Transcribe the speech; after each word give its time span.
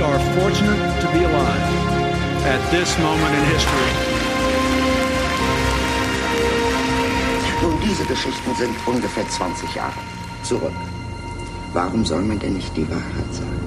We 0.00 0.06
are 0.06 0.18
fortunate 0.40 1.00
to 1.02 1.08
be 1.12 1.24
alive 1.26 1.66
at 2.46 2.70
this 2.70 2.98
moment 3.00 3.34
in 3.36 3.44
history. 3.52 3.92
Nun, 7.60 7.78
diese 7.84 8.04
Geschichten 8.06 8.54
sind 8.54 8.74
ungefähr 8.86 9.28
20 9.28 9.74
Jahre 9.74 10.00
zurück. 10.42 10.72
Warum 11.74 12.06
soll 12.06 12.22
man 12.22 12.38
denn 12.38 12.54
nicht 12.54 12.74
die 12.74 12.88
Wahrheit 12.88 13.34
sagen? 13.34 13.60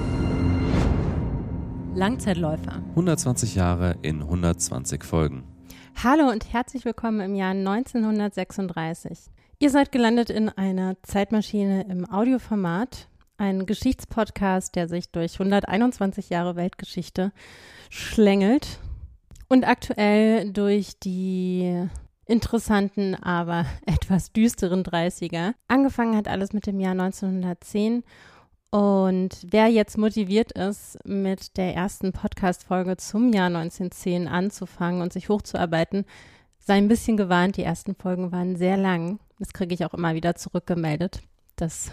Langzeitläufer. 1.94 2.82
120 2.96 3.54
Jahre 3.54 3.94
in 4.02 4.20
120 4.20 5.04
Folgen. 5.04 5.44
Hallo 6.02 6.28
und 6.28 6.52
herzlich 6.52 6.84
willkommen 6.84 7.20
im 7.20 7.36
Jahr 7.36 7.52
1936. 7.52 9.30
Ihr 9.60 9.70
seid 9.70 9.92
gelandet 9.92 10.30
in 10.30 10.48
einer 10.48 10.96
Zeitmaschine 11.04 11.86
im 11.88 12.10
Audioformat, 12.10 13.06
ein 13.36 13.66
Geschichtspodcast, 13.66 14.74
der 14.76 14.88
sich 14.88 15.10
durch 15.10 15.34
121 15.34 16.30
Jahre 16.30 16.56
Weltgeschichte 16.56 17.32
schlängelt 17.90 18.78
und 19.48 19.66
aktuell 19.66 20.52
durch 20.52 20.98
die 20.98 21.88
interessanten, 22.26 23.14
aber 23.14 23.66
etwas 23.86 24.32
düsteren 24.32 24.82
30er. 24.82 25.54
Angefangen 25.68 26.16
hat 26.16 26.28
alles 26.28 26.52
mit 26.52 26.66
dem 26.66 26.80
Jahr 26.80 26.92
1910 26.92 28.04
und 28.74 29.36
wer 29.48 29.68
jetzt 29.68 29.98
motiviert 29.98 30.50
ist, 30.50 30.98
mit 31.06 31.56
der 31.58 31.76
ersten 31.76 32.10
Podcast-Folge 32.10 32.96
zum 32.96 33.32
Jahr 33.32 33.46
1910 33.46 34.26
anzufangen 34.26 35.00
und 35.00 35.12
sich 35.12 35.28
hochzuarbeiten, 35.28 36.04
sei 36.58 36.74
ein 36.74 36.88
bisschen 36.88 37.16
gewarnt. 37.16 37.56
Die 37.56 37.62
ersten 37.62 37.94
Folgen 37.94 38.32
waren 38.32 38.56
sehr 38.56 38.76
lang. 38.76 39.20
Das 39.38 39.52
kriege 39.52 39.72
ich 39.74 39.84
auch 39.84 39.94
immer 39.94 40.14
wieder 40.14 40.34
zurückgemeldet, 40.34 41.20
dass, 41.54 41.92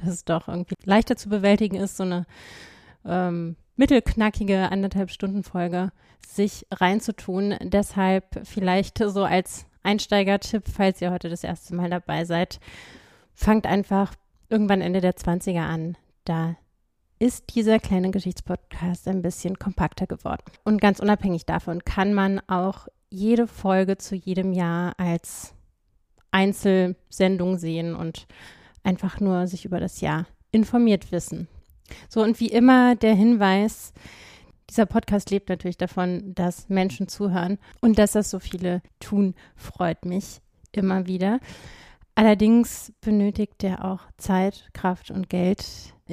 dass 0.00 0.08
es 0.08 0.24
doch 0.24 0.48
irgendwie 0.48 0.74
leichter 0.84 1.16
zu 1.16 1.28
bewältigen 1.28 1.76
ist, 1.76 1.96
so 1.96 2.04
eine 2.04 2.26
ähm, 3.04 3.56
mittelknackige 3.76 4.70
anderthalb 4.70 5.10
Stunden 5.10 5.42
Folge 5.42 5.92
sich 6.26 6.66
reinzutun. 6.70 7.56
Deshalb 7.62 8.40
vielleicht 8.44 8.98
so 8.98 9.24
als 9.24 9.66
Einsteigertipp, 9.82 10.64
falls 10.68 11.00
ihr 11.00 11.10
heute 11.10 11.28
das 11.28 11.44
erste 11.44 11.74
Mal 11.74 11.88
dabei 11.88 12.24
seid, 12.24 12.60
fangt 13.34 13.66
einfach 13.66 14.14
irgendwann 14.48 14.80
Ende 14.80 15.00
der 15.00 15.14
20er 15.14 15.60
an. 15.60 15.96
Da 16.24 16.56
ist 17.18 17.54
dieser 17.54 17.78
kleine 17.78 18.10
Geschichtspodcast 18.10 19.08
ein 19.08 19.22
bisschen 19.22 19.58
kompakter 19.58 20.06
geworden. 20.06 20.42
Und 20.64 20.80
ganz 20.80 21.00
unabhängig 21.00 21.46
davon 21.46 21.84
kann 21.84 22.14
man 22.14 22.40
auch 22.48 22.88
jede 23.10 23.46
Folge 23.46 23.96
zu 23.96 24.14
jedem 24.14 24.52
Jahr 24.52 24.94
als 24.98 25.54
Einzelsendung 26.30 27.58
sehen 27.58 27.94
und 27.94 28.26
einfach 28.82 29.20
nur 29.20 29.46
sich 29.46 29.64
über 29.64 29.80
das 29.80 30.00
Jahr 30.00 30.26
informiert 30.50 31.12
wissen. 31.12 31.48
So, 32.08 32.22
und 32.22 32.38
wie 32.40 32.48
immer 32.48 32.96
der 32.96 33.14
Hinweis, 33.14 33.92
dieser 34.68 34.86
Podcast 34.86 35.30
lebt 35.30 35.48
natürlich 35.48 35.78
davon, 35.78 36.34
dass 36.34 36.68
Menschen 36.68 37.08
zuhören 37.08 37.58
und 37.80 37.98
dass 37.98 38.12
das 38.12 38.30
so 38.30 38.38
viele 38.38 38.82
tun, 39.00 39.34
freut 39.56 40.04
mich 40.04 40.40
immer 40.72 41.06
wieder. 41.06 41.40
Allerdings 42.14 42.92
benötigt 43.00 43.62
er 43.62 43.84
auch 43.84 44.00
Zeit, 44.16 44.68
Kraft 44.74 45.10
und 45.10 45.30
Geld. 45.30 45.64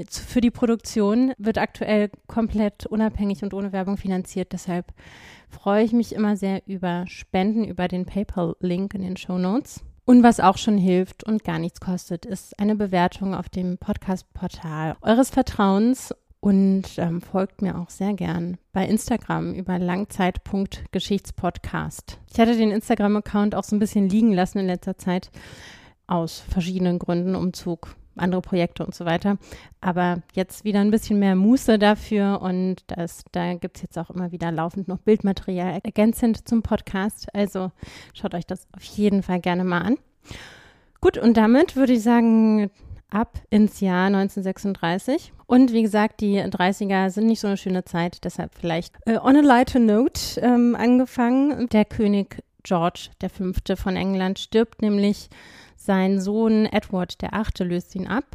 Für 0.09 0.39
die 0.39 0.51
Produktion 0.51 1.33
wird 1.37 1.57
aktuell 1.57 2.11
komplett 2.27 2.85
unabhängig 2.85 3.41
und 3.43 3.53
ohne 3.53 3.71
Werbung 3.71 3.97
finanziert. 3.97 4.53
Deshalb 4.53 4.93
freue 5.49 5.83
ich 5.83 5.93
mich 5.93 6.13
immer 6.13 6.37
sehr 6.37 6.61
über 6.67 7.05
Spenden 7.07 7.63
über 7.65 7.87
den 7.87 8.05
PayPal-Link 8.05 8.93
in 8.93 9.01
den 9.01 9.17
Show 9.17 9.37
Notes. 9.37 9.83
Und 10.05 10.21
was 10.21 10.39
auch 10.39 10.59
schon 10.59 10.77
hilft 10.77 11.23
und 11.23 11.43
gar 11.43 11.57
nichts 11.57 11.79
kostet, 11.79 12.27
ist 12.27 12.59
eine 12.59 12.75
Bewertung 12.75 13.33
auf 13.33 13.49
dem 13.49 13.79
Podcast-Portal 13.79 14.97
eures 15.01 15.31
Vertrauens 15.31 16.13
und 16.39 16.83
ähm, 16.97 17.21
folgt 17.21 17.63
mir 17.63 17.79
auch 17.79 17.89
sehr 17.89 18.13
gern 18.13 18.59
bei 18.71 18.85
Instagram 18.85 19.55
über 19.55 19.79
langzeit.geschichtspodcast. 19.79 22.19
Ich 22.31 22.39
hatte 22.39 22.55
den 22.55 22.69
Instagram-Account 22.69 23.55
auch 23.55 23.63
so 23.63 23.75
ein 23.75 23.79
bisschen 23.79 24.07
liegen 24.07 24.31
lassen 24.31 24.59
in 24.59 24.67
letzter 24.67 24.99
Zeit 24.99 25.31
aus 26.05 26.39
verschiedenen 26.39 26.99
Gründen, 26.99 27.33
Umzug, 27.33 27.95
andere 28.17 28.41
Projekte 28.41 28.85
und 28.85 28.93
so 28.95 29.05
weiter. 29.05 29.37
Aber 29.81 30.21
jetzt 30.33 30.63
wieder 30.63 30.79
ein 30.79 30.91
bisschen 30.91 31.19
mehr 31.19 31.35
Muße 31.35 31.79
dafür 31.79 32.41
und 32.41 32.77
das, 32.87 33.23
da 33.31 33.53
gibt 33.55 33.77
es 33.77 33.83
jetzt 33.83 33.97
auch 33.97 34.09
immer 34.09 34.31
wieder 34.31 34.51
laufend 34.51 34.87
noch 34.87 34.99
Bildmaterial 34.99 35.79
ergänzend 35.83 36.47
zum 36.47 36.61
Podcast. 36.61 37.33
Also 37.33 37.71
schaut 38.13 38.33
euch 38.33 38.45
das 38.45 38.67
auf 38.75 38.83
jeden 38.83 39.23
Fall 39.23 39.39
gerne 39.39 39.63
mal 39.63 39.81
an. 39.81 39.97
Gut, 41.01 41.17
und 41.17 41.37
damit 41.37 41.75
würde 41.75 41.93
ich 41.93 42.01
sagen, 42.01 42.71
ab 43.09 43.39
ins 43.49 43.79
Jahr 43.79 44.07
1936. 44.07 45.33
Und 45.47 45.71
wie 45.71 45.83
gesagt, 45.83 46.21
die 46.21 46.39
30er 46.39 47.09
sind 47.09 47.27
nicht 47.27 47.39
so 47.39 47.47
eine 47.47 47.57
schöne 47.57 47.85
Zeit, 47.85 48.23
deshalb 48.23 48.55
vielleicht 48.55 48.95
äh, 49.05 49.17
on 49.17 49.35
a 49.35 49.41
lighter 49.41 49.79
note 49.79 50.39
ähm, 50.41 50.75
angefangen. 50.75 51.69
Der 51.69 51.85
König 51.85 52.43
George 52.63 53.09
V. 53.21 53.75
von 53.75 53.95
England 53.95 54.39
stirbt 54.39 54.81
nämlich 54.81 55.29
sein 55.85 56.19
Sohn 56.19 56.65
Edward 56.65 57.15
VIII. 57.21 57.67
löst 57.67 57.95
ihn 57.95 58.07
ab, 58.07 58.25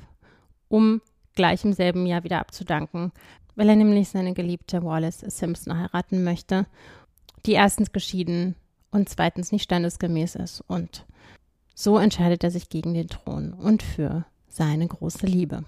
um 0.68 1.00
gleich 1.34 1.64
im 1.64 1.72
selben 1.72 2.06
Jahr 2.06 2.24
wieder 2.24 2.38
abzudanken, 2.38 3.12
weil 3.56 3.68
er 3.68 3.76
nämlich 3.76 4.08
seine 4.08 4.32
geliebte 4.34 4.82
Wallace 4.82 5.20
Simpson 5.20 5.76
heiraten 5.76 6.24
möchte, 6.24 6.66
die 7.46 7.52
erstens 7.52 7.92
geschieden 7.92 8.54
und 8.90 9.08
zweitens 9.08 9.52
nicht 9.52 9.64
standesgemäß 9.64 10.36
ist. 10.36 10.62
Und 10.66 11.06
so 11.74 11.98
entscheidet 11.98 12.44
er 12.44 12.50
sich 12.50 12.68
gegen 12.68 12.94
den 12.94 13.08
Thron 13.08 13.52
und 13.52 13.82
für 13.82 14.24
seine 14.48 14.86
große 14.86 15.26
Liebe. 15.26 15.64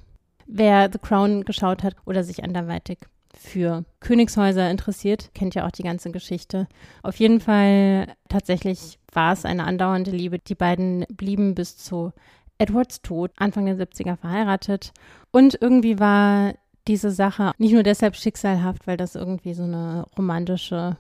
Wer 0.47 0.91
The 0.93 0.99
Crown 0.99 1.45
geschaut 1.45 1.83
hat 1.83 1.97
oder 2.05 2.25
sich 2.25 2.45
anderweitig 2.45 2.99
für 3.37 3.85
Königshäuser 4.01 4.71
interessiert, 4.71 5.31
kennt 5.35 5.55
ja 5.55 5.67
auch 5.67 5.71
die 5.71 5.83
ganze 5.83 6.11
Geschichte. 6.11 6.69
Auf 7.03 7.17
jeden 7.17 7.41
Fall 7.41 8.15
tatsächlich 8.29 8.99
war 9.13 9.33
es 9.33 9.45
eine 9.45 9.65
andauernde 9.65 10.11
Liebe. 10.11 10.39
Die 10.39 10.55
beiden 10.55 11.05
blieben 11.09 11.55
bis 11.55 11.77
zu 11.77 12.13
Edwards 12.59 13.03
Tod 13.03 13.33
Anfang 13.37 13.67
der 13.67 13.77
70er 13.77 14.17
verheiratet. 14.17 14.93
Und 15.31 15.59
irgendwie 15.61 15.99
war 15.99 16.55
diese 16.89 17.11
Sache 17.11 17.53
nicht 17.59 17.73
nur 17.73 17.83
deshalb 17.83 18.17
schicksalhaft, 18.17 18.87
weil 18.87 18.97
das 18.97 19.15
irgendwie 19.15 19.55
so 19.55 19.65
eine 19.65 20.07
romantische 20.17 20.97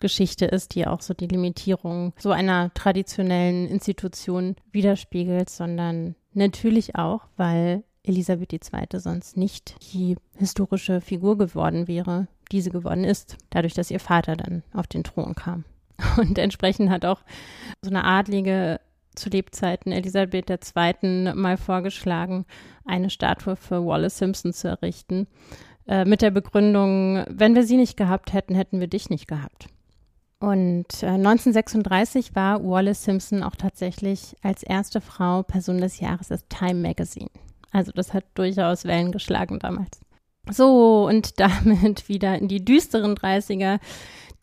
Geschichte 0.00 0.46
ist, 0.46 0.74
die 0.74 0.86
auch 0.86 1.00
so 1.00 1.14
die 1.14 1.26
Limitierung 1.26 2.12
so 2.18 2.30
einer 2.30 2.72
traditionellen 2.74 3.66
Institution 3.66 4.56
widerspiegelt, 4.70 5.50
sondern 5.50 6.14
natürlich 6.32 6.94
auch, 6.96 7.22
weil 7.36 7.82
Elisabeth 8.08 8.52
II. 8.52 9.00
sonst 9.00 9.36
nicht 9.36 9.76
die 9.92 10.16
historische 10.36 11.00
Figur 11.00 11.38
geworden 11.38 11.88
wäre, 11.88 12.28
die 12.50 12.60
sie 12.60 12.70
geworden 12.70 13.04
ist, 13.04 13.36
dadurch, 13.50 13.74
dass 13.74 13.90
ihr 13.90 14.00
Vater 14.00 14.36
dann 14.36 14.62
auf 14.72 14.86
den 14.86 15.04
Thron 15.04 15.34
kam. 15.34 15.64
Und 16.16 16.38
entsprechend 16.38 16.90
hat 16.90 17.04
auch 17.04 17.20
so 17.82 17.90
eine 17.90 18.04
Adlige 18.04 18.80
zu 19.14 19.28
Lebzeiten 19.28 19.92
Elisabeth 19.92 20.48
II. 20.50 21.32
mal 21.34 21.56
vorgeschlagen, 21.56 22.46
eine 22.84 23.10
Statue 23.10 23.56
für 23.56 23.84
Wallace 23.84 24.18
Simpson 24.18 24.52
zu 24.52 24.68
errichten, 24.68 25.26
äh, 25.86 26.04
mit 26.04 26.22
der 26.22 26.30
Begründung, 26.30 27.24
wenn 27.28 27.54
wir 27.54 27.64
sie 27.64 27.76
nicht 27.76 27.96
gehabt 27.96 28.32
hätten, 28.32 28.54
hätten 28.54 28.78
wir 28.80 28.86
dich 28.86 29.10
nicht 29.10 29.26
gehabt. 29.26 29.68
Und 30.40 31.02
äh, 31.02 31.06
1936 31.06 32.36
war 32.36 32.62
Wallace 32.62 33.02
Simpson 33.02 33.42
auch 33.42 33.56
tatsächlich 33.56 34.36
als 34.42 34.62
erste 34.62 35.00
Frau 35.00 35.42
Person 35.42 35.78
des 35.78 35.98
Jahres 35.98 36.28
des 36.28 36.46
Time 36.48 36.80
Magazine. 36.80 37.30
Also 37.70 37.92
das 37.92 38.14
hat 38.14 38.24
durchaus 38.34 38.84
Wellen 38.84 39.12
geschlagen 39.12 39.58
damals. 39.58 40.00
So, 40.50 41.06
und 41.06 41.38
damit 41.40 42.08
wieder 42.08 42.38
in 42.38 42.48
die 42.48 42.64
düsteren 42.64 43.14
30er. 43.14 43.78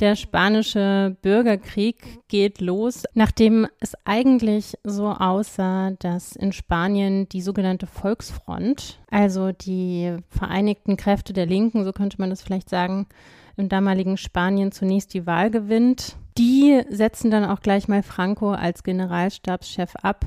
Der 0.01 0.18
spanische 0.18 1.16
Bürgerkrieg 1.22 2.19
geht 2.27 2.60
los, 2.60 3.04
nachdem 3.13 3.66
es 3.80 3.94
eigentlich 4.04 4.77
so 4.83 5.07
aussah, 5.07 5.92
dass 6.00 6.36
in 6.36 6.51
Spanien 6.51 7.30
die 7.30 7.42
sogenannte 7.42 7.88
Volksfront, 7.88 9.00
also 9.10 9.54
die 9.54 10.18
vereinigten 10.27 10.98
Kräfte 10.98 11.31
der 11.31 11.45
Linken, 11.45 11.86
so 11.86 11.94
könnte 11.94 12.18
man 12.19 12.30
das 12.30 12.44
vielleicht 12.44 12.69
sagen, 12.69 13.07
im 13.56 13.69
damaligen 13.69 14.18
Spanien 14.18 14.74
zunächst 14.74 15.13
die 15.13 15.25
Wahl 15.25 15.50
gewinnt. 15.50 16.18
Die 16.38 16.81
setzen 16.89 17.31
dann 17.31 17.45
auch 17.45 17.62
gleich 17.62 17.88
mal 17.88 18.04
Franco 18.04 18.51
als 18.51 18.83
Generalstabschef 18.83 19.95
ab 19.95 20.25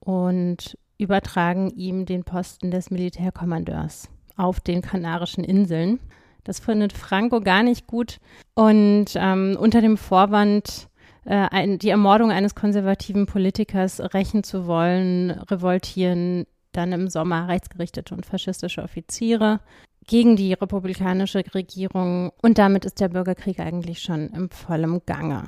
und 0.00 0.78
übertragen 0.98 1.70
ihm 1.70 2.06
den 2.06 2.24
Posten 2.24 2.70
des 2.70 2.90
Militärkommandeurs 2.90 4.08
auf 4.36 4.60
den 4.60 4.82
Kanarischen 4.82 5.44
Inseln. 5.44 6.00
Das 6.44 6.60
findet 6.60 6.92
Franco 6.92 7.40
gar 7.40 7.62
nicht 7.62 7.86
gut. 7.86 8.18
Und 8.54 9.06
ähm, 9.14 9.56
unter 9.58 9.80
dem 9.80 9.96
Vorwand, 9.96 10.88
äh, 11.24 11.34
ein, 11.34 11.78
die 11.78 11.88
Ermordung 11.88 12.30
eines 12.30 12.54
konservativen 12.54 13.26
Politikers 13.26 14.00
rächen 14.14 14.44
zu 14.44 14.66
wollen, 14.66 15.30
revoltieren 15.30 16.46
dann 16.72 16.92
im 16.92 17.08
Sommer 17.08 17.48
rechtsgerichtete 17.48 18.14
und 18.14 18.26
faschistische 18.26 18.82
Offiziere 18.82 19.60
gegen 20.06 20.36
die 20.36 20.52
republikanische 20.52 21.42
Regierung. 21.54 22.30
Und 22.42 22.58
damit 22.58 22.84
ist 22.84 23.00
der 23.00 23.08
Bürgerkrieg 23.08 23.60
eigentlich 23.60 24.02
schon 24.02 24.28
im 24.30 24.50
vollen 24.50 25.00
Gange. 25.06 25.44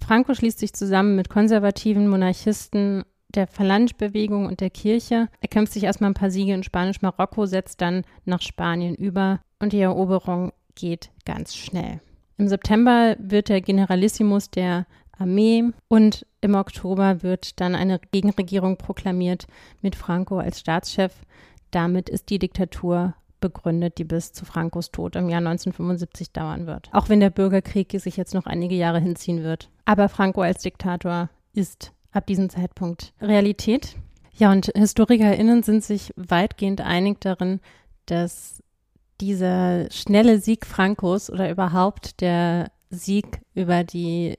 Franco 0.00 0.34
schließt 0.34 0.58
sich 0.58 0.72
zusammen 0.72 1.16
mit 1.16 1.28
konservativen 1.28 2.08
Monarchisten 2.08 3.04
der 3.34 3.46
Phalange-Bewegung 3.46 4.46
und 4.46 4.60
der 4.60 4.70
Kirche. 4.70 5.28
Er 5.40 5.48
kämpft 5.48 5.72
sich 5.72 5.84
erstmal 5.84 6.10
ein 6.10 6.14
paar 6.14 6.30
Siege 6.30 6.54
in 6.54 6.62
Spanisch-Marokko, 6.62 7.46
setzt 7.46 7.80
dann 7.80 8.04
nach 8.24 8.42
Spanien 8.42 8.94
über 8.94 9.40
und 9.58 9.72
die 9.72 9.80
Eroberung 9.80 10.52
geht 10.74 11.10
ganz 11.24 11.54
schnell. 11.54 12.00
Im 12.38 12.48
September 12.48 13.16
wird 13.18 13.48
der 13.48 13.60
Generalissimus 13.60 14.50
der 14.50 14.86
Armee 15.16 15.64
und 15.88 16.26
im 16.40 16.54
Oktober 16.54 17.22
wird 17.22 17.60
dann 17.60 17.74
eine 17.74 18.00
Gegenregierung 18.10 18.76
proklamiert 18.76 19.46
mit 19.80 19.94
Franco 19.94 20.38
als 20.38 20.60
Staatschef. 20.60 21.12
Damit 21.70 22.08
ist 22.08 22.30
die 22.30 22.38
Diktatur 22.38 23.14
begründet, 23.40 23.98
die 23.98 24.04
bis 24.04 24.32
zu 24.32 24.44
Francos 24.44 24.90
Tod 24.90 25.16
im 25.16 25.28
Jahr 25.28 25.38
1975 25.38 26.32
dauern 26.32 26.66
wird. 26.66 26.88
Auch 26.92 27.08
wenn 27.08 27.20
der 27.20 27.30
Bürgerkrieg 27.30 27.92
sich 28.00 28.16
jetzt 28.16 28.34
noch 28.34 28.46
einige 28.46 28.74
Jahre 28.74 29.00
hinziehen 29.00 29.42
wird. 29.42 29.68
Aber 29.84 30.08
Franco 30.08 30.40
als 30.40 30.62
Diktator 30.62 31.28
ist 31.52 31.92
ab 32.12 32.26
diesem 32.26 32.50
Zeitpunkt 32.50 33.12
Realität. 33.20 33.96
Ja, 34.34 34.50
und 34.52 34.72
HistorikerInnen 34.74 35.62
sind 35.62 35.84
sich 35.84 36.12
weitgehend 36.16 36.80
einig 36.80 37.20
darin, 37.20 37.60
dass 38.06 38.62
dieser 39.20 39.90
schnelle 39.90 40.38
Sieg 40.38 40.66
Francos 40.66 41.30
oder 41.30 41.50
überhaupt 41.50 42.20
der 42.20 42.70
Sieg 42.90 43.40
über 43.54 43.84
die 43.84 44.34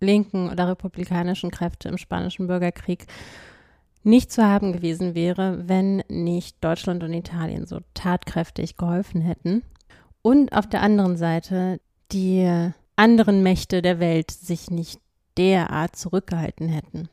linken 0.00 0.50
oder 0.50 0.68
republikanischen 0.68 1.50
Kräfte 1.50 1.88
im 1.88 1.98
Spanischen 1.98 2.46
Bürgerkrieg 2.46 3.06
nicht 4.02 4.30
zu 4.30 4.44
haben 4.44 4.72
gewesen 4.72 5.14
wäre, 5.14 5.66
wenn 5.66 6.02
nicht 6.08 6.62
Deutschland 6.62 7.02
und 7.02 7.14
Italien 7.14 7.66
so 7.66 7.80
tatkräftig 7.94 8.76
geholfen 8.76 9.22
hätten. 9.22 9.62
Und 10.20 10.52
auf 10.52 10.68
der 10.68 10.82
anderen 10.82 11.16
Seite 11.16 11.80
die 12.12 12.70
anderen 12.96 13.42
Mächte 13.42 13.82
der 13.82 13.98
Welt 14.00 14.30
sich 14.30 14.70
nicht 14.70 15.00
derart 15.36 15.96
zurückgehalten 15.96 16.68
hätten 16.68 17.08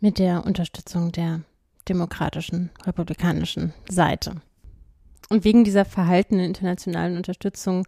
mit 0.00 0.18
der 0.18 0.44
Unterstützung 0.44 1.12
der 1.12 1.42
demokratischen, 1.88 2.70
republikanischen 2.84 3.72
Seite. 3.88 4.36
Und 5.28 5.44
wegen 5.44 5.64
dieser 5.64 5.84
verhaltenen 5.84 6.44
internationalen 6.44 7.16
Unterstützung 7.16 7.86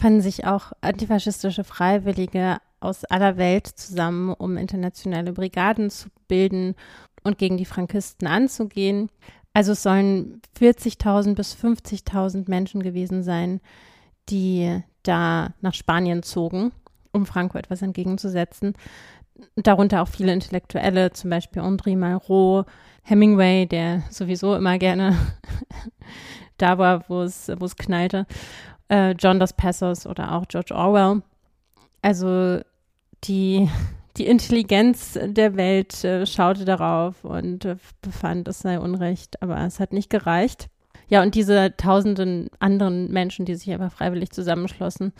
fanden 0.00 0.20
sich 0.20 0.46
auch 0.46 0.72
antifaschistische 0.80 1.62
Freiwillige 1.62 2.58
aus 2.80 3.04
aller 3.04 3.36
Welt 3.36 3.66
zusammen, 3.66 4.32
um 4.32 4.56
internationale 4.56 5.32
Brigaden 5.32 5.90
zu 5.90 6.08
bilden 6.26 6.74
und 7.22 7.38
gegen 7.38 7.56
die 7.56 7.64
Frankisten 7.64 8.26
anzugehen. 8.26 9.10
Also 9.52 9.72
es 9.72 9.82
sollen 9.82 10.40
40.000 10.58 11.34
bis 11.34 11.54
50.000 11.54 12.48
Menschen 12.48 12.82
gewesen 12.82 13.22
sein, 13.22 13.60
die 14.28 14.82
da 15.02 15.54
nach 15.60 15.74
Spanien 15.74 16.22
zogen, 16.22 16.72
um 17.12 17.26
Franco 17.26 17.58
etwas 17.58 17.82
entgegenzusetzen. 17.82 18.74
Darunter 19.56 20.02
auch 20.02 20.08
viele 20.08 20.32
Intellektuelle, 20.32 21.12
zum 21.12 21.30
Beispiel 21.30 21.62
André 21.62 21.96
Malraux, 21.96 22.64
Hemingway, 23.02 23.66
der 23.66 24.02
sowieso 24.10 24.54
immer 24.54 24.78
gerne 24.78 25.16
da 26.58 26.78
war, 26.78 27.08
wo 27.08 27.22
es, 27.22 27.50
knallte, 27.76 28.26
äh, 28.88 29.12
John 29.12 29.40
Dos 29.40 29.52
Passos 29.52 30.06
oder 30.06 30.32
auch 30.32 30.46
George 30.48 30.74
Orwell. 30.74 31.22
Also 32.02 32.60
die 33.24 33.68
die 34.18 34.26
Intelligenz 34.26 35.18
der 35.22 35.56
Welt 35.56 36.04
äh, 36.04 36.26
schaute 36.26 36.64
darauf 36.64 37.24
und 37.24 37.64
äh, 37.64 37.76
befand, 38.02 38.46
es 38.48 38.60
sei 38.60 38.78
Unrecht, 38.78 39.42
aber 39.42 39.58
es 39.60 39.80
hat 39.80 39.92
nicht 39.92 40.10
gereicht. 40.10 40.68
Ja, 41.08 41.22
und 41.22 41.34
diese 41.34 41.74
tausenden 41.76 42.48
anderen 42.58 43.10
Menschen, 43.10 43.44
die 43.44 43.54
sich 43.54 43.70
einfach 43.70 43.92
freiwillig 43.92 44.30
zusammenschlossen, 44.30 45.12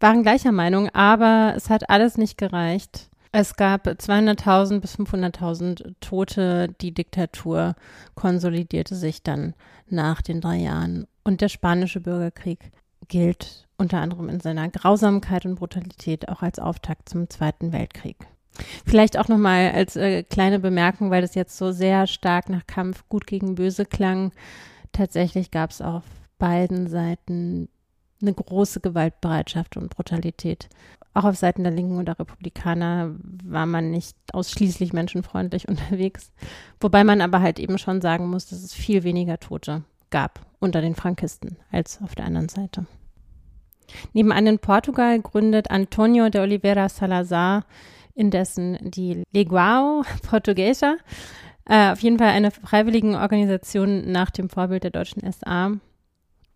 waren 0.00 0.22
gleicher 0.22 0.52
Meinung, 0.52 0.88
aber 0.90 1.54
es 1.56 1.70
hat 1.70 1.90
alles 1.90 2.18
nicht 2.18 2.38
gereicht. 2.38 3.08
Es 3.32 3.56
gab 3.56 3.86
200.000 3.86 4.80
bis 4.80 4.98
500.000 4.98 5.94
Tote. 6.00 6.68
Die 6.80 6.92
Diktatur 6.92 7.74
konsolidierte 8.14 8.94
sich 8.94 9.22
dann 9.22 9.54
nach 9.88 10.22
den 10.22 10.40
drei 10.40 10.56
Jahren. 10.56 11.06
Und 11.22 11.40
der 11.42 11.48
spanische 11.48 12.00
Bürgerkrieg 12.00 12.70
gilt 13.08 13.68
unter 13.76 14.00
anderem 14.00 14.28
in 14.28 14.40
seiner 14.40 14.68
Grausamkeit 14.70 15.44
und 15.44 15.56
Brutalität 15.56 16.28
auch 16.28 16.42
als 16.42 16.58
Auftakt 16.58 17.08
zum 17.08 17.28
Zweiten 17.28 17.72
Weltkrieg. 17.72 18.16
Vielleicht 18.86 19.18
auch 19.18 19.28
nochmal 19.28 19.72
als 19.72 19.96
äh, 19.96 20.22
kleine 20.22 20.58
Bemerkung, 20.58 21.10
weil 21.10 21.20
das 21.20 21.34
jetzt 21.34 21.58
so 21.58 21.72
sehr 21.72 22.06
stark 22.06 22.48
nach 22.48 22.66
Kampf 22.66 23.04
gut 23.08 23.26
gegen 23.26 23.54
böse 23.54 23.84
klang. 23.84 24.32
Tatsächlich 24.92 25.50
gab 25.50 25.70
es 25.70 25.82
auf 25.82 26.04
beiden 26.38 26.88
Seiten 26.88 27.68
eine 28.20 28.34
große 28.34 28.80
Gewaltbereitschaft 28.80 29.76
und 29.76 29.90
Brutalität. 29.90 30.68
Auch 31.14 31.24
auf 31.24 31.36
Seiten 31.36 31.64
der 31.64 31.72
Linken 31.72 31.98
oder 31.98 32.18
Republikaner 32.18 33.14
war 33.42 33.66
man 33.66 33.90
nicht 33.90 34.16
ausschließlich 34.32 34.92
menschenfreundlich 34.92 35.68
unterwegs. 35.68 36.32
Wobei 36.80 37.04
man 37.04 37.20
aber 37.20 37.40
halt 37.40 37.58
eben 37.58 37.78
schon 37.78 38.00
sagen 38.00 38.28
muss, 38.28 38.46
dass 38.46 38.62
es 38.62 38.74
viel 38.74 39.02
weniger 39.02 39.38
Tote 39.38 39.84
gab 40.10 40.40
unter 40.60 40.80
den 40.80 40.94
Frankisten 40.94 41.56
als 41.70 42.00
auf 42.02 42.14
der 42.14 42.26
anderen 42.26 42.48
Seite. 42.48 42.86
Nebenan 44.12 44.46
in 44.46 44.58
Portugal 44.58 45.20
gründet 45.20 45.70
Antonio 45.70 46.28
de 46.28 46.40
Oliveira 46.40 46.88
Salazar 46.88 47.64
indessen 48.14 48.78
die 48.82 49.22
Leguao 49.32 50.02
Portuguesa, 50.22 50.96
äh, 51.68 51.92
auf 51.92 52.00
jeden 52.00 52.18
Fall 52.18 52.28
eine 52.28 52.50
freiwillige 52.50 53.18
Organisation 53.18 54.10
nach 54.10 54.30
dem 54.30 54.48
Vorbild 54.48 54.84
der 54.84 54.90
deutschen 54.90 55.30
SA 55.30 55.72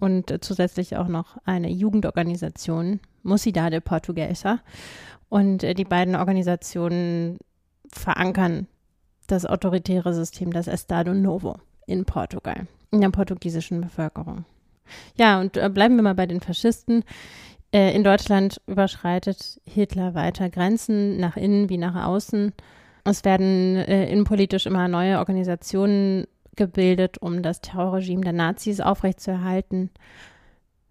und 0.00 0.43
zusätzlich 0.43 0.97
auch 0.97 1.08
noch 1.08 1.37
eine 1.44 1.70
Jugendorganisation, 1.70 3.00
Mocidade 3.23 3.81
Portuguesa. 3.81 4.61
Und 5.29 5.62
äh, 5.62 5.75
die 5.75 5.85
beiden 5.85 6.17
Organisationen 6.17 7.38
verankern 7.93 8.67
das 9.26 9.47
autoritäre 9.47 10.12
System, 10.12 10.52
das 10.52 10.67
Estado 10.67 11.14
Novo 11.14 11.56
in 11.87 12.05
Portugal, 12.05 12.67
in 12.91 13.00
der 13.00 13.11
portugiesischen 13.11 13.81
Bevölkerung. 13.81 14.44
Ja, 15.17 15.41
und 15.41 15.56
äh, 15.56 15.69
bleiben 15.69 15.97
wir 15.97 16.02
mal 16.02 16.14
bei 16.14 16.26
den 16.26 16.41
Faschisten. 16.41 17.05
Äh, 17.73 17.94
in 17.94 18.02
Deutschland 18.02 18.61
überschreitet 18.67 19.61
Hitler 19.64 20.14
weiter 20.14 20.50
Grenzen 20.50 21.19
nach 21.19 21.37
innen 21.37 21.69
wie 21.69 21.78
nach 21.78 22.07
außen. 22.07 22.52
Es 23.04 23.25
werden 23.25 23.76
innenpolitisch 23.76 24.66
immer 24.66 24.87
neue 24.87 25.19
Organisationen 25.19 26.26
gebildet, 26.57 27.19
um 27.19 27.42
das 27.42 27.61
Terrorregime 27.61 28.23
der 28.23 28.33
Nazis 28.33 28.80
aufrechtzuerhalten. 28.80 29.90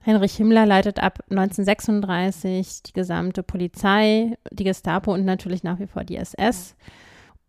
Heinrich 0.06 0.36
Himmler 0.36 0.66
leitet 0.66 1.02
ab 1.02 1.20
1936 1.30 2.84
die 2.84 2.94
gesamte 2.94 3.44
Polizei, 3.44 4.38
die 4.52 4.64
Gestapo 4.64 5.14
und 5.14 5.26
natürlich 5.26 5.64
nach 5.64 5.80
wie 5.80 5.88
vor 5.88 6.04
die 6.04 6.16
SS. 6.16 6.76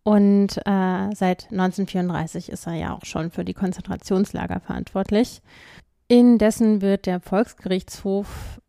Und 0.03 0.57
äh, 0.65 1.09
seit 1.13 1.51
1934 1.51 2.49
ist 2.49 2.67
er 2.67 2.73
ja 2.73 2.93
auch 2.93 3.05
schon 3.05 3.31
für 3.31 3.45
die 3.45 3.53
Konzentrationslager 3.53 4.59
verantwortlich. 4.59 5.41
Indessen 6.07 6.81
wird 6.81 7.05
der 7.05 7.21
Volksgerichtshof 7.21 8.59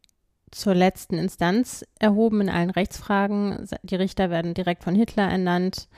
zur 0.51 0.75
letzten 0.75 1.17
Instanz 1.17 1.85
erhoben 1.99 2.43
in 2.43 2.51
allen 2.51 2.71
Rechtsfragen. 2.71 3.67
Die 3.83 3.97
Richter 3.97 4.31
werden 4.31 4.55
direkt 4.55 4.85
von 4.85 4.95
Hitler 4.95 5.29
ernannt. 5.29 5.89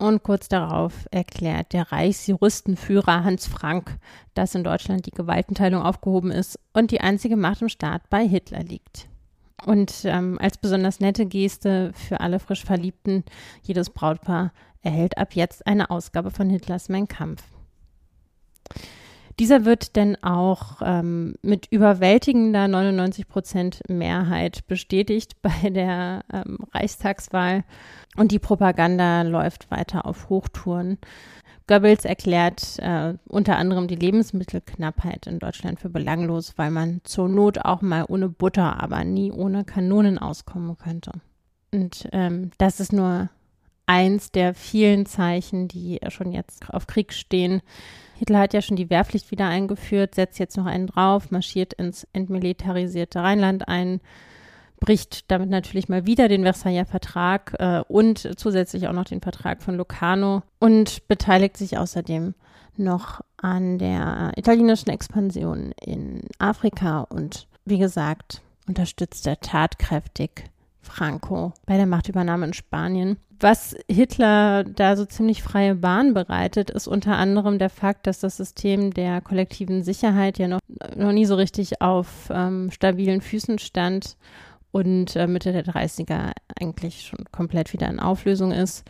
Und 0.00 0.22
kurz 0.22 0.48
darauf 0.48 1.06
erklärt 1.10 1.74
der 1.74 1.92
Reichsjuristenführer 1.92 3.22
Hans 3.22 3.46
Frank, 3.46 3.98
dass 4.32 4.54
in 4.54 4.64
Deutschland 4.64 5.04
die 5.04 5.10
Gewaltenteilung 5.10 5.82
aufgehoben 5.82 6.30
ist 6.30 6.58
und 6.72 6.90
die 6.90 7.02
einzige 7.02 7.36
Macht 7.36 7.60
im 7.60 7.68
Staat 7.68 8.08
bei 8.08 8.26
Hitler 8.26 8.62
liegt. 8.62 9.10
Und 9.66 10.06
ähm, 10.06 10.38
als 10.40 10.56
besonders 10.56 11.00
nette 11.00 11.26
Geste 11.26 11.92
für 11.92 12.20
alle 12.20 12.38
frisch 12.38 12.64
Verliebten, 12.64 13.24
jedes 13.62 13.90
Brautpaar 13.90 14.54
erhält 14.80 15.18
ab 15.18 15.34
jetzt 15.34 15.66
eine 15.66 15.90
Ausgabe 15.90 16.30
von 16.30 16.48
Hitlers 16.48 16.88
Mein 16.88 17.06
Kampf. 17.06 17.42
Dieser 19.40 19.64
wird 19.64 19.96
denn 19.96 20.22
auch 20.22 20.82
ähm, 20.84 21.34
mit 21.40 21.66
überwältigender 21.70 22.68
99 22.68 23.26
Prozent 23.26 23.80
Mehrheit 23.88 24.66
bestätigt 24.66 25.36
bei 25.42 25.70
der 25.70 26.24
ähm, 26.30 26.58
Reichstagswahl 26.74 27.64
und 28.16 28.32
die 28.32 28.38
Propaganda 28.38 29.22
läuft 29.22 29.70
weiter 29.70 30.04
auf 30.04 30.28
Hochtouren. 30.28 30.98
Goebbels 31.68 32.04
erklärt 32.04 32.78
äh, 32.80 33.14
unter 33.28 33.56
anderem 33.56 33.88
die 33.88 33.96
Lebensmittelknappheit 33.96 35.26
in 35.26 35.38
Deutschland 35.38 35.80
für 35.80 35.88
belanglos, 35.88 36.58
weil 36.58 36.70
man 36.70 37.00
zur 37.04 37.30
Not 37.30 37.64
auch 37.64 37.80
mal 37.80 38.04
ohne 38.08 38.28
Butter, 38.28 38.82
aber 38.82 39.04
nie 39.04 39.32
ohne 39.32 39.64
Kanonen 39.64 40.18
auskommen 40.18 40.76
könnte. 40.76 41.12
Und 41.72 42.10
ähm, 42.12 42.50
das 42.58 42.78
ist 42.78 42.92
nur 42.92 43.30
eins 43.90 44.30
der 44.30 44.54
vielen 44.54 45.04
Zeichen, 45.04 45.66
die 45.66 45.98
schon 46.10 46.30
jetzt 46.30 46.72
auf 46.72 46.86
Krieg 46.86 47.12
stehen. 47.12 47.60
Hitler 48.14 48.38
hat 48.38 48.54
ja 48.54 48.62
schon 48.62 48.76
die 48.76 48.88
Wehrpflicht 48.88 49.32
wieder 49.32 49.46
eingeführt, 49.46 50.14
setzt 50.14 50.38
jetzt 50.38 50.56
noch 50.56 50.66
einen 50.66 50.86
drauf, 50.86 51.32
marschiert 51.32 51.72
ins 51.72 52.06
entmilitarisierte 52.12 53.20
Rheinland 53.20 53.66
ein, 53.66 54.00
bricht 54.78 55.28
damit 55.32 55.50
natürlich 55.50 55.88
mal 55.88 56.06
wieder 56.06 56.28
den 56.28 56.44
Versailler 56.44 56.86
Vertrag 56.86 57.56
äh, 57.58 57.82
und 57.88 58.38
zusätzlich 58.38 58.86
auch 58.86 58.92
noch 58.92 59.06
den 59.06 59.22
Vertrag 59.22 59.60
von 59.60 59.74
Locarno 59.74 60.44
und 60.60 61.08
beteiligt 61.08 61.56
sich 61.56 61.76
außerdem 61.76 62.34
noch 62.76 63.22
an 63.38 63.78
der 63.78 64.34
italienischen 64.36 64.90
Expansion 64.90 65.72
in 65.84 66.20
Afrika 66.38 67.00
und 67.00 67.48
wie 67.64 67.78
gesagt, 67.78 68.40
unterstützt 68.68 69.26
er 69.26 69.40
tatkräftig 69.40 70.44
Franco 70.82 71.52
bei 71.66 71.76
der 71.76 71.86
Machtübernahme 71.86 72.46
in 72.46 72.52
Spanien. 72.52 73.16
Was 73.42 73.74
Hitler 73.90 74.64
da 74.64 74.96
so 74.96 75.06
ziemlich 75.06 75.42
freie 75.42 75.74
Bahn 75.74 76.12
bereitet, 76.12 76.70
ist 76.70 76.86
unter 76.86 77.16
anderem 77.16 77.58
der 77.58 77.70
Fakt, 77.70 78.06
dass 78.06 78.20
das 78.20 78.36
System 78.36 78.92
der 78.92 79.22
kollektiven 79.22 79.82
Sicherheit 79.82 80.38
ja 80.38 80.46
noch, 80.46 80.60
noch 80.94 81.12
nie 81.12 81.24
so 81.24 81.36
richtig 81.36 81.80
auf 81.80 82.28
ähm, 82.30 82.70
stabilen 82.70 83.22
Füßen 83.22 83.58
stand 83.58 84.18
und 84.72 85.16
äh, 85.16 85.26
Mitte 85.26 85.52
der 85.52 85.64
30er 85.64 86.32
eigentlich 86.60 87.06
schon 87.06 87.24
komplett 87.32 87.72
wieder 87.72 87.88
in 87.88 87.98
Auflösung 87.98 88.52
ist. 88.52 88.84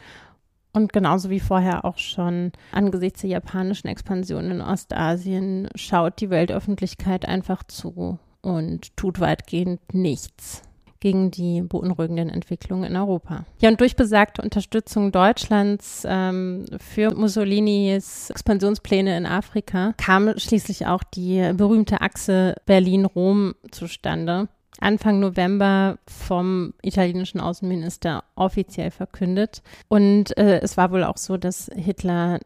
Und 0.73 0.93
genauso 0.93 1.31
wie 1.31 1.41
vorher 1.41 1.85
auch 1.85 1.99
schon 1.99 2.51
angesichts 2.73 3.23
der 3.23 3.31
japanischen 3.31 3.89
Expansion 3.89 4.51
in 4.51 4.61
Ostasien 4.61 5.69
schaut 5.77 6.21
die 6.21 6.31
Weltöffentlichkeit 6.31 7.27
einfach 7.27 7.63
zu 7.65 8.19
und 8.43 8.97
tut 8.97 9.21
weitgehend 9.21 9.81
nichts 9.93 10.63
gegen 11.01 11.31
die 11.31 11.63
beunruhigenden 11.63 12.29
Entwicklungen 12.29 12.85
in 12.85 12.97
Europa. 12.97 13.45
Ja, 13.61 13.71
und 13.71 13.81
durch 13.81 13.97
besagte 13.97 14.43
Unterstützung 14.43 15.13
Deutschlands 15.13 16.03
ähm, 16.07 16.67
für 16.79 17.15
Mussolinis 17.15 18.31
Expansionspläne 18.31 19.17
in 19.17 19.27
Afrika 19.27 19.95
kam 19.97 20.39
schließlich 20.39 20.87
auch 20.87 21.03
die 21.03 21.53
berühmte 21.55 22.01
Achse 22.01 22.55
Berlin-Rom 22.67 23.55
zustande. 23.71 24.49
Anfang 24.79 25.21
November 25.21 25.99
vom 26.07 26.73
italienischen 26.83 27.41
Außenminister 27.41 28.25
offiziell 28.35 28.91
verkündet. 28.91 29.63
Und 29.89 30.37
äh, 30.39 30.61
es 30.61 30.77
war 30.77 30.91
wohl 30.91 31.05
auch 31.05 31.19
so, 31.19 31.37
dass 31.37 31.71
Hitler 31.75 32.41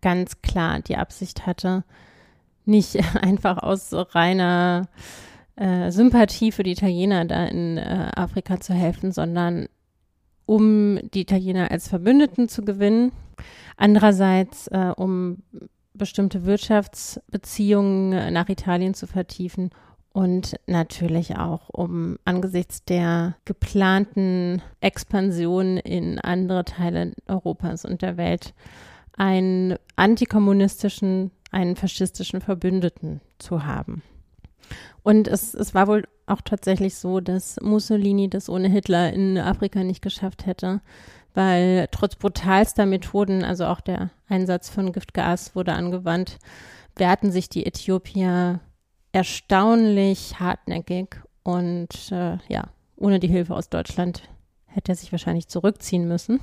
ganz 0.00 0.42
klar 0.42 0.80
die 0.80 0.96
Absicht 0.96 1.46
hatte, 1.46 1.84
nicht 2.64 2.98
einfach 3.20 3.58
aus 3.58 3.90
reiner 3.92 4.88
äh, 5.56 5.90
Sympathie 5.90 6.52
für 6.52 6.62
die 6.62 6.72
Italiener 6.72 7.24
da 7.24 7.46
in 7.46 7.78
äh, 7.78 8.10
Afrika 8.16 8.60
zu 8.60 8.74
helfen, 8.74 9.12
sondern 9.12 9.68
um 10.46 10.98
die 11.14 11.22
Italiener 11.22 11.70
als 11.70 11.88
Verbündeten 11.88 12.48
zu 12.48 12.64
gewinnen. 12.64 13.12
Andererseits, 13.76 14.68
äh, 14.68 14.92
um 14.96 15.38
bestimmte 15.94 16.44
Wirtschaftsbeziehungen 16.44 18.32
nach 18.32 18.48
Italien 18.48 18.94
zu 18.94 19.06
vertiefen 19.06 19.70
und 20.12 20.54
natürlich 20.66 21.36
auch, 21.36 21.68
um 21.70 22.18
angesichts 22.24 22.84
der 22.84 23.36
geplanten 23.44 24.62
Expansion 24.80 25.76
in 25.76 26.18
andere 26.18 26.64
Teile 26.64 27.12
Europas 27.26 27.84
und 27.84 28.02
der 28.02 28.16
Welt 28.16 28.54
einen 29.16 29.76
antikommunistischen, 29.96 31.30
einen 31.50 31.76
faschistischen 31.76 32.40
Verbündeten 32.40 33.20
zu 33.38 33.64
haben. 33.64 34.02
Und 35.02 35.28
es, 35.28 35.54
es 35.54 35.74
war 35.74 35.86
wohl 35.86 36.04
auch 36.26 36.40
tatsächlich 36.40 36.96
so, 36.96 37.20
dass 37.20 37.58
Mussolini 37.60 38.30
das 38.30 38.48
ohne 38.48 38.68
Hitler 38.68 39.12
in 39.12 39.38
Afrika 39.38 39.84
nicht 39.84 40.02
geschafft 40.02 40.46
hätte, 40.46 40.80
weil 41.34 41.88
trotz 41.90 42.16
brutalster 42.16 42.86
Methoden, 42.86 43.44
also 43.44 43.66
auch 43.66 43.80
der 43.80 44.10
Einsatz 44.28 44.68
von 44.70 44.92
Giftgas 44.92 45.54
wurde 45.54 45.74
angewandt, 45.74 46.38
wehrten 46.96 47.32
sich 47.32 47.48
die 47.48 47.66
Äthiopier 47.66 48.60
erstaunlich 49.12 50.40
hartnäckig 50.40 51.16
und 51.42 52.10
äh, 52.10 52.38
ja, 52.48 52.68
ohne 52.96 53.20
die 53.20 53.28
Hilfe 53.28 53.54
aus 53.54 53.68
Deutschland 53.68 54.22
hätte 54.66 54.92
er 54.92 54.96
sich 54.96 55.12
wahrscheinlich 55.12 55.48
zurückziehen 55.48 56.08
müssen. 56.08 56.40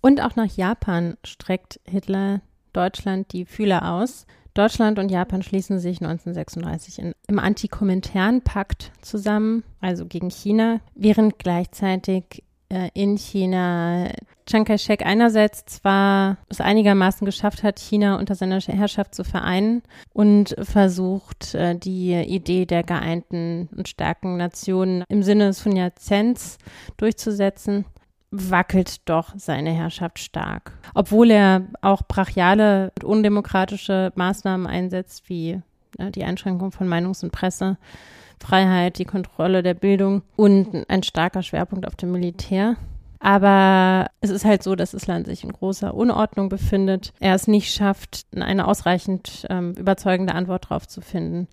Und 0.00 0.20
auch 0.20 0.36
nach 0.36 0.54
Japan 0.56 1.16
streckt 1.24 1.80
Hitler 1.84 2.42
Deutschland 2.72 3.32
die 3.32 3.46
Fühler 3.46 3.90
aus. 3.92 4.26
Deutschland 4.54 5.00
und 5.00 5.10
Japan 5.10 5.42
schließen 5.42 5.80
sich 5.80 6.00
1936 6.00 7.00
in, 7.00 7.14
im 7.26 7.38
Antikomintern-Pakt 7.38 8.92
zusammen, 9.02 9.64
also 9.80 10.06
gegen 10.06 10.30
China, 10.30 10.80
während 10.94 11.38
gleichzeitig 11.38 12.44
äh, 12.68 12.88
in 12.94 13.16
China 13.16 14.10
Chiang 14.46 14.64
Kai-shek 14.66 15.06
einerseits 15.06 15.64
zwar 15.64 16.36
es 16.48 16.60
einigermaßen 16.60 17.24
geschafft 17.24 17.62
hat, 17.62 17.78
China 17.78 18.18
unter 18.18 18.34
seiner 18.34 18.60
Herrschaft 18.60 19.14
zu 19.14 19.24
vereinen 19.24 19.82
und 20.12 20.54
versucht, 20.60 21.54
äh, 21.54 21.74
die 21.76 22.12
Idee 22.12 22.66
der 22.66 22.82
geeinten 22.82 23.68
und 23.74 23.88
starken 23.88 24.36
Nationen 24.36 25.04
im 25.08 25.22
Sinne 25.22 25.46
des 25.46 25.60
Sun 25.60 25.76
Yat-sens 25.76 26.58
durchzusetzen 26.96 27.86
wackelt 28.34 29.08
doch 29.08 29.32
seine 29.36 29.70
Herrschaft 29.70 30.18
stark. 30.18 30.72
Obwohl 30.94 31.30
er 31.30 31.62
auch 31.80 32.02
brachiale 32.02 32.92
und 32.96 33.04
undemokratische 33.04 34.12
Maßnahmen 34.16 34.66
einsetzt, 34.66 35.28
wie 35.28 35.60
ja, 35.98 36.10
die 36.10 36.24
Einschränkung 36.24 36.72
von 36.72 36.88
Meinungs- 36.88 37.22
und 37.22 37.30
Pressefreiheit, 37.30 38.98
die 38.98 39.04
Kontrolle 39.04 39.62
der 39.62 39.74
Bildung 39.74 40.22
und 40.36 40.84
ein 40.88 41.02
starker 41.02 41.42
Schwerpunkt 41.42 41.86
auf 41.86 41.94
dem 41.94 42.12
Militär. 42.12 42.76
Aber 43.20 44.10
es 44.20 44.28
ist 44.28 44.44
halt 44.44 44.62
so, 44.62 44.74
dass 44.74 44.90
das 44.90 45.06
Land 45.06 45.26
sich 45.26 45.44
in 45.44 45.52
großer 45.52 45.94
Unordnung 45.94 46.50
befindet. 46.50 47.14
Er 47.20 47.34
es 47.34 47.46
nicht 47.46 47.72
schafft, 47.72 48.26
eine 48.34 48.66
ausreichend 48.68 49.46
ähm, 49.48 49.72
überzeugende 49.78 50.34
Antwort 50.34 50.64
darauf 50.64 50.86
zu 50.86 51.00
finden. 51.00 51.48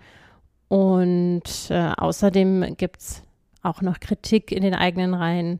Und 0.67 1.43
äh, 1.69 1.91
außerdem 1.97 2.75
gibt 2.75 2.99
es 2.99 3.23
auch 3.61 3.81
noch 3.81 3.99
Kritik 3.99 4.51
in 4.51 4.63
den 4.63 4.73
eigenen 4.73 5.13
Reihen 5.13 5.59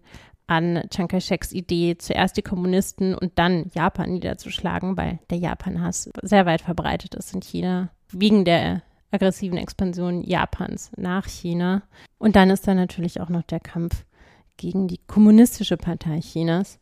an 0.52 0.84
Chiang 0.90 1.08
Kai-sheks 1.08 1.54
Idee, 1.54 1.98
zuerst 1.98 2.36
die 2.36 2.42
Kommunisten 2.42 3.16
und 3.16 3.40
dann 3.40 3.72
Japan 3.74 4.12
niederzuschlagen, 4.12 4.98
weil 4.98 5.20
der 5.30 5.38
Japan-Hass 5.38 6.10
sehr 6.24 6.46
weit 6.46 6.60
verbreitet 6.60 7.16
ist 7.16 7.34
in 7.34 7.42
China, 7.42 7.90
wegen 8.10 8.44
der 8.44 8.82
aggressiven 9.12 9.58
Expansion 9.58 10.22
Japans 10.22 10.92
nach 10.98 11.26
China. 11.26 11.84
Und 12.18 12.36
dann 12.36 12.50
ist 12.50 12.68
da 12.68 12.74
natürlich 12.74 13.22
auch 13.22 13.30
noch 13.30 13.44
der 13.44 13.62
Kampf 13.62 14.04
gegen 14.58 14.90
die 14.90 15.00
kommunistische 15.08 15.78
Partei 15.78 16.20
Chinas. 16.20 16.80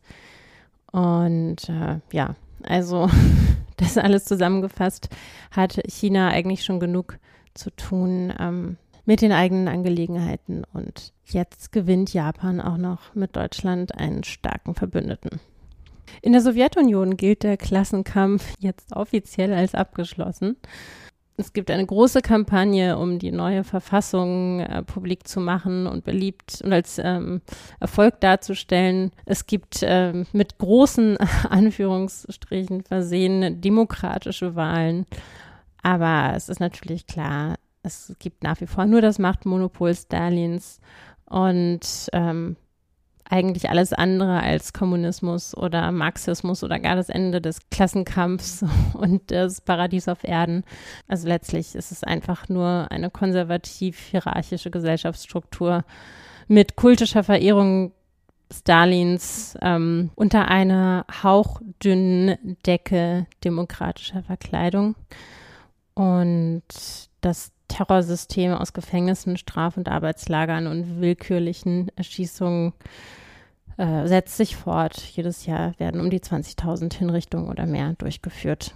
Und 0.90 1.68
äh, 1.68 2.00
ja, 2.10 2.34
also 2.64 3.08
das 3.76 3.96
alles 3.96 4.24
zusammengefasst 4.24 5.10
hat 5.52 5.80
China 5.86 6.30
eigentlich 6.30 6.64
schon 6.64 6.80
genug 6.80 7.20
zu 7.54 7.70
tun, 7.70 8.34
ähm, 8.36 8.78
mit 9.04 9.22
den 9.22 9.32
eigenen 9.32 9.68
Angelegenheiten. 9.68 10.64
Und 10.72 11.12
jetzt 11.26 11.72
gewinnt 11.72 12.12
Japan 12.12 12.60
auch 12.60 12.76
noch 12.76 13.14
mit 13.14 13.36
Deutschland 13.36 13.94
einen 13.94 14.24
starken 14.24 14.74
Verbündeten. 14.74 15.40
In 16.22 16.32
der 16.32 16.42
Sowjetunion 16.42 17.16
gilt 17.16 17.42
der 17.42 17.56
Klassenkampf 17.56 18.54
jetzt 18.58 18.94
offiziell 18.94 19.52
als 19.52 19.74
abgeschlossen. 19.74 20.56
Es 21.40 21.54
gibt 21.54 21.70
eine 21.70 21.86
große 21.86 22.20
Kampagne, 22.20 22.98
um 22.98 23.18
die 23.18 23.32
neue 23.32 23.64
Verfassung 23.64 24.60
äh, 24.60 24.82
publik 24.82 25.26
zu 25.26 25.40
machen 25.40 25.86
und 25.86 26.04
beliebt 26.04 26.60
und 26.62 26.70
als 26.70 27.00
ähm, 27.02 27.40
Erfolg 27.80 28.20
darzustellen. 28.20 29.10
Es 29.24 29.46
gibt 29.46 29.78
ähm, 29.82 30.26
mit 30.32 30.58
großen 30.58 31.16
Anführungsstrichen 31.48 32.82
versehen 32.82 33.62
demokratische 33.62 34.54
Wahlen. 34.54 35.06
Aber 35.82 36.34
es 36.36 36.50
ist 36.50 36.60
natürlich 36.60 37.06
klar, 37.06 37.56
es 37.82 38.14
gibt 38.18 38.42
nach 38.42 38.60
wie 38.60 38.66
vor 38.66 38.86
nur 38.86 39.00
das 39.00 39.18
Machtmonopol 39.18 39.94
Stalins 39.94 40.80
und 41.26 42.08
ähm, 42.12 42.56
eigentlich 43.30 43.70
alles 43.70 43.92
andere 43.92 44.42
als 44.42 44.72
Kommunismus 44.72 45.56
oder 45.56 45.92
Marxismus 45.92 46.64
oder 46.64 46.80
gar 46.80 46.96
das 46.96 47.08
Ende 47.08 47.40
des 47.40 47.60
Klassenkampfs 47.70 48.64
und 48.94 49.30
des 49.30 49.60
Paradies 49.60 50.08
auf 50.08 50.24
Erden. 50.24 50.64
Also 51.06 51.28
letztlich 51.28 51.74
ist 51.74 51.92
es 51.92 52.02
einfach 52.02 52.48
nur 52.48 52.88
eine 52.90 53.10
konservativ-hierarchische 53.10 54.70
Gesellschaftsstruktur 54.70 55.84
mit 56.48 56.74
kultischer 56.74 57.22
Verehrung 57.22 57.92
Stalins 58.52 59.56
ähm, 59.62 60.10
unter 60.16 60.48
einer 60.48 61.06
hauchdünnen 61.22 62.56
Decke 62.66 63.26
demokratischer 63.44 64.24
Verkleidung. 64.24 64.96
Und 65.94 66.64
das 67.20 67.52
Terrorsystem 67.70 68.52
aus 68.52 68.72
Gefängnissen, 68.72 69.36
Straf- 69.36 69.76
und 69.76 69.88
Arbeitslagern 69.88 70.66
und 70.66 71.00
willkürlichen 71.00 71.90
Erschießungen 71.96 72.72
äh, 73.78 74.06
setzt 74.06 74.36
sich 74.36 74.56
fort. 74.56 74.98
Jedes 74.98 75.46
Jahr 75.46 75.78
werden 75.78 76.00
um 76.00 76.10
die 76.10 76.20
20.000 76.20 76.92
Hinrichtungen 76.94 77.48
oder 77.48 77.66
mehr 77.66 77.94
durchgeführt. 77.94 78.74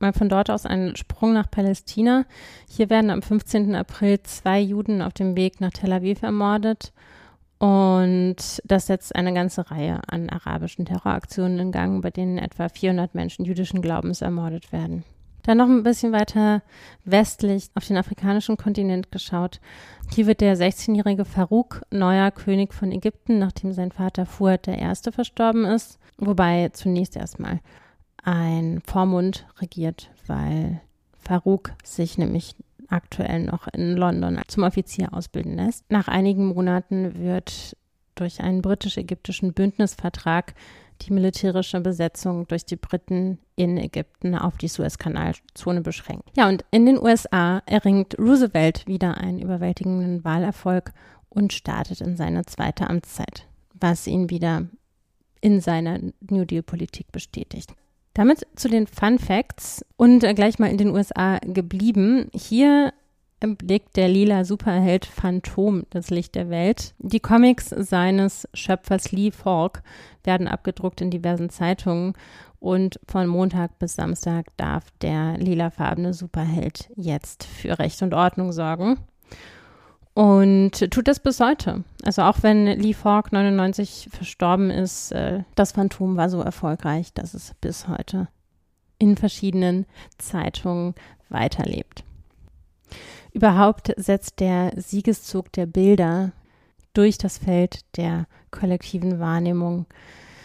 Mal 0.00 0.12
von 0.12 0.28
dort 0.28 0.50
aus 0.50 0.66
ein 0.66 0.96
Sprung 0.96 1.32
nach 1.32 1.50
Palästina. 1.50 2.26
Hier 2.68 2.90
werden 2.90 3.10
am 3.10 3.22
15. 3.22 3.74
April 3.74 4.20
zwei 4.22 4.60
Juden 4.60 5.00
auf 5.00 5.14
dem 5.14 5.36
Weg 5.36 5.60
nach 5.60 5.70
Tel 5.70 5.92
Aviv 5.92 6.22
ermordet. 6.22 6.92
Und 7.58 8.36
das 8.64 8.88
setzt 8.88 9.14
eine 9.14 9.32
ganze 9.32 9.70
Reihe 9.70 10.00
an 10.08 10.28
arabischen 10.28 10.84
Terroraktionen 10.84 11.58
in 11.58 11.72
Gang, 11.72 12.02
bei 12.02 12.10
denen 12.10 12.36
etwa 12.36 12.68
400 12.68 13.14
Menschen 13.14 13.44
jüdischen 13.44 13.80
Glaubens 13.80 14.20
ermordet 14.20 14.72
werden. 14.72 15.04
Dann 15.44 15.58
noch 15.58 15.68
ein 15.68 15.82
bisschen 15.82 16.12
weiter 16.12 16.62
westlich 17.04 17.70
auf 17.74 17.86
den 17.86 17.96
afrikanischen 17.96 18.56
Kontinent 18.56 19.12
geschaut. 19.12 19.60
Hier 20.12 20.26
wird 20.26 20.40
der 20.40 20.56
16-jährige 20.56 21.24
Farouk 21.24 21.82
neuer 21.90 22.30
König 22.30 22.74
von 22.74 22.90
Ägypten, 22.90 23.38
nachdem 23.38 23.72
sein 23.72 23.92
Vater 23.92 24.26
Fuad 24.26 24.68
I. 24.68 25.12
verstorben 25.12 25.64
ist. 25.64 25.98
Wobei 26.18 26.70
zunächst 26.70 27.16
erstmal 27.16 27.60
ein 28.22 28.80
Vormund 28.84 29.46
regiert, 29.60 30.10
weil 30.26 30.80
Farouk 31.18 31.72
sich 31.84 32.16
nämlich 32.16 32.56
aktuell 32.88 33.44
noch 33.44 33.68
in 33.68 33.96
London 33.96 34.40
zum 34.46 34.62
Offizier 34.62 35.12
ausbilden 35.12 35.56
lässt. 35.56 35.90
Nach 35.90 36.08
einigen 36.08 36.46
Monaten 36.46 37.18
wird 37.18 37.76
durch 38.14 38.40
einen 38.40 38.62
britisch-ägyptischen 38.62 39.52
Bündnisvertrag 39.52 40.54
die 41.02 41.12
militärische 41.12 41.80
Besetzung 41.80 42.46
durch 42.48 42.64
die 42.64 42.76
Briten 42.76 43.38
in 43.56 43.76
Ägypten 43.76 44.34
auf 44.34 44.56
die 44.56 44.68
Suezkanalzone 44.68 45.80
beschränkt. 45.80 46.30
Ja, 46.36 46.48
und 46.48 46.64
in 46.70 46.86
den 46.86 46.98
USA 46.98 47.62
erringt 47.66 48.18
Roosevelt 48.18 48.86
wieder 48.86 49.16
einen 49.18 49.40
überwältigenden 49.40 50.24
Wahlerfolg 50.24 50.92
und 51.28 51.52
startet 51.52 52.00
in 52.00 52.16
seine 52.16 52.44
zweite 52.46 52.88
Amtszeit, 52.88 53.46
was 53.74 54.06
ihn 54.06 54.30
wieder 54.30 54.66
in 55.40 55.60
seiner 55.60 55.98
New 56.30 56.44
Deal-Politik 56.44 57.12
bestätigt. 57.12 57.74
Damit 58.14 58.46
zu 58.54 58.68
den 58.68 58.86
Fun 58.86 59.18
Facts 59.18 59.84
und 59.96 60.20
gleich 60.20 60.58
mal 60.58 60.70
in 60.70 60.78
den 60.78 60.90
USA 60.90 61.38
geblieben. 61.38 62.30
Hier 62.32 62.92
blickt 63.46 63.96
der 63.96 64.08
lila 64.08 64.44
Superheld 64.44 65.04
Phantom 65.04 65.84
das 65.90 66.10
Licht 66.10 66.34
der 66.34 66.50
Welt. 66.50 66.94
Die 66.98 67.20
Comics 67.20 67.68
seines 67.68 68.48
Schöpfers 68.54 69.12
Lee 69.12 69.30
Falk 69.30 69.82
werden 70.24 70.48
abgedruckt 70.48 71.00
in 71.00 71.10
diversen 71.10 71.50
Zeitungen 71.50 72.14
und 72.60 72.98
von 73.06 73.26
Montag 73.26 73.78
bis 73.78 73.94
Samstag 73.94 74.46
darf 74.56 74.84
der 75.02 75.36
lilafarbene 75.36 76.14
Superheld 76.14 76.90
jetzt 76.96 77.44
für 77.44 77.78
Recht 77.78 78.00
und 78.02 78.14
Ordnung 78.14 78.52
sorgen. 78.52 78.98
Und 80.14 80.90
tut 80.90 81.08
das 81.08 81.20
bis 81.20 81.40
heute. 81.40 81.84
Also 82.04 82.22
auch 82.22 82.38
wenn 82.42 82.66
Lee 82.66 82.94
Falk 82.94 83.32
99 83.32 84.08
verstorben 84.12 84.70
ist, 84.70 85.12
äh, 85.12 85.42
das 85.56 85.72
Phantom 85.72 86.16
war 86.16 86.30
so 86.30 86.40
erfolgreich, 86.40 87.12
dass 87.12 87.34
es 87.34 87.52
bis 87.60 87.88
heute 87.88 88.28
in 88.98 89.16
verschiedenen 89.16 89.86
Zeitungen 90.18 90.94
weiterlebt. 91.28 92.04
Überhaupt 93.34 93.92
setzt 93.96 94.38
der 94.38 94.72
Siegeszug 94.76 95.50
der 95.52 95.66
Bilder 95.66 96.30
durch 96.92 97.18
das 97.18 97.36
Feld 97.36 97.80
der 97.96 98.26
kollektiven 98.52 99.18
Wahrnehmung 99.18 99.86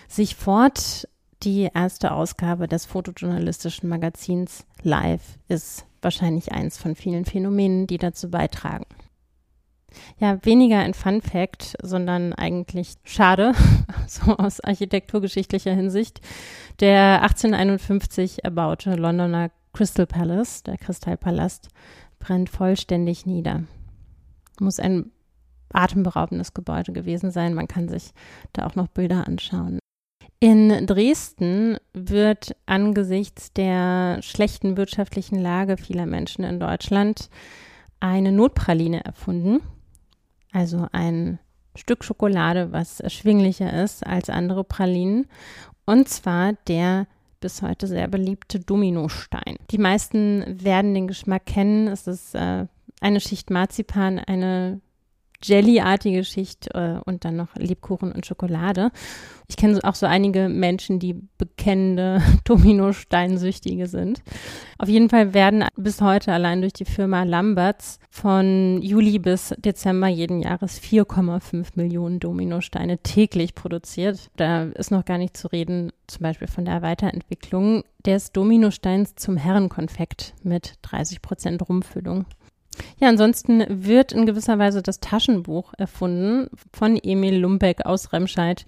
sich 0.07 0.35
fort. 0.35 1.07
Die 1.43 1.69
erste 1.73 2.11
Ausgabe 2.11 2.67
des 2.67 2.85
fotojournalistischen 2.85 3.87
Magazins 3.87 4.65
Live 4.81 5.37
ist 5.47 5.85
wahrscheinlich 6.01 6.51
eins 6.51 6.79
von 6.79 6.95
vielen 6.95 7.25
Phänomenen, 7.25 7.85
die 7.85 7.99
dazu 7.99 8.29
beitragen. 8.31 8.85
Ja, 10.17 10.43
weniger 10.43 10.79
ein 10.79 10.95
Fun 10.95 11.21
Fact, 11.21 11.75
sondern 11.83 12.33
eigentlich 12.33 12.95
schade, 13.03 13.53
so 14.07 14.35
aus 14.35 14.61
architekturgeschichtlicher 14.61 15.73
Hinsicht. 15.73 16.21
Der 16.79 17.21
1851 17.21 18.43
erbaute 18.43 18.95
Londoner 18.95 19.51
Crystal 19.73 20.07
Palace, 20.07 20.63
der 20.63 20.77
Kristallpalast, 20.77 21.69
brennt 22.19 22.49
vollständig 22.49 23.25
nieder. 23.25 23.63
Muss 24.59 24.79
ein 24.79 25.11
atemberaubendes 25.73 26.53
Gebäude 26.53 26.91
gewesen 26.93 27.31
sein. 27.31 27.53
Man 27.53 27.67
kann 27.67 27.87
sich 27.89 28.11
da 28.53 28.65
auch 28.65 28.75
noch 28.75 28.87
Bilder 28.87 29.27
anschauen. 29.27 29.79
In 30.41 30.85
Dresden 30.85 31.77
wird 31.93 32.55
angesichts 32.65 33.51
der 33.51 34.21
schlechten 34.21 34.77
wirtschaftlichen 34.77 35.37
Lage 35.37 35.75
vieler 35.75 36.05
Menschen 36.05 36.45
in 36.45 36.59
Deutschland 36.59 37.29
eine 37.99 38.31
Notpraline 38.31 39.03
erfunden. 39.03 39.59
Also 40.51 40.87
ein 40.93 41.39
Stück 41.75 42.03
Schokolade, 42.03 42.71
was 42.71 43.01
erschwinglicher 43.01 43.83
ist 43.83 44.05
als 44.07 44.29
andere 44.29 44.63
Pralinen. 44.63 45.27
Und 45.85 46.07
zwar 46.07 46.53
der 46.67 47.07
bis 47.39 47.61
heute 47.61 47.87
sehr 47.87 48.07
beliebte 48.07 48.59
Dominostein. 48.59 49.57
Die 49.71 49.77
meisten 49.77 50.63
werden 50.63 50.93
den 50.93 51.07
Geschmack 51.07 51.45
kennen. 51.45 51.87
Es 51.87 52.07
ist 52.07 52.35
äh, 52.35 52.65
eine 53.01 53.19
Schicht 53.19 53.49
Marzipan, 53.49 54.19
eine 54.19 54.81
Jellyartige 55.43 56.23
Schicht 56.23 56.67
äh, 56.73 56.99
und 57.05 57.25
dann 57.25 57.35
noch 57.35 57.55
Lebkuchen 57.55 58.11
und 58.11 58.25
Schokolade. 58.25 58.91
Ich 59.47 59.57
kenne 59.57 59.79
auch 59.83 59.95
so 59.95 60.05
einige 60.05 60.47
Menschen, 60.47 60.99
die 60.99 61.15
bekennende 61.37 62.21
Dominosteinsüchtige 62.43 63.87
sind. 63.87 64.21
Auf 64.77 64.89
jeden 64.89 65.09
Fall 65.09 65.33
werden 65.33 65.65
bis 65.75 66.01
heute 66.01 66.33
allein 66.33 66.61
durch 66.61 66.73
die 66.73 66.85
Firma 66.85 67.23
Lamberts 67.23 67.99
von 68.09 68.81
Juli 68.81 69.17
bis 69.17 69.53
Dezember 69.57 70.07
jeden 70.07 70.41
Jahres 70.41 70.79
4,5 70.81 71.69
Millionen 71.75 72.19
Dominosteine 72.19 72.99
täglich 72.99 73.55
produziert. 73.55 74.29
Da 74.35 74.63
ist 74.63 74.91
noch 74.91 75.05
gar 75.05 75.17
nicht 75.17 75.35
zu 75.35 75.47
reden, 75.47 75.91
zum 76.07 76.23
Beispiel 76.23 76.47
von 76.47 76.65
der 76.65 76.81
Weiterentwicklung 76.81 77.83
des 78.05 78.31
Dominosteins 78.31 79.15
zum 79.15 79.37
Herrenkonfekt 79.37 80.33
mit 80.43 80.75
30 80.83 81.21
Prozent 81.21 81.67
Rumfüllung. 81.67 82.25
Ja, 82.99 83.09
ansonsten 83.09 83.65
wird 83.67 84.11
in 84.11 84.25
gewisser 84.25 84.59
Weise 84.59 84.81
das 84.81 84.99
Taschenbuch 84.99 85.73
erfunden 85.77 86.49
von 86.73 86.97
Emil 87.01 87.37
Lumbeck 87.37 87.85
aus 87.85 88.13
Remscheid. 88.13 88.65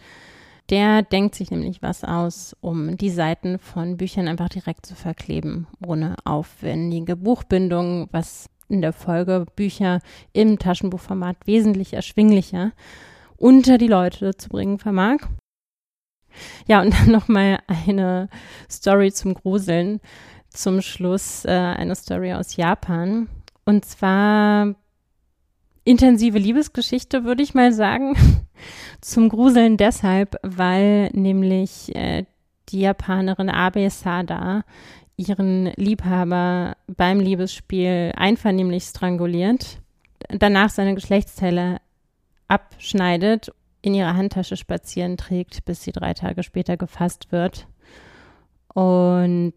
Der 0.70 1.02
denkt 1.02 1.36
sich 1.36 1.52
nämlich 1.52 1.82
was 1.82 2.04
aus, 2.04 2.56
um 2.62 2.98
die 2.98 3.10
Seiten 3.10 3.60
von 3.60 3.98
Büchern 3.98 4.28
einfach 4.28 4.50
direkt 4.50 4.86
zu 4.86 4.96
verkleben, 4.96 5.68
ohne 5.86 6.16
aufwendige 6.24 7.16
Buchbindung, 7.16 8.08
was 8.12 8.50
in 8.70 8.82
der 8.82 8.94
Folge 8.94 9.46
Bücher 9.56 10.00
im 10.32 10.58
Taschenbuchformat 10.58 11.36
wesentlich 11.46 11.94
erschwinglicher 11.94 12.72
unter 13.36 13.78
die 13.78 13.88
Leute 13.88 14.38
zu 14.38 14.50
bringen 14.50 14.78
vermag. 14.78 15.18
Ja, 16.68 16.82
und 16.82 16.94
dann 17.00 17.12
nochmal 17.12 17.60
eine 17.68 18.30
Story 18.70 19.12
zum 19.12 19.34
Gruseln. 19.34 20.00
Zum 20.50 20.82
Schluss 20.82 21.46
äh, 21.46 21.52
eine 21.52 21.96
Story 21.96 22.34
aus 22.34 22.56
Japan. 22.58 23.30
Und 23.66 23.86
zwar 23.86 24.76
intensive 25.84 26.38
Liebesgeschichte, 26.38 27.24
würde 27.24 27.44
ich 27.44 27.54
mal 27.54 27.74
sagen. 27.74 28.16
Zum 29.02 29.30
Gruseln 29.30 29.78
deshalb, 29.78 30.36
weil 30.44 31.10
nämlich 31.14 31.96
äh, 31.96 32.26
die 32.70 32.82
Japanerin 32.82 33.50
Abe 33.50 33.90
Sada 33.90 34.64
ihren 35.18 35.66
Liebhaber 35.76 36.78
beim 36.88 37.20
Liebesspiel 37.20 38.12
einvernehmlich 38.16 38.84
stranguliert, 38.86 39.80
danach 40.30 40.70
seine 40.70 40.96
Geschlechtsteile 40.96 41.78
abschneidet, 42.48 43.52
in 43.82 43.94
ihrer 43.94 44.16
Handtasche 44.16 44.58
spazieren 44.58 45.18
trägt, 45.18 45.66
bis 45.66 45.84
sie 45.84 45.92
drei 45.92 46.14
Tage 46.14 46.44
später 46.44 46.78
gefasst 46.78 47.32
wird. 47.32 47.68
Und 48.74 49.56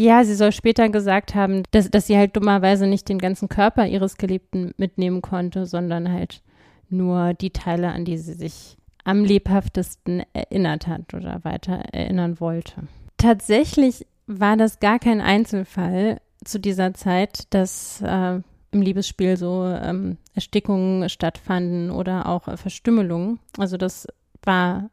ja, 0.00 0.24
sie 0.24 0.34
soll 0.34 0.52
später 0.52 0.88
gesagt 0.88 1.34
haben, 1.34 1.62
dass, 1.70 1.90
dass 1.90 2.06
sie 2.06 2.16
halt 2.16 2.36
dummerweise 2.36 2.86
nicht 2.86 3.08
den 3.08 3.18
ganzen 3.18 3.48
Körper 3.48 3.86
ihres 3.86 4.16
Geliebten 4.16 4.72
mitnehmen 4.76 5.22
konnte, 5.22 5.66
sondern 5.66 6.10
halt 6.12 6.42
nur 6.88 7.34
die 7.34 7.50
Teile, 7.50 7.88
an 7.88 8.04
die 8.04 8.18
sie 8.18 8.34
sich 8.34 8.76
am 9.04 9.24
lebhaftesten 9.24 10.22
erinnert 10.32 10.86
hat 10.86 11.14
oder 11.14 11.40
weiter 11.44 11.72
erinnern 11.92 12.40
wollte. 12.40 12.82
Tatsächlich 13.16 14.06
war 14.26 14.56
das 14.56 14.80
gar 14.80 14.98
kein 14.98 15.20
Einzelfall 15.20 16.20
zu 16.44 16.58
dieser 16.58 16.94
Zeit, 16.94 17.44
dass 17.50 18.02
äh, 18.02 18.40
im 18.72 18.82
Liebesspiel 18.82 19.36
so 19.36 19.64
ähm, 19.66 20.16
Erstickungen 20.34 21.08
stattfanden 21.08 21.90
oder 21.90 22.26
auch 22.26 22.48
äh, 22.48 22.56
Verstümmelungen. 22.56 23.40
Also 23.58 23.76
das 23.76 24.06
war 24.42 24.90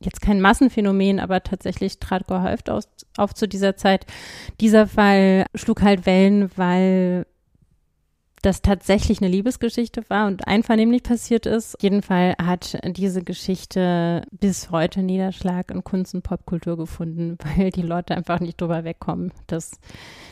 jetzt 0.00 0.20
kein 0.20 0.40
Massenphänomen, 0.40 1.20
aber 1.20 1.42
tatsächlich 1.42 1.98
trat 1.98 2.26
gehäuft 2.26 2.70
aus, 2.70 2.88
auf 3.16 3.34
zu 3.34 3.48
dieser 3.48 3.76
Zeit. 3.76 4.06
Dieser 4.60 4.86
Fall 4.86 5.46
schlug 5.54 5.82
halt 5.82 6.06
Wellen, 6.06 6.50
weil 6.56 7.26
das 8.42 8.62
tatsächlich 8.62 9.20
eine 9.20 9.28
Liebesgeschichte 9.28 10.02
war 10.08 10.28
und 10.28 10.46
einvernehmlich 10.46 11.02
passiert 11.02 11.46
ist. 11.46 11.74
Auf 11.74 11.82
jeden 11.82 12.02
Fall 12.02 12.36
hat 12.40 12.78
diese 12.96 13.24
Geschichte 13.24 14.22
bis 14.30 14.70
heute 14.70 15.02
Niederschlag 15.02 15.70
in 15.70 15.82
Kunst 15.82 16.14
und 16.14 16.22
Popkultur 16.22 16.76
gefunden, 16.76 17.38
weil 17.56 17.70
die 17.70 17.82
Leute 17.82 18.14
einfach 18.14 18.38
nicht 18.38 18.60
drüber 18.60 18.84
wegkommen, 18.84 19.32
dass 19.48 19.72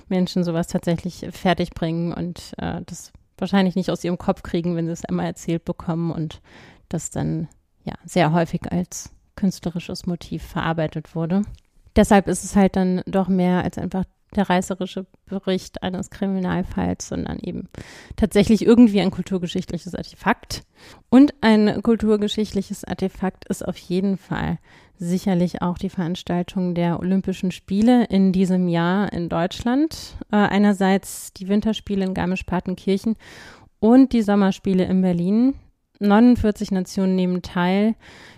Menschen 0.08 0.44
sowas 0.44 0.68
tatsächlich 0.68 1.26
fertig 1.32 1.70
bringen 1.70 2.12
und 2.12 2.52
äh, 2.58 2.82
das 2.86 3.12
wahrscheinlich 3.36 3.74
nicht 3.74 3.90
aus 3.90 4.04
ihrem 4.04 4.18
Kopf 4.18 4.42
kriegen, 4.42 4.76
wenn 4.76 4.86
sie 4.86 4.92
es 4.92 5.04
einmal 5.04 5.26
erzählt 5.26 5.64
bekommen 5.64 6.12
und 6.12 6.40
das 6.88 7.10
dann 7.10 7.48
ja 7.82 7.94
sehr 8.04 8.32
häufig 8.32 8.70
als 8.70 9.10
künstlerisches 9.36 10.06
Motiv 10.06 10.42
verarbeitet 10.42 11.14
wurde. 11.14 11.42
Deshalb 11.96 12.28
ist 12.28 12.44
es 12.44 12.56
halt 12.56 12.76
dann 12.76 13.02
doch 13.06 13.28
mehr 13.28 13.62
als 13.62 13.78
einfach 13.78 14.04
der 14.34 14.50
reißerische 14.50 15.06
Bericht 15.26 15.82
eines 15.82 16.10
Kriminalfalls, 16.10 17.08
sondern 17.08 17.38
eben 17.38 17.68
tatsächlich 18.16 18.66
irgendwie 18.66 19.00
ein 19.00 19.10
kulturgeschichtliches 19.10 19.94
Artefakt. 19.94 20.62
Und 21.08 21.34
ein 21.40 21.82
kulturgeschichtliches 21.82 22.84
Artefakt 22.84 23.46
ist 23.48 23.66
auf 23.66 23.76
jeden 23.76 24.16
Fall 24.16 24.58
sicherlich 24.96 25.62
auch 25.62 25.78
die 25.78 25.88
Veranstaltung 25.88 26.74
der 26.74 27.00
Olympischen 27.00 27.50
Spiele 27.50 28.04
in 28.04 28.32
diesem 28.32 28.68
Jahr 28.68 29.12
in 29.12 29.28
Deutschland. 29.28 30.16
Äh, 30.30 30.36
einerseits 30.36 31.32
die 31.32 31.48
Winterspiele 31.48 32.04
in 32.04 32.14
Garmisch-Partenkirchen 32.14 33.16
und 33.80 34.12
die 34.12 34.22
Sommerspiele 34.22 34.84
in 34.84 35.02
Berlin. 35.02 35.54
49 36.00 36.70
Nationen 36.70 37.16
nehmen 37.16 37.42
teil. 37.42 37.94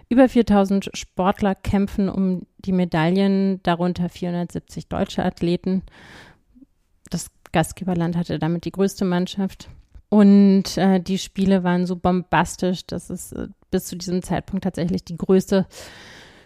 Über 0.09 0.29
4000 0.29 0.91
Sportler 0.95 1.55
kämpfen 1.55 2.09
um 2.09 2.47
die 2.59 2.73
Medaillen, 2.73 3.63
darunter 3.63 4.09
470 4.09 4.89
deutsche 4.89 5.25
Athleten. 5.25 5.83
Das 7.11 7.31
Gastgeberland 7.53 8.17
hatte 8.17 8.39
damit 8.39 8.65
die 8.65 8.73
größte 8.73 9.05
Mannschaft. 9.05 9.69
Und 10.09 10.77
äh, 10.77 11.01
die 11.01 11.19
Spiele 11.19 11.65
waren 11.65 11.87
so 11.87 11.97
bombastisch, 11.97 12.87
dass 12.87 13.11
es 13.11 13.33
äh, 13.33 13.49
bis 13.71 13.87
zu 13.87 13.97
diesem 13.97 14.23
Zeitpunkt 14.23 14.63
tatsächlich 14.63 15.05
die 15.05 15.17
größte 15.17 15.67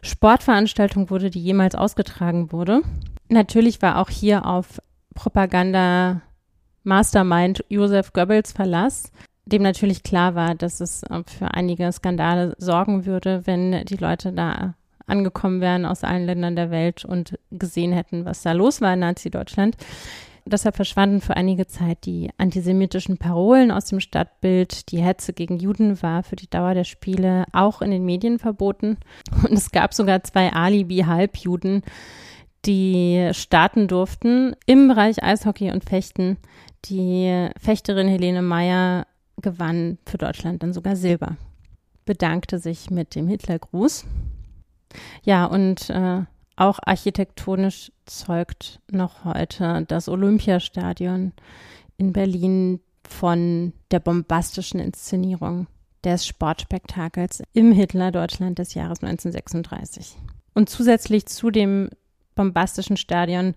Sportveranstaltung 0.03 1.11
wurde, 1.11 1.29
die 1.29 1.43
jemals 1.43 1.75
ausgetragen 1.75 2.53
wurde. 2.53 2.81
Natürlich 3.29 3.83
war 3.83 3.99
auch 3.99 4.09
hier 4.09 4.47
auf 4.47 4.81
Propaganda 5.15 6.23
Mastermind 6.85 7.63
Josef 7.69 8.15
Goebbels 8.15 8.53
Verlass 8.53 9.13
dem 9.53 9.63
natürlich 9.63 10.03
klar 10.03 10.35
war, 10.35 10.55
dass 10.55 10.81
es 10.81 11.03
äh, 11.05 11.23
für 11.27 11.53
einige 11.55 11.91
Skandale 11.93 12.55
sorgen 12.59 13.07
würde, 13.07 13.47
wenn 13.47 13.85
die 13.85 13.97
Leute 13.97 14.33
da 14.33 14.75
angekommen 15.07 15.61
wären 15.61 15.85
aus 15.85 16.05
allen 16.05 16.25
Ländern 16.25 16.57
der 16.57 16.71
Welt 16.71 17.05
und 17.05 17.39
gesehen 17.51 17.93
hätten, 17.93 18.25
was 18.25 18.43
da 18.43 18.53
los 18.53 18.81
war 18.81 18.95
in 18.95 19.01
Nazi-Deutschland. 19.01 19.77
Deshalb 20.47 20.77
verschwanden 20.77 21.21
für 21.21 21.37
einige 21.37 21.67
Zeit 21.67 22.07
die 22.07 22.31
antisemitischen 22.39 23.19
Parolen 23.19 23.71
aus 23.71 23.87
dem 23.87 24.01
Stadtbild. 24.01 24.91
Die 24.91 25.03
Hetze 25.03 25.33
gegen 25.33 25.59
Juden 25.59 26.03
war 26.03 26.23
für 26.23 26.37
die 26.37 26.49
Dauer 26.49 26.75
der 26.75 26.85
Spiele 26.85 27.45
auch 27.53 27.83
in 27.83 27.91
den 27.91 28.05
Medien 28.05 28.39
verboten. 28.39 28.97
Und 29.43 29.53
es 29.53 29.71
gab 29.71 29.93
sogar 29.93 30.23
zwei 30.25 30.53
Alibi-Halbjuden, 30.53 31.83
die 32.67 33.31
starten 33.33 33.89
durften 33.89 34.55
im 34.67 34.89
Bereich 34.89 35.23
Eishockey 35.23 35.71
und 35.71 35.85
Fechten. 35.85 36.37
Die 36.87 37.49
Fechterin 37.59 38.09
Helene 38.09 38.43
Meyer 38.43 39.07
gewann 39.41 39.99
für 40.07 40.19
Deutschland 40.19 40.63
dann 40.63 40.73
sogar 40.73 40.97
Silber. 40.97 41.37
Bedankte 42.05 42.59
sich 42.59 42.91
mit 42.91 43.15
dem 43.15 43.29
Hitlergruß. 43.29 44.05
Ja, 45.23 45.45
und 45.45 45.91
äh, 45.91 46.23
auch 46.57 46.79
architektonisch 46.83 47.93
zeugt 48.07 48.81
noch 48.91 49.25
heute 49.25 49.85
das 49.89 50.09
Olympiastadion 50.09 51.33
in 51.97 52.13
Berlin 52.13 52.81
von 53.03 53.73
der 53.91 54.01
bombastischen 54.01 54.81
Inszenierung 54.81 55.67
des 56.05 56.27
Sportspektakels 56.27 57.43
im 57.53 57.73
Hitler-Deutschland 57.73 58.59
des 58.59 58.75
Jahres 58.75 59.03
1936. 59.03 60.17
Und 60.55 60.69
zusätzlich 60.69 61.27
zu 61.27 61.51
dem 61.51 61.91
bombastischen 62.35 62.97
Stadion 62.97 63.55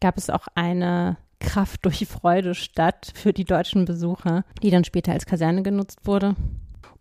gab 0.00 0.16
es 0.16 0.30
auch 0.30 0.48
eine 0.54 1.16
Kraft 1.42 1.84
durch 1.84 2.06
Freude 2.06 2.54
statt 2.54 3.12
für 3.14 3.32
die 3.32 3.44
deutschen 3.44 3.84
Besucher, 3.84 4.44
die 4.62 4.70
dann 4.70 4.84
später 4.84 5.12
als 5.12 5.26
Kaserne 5.26 5.62
genutzt 5.62 6.06
wurde. 6.06 6.36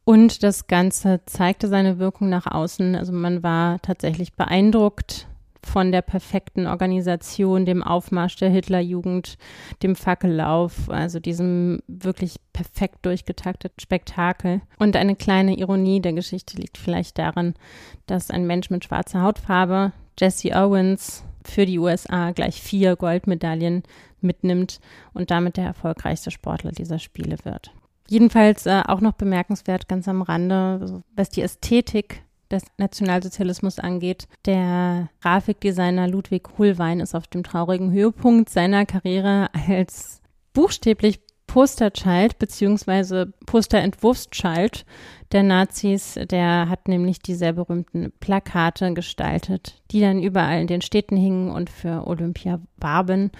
Und 0.04 0.44
das 0.44 0.68
Ganze 0.68 1.22
zeigte 1.26 1.68
seine 1.68 2.00
Wirkung 2.00 2.28
nach 2.30 2.48
außen. 2.48 2.96
Also 2.96 3.14
man 3.14 3.44
war 3.44 3.82
tatsächlich 3.82 4.34
beeindruckt 4.34 5.28
von 5.64 5.92
der 5.92 6.02
perfekten 6.02 6.66
Organisation, 6.66 7.66
dem 7.66 7.84
Aufmarsch 7.84 8.36
der 8.38 8.50
Hitlerjugend, 8.50 9.38
dem 9.84 9.96
Fackellauf, 9.96 10.90
also 10.90 11.20
diesem 11.20 11.82
wirklich 11.88 12.38
perfekt 12.52 13.06
durchgetakteten 13.06 13.80
Spektakel. 13.80 14.62
Und 14.80 14.96
eine 14.96 15.16
kleine 15.16 15.56
Ironie 15.56 16.02
der 16.02 16.14
Geschichte 16.14 16.58
liegt 16.58 16.80
vielleicht 16.80 17.20
darin, 17.20 17.54
dass 18.08 18.32
ein 18.32 18.48
Mensch 18.48 18.72
mit 18.72 18.84
schwarzer 18.86 19.22
Hautfarbe, 19.22 19.92
Jesse 20.20 20.56
Owens, 20.56 21.24
für 21.48 21.66
die 21.66 21.80
USA 21.80 22.32
gleich 22.32 22.62
vier 22.62 22.96
Goldmedaillen 22.96 23.84
mitnimmt 24.22 24.80
und 25.14 25.32
damit 25.32 25.58
der 25.58 25.66
erfolgreichste 25.66 26.32
Sportler 26.32 26.72
dieser 26.72 27.00
Spiele 27.00 27.38
wird. 27.44 27.72
Jedenfalls 28.08 28.66
äh, 28.66 28.84
auch 28.88 29.02
noch 29.02 29.14
bemerkenswert 29.14 29.88
ganz 29.88 30.08
am 30.08 30.22
Rande, 30.22 31.04
was 31.16 31.30
die 31.30 31.42
Ästhetik 31.42 32.24
des 32.52 32.64
Nationalsozialismus 32.78 33.80
angeht. 33.80 34.28
Der 34.46 35.10
Grafikdesigner 35.22 36.08
Ludwig 36.08 36.50
Hullwein 36.58 37.00
ist 37.00 37.16
auf 37.16 37.28
dem 37.28 37.44
traurigen 37.44 37.92
Höhepunkt 37.92 38.50
seiner 38.50 38.86
Karriere 38.86 39.50
als 39.68 40.22
buchstäblich 40.54 41.22
Posterchild 41.52 42.40
beziehungsweise 42.40 43.34
Posterentwurfschild 43.46 44.86
der 45.34 45.44
Nazis. 45.44 46.18
Der 46.30 46.70
hat 46.70 46.88
nämlich 46.88 47.20
die 47.20 47.36
sehr 47.36 47.52
berühmten 47.52 48.14
Plakate 48.22 48.94
gestaltet, 48.94 49.82
die 49.92 50.00
dann 50.00 50.24
überall 50.24 50.62
in 50.62 50.68
den 50.68 50.82
Städten 50.82 51.18
hingen 51.18 51.52
und 51.52 51.70
für 51.70 52.08
Olympia 52.08 52.62
warben. 52.78 53.32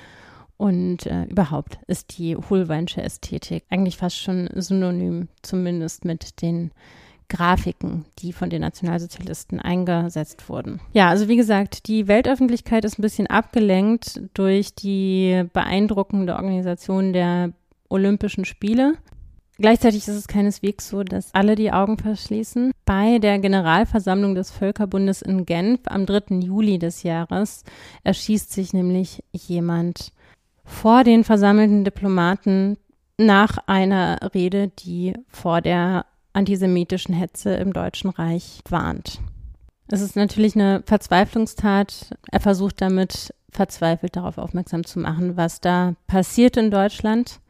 Und 0.58 1.06
äh, 1.06 1.24
überhaupt 1.24 1.80
ist 1.88 2.18
die 2.18 2.36
Hohlweinsche 2.36 3.02
Ästhetik 3.02 3.64
eigentlich 3.70 3.96
fast 3.96 4.18
schon 4.18 4.50
synonym, 4.56 5.30
zumindest 5.42 6.04
mit 6.04 6.42
den 6.42 6.72
Grafiken, 7.30 8.04
die 8.20 8.34
von 8.34 8.50
den 8.50 8.60
Nationalsozialisten 8.60 9.62
eingesetzt 9.62 10.50
wurden. 10.50 10.82
Ja, 10.92 11.08
also 11.08 11.30
wie 11.30 11.38
gesagt, 11.38 11.88
die 11.88 12.10
Weltöffentlichkeit 12.10 12.84
ist 12.84 13.00
ein 13.00 13.04
bisschen 13.04 13.28
abgelenkt 13.28 14.20
durch 14.34 14.76
die 14.76 15.46
beeindruckende 15.54 16.36
Organisation 16.36 17.14
der 17.14 17.54
Olympischen 17.92 18.46
Spiele. 18.46 18.94
Gleichzeitig 19.58 20.08
ist 20.08 20.16
es 20.16 20.28
keineswegs 20.28 20.90
so, 20.90 21.04
dass 21.04 21.36
alle 21.36 21.56
die 21.56 21.72
Augen 21.72 21.98
verschließen. 21.98 22.72
Bei 22.86 23.20
der 23.20 23.38
Generalversammlung 23.38 24.34
des 24.34 24.50
Völkerbundes 24.50 25.22
in 25.22 25.46
Genf 25.46 25.82
am 25.86 26.08
3. 26.08 26.38
Juli 26.40 26.80
des 26.80 27.04
Jahres 27.04 27.64
erschießt 28.04 28.52
sich 28.52 28.74
nämlich 28.74 29.24
jemand 29.32 30.14
vor 30.64 31.04
den 31.04 31.24
versammelten 31.24 31.84
Diplomaten 31.84 32.78
nach 33.18 33.60
einer 33.68 34.34
Rede, 34.34 34.70
die 34.70 35.14
vor 35.28 35.62
der 35.62 36.06
antisemitischen 36.34 37.14
Hetze 37.14 37.54
im 37.56 37.74
Deutschen 37.74 38.10
Reich 38.10 38.62
warnt. 38.70 39.20
Es 39.90 40.02
ist 40.02 40.16
natürlich 40.16 40.56
eine 40.56 40.82
Verzweiflungstat. 40.86 42.16
Er 42.32 42.40
versucht 42.40 42.82
damit 42.82 43.34
verzweifelt 43.52 44.16
darauf 44.16 44.38
aufmerksam 44.38 44.86
zu 44.86 45.00
machen, 45.00 45.36
was 45.36 45.60
da 45.60 45.96
passiert 46.08 46.56
in 46.56 46.72
Deutschland. 46.72 47.41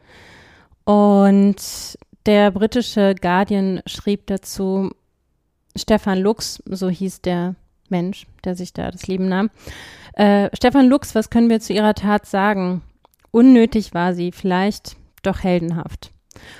Und 0.83 1.97
der 2.25 2.51
britische 2.51 3.15
Guardian 3.19 3.81
schrieb 3.85 4.27
dazu, 4.27 4.91
Stefan 5.75 6.19
Lux, 6.19 6.61
so 6.65 6.89
hieß 6.89 7.21
der 7.21 7.55
Mensch, 7.89 8.25
der 8.43 8.55
sich 8.55 8.73
da 8.73 8.91
das 8.91 9.07
Leben 9.07 9.27
nahm. 9.27 9.49
Äh, 10.13 10.49
Stefan 10.53 10.87
Lux, 10.87 11.15
was 11.15 11.29
können 11.29 11.49
wir 11.49 11.59
zu 11.59 11.73
ihrer 11.73 11.93
Tat 11.93 12.25
sagen? 12.25 12.81
Unnötig 13.31 13.93
war 13.93 14.13
sie, 14.13 14.31
vielleicht 14.31 14.97
doch 15.23 15.43
heldenhaft. 15.43 16.11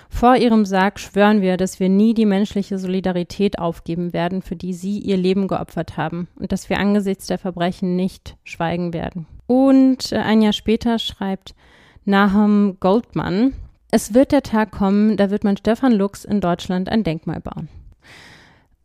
Vor 0.10 0.36
ihrem 0.36 0.66
Sarg 0.66 1.00
schwören 1.00 1.42
wir, 1.42 1.58
dass 1.58 1.80
wir 1.80 1.90
nie 1.90 2.14
die 2.14 2.26
menschliche 2.26 2.78
Solidarität 2.78 3.60
aufgeben 3.60 4.14
werden, 4.14 4.42
für 4.42 4.56
die 4.56 4.74
sie 4.74 5.00
ihr 5.00 5.18
Leben 5.18 5.48
geopfert 5.48 5.98
haben, 5.98 6.28
und 6.36 6.52
dass 6.52 6.70
wir 6.70 6.80
angesichts 6.80 7.28
der 7.28 7.38
Verbrechen 7.38 7.96
nicht 7.96 8.36
schweigen 8.44 8.94
werden. 8.94 9.26
Und 9.48 10.12
äh, 10.12 10.18
ein 10.18 10.42
Jahr 10.42 10.54
später 10.54 11.00
schreibt 11.00 11.56
Nahum 12.06 12.78
Goldman, 12.80 13.54
es 13.92 14.14
wird 14.14 14.32
der 14.32 14.42
Tag 14.42 14.72
kommen, 14.72 15.18
da 15.18 15.30
wird 15.30 15.44
man 15.44 15.58
Stefan 15.58 15.92
Lux 15.92 16.26
in 16.26 16.42
Deutschland 16.42 16.90
ein 16.90 17.04
Denkmal 17.04 17.42
bauen. 17.42 17.68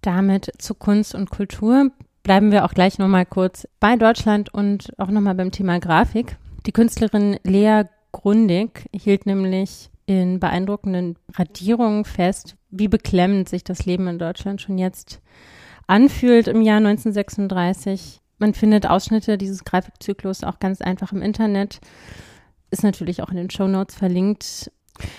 Damit 0.03 0.51
zu 0.59 0.75
Kunst 0.75 1.15
und 1.15 1.31
Kultur 1.31 1.91
bleiben 2.23 2.51
wir 2.51 2.65
auch 2.65 2.75
gleich 2.75 2.99
nochmal 2.99 3.25
kurz 3.25 3.69
bei 3.81 3.97
Deutschland 3.97 4.53
und 4.53 4.93
auch 4.99 5.11
nochmal 5.11 5.37
beim 5.37 5.53
Thema 5.53 5.79
Grafik. 5.79 6.37
Die 6.67 6.73
Künstlerin 6.73 7.39
Lea 7.45 7.85
Grundig 8.13 8.87
hielt 8.93 9.27
nämlich 9.27 9.91
in 10.07 10.41
beeindruckenden 10.41 11.17
Radierungen 11.35 12.05
fest, 12.05 12.57
wie 12.71 12.89
beklemmend 12.89 13.49
sich 13.49 13.63
das 13.65 13.87
Leben 13.87 14.09
in 14.09 14.19
Deutschland 14.19 14.61
schon 14.61 14.79
jetzt 14.79 15.21
anfühlt 15.87 16.49
im 16.49 16.63
Jahr 16.63 16.79
1936. 16.79 18.21
Man 18.39 18.55
findet 18.55 18.87
Ausschnitte 18.87 19.39
dieses 19.39 19.65
Grafikzyklus 19.65 20.45
auch 20.45 20.59
ganz 20.59 20.81
einfach 20.81 21.13
im 21.13 21.23
Internet. 21.23 21.81
Ist 22.71 22.83
natürlich 22.83 23.23
auch 23.23 23.31
in 23.31 23.37
den 23.37 23.51
Show 23.51 23.69
Notes 23.69 23.95
verlinkt. 23.95 24.71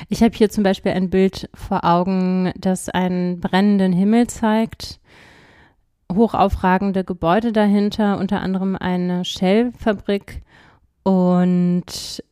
Ich 0.09 0.23
habe 0.23 0.35
hier 0.35 0.49
zum 0.49 0.63
Beispiel 0.63 0.91
ein 0.91 1.09
Bild 1.09 1.49
vor 1.53 1.83
Augen, 1.83 2.51
das 2.57 2.89
einen 2.89 3.39
brennenden 3.39 3.93
Himmel 3.93 4.27
zeigt, 4.27 4.99
hochaufragende 6.13 7.03
Gebäude 7.03 7.51
dahinter, 7.51 8.17
unter 8.17 8.41
anderem 8.41 8.75
eine 8.75 9.25
Shell-Fabrik 9.25 10.41
und 11.03 12.23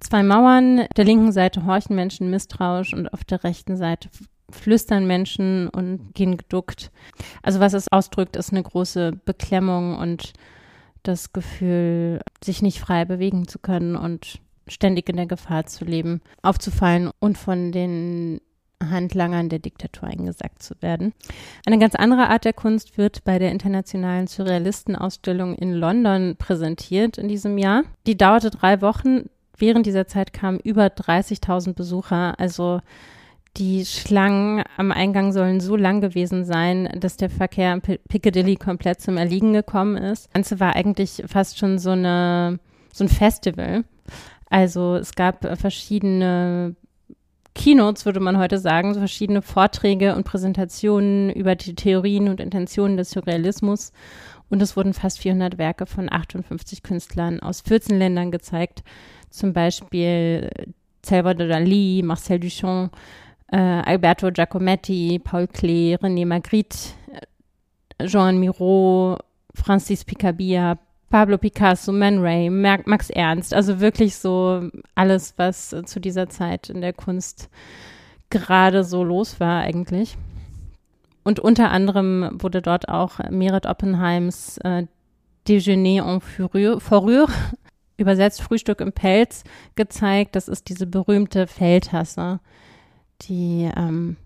zwei 0.00 0.22
Mauern. 0.22 0.86
Der 0.96 1.04
linken 1.04 1.32
Seite 1.32 1.66
horchen 1.66 1.96
Menschen 1.96 2.30
misstrauisch 2.30 2.94
und 2.94 3.12
auf 3.12 3.24
der 3.24 3.44
rechten 3.44 3.76
Seite 3.76 4.08
flüstern 4.50 5.06
Menschen 5.06 5.68
und 5.68 6.14
gehen 6.14 6.36
geduckt. 6.36 6.90
Also 7.42 7.60
was 7.60 7.72
es 7.72 7.90
ausdrückt, 7.90 8.36
ist 8.36 8.52
eine 8.52 8.62
große 8.62 9.12
Beklemmung 9.24 9.96
und 9.96 10.32
das 11.02 11.32
Gefühl 11.32 12.20
sich 12.42 12.62
nicht 12.62 12.80
frei 12.80 13.04
bewegen 13.04 13.46
zu 13.48 13.58
können 13.58 13.96
und 13.96 14.40
ständig 14.68 15.08
in 15.08 15.16
der 15.16 15.26
Gefahr 15.26 15.66
zu 15.66 15.84
leben, 15.84 16.20
aufzufallen 16.42 17.10
und 17.20 17.38
von 17.38 17.72
den 17.72 18.40
Handlangern 18.82 19.48
der 19.48 19.58
Diktatur 19.58 20.08
eingesackt 20.08 20.62
zu 20.62 20.74
werden. 20.80 21.12
Eine 21.66 21.78
ganz 21.78 21.94
andere 21.94 22.28
Art 22.28 22.44
der 22.44 22.52
Kunst 22.52 22.98
wird 22.98 23.24
bei 23.24 23.38
der 23.38 23.50
internationalen 23.50 24.26
Surrealistenausstellung 24.26 25.54
in 25.54 25.72
London 25.72 26.36
präsentiert 26.36 27.18
in 27.18 27.28
diesem 27.28 27.58
Jahr. 27.58 27.84
Die 28.06 28.16
dauerte 28.16 28.50
drei 28.50 28.80
Wochen. 28.80 29.30
Während 29.56 29.86
dieser 29.86 30.08
Zeit 30.08 30.32
kamen 30.32 30.58
über 30.58 30.86
30.000 30.86 31.74
Besucher. 31.74 32.38
Also 32.40 32.80
die 33.56 33.86
Schlangen 33.86 34.64
am 34.76 34.90
Eingang 34.90 35.32
sollen 35.32 35.60
so 35.60 35.76
lang 35.76 36.00
gewesen 36.00 36.44
sein, 36.44 36.88
dass 36.98 37.16
der 37.16 37.30
Verkehr 37.30 37.70
am 37.70 37.80
Piccadilly 37.80 38.56
komplett 38.56 39.00
zum 39.00 39.16
Erliegen 39.16 39.52
gekommen 39.52 39.96
ist. 39.96 40.26
Das 40.26 40.32
Ganze 40.32 40.60
war 40.60 40.74
eigentlich 40.74 41.22
fast 41.26 41.58
schon 41.58 41.78
so 41.78 41.90
eine 41.90 42.58
so 42.92 43.04
ein 43.04 43.08
Festival. 43.08 43.84
Also 44.50 44.96
es 44.96 45.14
gab 45.14 45.58
verschiedene 45.58 46.76
Keynotes, 47.54 48.04
würde 48.04 48.20
man 48.20 48.38
heute 48.38 48.58
sagen, 48.58 48.94
so 48.94 49.00
verschiedene 49.00 49.40
Vorträge 49.40 50.16
und 50.16 50.24
Präsentationen 50.24 51.30
über 51.30 51.54
die 51.54 51.74
Theorien 51.74 52.28
und 52.28 52.40
Intentionen 52.40 52.96
des 52.96 53.10
Surrealismus. 53.10 53.92
Und 54.50 54.60
es 54.60 54.76
wurden 54.76 54.92
fast 54.92 55.20
400 55.20 55.56
Werke 55.56 55.86
von 55.86 56.12
58 56.12 56.82
Künstlern 56.82 57.40
aus 57.40 57.60
14 57.62 57.98
Ländern 57.98 58.30
gezeigt. 58.30 58.82
Zum 59.30 59.52
Beispiel 59.52 60.50
Salvador 61.04 61.48
Dali, 61.48 62.02
Marcel 62.04 62.40
Duchamp, 62.40 62.92
äh, 63.48 63.56
Alberto 63.56 64.30
Giacometti, 64.30 65.20
Paul 65.22 65.46
Klee, 65.46 65.96
René 65.96 66.26
Magritte, 66.26 66.78
äh, 67.98 68.06
Jean 68.06 68.38
Miro, 68.38 69.18
Francis 69.54 70.04
Picabia, 70.04 70.78
Pablo 71.14 71.38
Picasso, 71.38 71.92
Man 71.92 72.18
Ray, 72.18 72.50
Max 72.50 73.08
Ernst, 73.08 73.54
also 73.54 73.78
wirklich 73.78 74.16
so 74.16 74.68
alles, 74.96 75.34
was 75.36 75.72
zu 75.84 76.00
dieser 76.00 76.28
Zeit 76.28 76.68
in 76.68 76.80
der 76.80 76.92
Kunst 76.92 77.50
gerade 78.30 78.82
so 78.82 79.04
los 79.04 79.38
war 79.38 79.60
eigentlich. 79.60 80.16
Und 81.22 81.38
unter 81.38 81.70
anderem 81.70 82.30
wurde 82.42 82.62
dort 82.62 82.88
auch 82.88 83.20
Meret 83.30 83.64
Oppenheims 83.66 84.58
äh, 84.64 84.88
Déjeuner 85.46 86.04
en 86.04 86.20
Fourrure, 86.20 87.28
übersetzt 87.96 88.42
Frühstück 88.42 88.80
im 88.80 88.92
Pelz, 88.92 89.44
gezeigt. 89.76 90.34
Das 90.34 90.48
ist 90.48 90.68
diese 90.68 90.88
berühmte 90.88 91.46
Feldtasse, 91.46 92.40
die 93.22 93.70
ähm, 93.76 94.16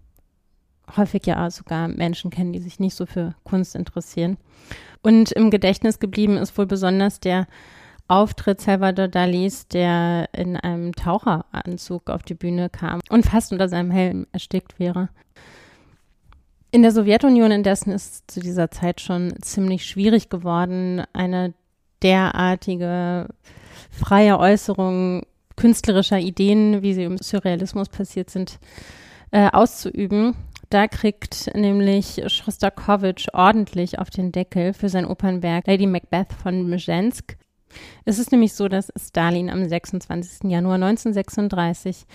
häufig 0.96 1.26
ja 1.26 1.50
sogar 1.50 1.86
Menschen 1.88 2.30
kennen, 2.30 2.54
die 2.54 2.60
sich 2.60 2.80
nicht 2.80 2.94
so 2.94 3.04
für 3.04 3.34
Kunst 3.44 3.76
interessieren. 3.76 4.38
Und 5.02 5.32
im 5.32 5.50
Gedächtnis 5.50 5.98
geblieben 5.98 6.36
ist 6.36 6.56
wohl 6.58 6.66
besonders 6.66 7.20
der 7.20 7.46
Auftritt 8.08 8.60
Salvador 8.60 9.08
Dalis, 9.08 9.68
der 9.68 10.28
in 10.32 10.56
einem 10.56 10.94
Taucheranzug 10.94 12.08
auf 12.08 12.22
die 12.22 12.34
Bühne 12.34 12.70
kam 12.70 13.00
und 13.10 13.26
fast 13.26 13.52
unter 13.52 13.68
seinem 13.68 13.90
Helm 13.90 14.26
erstickt 14.32 14.78
wäre. 14.78 15.10
In 16.70 16.82
der 16.82 16.92
Sowjetunion 16.92 17.50
indessen 17.50 17.92
ist 17.92 18.30
zu 18.30 18.40
dieser 18.40 18.70
Zeit 18.70 19.00
schon 19.00 19.34
ziemlich 19.42 19.86
schwierig 19.86 20.28
geworden, 20.30 21.02
eine 21.12 21.54
derartige 22.02 23.28
freie 23.90 24.38
Äußerung 24.38 25.22
künstlerischer 25.56 26.18
Ideen, 26.18 26.82
wie 26.82 26.94
sie 26.94 27.04
im 27.04 27.18
Surrealismus 27.18 27.88
passiert 27.88 28.30
sind, 28.30 28.58
äh, 29.30 29.50
auszuüben. 29.50 30.34
Da 30.70 30.86
kriegt 30.86 31.50
nämlich 31.54 32.22
Schostakowitsch 32.26 33.28
ordentlich 33.32 33.98
auf 33.98 34.10
den 34.10 34.32
Deckel 34.32 34.74
für 34.74 34.90
sein 34.90 35.06
Opernwerk 35.06 35.66
Lady 35.66 35.86
Macbeth 35.86 36.32
von 36.32 36.68
Mzhensk. 36.68 37.38
Es 38.04 38.18
ist 38.18 38.32
nämlich 38.32 38.52
so, 38.52 38.68
dass 38.68 38.92
Stalin 38.96 39.50
am 39.50 39.66
26. 39.66 40.50
Januar 40.50 40.74
1936 40.74 42.06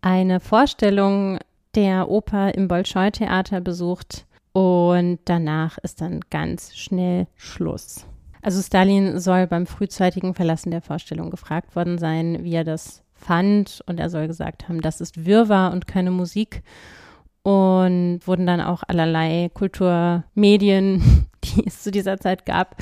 eine 0.00 0.38
Vorstellung 0.38 1.38
der 1.74 2.08
Oper 2.08 2.54
im 2.54 2.68
Bolschoi-Theater 2.68 3.60
besucht 3.60 4.26
und 4.52 5.18
danach 5.24 5.78
ist 5.78 6.00
dann 6.00 6.20
ganz 6.30 6.76
schnell 6.76 7.26
Schluss. 7.36 8.06
Also 8.42 8.62
Stalin 8.62 9.18
soll 9.18 9.46
beim 9.48 9.66
frühzeitigen 9.66 10.34
Verlassen 10.34 10.70
der 10.70 10.82
Vorstellung 10.82 11.30
gefragt 11.30 11.74
worden 11.74 11.98
sein, 11.98 12.44
wie 12.44 12.54
er 12.54 12.64
das 12.64 13.02
fand 13.12 13.82
und 13.86 13.98
er 13.98 14.10
soll 14.10 14.28
gesagt 14.28 14.68
haben, 14.68 14.80
das 14.80 15.00
ist 15.00 15.26
Wirrwarr 15.26 15.72
und 15.72 15.88
keine 15.88 16.12
Musik 16.12 16.62
und 17.48 18.20
wurden 18.26 18.46
dann 18.46 18.60
auch 18.60 18.82
allerlei 18.86 19.50
Kulturmedien, 19.54 21.26
die 21.44 21.66
es 21.66 21.82
zu 21.82 21.90
dieser 21.90 22.18
Zeit 22.18 22.44
gab, 22.44 22.76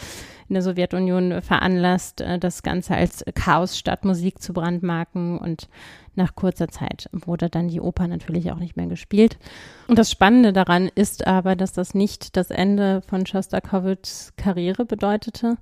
in 0.48 0.54
der 0.54 0.62
Sowjetunion 0.62 1.40
veranlasst, 1.40 2.20
äh, 2.20 2.40
das 2.40 2.64
Ganze 2.64 2.96
als 2.96 3.24
Chaos 3.36 3.78
statt 3.78 4.04
Musik 4.04 4.42
zu 4.42 4.52
brandmarken 4.52 5.38
und 5.38 5.68
nach 6.16 6.34
kurzer 6.34 6.66
Zeit 6.66 7.08
wurde 7.12 7.48
dann 7.48 7.68
die 7.68 7.80
Oper 7.80 8.08
natürlich 8.08 8.50
auch 8.50 8.58
nicht 8.58 8.76
mehr 8.76 8.88
gespielt. 8.88 9.38
Und 9.86 10.00
das 10.00 10.10
Spannende 10.10 10.52
daran 10.52 10.90
ist 10.92 11.28
aber, 11.28 11.54
dass 11.54 11.72
das 11.72 11.94
nicht 11.94 12.36
das 12.36 12.50
Ende 12.50 13.02
von 13.02 13.24
Schostakowitschs 13.24 14.32
Karriere 14.36 14.84
bedeutete. 14.84 15.58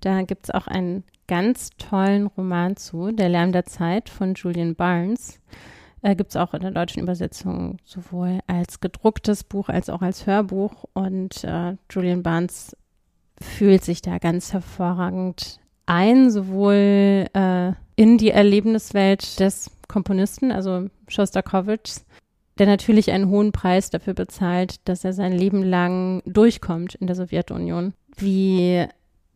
Da 0.00 0.22
gibt 0.22 0.46
es 0.46 0.50
auch 0.50 0.66
einen 0.66 1.04
ganz 1.28 1.70
tollen 1.78 2.26
Roman 2.26 2.76
zu, 2.76 3.12
Der 3.12 3.28
Lärm 3.28 3.52
der 3.52 3.66
Zeit 3.66 4.08
von 4.08 4.34
Julian 4.34 4.74
Barnes. 4.74 5.38
Äh, 6.02 6.16
Gibt 6.16 6.30
es 6.30 6.36
auch 6.36 6.52
in 6.52 6.62
der 6.62 6.72
deutschen 6.72 7.02
Übersetzung 7.02 7.78
sowohl 7.84 8.40
als 8.46 8.80
gedrucktes 8.80 9.44
Buch 9.44 9.68
als 9.68 9.88
auch 9.88 10.02
als 10.02 10.26
Hörbuch. 10.26 10.84
Und 10.92 11.44
äh, 11.44 11.76
Julian 11.90 12.22
Barnes 12.22 12.76
fühlt 13.40 13.84
sich 13.84 14.02
da 14.02 14.18
ganz 14.18 14.52
hervorragend 14.52 15.60
ein, 15.86 16.30
sowohl 16.30 17.26
äh, 17.32 17.72
in 17.96 18.18
die 18.18 18.30
Erlebniswelt 18.30 19.40
des 19.40 19.70
Komponisten, 19.88 20.52
also 20.52 20.88
Schostakowitschs, 21.08 22.04
der 22.58 22.66
natürlich 22.66 23.10
einen 23.10 23.28
hohen 23.28 23.52
Preis 23.52 23.90
dafür 23.90 24.14
bezahlt, 24.14 24.76
dass 24.88 25.04
er 25.04 25.12
sein 25.12 25.32
Leben 25.32 25.62
lang 25.62 26.22
durchkommt 26.26 26.94
in 26.94 27.06
der 27.06 27.16
Sowjetunion, 27.16 27.94
wie 28.16 28.86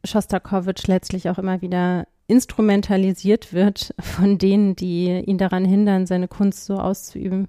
Schostakowitsch 0.05 0.87
letztlich 0.87 1.29
auch 1.29 1.39
immer 1.39 1.61
wieder 1.63 2.07
instrumentalisiert 2.29 3.53
wird 3.53 3.95
von 4.01 4.39
denen, 4.39 4.77
die 4.77 5.09
ihn 5.09 5.39
daran 5.39 5.65
hindern, 5.65 6.07
seine 6.07 6.29
Kunst 6.29 6.67
so 6.67 6.77
auszuüben, 6.77 7.49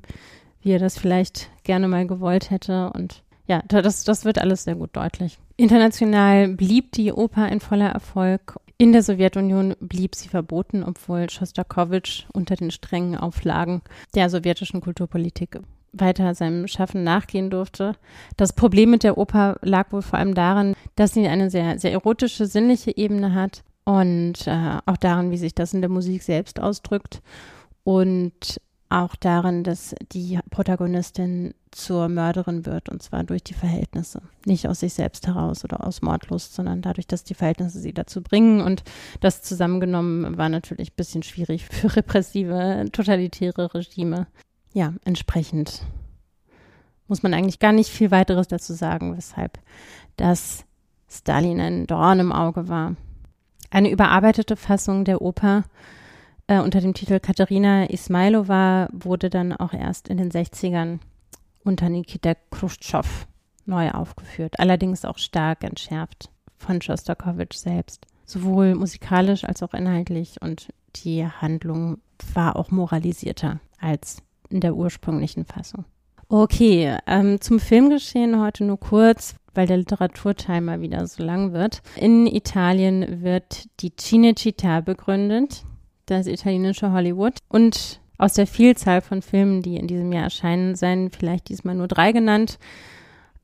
wie 0.61 0.71
er 0.71 0.79
das 0.79 0.97
vielleicht 0.97 1.49
gerne 1.63 1.87
mal 1.87 2.05
gewollt 2.07 2.49
hätte. 2.49 2.91
Und 2.93 3.23
ja, 3.47 3.61
das, 3.67 4.03
das 4.03 4.25
wird 4.25 4.39
alles 4.39 4.63
sehr 4.63 4.75
gut 4.75 4.91
deutlich. 4.93 5.39
International 5.55 6.49
blieb 6.49 6.91
die 6.91 7.11
Oper 7.11 7.43
ein 7.43 7.59
voller 7.59 7.89
Erfolg. 7.89 8.57
In 8.77 8.91
der 8.91 9.01
Sowjetunion 9.01 9.75
blieb 9.79 10.13
sie 10.13 10.29
verboten, 10.29 10.83
obwohl 10.83 11.29
Schostakowitsch 11.29 12.25
unter 12.31 12.55
den 12.55 12.69
strengen 12.69 13.15
Auflagen 13.15 13.81
der 14.13 14.29
sowjetischen 14.29 14.81
Kulturpolitik 14.81 15.59
weiter 15.93 16.35
seinem 16.35 16.67
Schaffen 16.67 17.03
nachgehen 17.03 17.49
durfte. 17.49 17.95
Das 18.35 18.53
Problem 18.53 18.91
mit 18.91 19.03
der 19.03 19.17
Oper 19.17 19.57
lag 19.61 19.91
wohl 19.91 20.03
vor 20.03 20.19
allem 20.19 20.35
darin, 20.35 20.75
dass 20.95 21.13
sie 21.13 21.27
eine 21.27 21.49
sehr, 21.49 21.79
sehr 21.79 21.91
erotische, 21.91 22.45
sinnliche 22.45 22.95
Ebene 22.95 23.33
hat 23.33 23.63
und 23.87 24.47
äh, 24.47 24.79
auch 24.85 24.97
darin, 24.97 25.31
wie 25.31 25.37
sich 25.37 25.55
das 25.55 25.73
in 25.73 25.79
der 25.79 25.89
Musik 25.89 26.21
selbst 26.21 26.59
ausdrückt 26.59 27.21
und 27.85 28.59
auch 28.89 29.15
darin, 29.15 29.63
dass 29.63 29.95
die 30.11 30.37
Protagonistin 30.49 31.53
zur 31.71 32.09
Mörderin 32.09 32.65
wird 32.65 32.89
und 32.89 33.01
zwar 33.01 33.23
durch 33.23 33.45
die 33.45 33.53
Verhältnisse, 33.53 34.21
nicht 34.45 34.67
aus 34.67 34.81
sich 34.81 34.93
selbst 34.93 35.25
heraus 35.25 35.63
oder 35.63 35.87
aus 35.87 36.01
Mordlust, 36.01 36.53
sondern 36.53 36.81
dadurch, 36.81 37.07
dass 37.07 37.23
die 37.23 37.33
Verhältnisse 37.33 37.79
sie 37.79 37.93
dazu 37.93 38.21
bringen 38.21 38.59
und 38.59 38.83
das 39.21 39.41
zusammengenommen 39.41 40.37
war 40.37 40.49
natürlich 40.49 40.91
ein 40.91 40.97
bisschen 40.97 41.23
schwierig 41.23 41.63
für 41.65 41.95
repressive, 41.95 42.87
totalitäre 42.91 43.73
Regime. 43.73 44.27
Ja, 44.73 44.95
entsprechend 45.05 45.81
muss 47.07 47.23
man 47.23 47.33
eigentlich 47.33 47.59
gar 47.59 47.71
nicht 47.71 47.89
viel 47.89 48.11
weiteres 48.11 48.49
dazu 48.49 48.73
sagen, 48.73 49.15
weshalb 49.15 49.59
das 50.17 50.65
Stalin 51.09 51.61
ein 51.61 51.87
Dorn 51.87 52.19
im 52.19 52.33
Auge 52.33 52.67
war. 52.67 52.97
Eine 53.69 53.91
überarbeitete 53.91 54.55
Fassung 54.55 55.03
der 55.05 55.21
Oper 55.21 55.63
äh, 56.47 56.59
unter 56.59 56.79
dem 56.79 56.93
Titel 56.93 57.19
Katharina 57.19 57.89
Ismailova 57.89 58.87
wurde 58.93 59.29
dann 59.29 59.53
auch 59.53 59.73
erst 59.73 60.07
in 60.07 60.17
den 60.17 60.31
60ern 60.31 60.99
unter 61.63 61.89
Nikita 61.89 62.35
Khrushchev 62.51 63.27
neu 63.65 63.91
aufgeführt, 63.91 64.59
allerdings 64.59 65.03
auch 65.03 65.17
stark 65.17 65.63
entschärft 65.63 66.29
von 66.57 66.81
Schostakowitsch 66.81 67.57
selbst. 67.57 68.05
Sowohl 68.25 68.75
musikalisch 68.75 69.43
als 69.43 69.61
auch 69.63 69.73
inhaltlich 69.73 70.41
und 70.41 70.69
die 70.95 71.25
Handlung 71.25 71.99
war 72.33 72.55
auch 72.55 72.71
moralisierter 72.71 73.59
als 73.79 74.23
in 74.49 74.61
der 74.61 74.75
ursprünglichen 74.75 75.45
Fassung. 75.45 75.85
Okay, 76.29 76.97
ähm, 77.05 77.39
zum 77.39 77.59
Filmgeschehen 77.59 78.41
heute 78.41 78.65
nur 78.65 78.79
kurz 78.79 79.35
weil 79.57 79.67
der 79.67 79.77
Literaturteil 79.77 80.61
mal 80.61 80.81
wieder 80.81 81.05
so 81.07 81.23
lang 81.23 81.51
wird. 81.51 81.81
In 81.95 82.27
Italien 82.27 83.23
wird 83.23 83.65
die 83.81 83.89
Cinecittà 83.89 84.81
begründet, 84.81 85.63
das 86.05 86.27
italienische 86.27 86.91
Hollywood. 86.91 87.39
Und 87.49 87.99
aus 88.19 88.33
der 88.33 88.45
Vielzahl 88.45 89.01
von 89.01 89.23
Filmen, 89.23 89.63
die 89.63 89.77
in 89.77 89.87
diesem 89.87 90.13
Jahr 90.13 90.25
erscheinen, 90.25 90.75
seien 90.75 91.09
vielleicht 91.09 91.49
diesmal 91.49 91.73
nur 91.73 91.87
drei 91.87 92.11
genannt. 92.11 92.59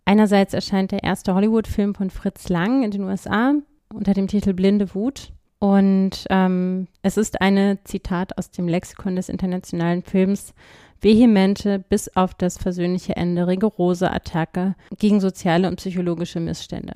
Einerseits 0.05 0.53
erscheint 0.53 0.91
der 0.91 1.03
erste 1.03 1.33
Hollywood-Film 1.33 1.95
von 1.95 2.11
Fritz 2.11 2.47
Lang 2.47 2.83
in 2.83 2.91
den 2.91 3.03
USA 3.03 3.55
unter 3.91 4.13
dem 4.13 4.27
Titel 4.27 4.53
Blinde 4.53 4.93
Wut. 4.93 5.31
Und 5.57 6.25
ähm, 6.29 6.87
es 7.01 7.17
ist 7.17 7.41
eine, 7.41 7.79
Zitat 7.85 8.37
aus 8.37 8.51
dem 8.51 8.67
Lexikon 8.67 9.15
des 9.15 9.29
internationalen 9.29 10.03
Films, 10.03 10.53
vehemente 11.03 11.79
bis 11.79 12.15
auf 12.15 12.33
das 12.33 12.57
versöhnliche 12.57 13.15
Ende 13.15 13.45
rigorose 13.45 14.09
Attacke 14.09 14.75
gegen 14.97 15.19
soziale 15.19 15.67
und 15.67 15.75
psychologische 15.75 16.39
Missstände. 16.39 16.93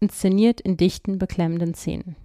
Inszeniert 0.00 0.60
in 0.60 0.76
dichten, 0.76 1.18
beklemmenden 1.18 1.74
Szenen. 1.74 2.16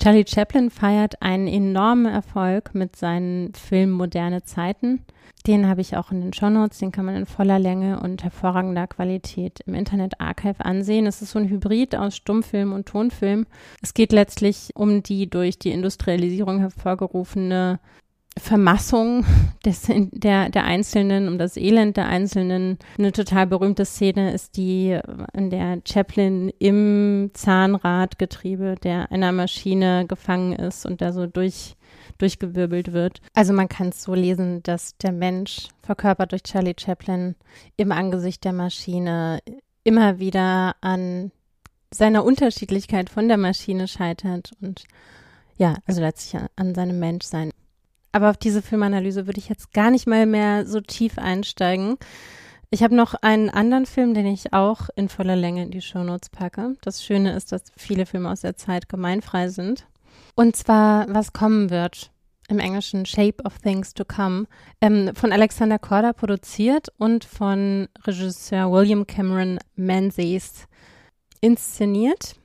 Charlie 0.00 0.24
Chaplin 0.26 0.70
feiert 0.70 1.20
einen 1.20 1.46
enormen 1.46 2.06
Erfolg 2.06 2.74
mit 2.74 2.96
seinen 2.96 3.52
Film 3.54 3.90
Moderne 3.90 4.42
Zeiten. 4.42 5.04
Den 5.46 5.66
habe 5.66 5.82
ich 5.82 5.96
auch 5.96 6.10
in 6.10 6.22
den 6.22 6.32
Shownotes, 6.32 6.78
den 6.78 6.90
kann 6.90 7.04
man 7.04 7.14
in 7.14 7.26
voller 7.26 7.58
Länge 7.58 8.00
und 8.00 8.24
hervorragender 8.24 8.86
Qualität 8.86 9.60
im 9.66 9.74
Internet 9.74 10.20
Archive 10.20 10.64
ansehen. 10.64 11.06
Es 11.06 11.20
ist 11.20 11.32
so 11.32 11.38
ein 11.38 11.48
Hybrid 11.48 11.94
aus 11.94 12.16
Stummfilm 12.16 12.72
und 12.72 12.86
Tonfilm. 12.86 13.46
Es 13.82 13.92
geht 13.92 14.12
letztlich 14.12 14.70
um 14.74 15.02
die 15.02 15.28
durch 15.28 15.58
die 15.58 15.70
Industrialisierung 15.70 16.60
hervorgerufene 16.60 17.78
Vermassung 18.36 19.24
des, 19.64 19.88
der, 19.88 20.50
der 20.50 20.64
Einzelnen, 20.64 21.28
um 21.28 21.38
das 21.38 21.56
Elend 21.56 21.96
der 21.96 22.06
Einzelnen. 22.06 22.78
Eine 22.98 23.12
total 23.12 23.46
berühmte 23.46 23.84
Szene 23.84 24.32
ist 24.32 24.56
die, 24.56 24.98
in 25.32 25.50
der 25.50 25.80
Chaplin 25.86 26.50
im 26.58 27.30
Zahnradgetriebe 27.34 28.76
der 28.82 29.10
einer 29.10 29.32
Maschine 29.32 30.06
gefangen 30.06 30.52
ist 30.52 30.86
und 30.86 31.00
da 31.00 31.12
so 31.12 31.26
durch, 31.26 31.76
durchgewirbelt 32.18 32.92
wird. 32.92 33.20
Also 33.34 33.52
man 33.52 33.68
kann 33.68 33.88
es 33.88 34.02
so 34.02 34.14
lesen, 34.14 34.62
dass 34.62 34.96
der 34.98 35.12
Mensch, 35.12 35.68
verkörpert 35.82 36.32
durch 36.32 36.42
Charlie 36.42 36.74
Chaplin, 36.78 37.34
im 37.76 37.92
Angesicht 37.92 38.44
der 38.44 38.52
Maschine 38.52 39.40
immer 39.84 40.18
wieder 40.18 40.76
an 40.80 41.32
seiner 41.90 42.24
Unterschiedlichkeit 42.24 43.08
von 43.08 43.28
der 43.28 43.38
Maschine 43.38 43.88
scheitert 43.88 44.52
und 44.60 44.84
ja, 45.56 45.76
also 45.86 46.00
letztlich 46.00 46.40
an 46.56 46.74
seinem 46.74 47.00
Menschsein. 47.00 47.50
Aber 48.12 48.30
auf 48.30 48.36
diese 48.36 48.62
Filmanalyse 48.62 49.26
würde 49.26 49.38
ich 49.38 49.48
jetzt 49.48 49.72
gar 49.72 49.90
nicht 49.90 50.06
mal 50.06 50.26
mehr 50.26 50.66
so 50.66 50.80
tief 50.80 51.18
einsteigen. 51.18 51.96
Ich 52.70 52.82
habe 52.82 52.94
noch 52.94 53.14
einen 53.14 53.48
anderen 53.48 53.86
Film, 53.86 54.12
den 54.12 54.26
ich 54.26 54.52
auch 54.52 54.88
in 54.94 55.08
voller 55.08 55.36
Länge 55.36 55.62
in 55.62 55.70
die 55.70 55.80
Shownotes 55.80 56.28
packe. 56.28 56.74
Das 56.82 57.02
Schöne 57.02 57.34
ist, 57.34 57.52
dass 57.52 57.72
viele 57.76 58.04
Filme 58.04 58.30
aus 58.30 58.42
der 58.42 58.56
Zeit 58.56 58.88
gemeinfrei 58.88 59.48
sind. 59.48 59.86
Und 60.34 60.54
zwar, 60.54 61.06
was 61.08 61.32
kommen 61.32 61.70
wird. 61.70 62.10
Im 62.50 62.58
Englischen 62.58 63.04
Shape 63.04 63.42
of 63.44 63.58
Things 63.58 63.92
to 63.94 64.04
Come. 64.04 64.46
Ähm, 64.80 65.14
von 65.14 65.32
Alexander 65.32 65.78
Korda 65.78 66.12
produziert 66.12 66.88
und 66.96 67.24
von 67.24 67.88
Regisseur 68.04 68.70
William 68.70 69.06
Cameron 69.06 69.58
Menzies 69.74 70.66
inszeniert. 71.40 72.36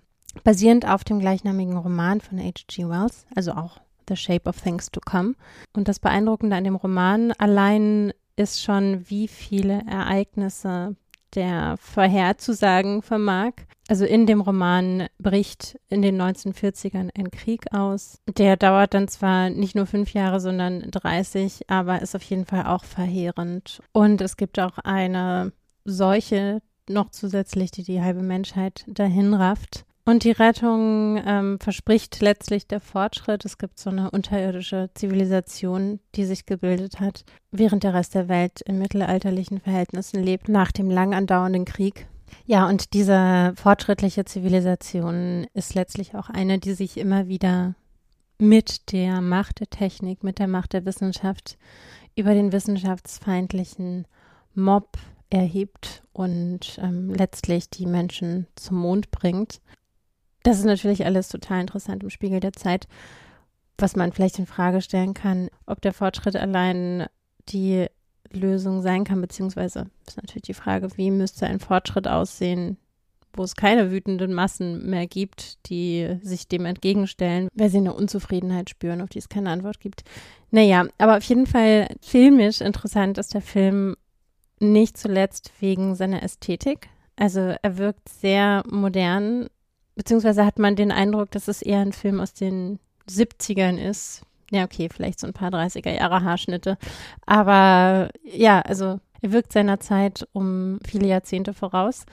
Basierend 0.44 0.88
auf 0.88 1.04
dem 1.04 1.20
gleichnamigen 1.20 1.78
Roman 1.78 2.22
von 2.22 2.40
H.G. 2.40 2.88
Wells, 2.90 3.26
also 3.36 3.54
auch 3.54 3.80
The 4.08 4.16
Shape 4.16 4.50
of 4.50 4.60
Things 4.60 4.92
to 4.92 5.00
Come. 5.00 5.36
Und 5.74 5.88
das 5.88 6.00
Beeindruckende 6.00 6.56
an 6.56 6.64
dem 6.64 6.76
Roman 6.76 7.32
allein 7.34 8.14
ist 8.36 8.62
schon, 8.62 9.10
wie 9.10 9.28
viele 9.28 9.82
Ereignisse 9.90 10.96
der 11.36 11.78
vorherzusagen 11.78 13.02
vermag. 13.02 13.54
Also 13.88 14.06
in 14.06 14.26
dem 14.26 14.42
Roman 14.42 15.08
bricht 15.20 15.80
in 15.90 16.02
den 16.02 16.22
1940ern 16.22 17.10
ein 17.18 17.32
Krieg 17.32 17.74
aus. 17.74 18.20
Der 18.38 18.56
dauert 18.56 18.94
dann 18.94 19.08
zwar 19.08 19.50
nicht 19.50 19.76
nur 19.76 19.86
fünf 19.86 20.14
Jahre, 20.14 20.40
sondern 20.40 20.90
30, 20.90 21.70
aber 21.70 22.02
ist 22.02 22.16
auf 22.16 22.24
jeden 22.24 22.46
Fall 22.46 22.66
auch 22.66 22.84
verheerend. 22.84 23.82
Und 23.92 24.22
es 24.22 24.38
gibt 24.38 24.60
auch 24.60 24.78
eine 24.80 25.52
Seuche 25.86 26.62
noch 26.88 27.10
zusätzlich, 27.12 27.72
die 27.72 27.84
die 27.84 28.02
halbe 28.02 28.22
Menschheit 28.22 28.86
dahin 28.88 29.34
rafft. 29.34 29.86
Und 30.06 30.26
die 30.26 30.32
Rettung 30.32 31.22
ähm, 31.26 31.60
verspricht 31.62 32.20
letztlich 32.20 32.68
der 32.68 32.82
Fortschritt. 32.82 33.46
Es 33.46 33.58
gibt 33.58 33.80
so 33.80 33.90
eine 33.90 34.12
unterirdische 34.12 34.90
Zivilisation, 34.96 36.02
die 36.16 36.26
sich 36.26 36.46
gebildet 36.46 37.00
hat, 37.00 37.24
während 37.52 37.84
der 37.84 37.94
Rest 37.94 38.14
der 38.14 38.28
Welt 38.28 38.60
in 38.62 38.80
mittelalterlichen 38.80 39.62
Verhältnissen 39.62 40.22
lebt, 40.22 40.50
nach 40.50 40.74
dem 40.74 40.90
lang 40.90 41.14
andauernden 41.14 41.64
Krieg. 41.64 42.08
Ja, 42.46 42.68
und 42.68 42.94
diese 42.94 43.54
fortschrittliche 43.56 44.26
Zivilisation 44.26 45.48
ist 45.54 45.74
letztlich 45.74 46.16
auch 46.16 46.30
eine, 46.30 46.60
die 46.60 46.74
sich 46.74 46.98
immer 46.98 47.28
wieder 47.28 47.76
mit 48.38 48.92
der 48.92 49.22
Macht 49.22 49.62
der 49.62 49.70
Technik, 49.70 50.22
mit 50.24 50.40
der 50.40 50.48
Macht 50.48 50.74
der 50.74 50.86
Wissenschaft 50.86 51.58
über 52.16 52.34
den 52.34 52.52
wissenschaftsfeindlichen 52.52 54.06
Mob 54.54 54.98
erhebt 55.30 56.04
und 56.12 56.78
ähm, 56.82 57.14
letztlich 57.14 57.70
die 57.70 57.86
Menschen 57.86 58.48
zum 58.56 58.78
Mond 58.78 59.12
bringt. 59.12 59.62
Das 60.44 60.60
ist 60.60 60.66
natürlich 60.66 61.06
alles 61.06 61.30
total 61.30 61.62
interessant 61.62 62.04
im 62.04 62.10
Spiegel 62.10 62.40
der 62.40 62.54
Zeit, 62.54 62.88
was 63.78 63.96
man 63.96 64.12
vielleicht 64.12 64.40
in 64.40 64.46
Frage 64.46 64.82
stellen 64.82 65.14
kann, 65.14 65.50
ob 65.66 65.82
der 65.82 65.94
Fortschritt 65.94 66.36
allein 66.36 67.08
die 67.50 67.88
Lösung 68.32 68.82
sein 68.82 69.04
kann, 69.04 69.22
beziehungsweise 69.22 69.88
ist 70.08 70.18
natürlich 70.18 70.44
die 70.44 70.54
Frage, 70.54 70.90
wie 70.98 71.12
müsste 71.12 71.46
ein 71.48 71.60
Fortschritt 71.60 72.08
aussehen, 72.08 72.78
wo 73.34 73.44
es 73.44 73.56
keine 73.56 73.92
wütenden 73.92 74.34
Massen 74.34 74.90
mehr 74.90 75.08
gibt, 75.08 75.70
die 75.70 76.18
sich 76.22 76.48
dem 76.48 76.66
entgegenstellen, 76.66 77.48
weil 77.54 77.70
sie 77.70 77.78
eine 77.78 77.94
Unzufriedenheit 77.94 78.70
spüren, 78.70 79.02
auf 79.02 79.10
die 79.10 79.20
es 79.20 79.30
keine 79.30 79.50
Antwort 79.50 79.80
gibt. 79.80 80.04
Naja, 80.52 80.86
aber 80.98 81.18
auf 81.18 81.24
jeden 81.24 81.48
Fall 81.48 81.88
filmisch 82.02 82.62
interessant 82.62 83.18
ist 83.18 83.34
der 83.34 83.42
Film 83.42 83.96
nicht 84.60 84.98
zuletzt 84.98 85.52
wegen 85.60 85.96
seiner 85.96 86.22
Ästhetik. 86.22 86.90
Also 87.16 87.56
er 87.62 87.78
wirkt 87.78 88.08
sehr 88.10 88.64
modern, 88.70 89.48
beziehungsweise 89.96 90.46
hat 90.46 90.60
man 90.60 90.76
den 90.76 90.92
Eindruck, 90.92 91.32
dass 91.32 91.48
es 91.48 91.62
eher 91.62 91.80
ein 91.80 91.94
Film 91.94 92.20
aus 92.20 92.34
den 92.34 92.80
70ern 93.10 93.78
ist. 93.78 94.24
Ja, 94.52 94.64
okay, 94.66 94.90
vielleicht 94.94 95.20
so 95.20 95.28
ein 95.28 95.34
paar 95.34 95.50
30er 95.50 95.92
Jahre 95.92 96.24
Haarschnitte. 96.24 96.78
Aber 97.26 98.10
ja, 98.24 98.62
also 98.62 99.00
er 99.22 99.32
wirkt 99.32 99.54
seiner 99.54 99.80
Zeit 99.80 100.28
um 100.34 100.80
viele 100.86 101.08
Jahrzehnte 101.08 101.54
voraus. 101.54 102.06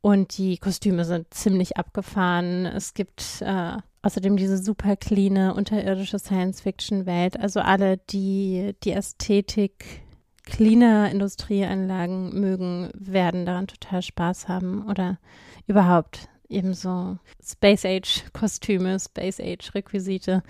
Und 0.00 0.36
die 0.36 0.58
Kostüme 0.58 1.04
sind 1.04 1.32
ziemlich 1.32 1.76
abgefahren. 1.76 2.66
Es 2.66 2.92
gibt 2.92 3.40
äh, 3.40 3.76
außerdem 4.02 4.36
diese 4.36 4.58
super 4.58 4.96
cleane, 4.96 5.54
unterirdische 5.54 6.18
Science-Fiction-Welt. 6.18 7.38
Also 7.38 7.60
alle, 7.60 7.98
die 7.98 8.74
die 8.82 8.92
Ästhetik 8.92 10.02
cleaner 10.44 11.10
Industrieanlagen 11.10 12.38
mögen, 12.38 12.90
werden 12.94 13.46
daran 13.46 13.68
total 13.68 14.02
Spaß 14.02 14.48
haben 14.48 14.84
oder 14.90 15.18
überhaupt 15.68 16.28
eben 16.52 16.74
so 16.74 17.18
Space 17.44 17.84
Age 17.84 18.24
Kostüme, 18.32 18.98
Space 19.00 19.40
Age 19.40 19.74
Requisite. 19.74 20.42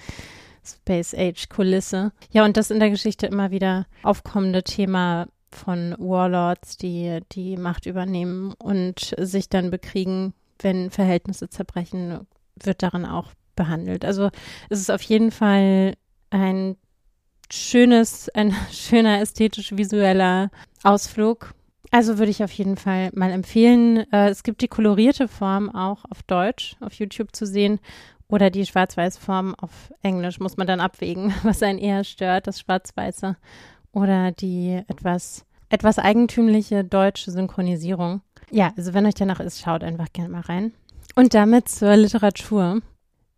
Space 0.65 1.15
Age 1.15 1.49
Kulisse. 1.49 2.13
Ja, 2.31 2.45
und 2.45 2.57
das 2.57 2.71
in 2.71 2.79
der 2.79 2.91
Geschichte 2.91 3.27
immer 3.27 3.51
wieder 3.51 3.87
aufkommende 4.03 4.63
Thema 4.63 5.27
von 5.51 5.95
Warlords, 5.99 6.77
die 6.77 7.21
die 7.33 7.57
Macht 7.57 7.87
übernehmen 7.87 8.55
und 8.59 9.15
sich 9.19 9.49
dann 9.49 9.71
bekriegen, 9.71 10.35
wenn 10.61 10.91
Verhältnisse 10.91 11.49
zerbrechen, 11.49 12.27
wird 12.63 12.83
darin 12.83 13.05
auch 13.05 13.33
behandelt. 13.57 14.05
Also 14.05 14.31
es 14.71 14.81
ist 14.81 14.91
auf 14.91 15.03
jeden 15.03 15.31
Fall 15.31 15.95
ein 16.31 16.77
schönes, 17.51 18.29
ein 18.31 18.55
schöner 18.73 19.21
ästhetisch-visueller 19.21 20.51
Ausflug 20.83 21.55
also 21.93 22.19
würde 22.19 22.31
ich 22.31 22.43
auf 22.43 22.51
jeden 22.53 22.77
Fall 22.77 23.11
mal 23.15 23.31
empfehlen. 23.31 24.11
Äh, 24.13 24.31
es 24.31 24.43
gibt 24.43 24.63
die 24.63 24.69
kolorierte 24.69 25.29
Form 25.29 25.69
auch 25.71 26.05
auf 26.11 26.23
Deutsch 26.25 26.75
auf 26.81 26.95
YouTube 26.95 27.37
zu 27.37 27.47
sehen 27.47 27.79
oder 28.29 28.49
die 28.49 28.65
Schwarz-Weiß-Form 28.65 29.55
auf 29.57 29.93
Englisch. 30.03 30.41
Muss 30.41 30.57
man 30.57 30.67
dann 30.67 30.81
abwägen, 30.81 31.35
was 31.43 31.63
einen 31.63 31.79
eher 31.79 32.03
stört, 32.03 32.47
das 32.47 32.61
Schwarz-Weiße 32.61 33.37
oder 33.93 34.33
die 34.33 34.83
etwas, 34.89 35.45
etwas 35.69 35.99
eigentümliche 35.99 36.83
deutsche 36.83 37.31
Synchronisierung. 37.31 38.23
Ja, 38.51 38.73
also 38.77 38.95
wenn 38.95 39.07
euch 39.07 39.15
danach 39.15 39.41
ist, 39.41 39.61
schaut 39.61 39.85
einfach 39.85 40.13
gerne 40.15 40.31
mal 40.31 40.41
rein. 40.41 40.73
Und 41.15 41.35
damit 41.35 41.69
zur 41.69 41.95
Literatur. 41.95 42.81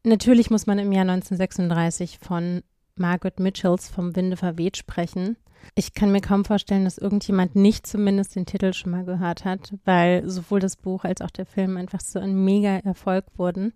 Natürlich 0.05 0.51
muss 0.51 0.67
man 0.67 0.79
im 0.79 0.93
Jahr 0.93 1.09
1936 1.09 2.19
von 2.21 2.63
Margaret 2.97 3.41
Mitchells 3.41 3.89
Vom 3.89 4.15
Winde 4.17 4.37
verweht 4.37 4.77
sprechen. 4.77 5.37
Ich 5.75 5.95
kann 5.95 6.13
mir 6.13 6.21
kaum 6.21 6.45
vorstellen, 6.45 6.85
dass 6.85 6.99
irgendjemand 6.99 7.57
nicht 7.57 7.87
zumindest 7.87 8.37
den 8.37 8.47
Titel 8.47 8.73
schon 8.73 8.93
mal 8.93 9.05
gehört 9.05 9.45
hat, 9.45 9.75
weil 9.85 10.29
sowohl 10.29 10.61
das 10.61 10.77
Buch 10.77 11.05
als 11.05 11.21
auch 11.21 11.31
der 11.31 11.47
Film 11.47 11.77
einfach 11.77 12.01
so 12.01 12.19
ein 12.19 12.45
mega 12.45 12.77
Erfolg 12.79 13.25
wurden. 13.37 13.73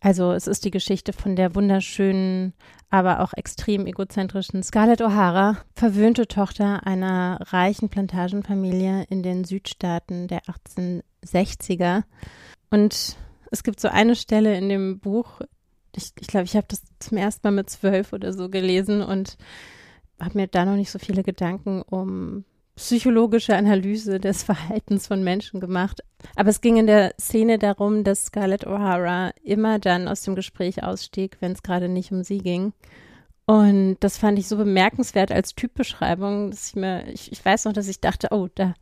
Also 0.00 0.32
es 0.32 0.46
ist 0.46 0.64
die 0.64 0.70
Geschichte 0.70 1.12
von 1.12 1.36
der 1.36 1.54
wunderschönen, 1.54 2.54
aber 2.88 3.20
auch 3.20 3.34
extrem 3.34 3.86
egozentrischen 3.86 4.62
Scarlett 4.62 5.02
O'Hara, 5.02 5.58
verwöhnte 5.74 6.26
Tochter 6.26 6.86
einer 6.86 7.38
reichen 7.52 7.90
Plantagenfamilie 7.90 9.04
in 9.10 9.22
den 9.22 9.44
Südstaaten 9.44 10.26
der 10.26 10.40
1860er. 10.44 12.04
Und 12.70 13.16
es 13.50 13.62
gibt 13.62 13.78
so 13.78 13.88
eine 13.88 14.16
Stelle 14.16 14.56
in 14.56 14.70
dem 14.70 15.00
Buch, 15.00 15.42
ich 15.96 16.14
glaube, 16.14 16.20
ich, 16.20 16.26
glaub, 16.26 16.44
ich 16.44 16.56
habe 16.56 16.66
das 16.68 16.82
zum 16.98 17.16
ersten 17.16 17.46
Mal 17.46 17.52
mit 17.52 17.70
zwölf 17.70 18.12
oder 18.12 18.32
so 18.32 18.48
gelesen 18.48 19.02
und 19.02 19.36
habe 20.20 20.38
mir 20.38 20.46
da 20.46 20.64
noch 20.64 20.76
nicht 20.76 20.90
so 20.90 20.98
viele 20.98 21.22
Gedanken 21.22 21.82
um 21.82 22.44
psychologische 22.76 23.56
Analyse 23.56 24.20
des 24.20 24.42
Verhaltens 24.44 25.06
von 25.06 25.22
Menschen 25.22 25.60
gemacht. 25.60 26.02
Aber 26.36 26.50
es 26.50 26.60
ging 26.60 26.76
in 26.76 26.86
der 26.86 27.14
Szene 27.20 27.58
darum, 27.58 28.04
dass 28.04 28.26
Scarlett 28.26 28.66
O'Hara 28.66 29.32
immer 29.42 29.78
dann 29.78 30.08
aus 30.08 30.22
dem 30.22 30.34
Gespräch 30.34 30.82
ausstieg, 30.82 31.36
wenn 31.40 31.52
es 31.52 31.62
gerade 31.62 31.88
nicht 31.88 32.12
um 32.12 32.24
sie 32.24 32.38
ging. 32.38 32.72
Und 33.46 33.96
das 34.00 34.16
fand 34.16 34.38
ich 34.38 34.46
so 34.46 34.56
bemerkenswert 34.56 35.32
als 35.32 35.54
Typbeschreibung, 35.54 36.50
dass 36.50 36.68
ich 36.68 36.76
mir, 36.76 37.08
ich, 37.08 37.32
ich 37.32 37.44
weiß 37.44 37.64
noch, 37.64 37.72
dass 37.72 37.88
ich 37.88 38.00
dachte, 38.00 38.28
oh, 38.30 38.48
da, 38.54 38.74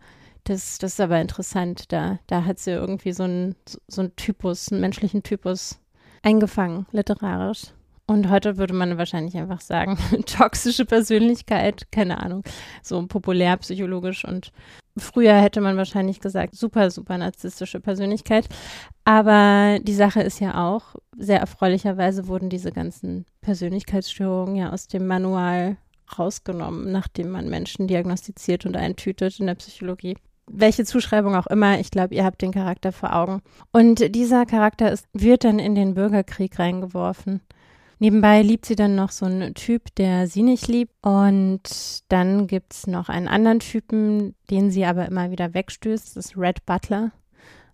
das, 0.44 0.78
das 0.78 0.92
ist 0.92 1.00
aber 1.00 1.20
interessant. 1.20 1.90
Da, 1.90 2.18
da 2.26 2.44
hat 2.44 2.58
sie 2.58 2.72
irgendwie 2.72 3.12
so 3.12 3.22
einen, 3.22 3.56
so 3.86 4.02
einen 4.02 4.14
Typus, 4.16 4.70
einen 4.70 4.80
menschlichen 4.80 5.22
Typus 5.22 5.80
eingefangen, 6.22 6.86
literarisch. 6.92 7.72
Und 8.06 8.30
heute 8.30 8.56
würde 8.56 8.72
man 8.72 8.96
wahrscheinlich 8.96 9.36
einfach 9.36 9.60
sagen, 9.60 9.98
toxische 10.26 10.86
Persönlichkeit, 10.86 11.92
keine 11.92 12.22
Ahnung, 12.22 12.42
so 12.82 13.06
populärpsychologisch. 13.06 14.24
Und 14.24 14.50
früher 14.96 15.34
hätte 15.34 15.60
man 15.60 15.76
wahrscheinlich 15.76 16.18
gesagt, 16.20 16.54
super, 16.54 16.90
super 16.90 17.18
narzisstische 17.18 17.80
Persönlichkeit. 17.80 18.48
Aber 19.04 19.78
die 19.82 19.94
Sache 19.94 20.22
ist 20.22 20.40
ja 20.40 20.66
auch, 20.66 20.94
sehr 21.18 21.40
erfreulicherweise 21.40 22.28
wurden 22.28 22.48
diese 22.48 22.72
ganzen 22.72 23.26
Persönlichkeitsstörungen 23.42 24.56
ja 24.56 24.72
aus 24.72 24.88
dem 24.88 25.06
Manual 25.06 25.76
rausgenommen, 26.18 26.90
nachdem 26.90 27.28
man 27.28 27.50
Menschen 27.50 27.88
diagnostiziert 27.88 28.64
und 28.64 28.74
eintütet 28.74 29.38
in 29.38 29.46
der 29.46 29.54
Psychologie 29.56 30.16
welche 30.50 30.84
Zuschreibung 30.84 31.34
auch 31.34 31.46
immer, 31.46 31.78
ich 31.80 31.90
glaube, 31.90 32.14
ihr 32.14 32.24
habt 32.24 32.42
den 32.42 32.52
Charakter 32.52 32.92
vor 32.92 33.14
Augen. 33.14 33.42
Und 33.72 34.14
dieser 34.14 34.46
Charakter 34.46 34.90
ist, 34.90 35.06
wird 35.12 35.44
dann 35.44 35.58
in 35.58 35.74
den 35.74 35.94
Bürgerkrieg 35.94 36.58
reingeworfen. 36.58 37.40
Nebenbei 38.00 38.42
liebt 38.42 38.66
sie 38.66 38.76
dann 38.76 38.94
noch 38.94 39.10
so 39.10 39.26
einen 39.26 39.54
Typ, 39.54 39.94
der 39.96 40.28
sie 40.28 40.42
nicht 40.42 40.68
liebt. 40.68 40.92
Und 41.02 41.62
dann 42.08 42.46
gibt 42.46 42.72
es 42.72 42.86
noch 42.86 43.08
einen 43.08 43.28
anderen 43.28 43.60
Typen, 43.60 44.34
den 44.50 44.70
sie 44.70 44.84
aber 44.84 45.06
immer 45.06 45.30
wieder 45.30 45.52
wegstößt. 45.54 46.16
Das 46.16 46.26
ist 46.26 46.36
Red 46.36 46.64
Butler. 46.64 47.10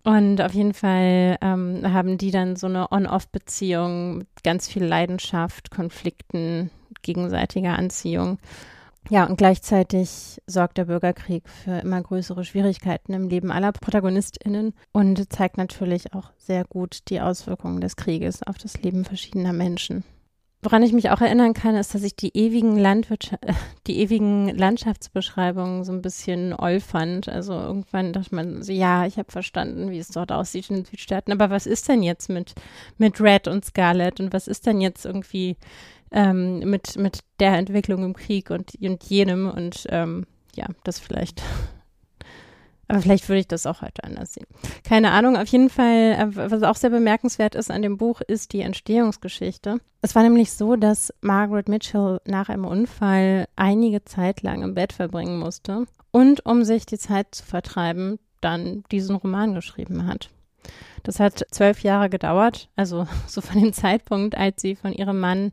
Und 0.03 0.41
auf 0.41 0.53
jeden 0.53 0.73
Fall 0.73 1.37
ähm, 1.41 1.81
haben 1.91 2.17
die 2.17 2.31
dann 2.31 2.55
so 2.55 2.67
eine 2.67 2.91
On-Off-Beziehung 2.91 4.19
mit 4.19 4.27
ganz 4.43 4.67
viel 4.67 4.83
Leidenschaft, 4.83 5.71
Konflikten, 5.71 6.69
gegenseitiger 7.01 7.77
Anziehung. 7.77 8.37
Ja, 9.09 9.25
und 9.25 9.37
gleichzeitig 9.37 10.41
sorgt 10.47 10.77
der 10.77 10.85
Bürgerkrieg 10.85 11.47
für 11.47 11.77
immer 11.79 12.01
größere 12.01 12.43
Schwierigkeiten 12.43 13.13
im 13.13 13.29
Leben 13.29 13.51
aller 13.51 13.71
ProtagonistInnen 13.71 14.73
und 14.93 15.31
zeigt 15.31 15.57
natürlich 15.57 16.13
auch 16.13 16.31
sehr 16.37 16.63
gut 16.65 17.09
die 17.09 17.21
Auswirkungen 17.21 17.81
des 17.81 17.95
Krieges 17.95 18.41
auf 18.41 18.57
das 18.57 18.81
Leben 18.81 19.05
verschiedener 19.05 19.53
Menschen. 19.53 20.03
Woran 20.65 20.81
ich 20.81 20.93
mich 20.93 21.11
auch 21.11 21.21
erinnern 21.21 21.53
kann, 21.53 21.75
ist, 21.75 21.93
dass 21.93 22.01
ich 22.01 22.15
die 22.15 22.35
ewigen 22.35 22.75
Landwirtschaft, 22.75 23.43
die 23.85 23.99
ewigen 23.99 24.49
Landschaftsbeschreibungen 24.49 25.83
so 25.83 25.91
ein 25.91 26.01
bisschen 26.01 26.55
oll 26.57 26.79
fand. 26.79 27.29
Also 27.29 27.53
irgendwann 27.53 28.13
dachte 28.13 28.33
man 28.33 28.63
so, 28.63 28.71
ja, 28.71 29.05
ich 29.05 29.19
habe 29.19 29.31
verstanden, 29.31 29.91
wie 29.91 29.99
es 29.99 30.07
dort 30.07 30.31
aussieht 30.31 30.71
in 30.71 30.77
den 30.77 30.85
Südstaaten. 30.85 31.31
Aber 31.31 31.51
was 31.51 31.67
ist 31.67 31.87
denn 31.87 32.01
jetzt 32.01 32.29
mit, 32.29 32.55
mit 32.97 33.21
Red 33.21 33.47
und 33.47 33.63
Scarlet? 33.63 34.19
Und 34.19 34.33
was 34.33 34.47
ist 34.47 34.65
denn 34.65 34.81
jetzt 34.81 35.05
irgendwie 35.05 35.55
ähm, 36.15 36.59
mit, 36.59 36.97
mit 36.97 37.19
der 37.39 37.53
Entwicklung 37.57 38.03
im 38.03 38.15
Krieg 38.15 38.49
und, 38.49 38.71
und 38.81 39.03
jenem? 39.03 39.47
Und 39.47 39.85
ähm, 39.89 40.25
ja, 40.55 40.65
das 40.83 40.99
vielleicht 40.99 41.43
aber 42.87 43.01
vielleicht 43.01 43.27
würde 43.29 43.39
ich 43.39 43.47
das 43.47 43.65
auch 43.65 43.81
heute 43.81 44.03
anders 44.03 44.33
sehen. 44.33 44.47
Keine 44.83 45.11
Ahnung. 45.11 45.37
Auf 45.37 45.47
jeden 45.47 45.69
Fall, 45.69 46.13
äh, 46.13 46.35
was 46.35 46.63
auch 46.63 46.75
sehr 46.75 46.89
bemerkenswert 46.89 47.55
ist 47.55 47.71
an 47.71 47.81
dem 47.81 47.97
Buch, 47.97 48.21
ist 48.21 48.53
die 48.53 48.61
Entstehungsgeschichte. 48.61 49.79
Es 50.01 50.15
war 50.15 50.23
nämlich 50.23 50.53
so, 50.53 50.75
dass 50.75 51.13
Margaret 51.21 51.67
Mitchell 51.67 52.19
nach 52.25 52.49
einem 52.49 52.65
Unfall 52.65 53.47
einige 53.55 54.03
Zeit 54.05 54.41
lang 54.41 54.61
im 54.61 54.75
Bett 54.75 54.93
verbringen 54.93 55.39
musste 55.39 55.85
und 56.11 56.45
um 56.45 56.63
sich 56.63 56.85
die 56.85 56.97
Zeit 56.97 57.33
zu 57.35 57.43
vertreiben, 57.43 58.19
dann 58.39 58.83
diesen 58.91 59.15
Roman 59.15 59.55
geschrieben 59.55 60.05
hat. 60.05 60.29
Das 61.03 61.19
hat 61.19 61.45
zwölf 61.51 61.81
Jahre 61.81 62.09
gedauert, 62.09 62.69
also 62.75 63.07
so 63.27 63.41
von 63.41 63.59
dem 63.59 63.73
Zeitpunkt, 63.73 64.37
als 64.37 64.61
sie 64.61 64.75
von 64.75 64.93
ihrem 64.93 65.19
Mann 65.19 65.51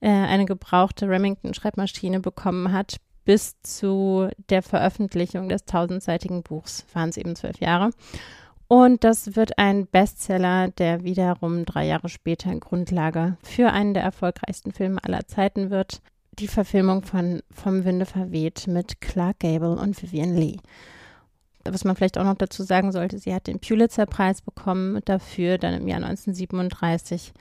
äh, 0.00 0.08
eine 0.08 0.44
gebrauchte 0.44 1.08
Remington-Schreibmaschine 1.08 2.20
bekommen 2.20 2.72
hat, 2.72 2.96
bis 3.24 3.60
zu 3.62 4.28
der 4.50 4.62
Veröffentlichung 4.62 5.48
des 5.48 5.64
tausendseitigen 5.64 6.42
Buchs 6.42 6.86
waren 6.94 7.10
es 7.10 7.16
eben 7.16 7.36
zwölf 7.36 7.58
Jahre. 7.60 7.90
Und 8.68 9.04
das 9.04 9.36
wird 9.36 9.58
ein 9.58 9.86
Bestseller, 9.86 10.68
der 10.68 11.04
wiederum 11.04 11.64
drei 11.64 11.86
Jahre 11.86 12.08
später 12.08 12.54
Grundlage 12.56 13.36
für 13.42 13.72
einen 13.72 13.94
der 13.94 14.02
erfolgreichsten 14.02 14.72
Filme 14.72 15.02
aller 15.04 15.26
Zeiten 15.26 15.70
wird. 15.70 16.00
Die 16.38 16.48
Verfilmung 16.48 17.02
von 17.02 17.42
Vom 17.50 17.84
Winde 17.84 18.06
verweht 18.06 18.66
mit 18.66 19.00
Clark 19.00 19.38
Gable 19.40 19.76
und 19.76 20.00
Vivian 20.02 20.34
Lee. 20.34 20.58
Was 21.64 21.84
man 21.84 21.96
vielleicht 21.96 22.18
auch 22.18 22.24
noch 22.24 22.36
dazu 22.36 22.62
sagen 22.62 22.92
sollte, 22.92 23.18
sie 23.18 23.34
hat 23.34 23.46
den 23.46 23.60
Pulitzer-Preis 23.60 24.42
bekommen 24.42 25.00
dafür, 25.04 25.58
dann 25.58 25.74
im 25.74 25.88
Jahr 25.88 25.98
1937. 25.98 27.32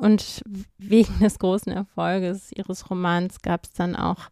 Und 0.00 0.42
wegen 0.78 1.18
des 1.20 1.38
großen 1.38 1.72
Erfolges 1.72 2.50
ihres 2.52 2.90
Romans 2.90 3.40
gab 3.42 3.64
es 3.64 3.72
dann 3.72 3.96
auch 3.96 4.30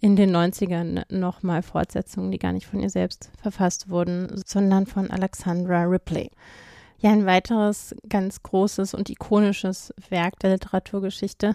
in 0.00 0.16
den 0.16 0.34
90ern 0.34 1.04
nochmal 1.10 1.62
Fortsetzungen, 1.62 2.30
die 2.30 2.38
gar 2.38 2.52
nicht 2.52 2.66
von 2.66 2.80
ihr 2.80 2.90
selbst 2.90 3.30
verfasst 3.40 3.90
wurden, 3.90 4.28
sondern 4.46 4.86
von 4.86 5.10
Alexandra 5.10 5.84
Ripley. 5.84 6.30
Ja, 7.00 7.10
ein 7.12 7.26
weiteres 7.26 7.94
ganz 8.08 8.42
großes 8.42 8.94
und 8.94 9.08
ikonisches 9.08 9.94
Werk 10.08 10.38
der 10.40 10.50
Literaturgeschichte 10.52 11.54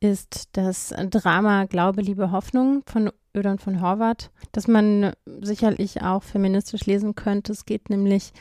ist 0.00 0.50
das 0.52 0.94
Drama 1.10 1.64
Glaube, 1.64 2.02
Liebe, 2.02 2.30
Hoffnung 2.30 2.82
von 2.86 3.10
Ödon 3.36 3.58
von 3.58 3.80
Horvath, 3.80 4.30
das 4.52 4.68
man 4.68 5.12
sicherlich 5.40 6.02
auch 6.02 6.22
feministisch 6.22 6.86
lesen 6.86 7.14
könnte. 7.14 7.52
Es 7.52 7.64
geht 7.64 7.90
nämlich 7.90 8.32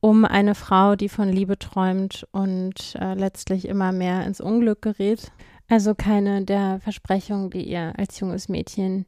um 0.00 0.24
eine 0.24 0.54
Frau, 0.54 0.96
die 0.96 1.08
von 1.08 1.28
Liebe 1.28 1.58
träumt 1.58 2.26
und 2.30 2.94
äh, 3.00 3.14
letztlich 3.14 3.66
immer 3.66 3.92
mehr 3.92 4.24
ins 4.26 4.40
Unglück 4.40 4.82
gerät. 4.82 5.32
Also 5.68 5.94
keine 5.94 6.44
der 6.44 6.80
Versprechungen, 6.80 7.50
die 7.50 7.68
ihr 7.68 7.92
als 7.98 8.18
junges 8.20 8.48
Mädchen 8.48 9.06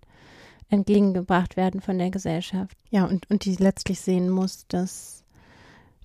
entgegengebracht 0.68 1.57
werden 1.57 1.80
von 1.80 1.99
der 1.99 2.11
Gesellschaft. 2.11 2.76
Ja, 2.91 3.05
und, 3.05 3.28
und 3.30 3.45
die 3.45 3.57
letztlich 3.57 4.01
sehen 4.01 4.30
muss, 4.30 4.66
dass, 4.68 5.24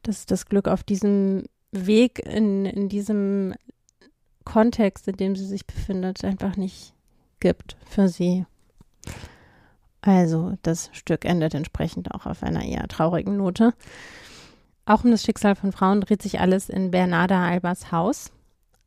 dass 0.02 0.26
das 0.26 0.46
Glück 0.46 0.68
auf 0.68 0.84
diesem 0.84 1.46
Weg, 1.72 2.20
in, 2.20 2.66
in 2.66 2.90
diesem 2.90 3.54
Kontext, 4.44 5.08
in 5.08 5.18
dem 5.18 5.36
sie 5.36 5.46
sich 5.46 5.66
befindet, 5.66 6.24
einfach 6.24 6.56
nicht 6.56 6.94
gibt 7.40 7.76
für 7.86 8.08
sie. 8.08 8.46
Also 10.02 10.56
das 10.62 10.90
Stück 10.94 11.26
endet 11.26 11.54
entsprechend 11.54 12.14
auch 12.14 12.26
auf 12.26 12.44
einer 12.44 12.64
eher 12.64 12.88
traurigen 12.88 13.38
Note. 13.38 13.74
Auch 14.86 15.04
um 15.04 15.12
das 15.12 15.24
Schicksal 15.24 15.56
von 15.56 15.72
Frauen 15.72 16.02
dreht 16.02 16.22
sich 16.22 16.40
alles 16.40 16.70
in 16.70 16.92
Bernarda 16.92 17.44
Albers 17.44 17.92
Haus 17.92 18.32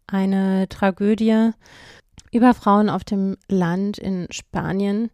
eine 0.08 0.68
Tragödie 0.68 1.50
über 2.32 2.54
Frauen 2.54 2.90
auf 2.90 3.04
dem 3.04 3.36
Land 3.48 3.98
in 3.98 4.26
Spanien 4.30 5.10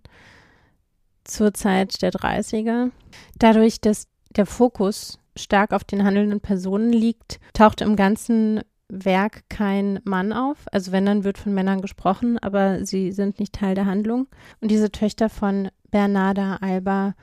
zur 1.24 1.54
Zeit 1.54 2.00
der 2.02 2.12
30er. 2.12 2.90
Dadurch, 3.38 3.80
dass 3.80 4.08
der 4.30 4.46
Fokus 4.46 5.18
stark 5.36 5.72
auf 5.72 5.84
den 5.84 6.04
handelnden 6.04 6.40
Personen 6.40 6.92
liegt, 6.92 7.40
taucht 7.52 7.80
im 7.80 7.96
ganzen 7.96 8.60
Werk 8.88 9.48
kein 9.48 10.00
Mann 10.04 10.32
auf. 10.32 10.58
Also 10.70 10.92
wenn, 10.92 11.06
dann 11.06 11.24
wird 11.24 11.38
von 11.38 11.54
Männern 11.54 11.80
gesprochen, 11.80 12.38
aber 12.38 12.84
sie 12.84 13.12
sind 13.12 13.38
nicht 13.40 13.52
Teil 13.52 13.74
der 13.74 13.86
Handlung. 13.86 14.28
Und 14.60 14.70
diese 14.70 14.90
Töchter 14.90 15.28
von 15.28 15.68
Bernarda 15.90 16.58
Alba 16.60 17.14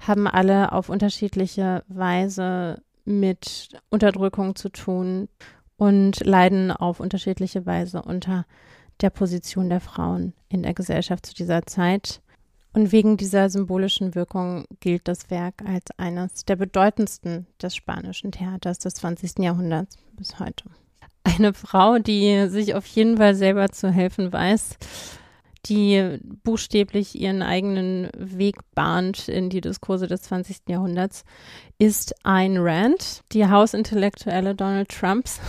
haben 0.00 0.26
alle 0.26 0.72
auf 0.72 0.88
unterschiedliche 0.88 1.84
Weise 1.88 2.82
mit 3.10 3.68
Unterdrückung 3.90 4.54
zu 4.54 4.68
tun 4.68 5.28
und 5.76 6.24
leiden 6.24 6.70
auf 6.70 7.00
unterschiedliche 7.00 7.66
Weise 7.66 8.02
unter 8.02 8.46
der 9.00 9.10
Position 9.10 9.68
der 9.68 9.80
Frauen 9.80 10.34
in 10.48 10.62
der 10.62 10.74
Gesellschaft 10.74 11.26
zu 11.26 11.34
dieser 11.34 11.64
Zeit. 11.66 12.20
Und 12.72 12.92
wegen 12.92 13.16
dieser 13.16 13.50
symbolischen 13.50 14.14
Wirkung 14.14 14.64
gilt 14.78 15.08
das 15.08 15.30
Werk 15.30 15.54
als 15.66 15.86
eines 15.98 16.44
der 16.44 16.56
bedeutendsten 16.56 17.46
des 17.60 17.74
spanischen 17.74 18.30
Theaters 18.30 18.78
des 18.78 18.94
20. 18.94 19.40
Jahrhunderts 19.40 19.98
bis 20.12 20.38
heute. 20.38 20.64
Eine 21.24 21.52
Frau, 21.52 21.98
die 21.98 22.48
sich 22.48 22.74
auf 22.74 22.86
jeden 22.86 23.16
Fall 23.16 23.34
selber 23.34 23.70
zu 23.70 23.90
helfen 23.90 24.32
weiß, 24.32 24.76
die 25.66 26.18
buchstäblich 26.42 27.18
ihren 27.18 27.42
eigenen 27.42 28.08
Weg 28.16 28.56
bahnt 28.74 29.28
in 29.28 29.50
die 29.50 29.60
Diskurse 29.60 30.06
des 30.06 30.22
20. 30.22 30.68
Jahrhunderts, 30.68 31.24
ist 31.78 32.14
Ayn 32.24 32.56
Rand, 32.58 33.22
die 33.32 33.46
Hausintellektuelle 33.46 34.54
Donald 34.54 34.88
Trumps 34.88 35.40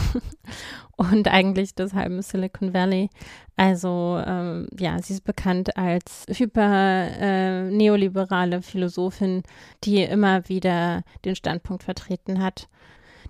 und 0.97 1.28
eigentlich 1.28 1.76
des 1.76 1.93
halben 1.93 2.22
Silicon 2.22 2.74
Valley. 2.74 3.09
Also 3.55 4.22
ähm, 4.26 4.68
ja, 4.78 5.01
sie 5.01 5.14
ist 5.14 5.24
bekannt 5.24 5.78
als 5.78 6.26
hyper 6.30 7.07
äh, 7.20 8.62
Philosophin, 8.62 9.43
die 9.84 10.01
immer 10.03 10.47
wieder 10.49 11.03
den 11.26 11.36
Standpunkt 11.36 11.84
vertreten 11.84 12.41
hat, 12.41 12.68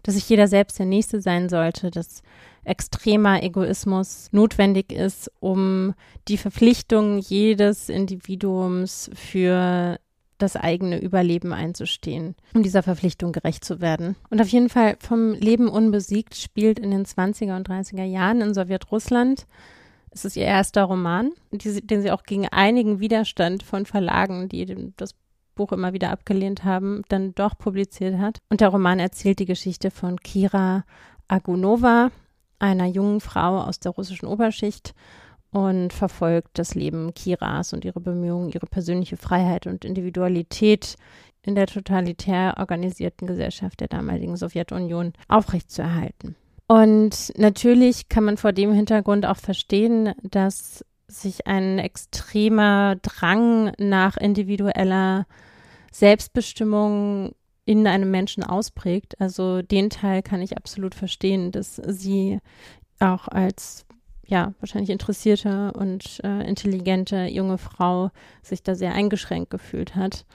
dass 0.04 0.16
sich 0.16 0.28
jeder 0.30 0.48
selbst 0.48 0.80
der 0.80 0.86
Nächste 0.86 1.22
sein 1.22 1.50
sollte, 1.50 1.92
dass 1.92 2.24
extremer 2.64 3.44
Egoismus 3.44 4.28
notwendig 4.32 4.92
ist, 4.92 5.32
um 5.40 5.94
die 6.28 6.38
Verpflichtung 6.38 7.18
jedes 7.20 7.90
Individuums 7.90 9.10
für 9.14 10.00
das 10.38 10.56
eigene 10.56 11.00
Überleben 11.00 11.54
einzustehen, 11.54 12.36
um 12.54 12.64
dieser 12.64 12.84
Verpflichtung 12.84 13.32
gerecht 13.32 13.64
zu 13.64 13.80
werden. 13.80 14.16
Und 14.30 14.42
auf 14.42 14.48
jeden 14.48 14.70
Fall 14.70 14.98
vom 15.00 15.34
Leben 15.34 15.68
unbesiegt 15.68 16.36
spielt 16.36 16.80
in 16.80 16.92
den 16.92 17.06
20er 17.06 17.56
und 17.56 17.70
30er 17.70 18.04
Jahren 18.04 18.42
in 18.42 18.54
Sowjetrussland. 18.54 19.46
Es 20.10 20.26
ist 20.26 20.36
ihr 20.36 20.46
erster 20.46 20.84
Roman, 20.84 21.32
die, 21.52 21.86
den 21.86 22.02
sie 22.02 22.12
auch 22.12 22.24
gegen 22.24 22.48
einigen 22.48 23.00
Widerstand 23.00 23.64
von 23.64 23.86
Verlagen, 23.86 24.50
die 24.50 24.92
das 24.98 25.16
Buch 25.56 25.72
immer 25.72 25.94
wieder 25.94 26.10
abgelehnt 26.10 26.64
haben, 26.64 27.04
dann 27.10 27.36
doch 27.36 27.58
publiziert 27.58 28.18
hat. 28.18 28.40
Und 28.50 28.62
der 28.62 28.70
Roman 28.70 29.00
erzählt 29.00 29.40
die 29.40 29.46
Geschichte 29.46 29.92
von 29.92 30.18
Kira 30.18 30.84
Agunova, 31.28 32.12
einer 32.62 32.86
jungen 32.86 33.20
Frau 33.20 33.62
aus 33.62 33.80
der 33.80 33.92
russischen 33.92 34.28
Oberschicht 34.28 34.94
und 35.52 35.92
verfolgt 35.92 36.58
das 36.60 36.76
Leben 36.76 37.14
Kiras 37.14 37.74
und 37.74 37.84
ihre 37.84 38.00
Bemühungen, 38.00 38.50
ihre 38.50 38.68
persönliche 38.68 39.18
Freiheit 39.18 39.68
und 39.68 39.84
Individualität 39.84 40.96
in 41.44 41.56
der 41.56 41.68
totalitär 41.68 42.56
organisierten 42.58 43.28
Gesellschaft 43.28 43.80
der 43.80 43.88
damaligen 43.88 44.38
Sowjetunion 44.38 45.14
aufrechtzuerhalten. 45.28 46.36
Und 46.68 47.34
natürlich 47.36 48.08
kann 48.08 48.24
man 48.24 48.38
vor 48.38 48.54
dem 48.54 48.72
Hintergrund 48.72 49.26
auch 49.26 49.38
verstehen, 49.38 50.14
dass 50.24 50.86
sich 51.08 51.48
ein 51.48 51.80
extremer 51.80 52.96
Drang 53.02 53.74
nach 53.78 54.16
individueller 54.16 55.26
Selbstbestimmung 55.92 57.34
in 57.66 57.88
einem 57.88 58.12
Menschen 58.12 58.44
ausprägt. 58.44 59.20
Also 59.20 59.62
den 59.62 59.90
Teil 59.90 60.22
kann 60.24 60.42
ich 60.42 60.58
absolut 60.58 60.96
verstehen, 60.96 61.52
dass 61.52 61.76
sie 61.76 62.40
auch 63.00 63.28
als 63.28 63.86
ja, 64.32 64.54
wahrscheinlich 64.62 64.90
interessierte 64.90 65.74
und 65.74 66.22
äh, 66.24 66.48
intelligente 66.48 67.26
junge 67.26 67.58
Frau 67.58 68.12
sich 68.42 68.64
da 68.64 68.76
sehr 68.76 68.94
eingeschränkt 68.94 69.50
gefühlt 69.50 69.96
hat. 69.96 70.26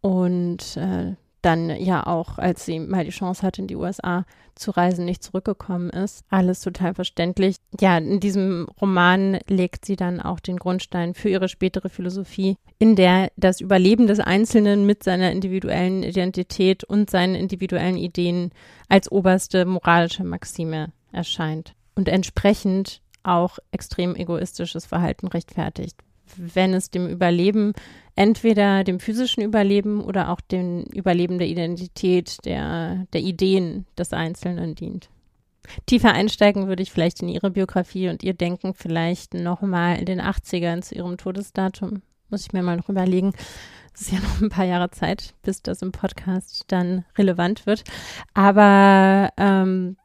Und 0.00 0.76
äh, 0.76 1.16
dann 1.42 1.70
ja 1.70 2.06
auch, 2.06 2.38
als 2.38 2.64
sie 2.64 2.78
mal 2.78 3.04
die 3.04 3.10
Chance 3.10 3.42
hatte, 3.42 3.62
in 3.62 3.66
die 3.66 3.76
USA 3.76 4.24
zu 4.54 4.70
reisen, 4.72 5.04
nicht 5.04 5.22
zurückgekommen 5.22 5.90
ist. 5.90 6.24
Alles 6.28 6.60
total 6.60 6.94
verständlich. 6.94 7.56
Ja, 7.80 7.98
in 7.98 8.20
diesem 8.20 8.68
Roman 8.80 9.38
legt 9.48 9.84
sie 9.84 9.96
dann 9.96 10.20
auch 10.20 10.40
den 10.40 10.58
Grundstein 10.58 11.14
für 11.14 11.28
ihre 11.28 11.48
spätere 11.48 11.88
Philosophie, 11.88 12.56
in 12.78 12.96
der 12.96 13.30
das 13.36 13.60
Überleben 13.60 14.06
des 14.06 14.20
Einzelnen 14.20 14.86
mit 14.86 15.02
seiner 15.02 15.32
individuellen 15.32 16.02
Identität 16.02 16.84
und 16.84 17.10
seinen 17.10 17.34
individuellen 17.34 17.96
Ideen 17.96 18.50
als 18.88 19.10
oberste 19.10 19.64
moralische 19.64 20.24
Maxime 20.24 20.92
erscheint. 21.12 21.74
Und 21.94 22.08
entsprechend 22.08 23.00
auch 23.22 23.58
extrem 23.70 24.16
egoistisches 24.16 24.86
Verhalten 24.86 25.26
rechtfertigt, 25.26 25.96
wenn 26.36 26.74
es 26.74 26.90
dem 26.90 27.08
Überleben, 27.08 27.72
entweder 28.16 28.84
dem 28.84 29.00
physischen 29.00 29.42
Überleben 29.42 30.02
oder 30.02 30.30
auch 30.30 30.40
dem 30.40 30.82
Überleben 30.92 31.38
der 31.38 31.48
Identität, 31.48 32.38
der, 32.44 33.06
der 33.12 33.20
Ideen 33.20 33.86
des 33.96 34.12
Einzelnen 34.12 34.74
dient. 34.74 35.08
Tiefer 35.86 36.12
einsteigen 36.12 36.68
würde 36.68 36.82
ich 36.82 36.90
vielleicht 36.90 37.22
in 37.22 37.28
Ihre 37.28 37.50
Biografie 37.50 38.08
und 38.08 38.22
Ihr 38.22 38.34
Denken 38.34 38.74
vielleicht 38.74 39.34
nochmal 39.34 39.98
in 39.98 40.06
den 40.06 40.20
80ern 40.20 40.82
zu 40.82 40.94
Ihrem 40.94 41.16
Todesdatum. 41.16 42.02
Muss 42.28 42.42
ich 42.42 42.52
mir 42.52 42.62
mal 42.62 42.76
noch 42.76 42.88
überlegen. 42.88 43.32
Es 43.94 44.02
ist 44.02 44.12
ja 44.12 44.20
noch 44.20 44.40
ein 44.40 44.50
paar 44.50 44.64
Jahre 44.64 44.90
Zeit, 44.90 45.34
bis 45.42 45.62
das 45.62 45.82
im 45.82 45.92
Podcast 45.92 46.64
dann 46.68 47.04
relevant 47.18 47.66
wird. 47.66 47.84
Aber 48.34 49.30
ähm, 49.36 49.96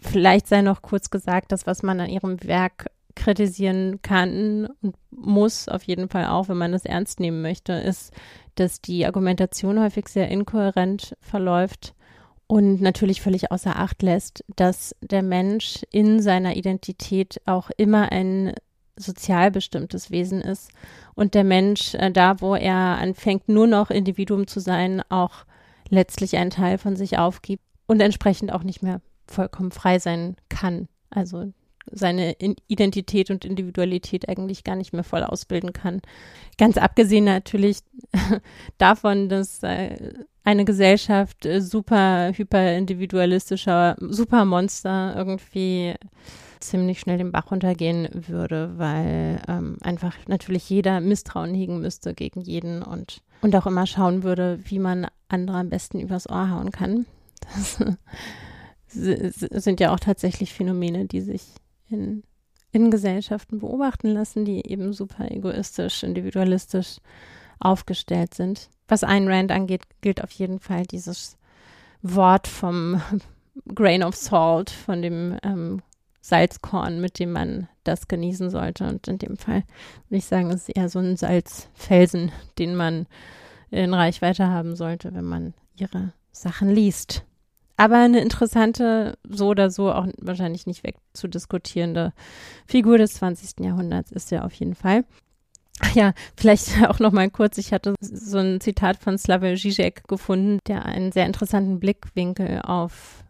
vielleicht 0.00 0.46
sei 0.46 0.62
noch 0.62 0.82
kurz 0.82 1.10
gesagt, 1.10 1.52
das, 1.52 1.66
was 1.66 1.82
man 1.82 2.00
an 2.00 2.08
ihrem 2.08 2.42
Werk 2.44 2.86
kritisieren 3.14 4.00
kann 4.02 4.68
und 4.82 4.96
muss 5.10 5.68
auf 5.68 5.82
jeden 5.84 6.08
Fall 6.08 6.26
auch, 6.26 6.48
wenn 6.48 6.58
man 6.58 6.74
es 6.74 6.84
ernst 6.84 7.20
nehmen 7.20 7.42
möchte, 7.42 7.72
ist, 7.72 8.12
dass 8.54 8.80
die 8.80 9.06
Argumentation 9.06 9.80
häufig 9.80 10.08
sehr 10.08 10.28
inkohärent 10.28 11.16
verläuft 11.20 11.94
und 12.46 12.80
natürlich 12.80 13.22
völlig 13.22 13.50
außer 13.50 13.76
Acht 13.76 14.02
lässt, 14.02 14.44
dass 14.56 14.94
der 15.00 15.22
Mensch 15.22 15.82
in 15.90 16.20
seiner 16.20 16.56
Identität 16.56 17.40
auch 17.46 17.70
immer 17.76 18.12
ein 18.12 18.52
sozial 18.96 19.50
bestimmtes 19.50 20.10
Wesen 20.10 20.40
ist 20.40 20.70
und 21.14 21.34
der 21.34 21.44
Mensch 21.44 21.94
äh, 21.94 22.10
da, 22.10 22.40
wo 22.40 22.54
er 22.54 22.76
anfängt, 22.76 23.48
nur 23.48 23.66
noch 23.66 23.90
Individuum 23.90 24.46
zu 24.46 24.60
sein, 24.60 25.02
auch 25.08 25.44
letztlich 25.88 26.36
einen 26.36 26.50
Teil 26.50 26.78
von 26.78 26.96
sich 26.96 27.18
aufgibt 27.18 27.64
und 27.86 28.00
entsprechend 28.00 28.52
auch 28.52 28.62
nicht 28.62 28.82
mehr 28.82 29.00
vollkommen 29.26 29.72
frei 29.72 29.98
sein 29.98 30.36
kann. 30.48 30.88
Also 31.10 31.52
seine 31.90 32.36
Identität 32.66 33.30
und 33.30 33.44
Individualität 33.44 34.28
eigentlich 34.28 34.64
gar 34.64 34.76
nicht 34.76 34.92
mehr 34.92 35.04
voll 35.04 35.22
ausbilden 35.22 35.72
kann. 35.72 36.00
Ganz 36.58 36.76
abgesehen 36.76 37.24
natürlich 37.24 37.78
davon, 38.78 39.28
dass 39.28 39.62
äh, 39.62 39.96
eine 40.44 40.64
Gesellschaft 40.64 41.46
äh, 41.46 41.60
super 41.60 42.32
hyperindividualistischer 42.34 43.96
Supermonster 44.00 45.14
irgendwie 45.16 45.94
ziemlich 46.60 47.00
schnell 47.00 47.18
den 47.18 47.32
Bach 47.32 47.50
runtergehen 47.50 48.08
würde, 48.12 48.72
weil 48.76 49.40
ähm, 49.48 49.76
einfach 49.82 50.16
natürlich 50.26 50.68
jeder 50.70 51.00
Misstrauen 51.00 51.54
hegen 51.54 51.80
müsste 51.80 52.14
gegen 52.14 52.40
jeden 52.40 52.82
und, 52.82 53.22
und 53.42 53.54
auch 53.54 53.66
immer 53.66 53.86
schauen 53.86 54.22
würde, 54.22 54.58
wie 54.64 54.78
man 54.78 55.06
andere 55.28 55.58
am 55.58 55.68
besten 55.68 56.00
übers 56.00 56.28
Ohr 56.28 56.50
hauen 56.50 56.70
kann. 56.70 57.06
Das 58.96 59.40
sind 59.64 59.80
ja 59.80 59.92
auch 59.92 59.98
tatsächlich 59.98 60.52
Phänomene, 60.52 61.06
die 61.06 61.20
sich 61.20 61.42
in, 61.88 62.22
in 62.72 62.90
Gesellschaften 62.90 63.60
beobachten 63.60 64.08
lassen, 64.08 64.44
die 64.44 64.66
eben 64.66 64.92
super 64.92 65.30
egoistisch, 65.30 66.02
individualistisch 66.02 66.98
aufgestellt 67.58 68.34
sind. 68.34 68.68
Was 68.88 69.04
Ayn 69.04 69.28
Rand 69.28 69.50
angeht, 69.50 69.82
gilt 70.00 70.22
auf 70.22 70.30
jeden 70.32 70.60
Fall 70.60 70.84
dieses 70.84 71.38
Wort 72.02 72.46
vom 72.46 73.00
Grain 73.74 74.02
of 74.02 74.16
Salt, 74.16 74.70
von 74.70 75.00
dem 75.02 75.38
ähm, 75.42 75.82
Salzkorn, 76.20 77.00
mit 77.00 77.18
dem 77.18 77.32
man 77.32 77.68
das 77.84 78.08
genießen 78.08 78.50
sollte. 78.50 78.86
Und 78.86 79.06
in 79.08 79.18
dem 79.18 79.36
Fall 79.36 79.62
würde 80.08 80.18
ich 80.18 80.24
sagen, 80.24 80.50
es 80.50 80.68
ist 80.68 80.76
eher 80.76 80.88
so 80.88 80.98
ein 80.98 81.16
Salzfelsen, 81.16 82.32
den 82.58 82.74
man 82.76 83.06
in 83.70 83.92
Reichweite 83.92 84.48
haben 84.48 84.76
sollte, 84.76 85.14
wenn 85.14 85.24
man 85.24 85.54
ihre 85.76 86.12
Sachen 86.32 86.70
liest. 86.70 87.24
Aber 87.76 87.96
eine 87.96 88.20
interessante, 88.20 89.18
so 89.28 89.48
oder 89.48 89.70
so 89.70 89.92
auch 89.92 90.06
wahrscheinlich 90.18 90.66
nicht 90.66 90.84
wegzudiskutierende 90.84 92.12
Figur 92.66 92.98
des 92.98 93.14
20. 93.14 93.64
Jahrhunderts 93.64 94.12
ist 94.12 94.30
er 94.30 94.44
auf 94.44 94.54
jeden 94.54 94.76
Fall. 94.76 95.04
Ja, 95.94 96.12
vielleicht 96.36 96.82
auch 96.88 97.00
noch 97.00 97.12
mal 97.12 97.30
kurz. 97.30 97.58
Ich 97.58 97.72
hatte 97.72 97.94
so 98.00 98.38
ein 98.38 98.60
Zitat 98.60 98.98
von 98.98 99.18
Slavoj 99.18 99.54
Žižek 99.54 100.06
gefunden, 100.06 100.58
der 100.68 100.84
einen 100.84 101.10
sehr 101.10 101.26
interessanten 101.26 101.80
Blickwinkel 101.80 102.60
auf 102.62 103.24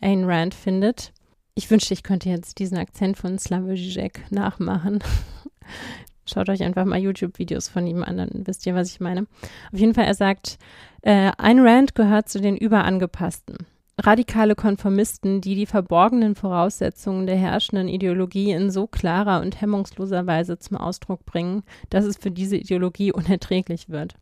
Ayn 0.00 0.24
Rand 0.24 0.54
findet. 0.54 1.12
Ich 1.54 1.70
wünschte, 1.70 1.92
ich 1.92 2.02
könnte 2.02 2.30
jetzt 2.30 2.58
diesen 2.58 2.78
Akzent 2.78 3.18
von 3.18 3.38
Slavoj 3.38 3.74
Žižek 3.74 4.30
nachmachen. 4.30 5.00
Schaut 6.24 6.48
euch 6.48 6.62
einfach 6.62 6.84
mal 6.84 6.98
YouTube-Videos 6.98 7.68
von 7.68 7.86
ihm 7.86 8.02
an, 8.04 8.16
dann 8.16 8.46
wisst 8.46 8.64
ihr, 8.64 8.74
was 8.74 8.90
ich 8.90 9.00
meine. 9.00 9.26
Auf 9.72 9.78
jeden 9.78 9.94
Fall, 9.94 10.04
er 10.04 10.14
sagt, 10.14 10.58
äh, 11.02 11.32
Ayn 11.36 11.60
Rand 11.60 11.94
gehört 11.94 12.28
zu 12.28 12.40
den 12.40 12.56
Überangepassten 12.56 13.66
radikale 14.00 14.54
Konformisten, 14.54 15.40
die 15.40 15.54
die 15.54 15.66
verborgenen 15.66 16.34
Voraussetzungen 16.34 17.26
der 17.26 17.36
herrschenden 17.36 17.88
Ideologie 17.88 18.52
in 18.52 18.70
so 18.70 18.86
klarer 18.86 19.40
und 19.40 19.60
hemmungsloser 19.60 20.26
Weise 20.26 20.58
zum 20.58 20.76
Ausdruck 20.76 21.24
bringen, 21.24 21.62
dass 21.90 22.04
es 22.04 22.16
für 22.16 22.30
diese 22.30 22.56
Ideologie 22.56 23.12
unerträglich 23.12 23.88
wird. 23.88 24.14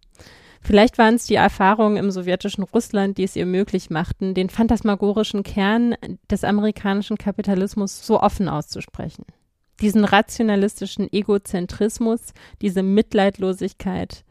Vielleicht 0.60 0.98
waren 0.98 1.14
es 1.14 1.26
die 1.26 1.36
Erfahrungen 1.36 1.96
im 1.96 2.10
sowjetischen 2.10 2.64
Russland, 2.64 3.16
die 3.16 3.24
es 3.24 3.36
ihr 3.36 3.46
möglich 3.46 3.90
machten, 3.90 4.34
den 4.34 4.50
phantasmagorischen 4.50 5.42
Kern 5.42 5.94
des 6.30 6.44
amerikanischen 6.44 7.16
Kapitalismus 7.16 8.04
so 8.04 8.20
offen 8.20 8.48
auszusprechen. 8.48 9.24
Diesen 9.80 10.04
rationalistischen 10.04 11.12
Egozentrismus, 11.12 12.32
diese 12.60 12.82
Mitleidlosigkeit, 12.82 14.24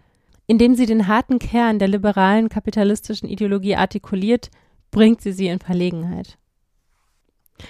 indem 0.45 0.75
sie 0.75 0.85
den 0.85 1.07
harten 1.07 1.39
Kern 1.39 1.79
der 1.79 1.87
liberalen 1.87 2.49
kapitalistischen 2.49 3.29
Ideologie 3.29 3.75
artikuliert, 3.75 4.49
bringt 4.97 5.21
sie 5.21 5.31
sie 5.31 5.47
in 5.47 5.59
Verlegenheit. 5.59 6.37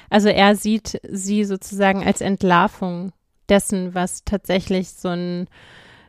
Also 0.10 0.30
er 0.30 0.56
sieht 0.56 1.00
sie 1.10 1.44
sozusagen 1.44 2.04
als 2.04 2.22
Entlarvung 2.22 3.12
dessen, 3.50 3.94
was 3.94 4.24
tatsächlich 4.24 4.90
so 4.90 5.10
ein 5.10 5.48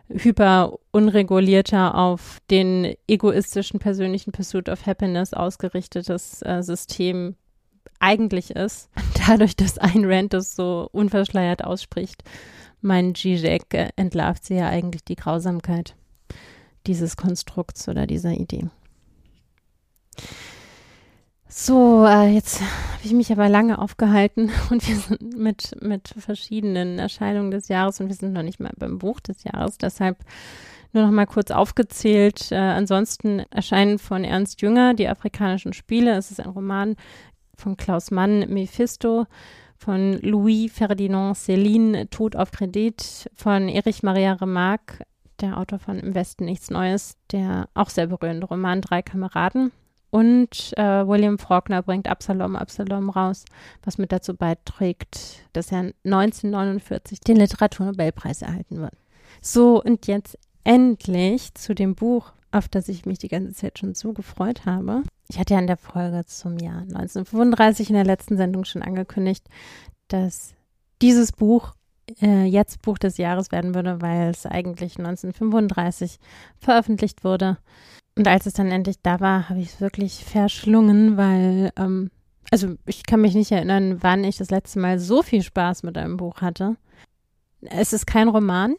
hyper 0.09 0.79
unregulierter 0.91 1.97
auf 1.97 2.39
den 2.51 2.95
egoistischen 3.09 3.79
persönlichen 3.81 4.33
Pursuit 4.33 4.69
of 4.69 4.87
Happiness 4.87 5.35
ausgerichtetes 5.35 6.43
äh, 6.43 6.63
System 6.63 7.35
eigentlich 8.01 8.53
ist. 8.53 8.89
Dadurch, 9.27 9.57
dass 9.57 9.77
ein 9.77 10.05
Rand 10.05 10.33
das 10.33 10.55
so 10.55 10.89
unverschleiert 10.93 11.65
ausspricht, 11.65 12.23
mein 12.81 13.15
Zizek 13.15 13.75
äh, 13.75 13.89
entlarvt 13.97 14.45
sie 14.45 14.55
ja 14.55 14.69
eigentlich 14.69 15.05
die 15.05 15.17
Grausamkeit 15.17 15.95
dieses 16.87 17.17
Konstrukts 17.17 17.89
oder 17.89 18.07
dieser 18.07 18.33
Idee. 18.33 18.71
So, 21.51 22.05
äh, 22.05 22.29
jetzt 22.29 22.61
habe 22.61 23.05
ich 23.05 23.13
mich 23.15 23.33
aber 23.33 23.49
lange 23.49 23.79
aufgehalten 23.79 24.51
und 24.71 24.87
wir 24.87 24.97
sind 24.97 25.37
mit, 25.37 25.75
mit 25.81 26.15
verschiedenen 26.19 26.99
Erscheinungen 26.99 27.51
des 27.51 27.69
Jahres 27.69 28.01
und 28.01 28.09
wir 28.09 28.15
sind 28.15 28.35
noch 28.35 28.43
nicht 28.43 28.61
mal 28.61 28.73
beim 28.77 28.99
Buch 28.99 29.21
des 29.21 29.45
Jahres. 29.45 29.79
Deshalb 29.79 30.19
nur 30.93 31.05
noch 31.05 31.11
mal 31.11 31.27
kurz 31.27 31.51
aufgezählt. 31.51 32.53
Äh, 32.53 32.57
ansonsten 32.57 33.41
erscheinen 33.51 33.99
von 33.99 34.25
Ernst 34.25 34.61
Jünger 34.61 34.93
die 34.93 35.09
afrikanischen 35.09 35.73
Spiele. 35.73 36.17
Es 36.17 36.31
ist 36.31 36.41
ein 36.41 36.51
Roman 36.51 36.97
von 37.57 37.79
Klaus 37.79 38.11
Mann, 38.11 38.41
Mephisto, 38.53 39.27
von 39.77 40.19
Louis 40.21 40.71
Ferdinand 40.71 41.37
Céline, 41.37 42.11
Tod 42.11 42.37
auf 42.37 42.51
Kredit, 42.51 43.31
von 43.35 43.69
Erich 43.69 44.03
Maria 44.03 44.35
Remarque, 44.35 45.05
der 45.41 45.57
Autor 45.57 45.79
von 45.79 45.99
Im 45.99 46.15
Westen 46.15 46.45
nichts 46.45 46.69
Neues, 46.69 47.17
der 47.33 47.69
auch 47.75 47.89
sehr 47.89 48.09
berührende 48.09 48.47
Roman 48.47 48.83
Drei 48.83 49.03
Kameraden. 49.03 49.73
Und 50.11 50.73
äh, 50.79 51.07
William 51.07 51.39
Faulkner 51.39 51.83
bringt 51.83 52.09
Absalom, 52.09 52.57
Absalom 52.57 53.11
raus, 53.11 53.45
was 53.83 53.99
mit 53.99 54.11
dazu 54.11 54.35
beiträgt, 54.35 55.45
dass 55.53 55.71
er 55.71 55.93
1949 56.05 57.21
den 57.21 57.37
Literaturnobelpreis 57.37 58.43
erhalten 58.43 58.79
wird. 58.79 58.95
So, 59.43 59.83
und 59.83 60.07
jetzt 60.07 60.39
endlich 60.65 61.55
zu 61.55 61.75
dem 61.75 61.95
Buch, 61.95 62.33
auf 62.51 62.69
das 62.69 62.89
ich 62.89 63.05
mich 63.05 63.19
die 63.19 63.29
ganze 63.29 63.53
Zeit 63.53 63.79
schon 63.79 63.95
so 63.95 64.13
gefreut 64.15 64.65
habe. 64.65 65.03
Ich 65.29 65.39
hatte 65.39 65.55
ja 65.55 65.61
in 65.61 65.67
der 65.67 65.77
Folge 65.77 66.25
zum 66.25 66.59
Jahr 66.59 66.81
1935 66.81 67.91
in 67.91 67.95
der 67.95 68.05
letzten 68.05 68.39
Sendung 68.39 68.65
schon 68.65 68.83
angekündigt, 68.83 69.47
dass 70.09 70.55
dieses 71.03 71.33
Buch 71.33 71.75
äh, 72.23 72.45
jetzt 72.45 72.81
Buch 72.83 72.97
des 72.99 73.19
Jahres 73.19 73.53
werden 73.53 73.75
würde, 73.75 74.01
weil 74.01 74.31
es 74.31 74.47
eigentlich 74.47 74.99
1935 74.99 76.19
veröffentlicht 76.59 77.25
wurde. 77.25 77.59
Und 78.19 78.27
als 78.27 78.47
es 78.47 78.55
dann 78.55 78.73
endlich 78.73 78.97
da 79.01 79.21
war, 79.21 79.49
habe 79.49 79.61
ich 79.61 79.69
es 79.69 79.81
wirklich 79.81 80.25
verschlungen, 80.25 81.17
weil, 81.17 81.71
ähm, 81.77 82.11
also 82.51 82.75
ich 82.85 83.07
kann 83.07 83.21
mich 83.21 83.37
nicht 83.37 83.53
erinnern, 83.53 83.99
wann 84.03 84.25
ich 84.25 84.39
das 84.39 84.51
letzte 84.51 84.81
Mal 84.81 84.99
so 84.99 85.23
viel 85.23 85.41
Spaß 85.41 85.85
mit 85.85 85.97
einem 85.97 86.17
Buch 86.17 86.41
hatte. 86.41 86.77
Es 87.61 87.93
ist 87.93 88.09
kein 88.09 88.27
Roman, 88.27 88.75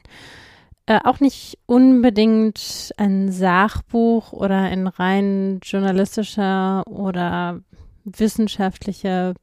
äh, 0.87 0.99
auch 1.05 1.21
nicht 1.21 1.57
unbedingt 1.67 2.93
ein 2.97 3.31
Sachbuch 3.31 4.33
oder 4.33 4.57
ein 4.57 4.87
rein 4.87 5.61
journalistischer 5.63 6.83
oder 6.85 7.61
wissenschaftlicher 8.03 9.35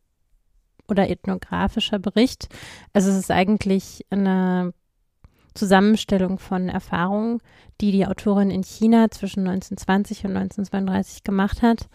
oder 0.88 1.08
ethnografischer 1.08 1.98
Bericht. 1.98 2.48
Also 2.92 3.08
es 3.08 3.16
ist 3.16 3.30
eigentlich 3.30 4.04
eine 4.10 4.74
Zusammenstellung 5.56 6.38
von 6.38 6.68
Erfahrungen, 6.68 7.40
die 7.80 7.92
die 7.92 8.06
Autorin 8.06 8.50
in 8.50 8.62
China 8.62 9.10
zwischen 9.10 9.40
1920 9.40 10.24
und 10.24 10.36
1932 10.36 11.24
gemacht 11.24 11.62
hat. 11.62 11.88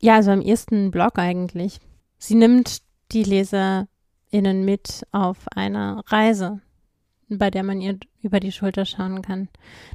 Ja, 0.00 0.16
also 0.16 0.30
am 0.30 0.40
ersten 0.40 0.90
Blog 0.90 1.18
eigentlich. 1.18 1.78
Sie 2.18 2.34
nimmt 2.34 2.78
die 3.12 3.22
LeserInnen 3.22 4.64
mit 4.64 5.06
auf 5.12 5.38
eine 5.54 6.02
Reise 6.06 6.60
bei 7.38 7.50
der 7.50 7.62
man 7.62 7.80
ihr 7.80 7.98
über 8.22 8.40
die 8.40 8.52
Schulter 8.52 8.84
schauen 8.84 9.22
kann. 9.22 9.48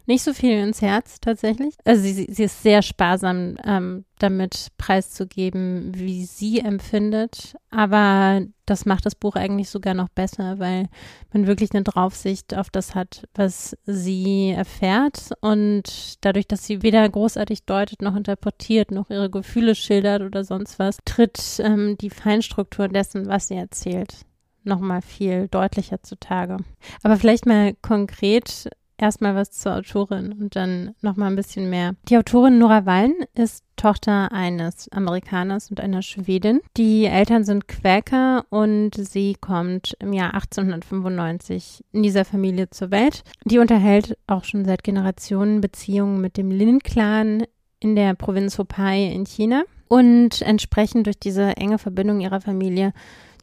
Nicht 0.06 0.24
so 0.24 0.34
viel 0.34 0.58
ins 0.58 0.82
Herz 0.82 1.20
tatsächlich. 1.20 1.76
Also 1.84 2.02
sie, 2.02 2.28
sie 2.30 2.44
ist 2.44 2.64
sehr 2.64 2.82
sparsam 2.82 3.58
ähm, 3.64 4.06
damit 4.20 4.70
preiszugeben, 4.78 5.92
wie 5.94 6.26
sie 6.26 6.60
empfindet. 6.60 7.56
Aber 7.70 8.42
das 8.66 8.86
macht 8.86 9.06
das 9.06 9.16
Buch 9.16 9.36
eigentlich 9.36 9.70
sogar 9.70 9.94
noch 9.94 10.10
besser, 10.10 10.58
weil 10.60 10.88
man 11.34 11.46
wirklich 11.46 11.72
eine 11.74 11.84
Draufsicht 11.84 12.56
auf 12.56 12.70
das 12.70 12.96
hat, 12.96 13.28
was 13.36 13.78
sie 13.86 14.52
erfährt. 14.52 15.32
Und 15.42 16.26
dadurch, 16.26 16.48
dass 16.48 16.66
sie 16.66 16.82
weder 16.82 17.08
großartig 17.08 17.66
deutet 17.66 18.02
noch 18.02 18.16
interpretiert, 18.16 18.92
noch 18.92 19.10
ihre 19.10 19.30
Gefühle 19.30 19.76
schildert 19.76 20.24
oder 20.24 20.44
sonst 20.44 20.80
was, 20.80 20.98
tritt 21.06 21.60
ähm, 21.60 21.98
die 22.00 22.10
Feinstruktur 22.10 22.88
dessen, 22.88 23.28
was 23.28 23.50
sie 23.50 23.56
erzählt, 23.56 24.26
nochmal 24.66 25.01
viel 25.01 25.47
deutlicher 25.47 26.01
zutage. 26.03 26.57
Aber 27.03 27.18
vielleicht 27.18 27.45
mal 27.45 27.74
konkret 27.82 28.70
erstmal 28.97 29.36
was 29.36 29.51
zur 29.51 29.76
Autorin 29.76 30.34
und 30.34 30.55
dann 30.55 30.95
nochmal 31.01 31.30
ein 31.30 31.36
bisschen 31.36 31.70
mehr. 31.70 31.95
Die 32.07 32.18
Autorin 32.18 32.57
Nora 32.57 32.86
Wallen 32.86 33.16
ist 33.34 33.63
Tochter 33.76 34.32
eines 34.32 34.89
Amerikaners 34.91 35.70
und 35.70 35.82
einer 35.82 36.01
Schwedin. 36.01 36.61
Die 36.78 37.05
Eltern 37.05 37.43
sind 37.43 37.68
Quäker 37.68 38.45
und 38.49 38.91
sie 38.95 39.36
kommt 39.39 39.97
im 39.99 40.13
Jahr 40.13 40.34
1895 40.34 41.84
in 41.91 42.03
dieser 42.03 42.24
Familie 42.26 42.70
zur 42.70 42.91
Welt. 42.91 43.24
Die 43.43 43.59
unterhält 43.59 44.18
auch 44.28 44.45
schon 44.45 44.66
seit 44.66 44.84
Generationen 44.84 45.61
Beziehungen 45.61 46.22
mit 46.22 46.38
dem 46.38 46.51
Lin-Clan 46.51 47.43
in 47.80 47.95
der 47.95 48.13
Provinz 48.16 48.57
Hopai 48.57 49.07
in 49.07 49.26
China. 49.26 49.63
Und 49.88 50.41
entsprechend 50.41 51.05
durch 51.05 51.20
diese 51.20 51.57
enge 51.57 51.78
Verbindung 51.78 52.20
ihrer 52.20 52.41
Familie 52.41 52.91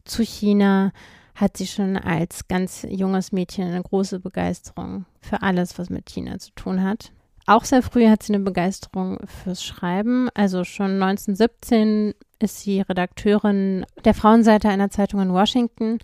zu 0.05 0.23
China 0.23 0.91
hat 1.35 1.57
sie 1.57 1.67
schon 1.67 1.97
als 1.97 2.47
ganz 2.47 2.85
junges 2.87 3.31
Mädchen 3.31 3.67
eine 3.67 3.81
große 3.81 4.19
Begeisterung 4.19 5.05
für 5.19 5.41
alles, 5.41 5.79
was 5.79 5.89
mit 5.89 6.05
China 6.05 6.37
zu 6.37 6.51
tun 6.51 6.83
hat. 6.83 7.11
Auch 7.45 7.65
sehr 7.65 7.81
früh 7.81 8.07
hat 8.07 8.23
sie 8.23 8.33
eine 8.33 8.43
Begeisterung 8.43 9.19
fürs 9.25 9.63
Schreiben. 9.63 10.29
Also 10.33 10.63
schon 10.63 11.01
1917 11.01 12.13
ist 12.39 12.61
sie 12.61 12.81
Redakteurin 12.81 13.85
der 14.05 14.13
Frauenseite 14.13 14.69
einer 14.69 14.89
Zeitung 14.89 15.21
in 15.21 15.33
Washington 15.33 15.97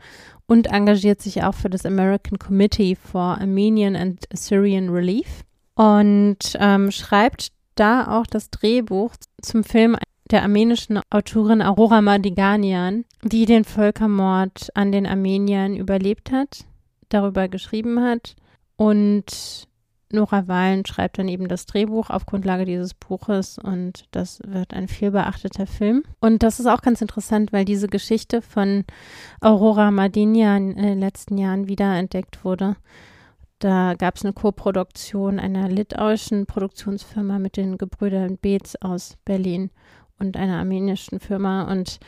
und 0.47 0.67
engagiert 0.67 1.21
sich 1.21 1.43
auch 1.43 1.53
für 1.53 1.69
das 1.69 1.85
American 1.85 2.39
Committee 2.39 2.95
for 2.95 3.37
Armenian 3.39 3.95
and 3.95 4.25
Assyrian 4.33 4.89
Relief 4.89 5.43
und 5.75 6.39
ähm, 6.59 6.91
schreibt 6.91 7.51
da 7.75 8.19
auch 8.19 8.25
das 8.25 8.49
Drehbuch 8.49 9.13
zum 9.41 9.63
Film 9.63 9.95
der 10.31 10.43
armenischen 10.43 10.99
Autorin 11.09 11.61
Aurora 11.61 12.01
Madiganian, 12.01 13.05
die 13.23 13.45
den 13.45 13.63
Völkermord 13.63 14.69
an 14.75 14.91
den 14.91 15.07
Armeniern 15.07 15.75
überlebt 15.75 16.31
hat, 16.31 16.65
darüber 17.09 17.47
geschrieben 17.47 18.01
hat. 18.01 18.35
Und 18.75 19.67
Nora 20.11 20.47
Wahlen 20.47 20.85
schreibt 20.85 21.19
dann 21.19 21.27
eben 21.27 21.47
das 21.47 21.65
Drehbuch 21.65 22.09
auf 22.09 22.25
Grundlage 22.25 22.65
dieses 22.65 22.93
Buches 22.95 23.59
und 23.59 24.05
das 24.11 24.39
wird 24.45 24.73
ein 24.73 24.87
viel 24.87 25.11
beachteter 25.11 25.67
Film. 25.67 26.03
Und 26.19 26.41
das 26.41 26.59
ist 26.59 26.65
auch 26.65 26.81
ganz 26.81 27.01
interessant, 27.01 27.53
weil 27.53 27.65
diese 27.65 27.87
Geschichte 27.87 28.41
von 28.41 28.85
Aurora 29.39 29.91
Madiganian 29.91 30.71
in 30.71 30.83
den 30.83 30.99
letzten 30.99 31.37
Jahren 31.37 31.67
wiederentdeckt 31.67 32.43
wurde. 32.43 32.75
Da 33.59 33.93
gab 33.95 34.15
es 34.15 34.23
eine 34.23 34.33
Koproduktion 34.33 35.37
einer 35.37 35.67
litauischen 35.67 36.45
Produktionsfirma 36.45 37.39
mit 37.39 37.57
den 37.57 37.77
Gebrüdern 37.77 38.37
Beetz 38.37 38.75
aus 38.79 39.17
Berlin 39.25 39.69
und 40.19 40.37
einer 40.37 40.59
armenischen 40.59 41.19
Firma. 41.19 41.63
Und 41.63 41.99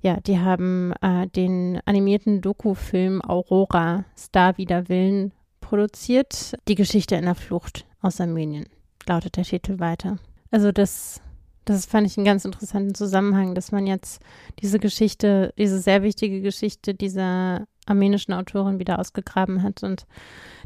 ja, 0.00 0.20
die 0.20 0.38
haben 0.38 0.92
äh, 1.00 1.26
den 1.28 1.80
animierten 1.86 2.40
Doku-Film 2.40 3.22
Aurora 3.22 4.04
Star 4.16 4.58
wider 4.58 4.88
Willen 4.88 5.32
produziert. 5.60 6.54
Die 6.68 6.74
Geschichte 6.74 7.16
einer 7.16 7.34
Flucht 7.34 7.86
aus 8.02 8.20
Armenien, 8.20 8.66
lautet 9.06 9.36
der 9.36 9.44
Titel 9.44 9.78
weiter. 9.80 10.18
Also 10.50 10.72
das, 10.72 11.22
das 11.64 11.86
fand 11.86 12.06
ich 12.06 12.18
einen 12.18 12.26
ganz 12.26 12.44
interessanten 12.44 12.94
Zusammenhang, 12.94 13.54
dass 13.54 13.72
man 13.72 13.86
jetzt 13.86 14.22
diese 14.60 14.78
Geschichte, 14.78 15.54
diese 15.56 15.80
sehr 15.80 16.02
wichtige 16.02 16.42
Geschichte 16.42 16.94
dieser 16.94 17.66
armenischen 17.86 18.34
Autorin 18.34 18.78
wieder 18.78 18.98
ausgegraben 18.98 19.62
hat 19.62 19.82
und 19.82 20.06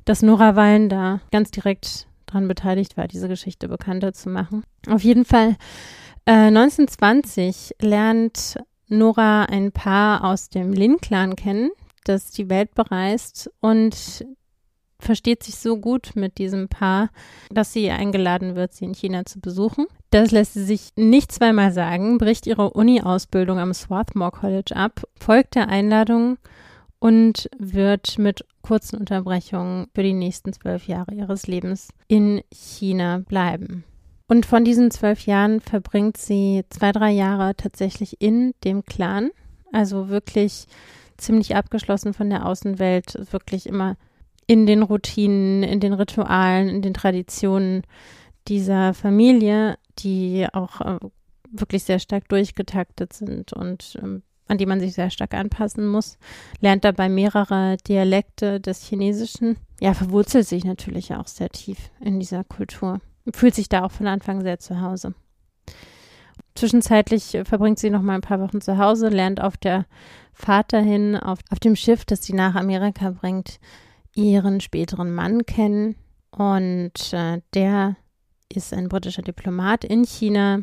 dass 0.05 0.22
Nora 0.22 0.57
Wallen 0.57 0.88
da 0.88 1.20
ganz 1.30 1.51
direkt 1.51 2.09
dran 2.33 2.49
beteiligt 2.49 2.97
war, 2.97 3.09
diese 3.09 3.29
Geschichte 3.29 3.68
bekannter 3.68 4.12
zu 4.12 4.29
machen. 4.29 4.64
Auf 4.89 5.03
jeden 5.03 5.24
Fall 5.24 5.57
1920 6.26 7.74
äh, 7.79 7.87
lernt 7.87 8.59
Nora 8.89 9.45
ein 9.45 9.72
Paar 9.72 10.24
aus 10.24 10.49
dem 10.49 10.72
Lin-Clan 10.72 11.37
kennen, 11.37 11.70
das 12.05 12.31
die 12.31 12.49
Welt 12.49 12.74
bereist 12.74 13.51
und 13.61 14.24
versteht 15.01 15.43
sich 15.43 15.57
so 15.57 15.79
gut 15.79 16.12
mit 16.14 16.39
diesem 16.39 16.68
Paar, 16.68 17.11
dass 17.51 17.72
sie 17.72 17.91
eingeladen 17.91 18.57
wird, 18.57 18.74
sie 18.74 18.85
in 18.85 18.95
China 18.95 19.24
zu 19.24 19.41
besuchen. 19.41 19.87
Das 20.11 20.31
lässt 20.31 20.55
sie 20.55 20.64
sich 20.64 20.91
nicht 20.97 21.31
zweimal 21.31 21.72
sagen, 21.72 22.18
bricht 22.18 22.47
ihre 22.47 22.70
Uni-Ausbildung 22.70 23.59
am 23.59 23.72
Swarthmore 23.72 24.33
College 24.33 24.74
ab, 24.74 25.03
folgt 25.18 25.55
der 25.55 25.68
Einladung 25.68 26.39
und 26.99 27.49
wird 27.59 28.18
mit 28.18 28.44
kurzen 28.62 28.99
Unterbrechungen 28.99 29.86
für 29.94 30.03
die 30.03 30.12
nächsten 30.12 30.53
zwölf 30.53 30.86
Jahre 30.86 31.14
ihres 31.14 31.46
Lebens 31.46 31.88
in 32.09 32.42
China 32.53 33.18
bleiben. 33.26 33.84
Und 34.26 34.44
von 34.44 34.64
diesen 34.64 34.90
zwölf 34.90 35.24
Jahren 35.26 35.61
verbringt 35.61 36.18
sie 36.18 36.64
zwei, 36.68 36.92
drei 36.92 37.11
Jahre 37.11 37.57
tatsächlich 37.57 38.20
in 38.20 38.53
dem 38.62 38.84
Clan. 38.84 39.30
Also 39.72 40.09
wirklich 40.09 40.66
ziemlich 41.16 41.57
abgeschlossen 41.57 42.12
von 42.12 42.28
der 42.28 42.46
Außenwelt, 42.46 43.32
wirklich 43.32 43.66
immer 43.66 43.96
in 44.46 44.66
den 44.66 44.82
Routinen, 44.82 45.62
in 45.62 45.80
den 45.80 45.92
Ritualen, 45.92 46.68
in 46.68 46.82
den 46.82 46.94
Traditionen 46.94 47.82
dieser 48.49 48.94
Familie, 48.94 49.78
die 49.99 50.46
auch 50.53 50.80
äh, 50.80 50.99
wirklich 51.51 51.84
sehr 51.84 51.99
stark 51.99 52.28
durchgetaktet 52.28 53.12
sind 53.12 53.53
und 53.53 53.99
ähm, 54.03 54.22
an 54.49 54.59
die 54.59 54.66
man 54.66 54.80
sich 54.80 54.94
sehr 54.94 55.11
stark 55.11 55.34
anpassen 55.34 55.86
muss, 55.86 56.18
lernt 56.61 56.84
dabei 56.84 57.09
mehrere 57.09 57.76
Dialekte 57.86 58.61
des 58.61 58.82
Chinesischen. 58.84 59.57
Ja, 59.80 59.94
verwurzelt 59.94 60.49
sich 60.49 60.64
natürlich 60.64 61.14
auch 61.14 61.28
sehr 61.28 61.51
tief 61.51 61.90
in 62.01 62.18
dieser 62.18 62.44
Kultur 62.44 63.01
fühlt 63.34 63.55
sich 63.55 63.68
da 63.68 63.84
auch 63.84 63.90
von 63.90 64.07
Anfang 64.07 64.42
sehr 64.42 64.59
zu 64.59 64.80
Hause. 64.80 65.14
Zwischenzeitlich 66.55 67.38
verbringt 67.44 67.78
sie 67.78 67.90
noch 67.90 68.03
mal 68.03 68.14
ein 68.14 68.20
paar 68.20 68.40
Wochen 68.40 68.61
zu 68.61 68.78
Hause, 68.78 69.09
lernt 69.09 69.40
auf 69.40 69.57
der 69.57 69.86
Fahrt 70.32 70.72
dahin, 70.72 71.16
auf, 71.16 71.38
auf 71.51 71.61
dem 71.61 71.76
Schiff, 71.76 72.05
das 72.05 72.24
sie 72.24 72.32
nach 72.32 72.55
Amerika 72.55 73.11
bringt, 73.11 73.59
ihren 74.14 74.61
späteren 74.61 75.14
Mann 75.14 75.46
kennen. 75.46 75.96
Und 76.30 77.12
äh, 77.12 77.40
der 77.55 77.96
ist 78.53 78.72
ein 78.72 78.88
britischer 78.88 79.22
Diplomat 79.22 79.84
in 79.84 80.05
China. 80.05 80.61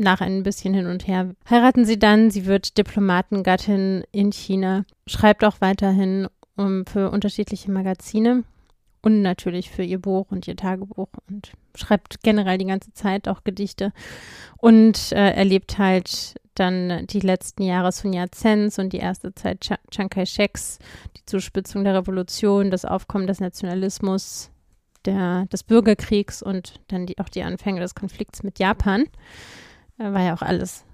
Nach 0.00 0.22
ein 0.22 0.42
bisschen 0.42 0.72
hin 0.72 0.86
und 0.86 1.06
her 1.06 1.34
heiraten 1.50 1.84
sie 1.84 1.98
dann. 1.98 2.30
Sie 2.30 2.46
wird 2.46 2.78
Diplomatengattin 2.78 4.02
in 4.12 4.32
China, 4.32 4.86
schreibt 5.06 5.44
auch 5.44 5.60
weiterhin 5.60 6.26
um, 6.56 6.86
für 6.86 7.10
unterschiedliche 7.10 7.70
Magazine 7.70 8.44
und 9.02 9.20
natürlich 9.20 9.70
für 9.70 9.82
ihr 9.82 10.00
Buch 10.00 10.28
und 10.30 10.48
ihr 10.48 10.56
Tagebuch 10.56 11.08
und 11.28 11.52
schreibt 11.74 12.22
generell 12.22 12.56
die 12.56 12.64
ganze 12.64 12.94
Zeit 12.94 13.28
auch 13.28 13.44
Gedichte 13.44 13.92
und 14.56 15.12
äh, 15.12 15.32
erlebt 15.32 15.76
halt 15.76 16.40
dann 16.54 17.06
die 17.08 17.20
letzten 17.20 17.62
Jahre 17.62 17.92
Sun 17.92 18.14
Yat-sens 18.14 18.78
und 18.78 18.94
die 18.94 19.00
erste 19.00 19.34
Zeit 19.34 19.60
Ch 19.60 19.74
Chiang 19.90 20.08
Kai-sheks, 20.08 20.78
die 21.18 21.26
Zuspitzung 21.26 21.84
der 21.84 21.94
Revolution, 21.94 22.70
das 22.70 22.86
Aufkommen 22.86 23.26
des 23.26 23.40
Nationalismus, 23.40 24.50
der, 25.04 25.44
des 25.52 25.62
Bürgerkriegs 25.62 26.42
und 26.42 26.80
dann 26.88 27.04
die, 27.04 27.18
auch 27.18 27.28
die 27.28 27.42
Anfänge 27.42 27.80
des 27.80 27.94
Konflikts 27.94 28.42
mit 28.42 28.58
Japan. 28.58 29.04
Äh, 30.00 30.12
war 30.12 30.22
ja 30.22 30.34
auch 30.34 30.42
alles 30.42 30.84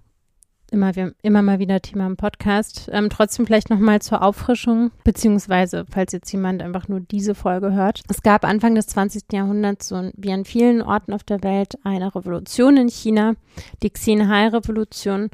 immer, 0.71 0.93
immer 1.23 1.43
mal 1.43 1.59
wieder 1.59 1.81
Thema 1.81 2.07
im 2.07 2.17
Podcast. 2.17 2.89
Ähm, 2.93 3.09
trotzdem 3.09 3.47
vielleicht 3.47 3.71
nochmal 3.71 4.03
zur 4.03 4.23
Auffrischung, 4.23 4.91
beziehungsweise 5.05 5.85
falls 5.89 6.13
jetzt 6.13 6.33
jemand 6.33 6.61
einfach 6.61 6.89
nur 6.89 7.01
diese 7.01 7.35
Folge 7.35 7.73
hört. 7.73 8.03
Es 8.09 8.23
gab 8.23 8.45
Anfang 8.45 8.75
des 8.75 8.89
20. 8.89 9.33
Jahrhunderts, 9.33 9.89
so 9.89 10.11
wie 10.17 10.33
an 10.33 10.45
vielen 10.45 10.83
Orten 10.83 11.13
auf 11.13 11.23
der 11.23 11.43
Welt, 11.43 11.79
eine 11.85 12.15
Revolution 12.15 12.77
in 12.77 12.89
China, 12.89 13.35
die 13.83 13.91
Xinhai-Revolution. 13.91 15.31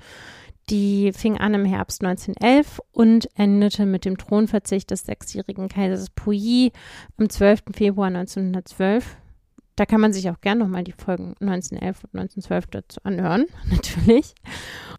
Die 0.70 1.12
fing 1.12 1.38
an 1.38 1.54
im 1.54 1.64
Herbst 1.64 2.04
1911 2.04 2.80
und 2.92 3.28
endete 3.36 3.84
mit 3.84 4.04
dem 4.04 4.16
Thronverzicht 4.16 4.90
des 4.92 5.02
sechsjährigen 5.02 5.68
Kaisers 5.68 6.08
Puyi 6.10 6.70
am 7.18 7.28
12. 7.28 7.64
Februar 7.74 8.06
1912. 8.06 9.16
Da 9.76 9.86
kann 9.86 10.02
man 10.02 10.12
sich 10.12 10.28
auch 10.28 10.40
gerne 10.40 10.64
nochmal 10.64 10.84
die 10.84 10.92
Folgen 10.92 11.34
1911 11.40 12.04
und 12.04 12.20
1912 12.20 12.66
dazu 12.66 13.00
anhören, 13.04 13.46
natürlich. 13.70 14.34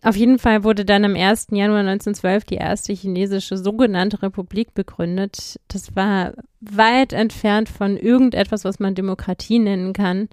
Auf 0.01 0.15
jeden 0.15 0.39
Fall 0.39 0.63
wurde 0.63 0.84
dann 0.84 1.05
am 1.05 1.15
1. 1.15 1.47
Januar 1.51 1.80
1912 1.82 2.43
die 2.45 2.55
erste 2.55 2.93
chinesische 2.93 3.57
sogenannte 3.57 4.21
Republik 4.24 4.74
begründet. 4.74 5.59
Das 5.67 5.95
war 5.95 6.34
weit 6.59 7.13
entfernt 7.13 7.69
von 7.69 7.97
irgendetwas, 7.97 8.65
was 8.65 8.80
man 8.80 8.95
Demokratie 8.95 9.59
nennen 9.59 9.93
kann. 9.93 10.28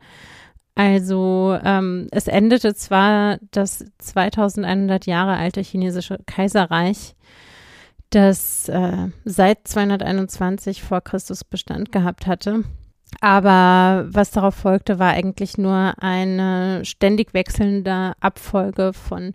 Also 0.74 1.58
ähm, 1.62 2.08
es 2.10 2.26
endete 2.26 2.74
zwar 2.74 3.38
das 3.50 3.84
2100 3.98 5.04
Jahre 5.04 5.36
alte 5.36 5.60
chinesische 5.60 6.18
Kaiserreich, 6.24 7.16
das 8.08 8.68
äh, 8.70 9.08
seit 9.26 9.68
221 9.68 10.82
vor 10.82 11.02
Christus 11.02 11.44
Bestand 11.44 11.92
gehabt 11.92 12.26
hatte. 12.26 12.64
Aber 13.20 14.06
was 14.08 14.30
darauf 14.30 14.54
folgte, 14.54 14.98
war 14.98 15.10
eigentlich 15.10 15.58
nur 15.58 15.94
eine 15.98 16.84
ständig 16.84 17.34
wechselnde 17.34 18.12
Abfolge 18.20 18.92
von 18.92 19.34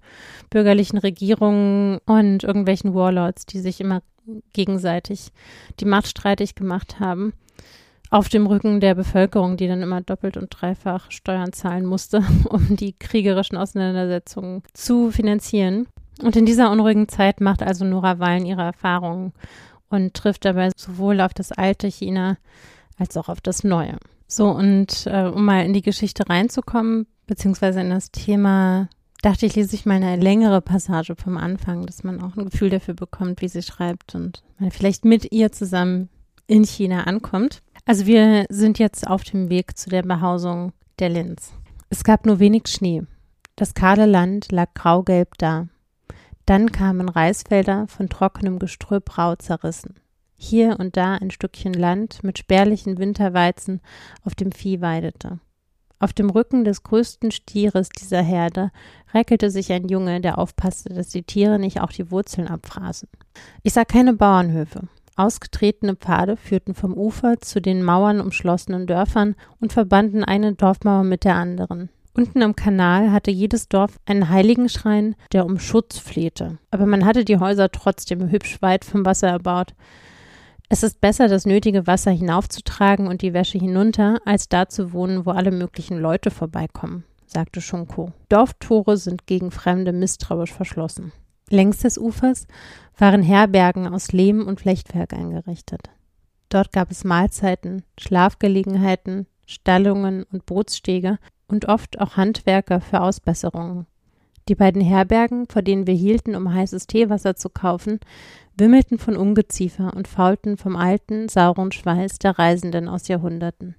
bürgerlichen 0.50 0.98
Regierungen 0.98 2.00
und 2.06 2.44
irgendwelchen 2.44 2.94
Warlords, 2.96 3.46
die 3.46 3.60
sich 3.60 3.82
immer 3.82 4.02
gegenseitig 4.54 5.32
die 5.80 5.86
Macht 5.86 6.08
streitig 6.08 6.56
gemacht 6.56 7.00
haben. 7.00 7.34
Auf 8.10 8.30
dem 8.30 8.48
Rücken 8.48 8.80
der 8.80 8.96
Bevölkerung, 8.96 9.58
die 9.58 9.68
dann 9.68 9.82
immer 9.82 10.02
doppelt 10.02 10.38
und 10.38 10.50
dreifach 10.50 11.12
Steuern 11.12 11.54
zahlen 11.54 11.86
musste, 11.86 12.24
um 12.50 12.76
die 12.76 12.94
kriegerischen 12.94 13.58
Auseinandersetzungen 13.58 14.64
zu 14.74 15.12
finanzieren. 15.12 15.88
Und 16.22 16.36
in 16.36 16.46
dieser 16.46 16.72
unruhigen 16.72 17.10
Zeit 17.10 17.42
macht 17.42 17.62
also 17.62 17.84
Nora 17.84 18.20
Wallen 18.20 18.46
ihre 18.46 18.62
Erfahrungen 18.62 19.34
und 19.90 20.14
trifft 20.14 20.46
dabei 20.46 20.70
sowohl 20.76 21.20
auf 21.20 21.34
das 21.34 21.52
alte 21.52 21.88
China 21.88 22.38
als 22.98 23.18
auch 23.18 23.30
auf 23.30 23.42
das 23.42 23.64
Neue. 23.64 23.98
So, 24.28 24.50
und 24.50 25.06
äh, 25.06 25.26
um 25.26 25.46
mal 25.46 25.66
in 25.66 25.74
die 25.74 25.82
Geschichte 25.82 26.28
reinzukommen, 26.30 27.08
beziehungsweise 27.28 27.82
in 27.82 27.90
das 27.90 28.12
Thema, 28.12 28.90
dachte 29.22 29.46
ich, 29.46 29.56
lese 29.56 29.76
ich 29.76 29.86
mal 29.86 29.96
eine 29.96 30.16
längere 30.16 30.62
Passage 30.62 31.16
vom 31.16 31.38
Anfang, 31.38 31.86
dass 31.86 32.04
man 32.04 32.22
auch 32.22 32.36
ein 32.36 32.46
Gefühl 32.46 32.70
dafür 32.70 32.94
bekommt, 32.94 33.42
wie 33.42 33.48
sie 33.48 33.62
schreibt 33.62 34.16
und 34.16 34.44
man 34.60 34.72
vielleicht 34.72 35.06
mit 35.06 35.32
ihr 35.32 35.52
zusammen 35.52 36.10
in 36.48 36.64
China 36.64 37.04
ankommt. 37.04 37.62
Also 37.86 38.06
wir 38.06 38.46
sind 38.50 38.80
jetzt 38.80 39.08
auf 39.08 39.24
dem 39.24 39.50
Weg 39.50 39.78
zu 39.78 39.90
der 39.90 40.04
Behausung 40.04 40.74
der 41.00 41.10
Linz. 41.10 41.54
Es 41.90 42.04
gab 42.04 42.26
nur 42.26 42.40
wenig 42.40 42.68
Schnee. 42.68 43.04
Das 43.56 43.74
kahle 43.74 44.06
Land 44.06 44.52
lag 44.52 44.74
graugelb 44.74 45.38
da. 45.38 45.68
Dann 46.46 46.72
kamen 46.72 47.10
Reisfelder 47.10 47.88
von 47.88 48.10
trockenem 48.10 48.60
Gestrüpp 48.60 49.18
rau 49.18 49.36
zerrissen 49.36 49.96
hier 50.36 50.78
und 50.80 50.98
da 50.98 51.16
ein 51.16 51.32
Stückchen 51.32 51.74
Land 51.74 52.24
mit 52.24 52.38
spärlichen 52.38 52.98
Winterweizen, 52.98 53.82
auf 54.24 54.36
dem 54.36 54.52
Vieh 54.52 54.82
weidete. 54.82 55.40
Auf 56.00 56.14
dem 56.14 56.30
Rücken 56.30 56.66
des 56.66 56.84
größten 56.84 57.32
Stieres 57.32 57.90
dieser 57.90 58.22
Herde 58.22 58.72
räkelte 59.14 59.50
sich 59.50 59.72
ein 59.72 59.88
Junge, 59.88 60.20
der 60.20 60.38
aufpasste, 60.38 60.94
dass 60.94 61.10
die 61.10 61.24
Tiere 61.24 61.58
nicht 61.58 61.80
auch 61.80 61.92
die 61.92 62.12
Wurzeln 62.12 62.48
abfraßen. 62.48 63.08
Ich 63.64 63.74
sah 63.74 63.86
keine 63.86 64.14
Bauernhöfe. 64.14 64.82
Ausgetretene 65.16 65.96
Pfade 65.96 66.36
führten 66.36 66.74
vom 66.74 66.94
Ufer 66.94 67.40
zu 67.40 67.62
den 67.62 67.82
Mauern 67.82 68.20
umschlossenen 68.20 68.86
Dörfern 68.86 69.36
und 69.62 69.72
verbanden 69.72 70.26
eine 70.26 70.54
Dorfmauer 70.54 71.04
mit 71.04 71.24
der 71.24 71.36
anderen. 71.36 71.90
Unten 72.14 72.44
am 72.44 72.56
Kanal 72.56 73.12
hatte 73.12 73.32
jedes 73.32 73.68
Dorf 73.68 73.98
einen 74.06 74.30
Heiligenschrein, 74.30 75.16
der 75.32 75.46
um 75.46 75.60
Schutz 75.60 75.98
flehte. 75.98 76.60
Aber 76.72 76.86
man 76.86 77.06
hatte 77.06 77.26
die 77.26 77.40
Häuser 77.40 77.72
trotzdem 77.72 78.30
hübsch 78.30 78.62
weit 78.62 78.86
vom 78.86 79.06
Wasser 79.06 79.30
erbaut, 79.30 79.74
es 80.76 80.84
ist 80.84 81.00
besser, 81.00 81.30
das 81.30 81.46
nötige 81.46 81.88
Wasser 81.88 82.12
hinaufzutragen 82.12 83.08
und 83.08 83.22
die 83.22 83.34
Wäsche 83.34 83.58
hinunter, 83.58 84.20
als 84.26 84.50
da 84.50 84.68
zu 84.68 84.92
wohnen, 84.92 85.26
wo 85.26 85.32
alle 85.32 85.52
möglichen 85.52 85.98
Leute 85.98 86.32
vorbeikommen, 86.32 87.06
sagte 87.28 87.62
Schunko. 87.62 88.12
Dorftore 88.28 88.98
sind 88.98 89.26
gegen 89.26 89.52
Fremde 89.52 89.94
misstrauisch 89.94 90.52
verschlossen. 90.52 91.14
Längs 91.50 91.78
des 91.78 91.98
Ufers 91.98 92.46
waren 92.98 93.24
Herbergen 93.24 93.88
aus 93.88 94.12
Lehm 94.12 94.46
und 94.46 94.60
Flechtwerk 94.60 95.14
eingerichtet. 95.14 95.92
Dort 96.50 96.74
gab 96.74 96.92
es 96.92 97.06
Mahlzeiten, 97.06 97.84
Schlafgelegenheiten, 97.98 99.28
Stallungen 99.46 100.24
und 100.24 100.46
Bootsstege 100.46 101.20
und 101.48 101.70
oft 101.70 102.02
auch 102.02 102.18
Handwerker 102.18 102.82
für 102.82 103.00
Ausbesserungen. 103.00 103.88
Die 104.48 104.56
beiden 104.56 104.82
Herbergen, 104.82 105.48
vor 105.48 105.64
denen 105.64 105.88
wir 105.88 105.96
hielten, 105.96 106.36
um 106.36 106.54
heißes 106.54 106.86
Teewasser 106.86 107.36
zu 107.36 107.50
kaufen, 107.50 108.00
wimmelten 108.56 109.00
von 109.00 109.18
Ungeziefer 109.18 109.94
und 109.96 110.08
faulten 110.08 110.58
vom 110.58 110.76
alten, 110.76 111.30
sauren 111.30 111.72
Schweiß 111.72 112.20
der 112.20 112.38
Reisenden 112.38 112.88
aus 112.88 113.08
Jahrhunderten. 113.08 113.76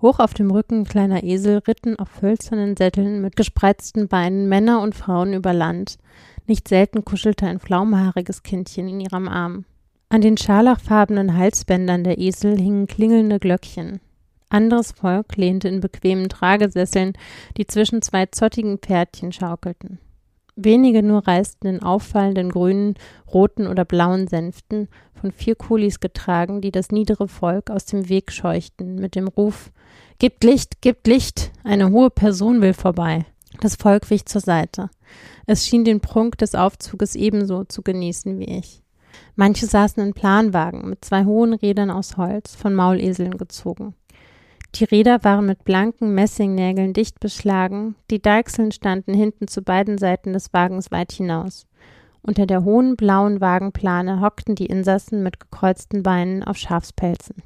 Hoch 0.00 0.18
auf 0.18 0.32
dem 0.32 0.50
Rücken 0.50 0.84
kleiner 0.84 1.22
Esel 1.22 1.58
ritten 1.58 1.98
auf 1.98 2.22
hölzernen 2.22 2.76
Sätteln 2.76 3.20
mit 3.20 3.36
gespreizten 3.36 4.08
Beinen 4.08 4.48
Männer 4.48 4.80
und 4.80 4.94
Frauen 4.94 5.34
über 5.34 5.52
Land. 5.52 5.98
Nicht 6.46 6.68
selten 6.68 7.04
kuschelte 7.04 7.46
ein 7.46 7.60
flaumhaariges 7.60 8.42
Kindchen 8.42 8.88
in 8.88 9.00
ihrem 9.00 9.28
Arm. 9.28 9.66
An 10.08 10.22
den 10.22 10.38
scharlachfarbenen 10.38 11.36
Halsbändern 11.36 12.02
der 12.02 12.18
Esel 12.18 12.56
hingen 12.58 12.86
klingelnde 12.86 13.38
Glöckchen. 13.38 14.00
Anderes 14.50 14.92
Volk 14.92 15.36
lehnte 15.36 15.68
in 15.68 15.80
bequemen 15.80 16.28
Tragesesseln, 16.28 17.14
die 17.56 17.66
zwischen 17.66 18.02
zwei 18.02 18.26
zottigen 18.26 18.78
Pferdchen 18.78 19.32
schaukelten. 19.32 19.98
Wenige 20.56 21.02
nur 21.02 21.26
reisten 21.26 21.68
in 21.68 21.82
auffallenden 21.82 22.50
grünen, 22.50 22.94
roten 23.32 23.66
oder 23.66 23.84
blauen 23.84 24.28
Sänften, 24.28 24.88
von 25.14 25.32
vier 25.32 25.54
Kulis 25.54 26.00
getragen, 26.00 26.60
die 26.60 26.72
das 26.72 26.90
niedere 26.90 27.28
Volk 27.28 27.70
aus 27.70 27.86
dem 27.86 28.08
Weg 28.08 28.32
scheuchten, 28.32 28.96
mit 28.96 29.14
dem 29.14 29.28
Ruf 29.28 29.70
Gibt 30.18 30.44
Licht, 30.44 30.82
gibt 30.82 31.06
Licht, 31.06 31.50
eine 31.64 31.90
hohe 31.90 32.10
Person 32.10 32.60
will 32.60 32.74
vorbei. 32.74 33.24
Das 33.60 33.76
Volk 33.76 34.10
wich 34.10 34.26
zur 34.26 34.42
Seite. 34.42 34.90
Es 35.46 35.66
schien 35.66 35.84
den 35.84 36.00
Prunk 36.00 36.36
des 36.38 36.54
Aufzuges 36.54 37.14
ebenso 37.14 37.64
zu 37.64 37.82
genießen 37.82 38.38
wie 38.38 38.58
ich. 38.58 38.82
Manche 39.34 39.66
saßen 39.66 40.02
in 40.02 40.12
Planwagen 40.12 40.88
mit 40.90 41.04
zwei 41.04 41.24
hohen 41.24 41.54
Rädern 41.54 41.90
aus 41.90 42.16
Holz, 42.16 42.54
von 42.54 42.74
Mauleseln 42.74 43.38
gezogen. 43.38 43.94
Die 44.74 44.84
Räder 44.84 45.24
waren 45.24 45.46
mit 45.46 45.64
blanken 45.64 46.14
Messingnägeln 46.14 46.92
dicht 46.92 47.18
beschlagen, 47.20 47.96
die 48.10 48.22
Deichseln 48.22 48.72
standen 48.72 49.14
hinten 49.14 49.48
zu 49.48 49.62
beiden 49.62 49.98
Seiten 49.98 50.32
des 50.32 50.52
Wagens 50.52 50.90
weit 50.90 51.12
hinaus. 51.12 51.66
Unter 52.22 52.46
der 52.46 52.64
hohen 52.64 52.96
blauen 52.96 53.40
Wagenplane 53.40 54.20
hockten 54.20 54.54
die 54.54 54.66
Insassen 54.66 55.22
mit 55.22 55.40
gekreuzten 55.40 56.02
Beinen 56.02 56.44
auf 56.44 56.56
Schafspelzen. 56.56 57.42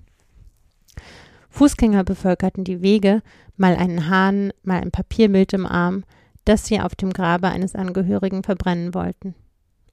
Fußgänger 1.49 2.05
bevölkerten 2.05 2.64
die 2.64 2.83
Wege, 2.83 3.22
mal 3.57 3.77
einen 3.77 4.09
Hahn, 4.09 4.53
mal 4.62 4.81
ein 4.81 4.91
Papierbild 4.91 5.53
im 5.53 5.66
Arm, 5.66 6.05
das 6.45 6.66
sie 6.66 6.81
auf 6.81 6.95
dem 6.95 7.12
Grabe 7.12 7.49
eines 7.49 7.75
Angehörigen 7.75 8.43
verbrennen 8.43 8.93
wollten. 8.93 9.35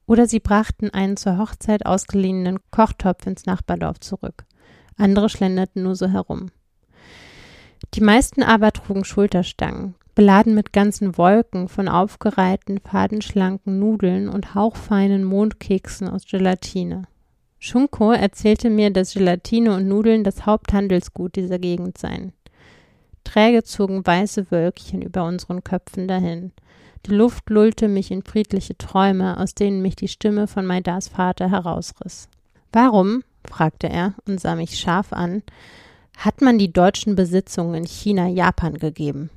Oder 0.06 0.26
sie 0.26 0.40
brachten 0.40 0.90
einen 0.90 1.16
zur 1.16 1.38
Hochzeit 1.38 1.86
ausgeliehenen 1.86 2.58
Kochtopf 2.72 3.26
ins 3.26 3.46
Nachbardorf 3.46 4.00
zurück. 4.00 4.44
Andere 4.96 5.28
schlenderten 5.28 5.84
nur 5.84 5.94
so 5.94 6.08
herum. 6.08 6.50
Die 7.94 8.00
meisten 8.00 8.42
aber 8.42 8.72
trugen 8.72 9.04
Schulterstangen, 9.04 9.94
beladen 10.14 10.54
mit 10.54 10.72
ganzen 10.72 11.16
Wolken 11.18 11.68
von 11.68 11.88
aufgereihten, 11.88 12.78
fadenschlanken 12.78 13.78
Nudeln 13.78 14.28
und 14.28 14.54
hauchfeinen 14.54 15.24
Mondkeksen 15.24 16.08
aus 16.08 16.26
Gelatine. 16.26 17.04
Shunko 17.58 18.12
erzählte 18.12 18.70
mir, 18.70 18.90
dass 18.90 19.14
Gelatine 19.14 19.76
und 19.76 19.86
Nudeln 19.86 20.24
das 20.24 20.46
Haupthandelsgut 20.46 21.36
dieser 21.36 21.58
Gegend 21.58 21.96
seien. 21.96 22.32
Träge 23.24 23.62
zogen 23.62 24.04
weiße 24.04 24.50
Wölkchen 24.50 25.00
über 25.00 25.24
unseren 25.24 25.62
Köpfen 25.62 26.08
dahin. 26.08 26.52
Die 27.06 27.12
Luft 27.12 27.50
lullte 27.50 27.88
mich 27.88 28.10
in 28.10 28.22
friedliche 28.22 28.76
Träume, 28.76 29.38
aus 29.38 29.54
denen 29.54 29.82
mich 29.82 29.96
die 29.96 30.08
Stimme 30.08 30.46
von 30.46 30.66
Maidas 30.66 31.08
Vater 31.08 31.50
herausriss. 31.50 32.28
Warum, 32.72 33.22
fragte 33.44 33.88
er 33.88 34.14
und 34.26 34.40
sah 34.40 34.54
mich 34.54 34.78
scharf 34.78 35.12
an, 35.12 35.42
hat 36.16 36.40
man 36.40 36.58
die 36.58 36.72
deutschen 36.72 37.14
Besitzungen 37.14 37.74
in 37.74 37.86
China 37.86 38.28
Japan 38.28 38.74
gegeben? 38.74 39.30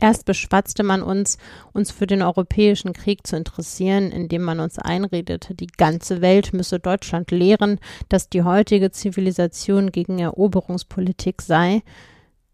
Erst 0.00 0.26
beschwatzte 0.26 0.84
man 0.84 1.02
uns, 1.02 1.38
uns 1.72 1.90
für 1.90 2.06
den 2.06 2.22
europäischen 2.22 2.92
Krieg 2.92 3.26
zu 3.26 3.36
interessieren, 3.36 4.12
indem 4.12 4.42
man 4.42 4.60
uns 4.60 4.78
einredete, 4.78 5.54
die 5.54 5.66
ganze 5.66 6.20
Welt 6.20 6.52
müsse 6.52 6.78
Deutschland 6.78 7.32
lehren, 7.32 7.80
dass 8.08 8.28
die 8.28 8.44
heutige 8.44 8.92
Zivilisation 8.92 9.90
gegen 9.90 10.20
Eroberungspolitik 10.20 11.42
sei. 11.42 11.82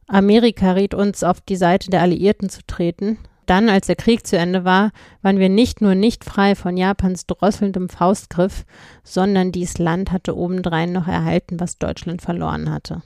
Amerika 0.06 0.72
riet 0.72 0.94
uns, 0.94 1.22
auf 1.22 1.42
die 1.42 1.56
Seite 1.56 1.90
der 1.90 2.00
Alliierten 2.00 2.48
zu 2.48 2.60
treten. 2.66 3.18
Dann, 3.44 3.68
als 3.68 3.88
der 3.88 3.96
Krieg 3.96 4.26
zu 4.26 4.38
Ende 4.38 4.64
war, 4.64 4.90
waren 5.20 5.38
wir 5.38 5.50
nicht 5.50 5.82
nur 5.82 5.94
nicht 5.94 6.24
frei 6.24 6.54
von 6.54 6.78
Japans 6.78 7.26
drosselndem 7.26 7.90
Faustgriff, 7.90 8.64
sondern 9.02 9.52
dies 9.52 9.76
Land 9.76 10.12
hatte 10.12 10.34
obendrein 10.34 10.92
noch 10.92 11.08
erhalten, 11.08 11.60
was 11.60 11.76
Deutschland 11.76 12.22
verloren 12.22 12.70
hatte. 12.70 13.02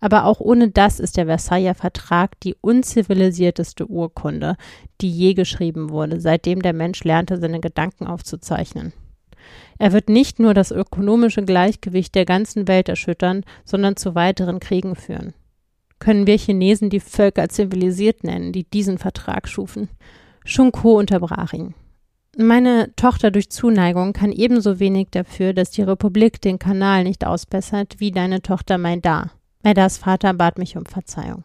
Aber 0.00 0.24
auch 0.24 0.40
ohne 0.40 0.70
das 0.70 1.00
ist 1.00 1.16
der 1.16 1.26
Versailler 1.26 1.74
Vertrag 1.74 2.38
die 2.40 2.56
unzivilisierteste 2.60 3.86
Urkunde, 3.86 4.56
die 5.00 5.10
je 5.10 5.34
geschrieben 5.34 5.90
wurde, 5.90 6.20
seitdem 6.20 6.62
der 6.62 6.72
Mensch 6.72 7.04
lernte, 7.04 7.38
seine 7.38 7.60
Gedanken 7.60 8.06
aufzuzeichnen. 8.06 8.92
Er 9.78 9.92
wird 9.92 10.08
nicht 10.08 10.38
nur 10.38 10.54
das 10.54 10.70
ökonomische 10.70 11.42
Gleichgewicht 11.42 12.14
der 12.14 12.24
ganzen 12.24 12.68
Welt 12.68 12.88
erschüttern, 12.88 13.44
sondern 13.64 13.96
zu 13.96 14.14
weiteren 14.14 14.60
Kriegen 14.60 14.96
führen. 14.96 15.34
Können 15.98 16.26
wir 16.26 16.36
Chinesen 16.36 16.90
die 16.90 17.00
Völker 17.00 17.48
zivilisiert 17.48 18.24
nennen, 18.24 18.52
die 18.52 18.64
diesen 18.64 18.98
Vertrag 18.98 19.48
schufen? 19.48 19.88
Shunko 20.44 20.98
unterbrach 20.98 21.52
ihn. 21.52 21.74
Meine 22.36 22.94
Tochter 22.94 23.32
durch 23.32 23.50
Zuneigung 23.50 24.12
kann 24.12 24.30
ebenso 24.30 24.78
wenig 24.78 25.08
dafür, 25.10 25.52
dass 25.52 25.72
die 25.72 25.82
Republik 25.82 26.40
den 26.40 26.60
Kanal 26.60 27.02
nicht 27.02 27.26
ausbessert, 27.26 27.96
wie 27.98 28.12
deine 28.12 28.42
Tochter 28.42 28.78
Maida. 28.78 29.32
Eddas 29.68 29.98
Vater 29.98 30.32
bat 30.32 30.56
mich 30.56 30.78
um 30.78 30.86
Verzeihung. 30.86 31.44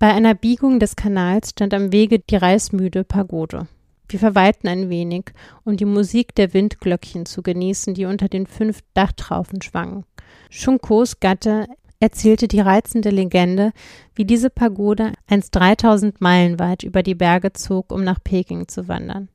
Bei 0.00 0.12
einer 0.12 0.34
Biegung 0.34 0.80
des 0.80 0.96
Kanals 0.96 1.50
stand 1.50 1.72
am 1.72 1.92
Wege 1.92 2.18
die 2.18 2.34
reißmüde 2.34 3.04
Pagode. 3.04 3.68
Wir 4.08 4.18
verweilten 4.18 4.66
ein 4.66 4.90
wenig, 4.90 5.26
um 5.64 5.76
die 5.76 5.84
Musik 5.84 6.34
der 6.34 6.52
Windglöckchen 6.52 7.24
zu 7.24 7.42
genießen, 7.42 7.94
die 7.94 8.06
unter 8.06 8.28
den 8.28 8.48
fünf 8.48 8.80
Dachtraufen 8.92 9.62
schwangen. 9.62 10.04
Schunkos 10.50 11.20
Gatte 11.20 11.68
erzählte 12.00 12.48
die 12.48 12.60
reizende 12.60 13.10
Legende, 13.10 13.70
wie 14.16 14.24
diese 14.24 14.50
Pagode 14.50 15.12
einst 15.28 15.54
3000 15.54 16.20
Meilen 16.20 16.58
weit 16.58 16.82
über 16.82 17.04
die 17.04 17.14
Berge 17.14 17.52
zog, 17.52 17.92
um 17.92 18.02
nach 18.02 18.18
Peking 18.22 18.66
zu 18.66 18.88
wandern. 18.88 19.28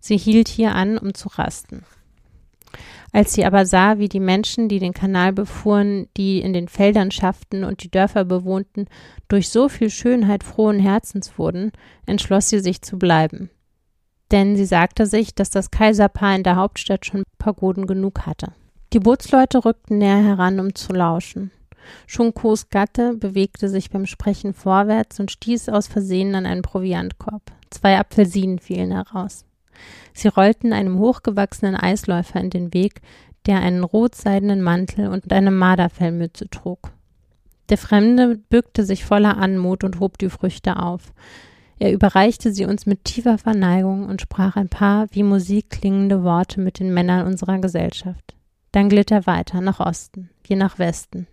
Sie 0.00 0.16
hielt 0.16 0.48
hier 0.48 0.74
an, 0.74 0.98
um 0.98 1.14
zu 1.14 1.28
rasten. 1.28 1.84
Als 3.14 3.32
sie 3.32 3.44
aber 3.44 3.64
sah, 3.64 3.98
wie 3.98 4.08
die 4.08 4.18
Menschen, 4.18 4.68
die 4.68 4.80
den 4.80 4.92
Kanal 4.92 5.32
befuhren, 5.32 6.08
die 6.16 6.40
in 6.40 6.52
den 6.52 6.66
Feldern 6.66 7.12
schafften 7.12 7.62
und 7.62 7.84
die 7.84 7.90
Dörfer 7.90 8.24
bewohnten, 8.24 8.86
durch 9.28 9.50
so 9.50 9.68
viel 9.68 9.88
Schönheit 9.88 10.42
frohen 10.42 10.80
Herzens 10.80 11.38
wurden, 11.38 11.70
entschloss 12.06 12.48
sie 12.48 12.58
sich 12.58 12.82
zu 12.82 12.98
bleiben. 12.98 13.50
Denn 14.32 14.56
sie 14.56 14.64
sagte 14.64 15.06
sich, 15.06 15.32
dass 15.32 15.50
das 15.50 15.70
Kaiserpaar 15.70 16.34
in 16.34 16.42
der 16.42 16.56
Hauptstadt 16.56 17.06
schon 17.06 17.22
Pagoden 17.38 17.86
genug 17.86 18.26
hatte. 18.26 18.52
Die 18.92 18.98
Bootsleute 18.98 19.64
rückten 19.64 19.98
näher 19.98 20.20
heran, 20.20 20.58
um 20.58 20.74
zu 20.74 20.92
lauschen. 20.92 21.52
Schunkos 22.08 22.68
Gatte 22.68 23.14
bewegte 23.14 23.68
sich 23.68 23.90
beim 23.90 24.06
Sprechen 24.06 24.54
vorwärts 24.54 25.20
und 25.20 25.30
stieß 25.30 25.68
aus 25.68 25.86
Versehen 25.86 26.34
an 26.34 26.46
einen 26.46 26.62
Proviantkorb. 26.62 27.42
Zwei 27.70 27.96
Apfelsinen 27.96 28.58
fielen 28.58 28.90
heraus. 28.90 29.44
Sie 30.12 30.28
rollten 30.28 30.72
einem 30.72 30.98
hochgewachsenen 30.98 31.76
Eisläufer 31.76 32.40
in 32.40 32.50
den 32.50 32.74
Weg, 32.74 33.00
der 33.46 33.60
einen 33.60 33.84
rotseidenen 33.84 34.62
Mantel 34.62 35.08
und 35.08 35.32
eine 35.32 35.50
Marderfellmütze 35.50 36.48
trug. 36.48 36.92
Der 37.68 37.78
Fremde 37.78 38.38
bückte 38.48 38.84
sich 38.84 39.04
voller 39.04 39.36
Anmut 39.36 39.84
und 39.84 40.00
hob 40.00 40.18
die 40.18 40.28
Früchte 40.28 40.78
auf. 40.78 41.12
Er 41.78 41.92
überreichte 41.92 42.52
sie 42.52 42.66
uns 42.66 42.86
mit 42.86 43.04
tiefer 43.04 43.38
Verneigung 43.38 44.06
und 44.08 44.20
sprach 44.20 44.56
ein 44.56 44.68
paar 44.68 45.06
wie 45.10 45.22
Musik 45.22 45.70
klingende 45.70 46.22
Worte 46.22 46.60
mit 46.60 46.78
den 46.78 46.92
Männern 46.94 47.26
unserer 47.26 47.58
Gesellschaft. 47.58 48.34
Dann 48.72 48.88
glitt 48.88 49.10
er 49.10 49.26
weiter 49.26 49.60
nach 49.60 49.80
Osten, 49.80 50.30
wie 50.44 50.56
nach 50.56 50.78
Westen. 50.78 51.26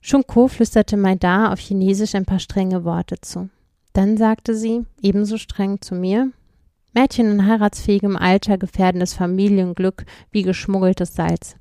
Shunko 0.00 0.46
flüsterte 0.48 0.96
Maida 0.96 1.52
auf 1.52 1.58
Chinesisch 1.58 2.14
ein 2.14 2.26
paar 2.26 2.38
strenge 2.38 2.84
Worte 2.84 3.16
zu. 3.20 3.48
Dann 3.92 4.16
sagte 4.16 4.54
sie, 4.54 4.84
ebenso 5.02 5.36
streng 5.36 5.80
zu 5.80 5.94
mir, 5.94 6.30
Mädchen 6.96 7.30
in 7.30 7.46
heiratsfähigem 7.46 8.16
Alter 8.16 8.56
gefährden 8.56 9.00
das 9.00 9.12
Familienglück 9.12 10.06
wie 10.30 10.42
geschmuggeltes 10.42 11.14
Salz. 11.14 11.56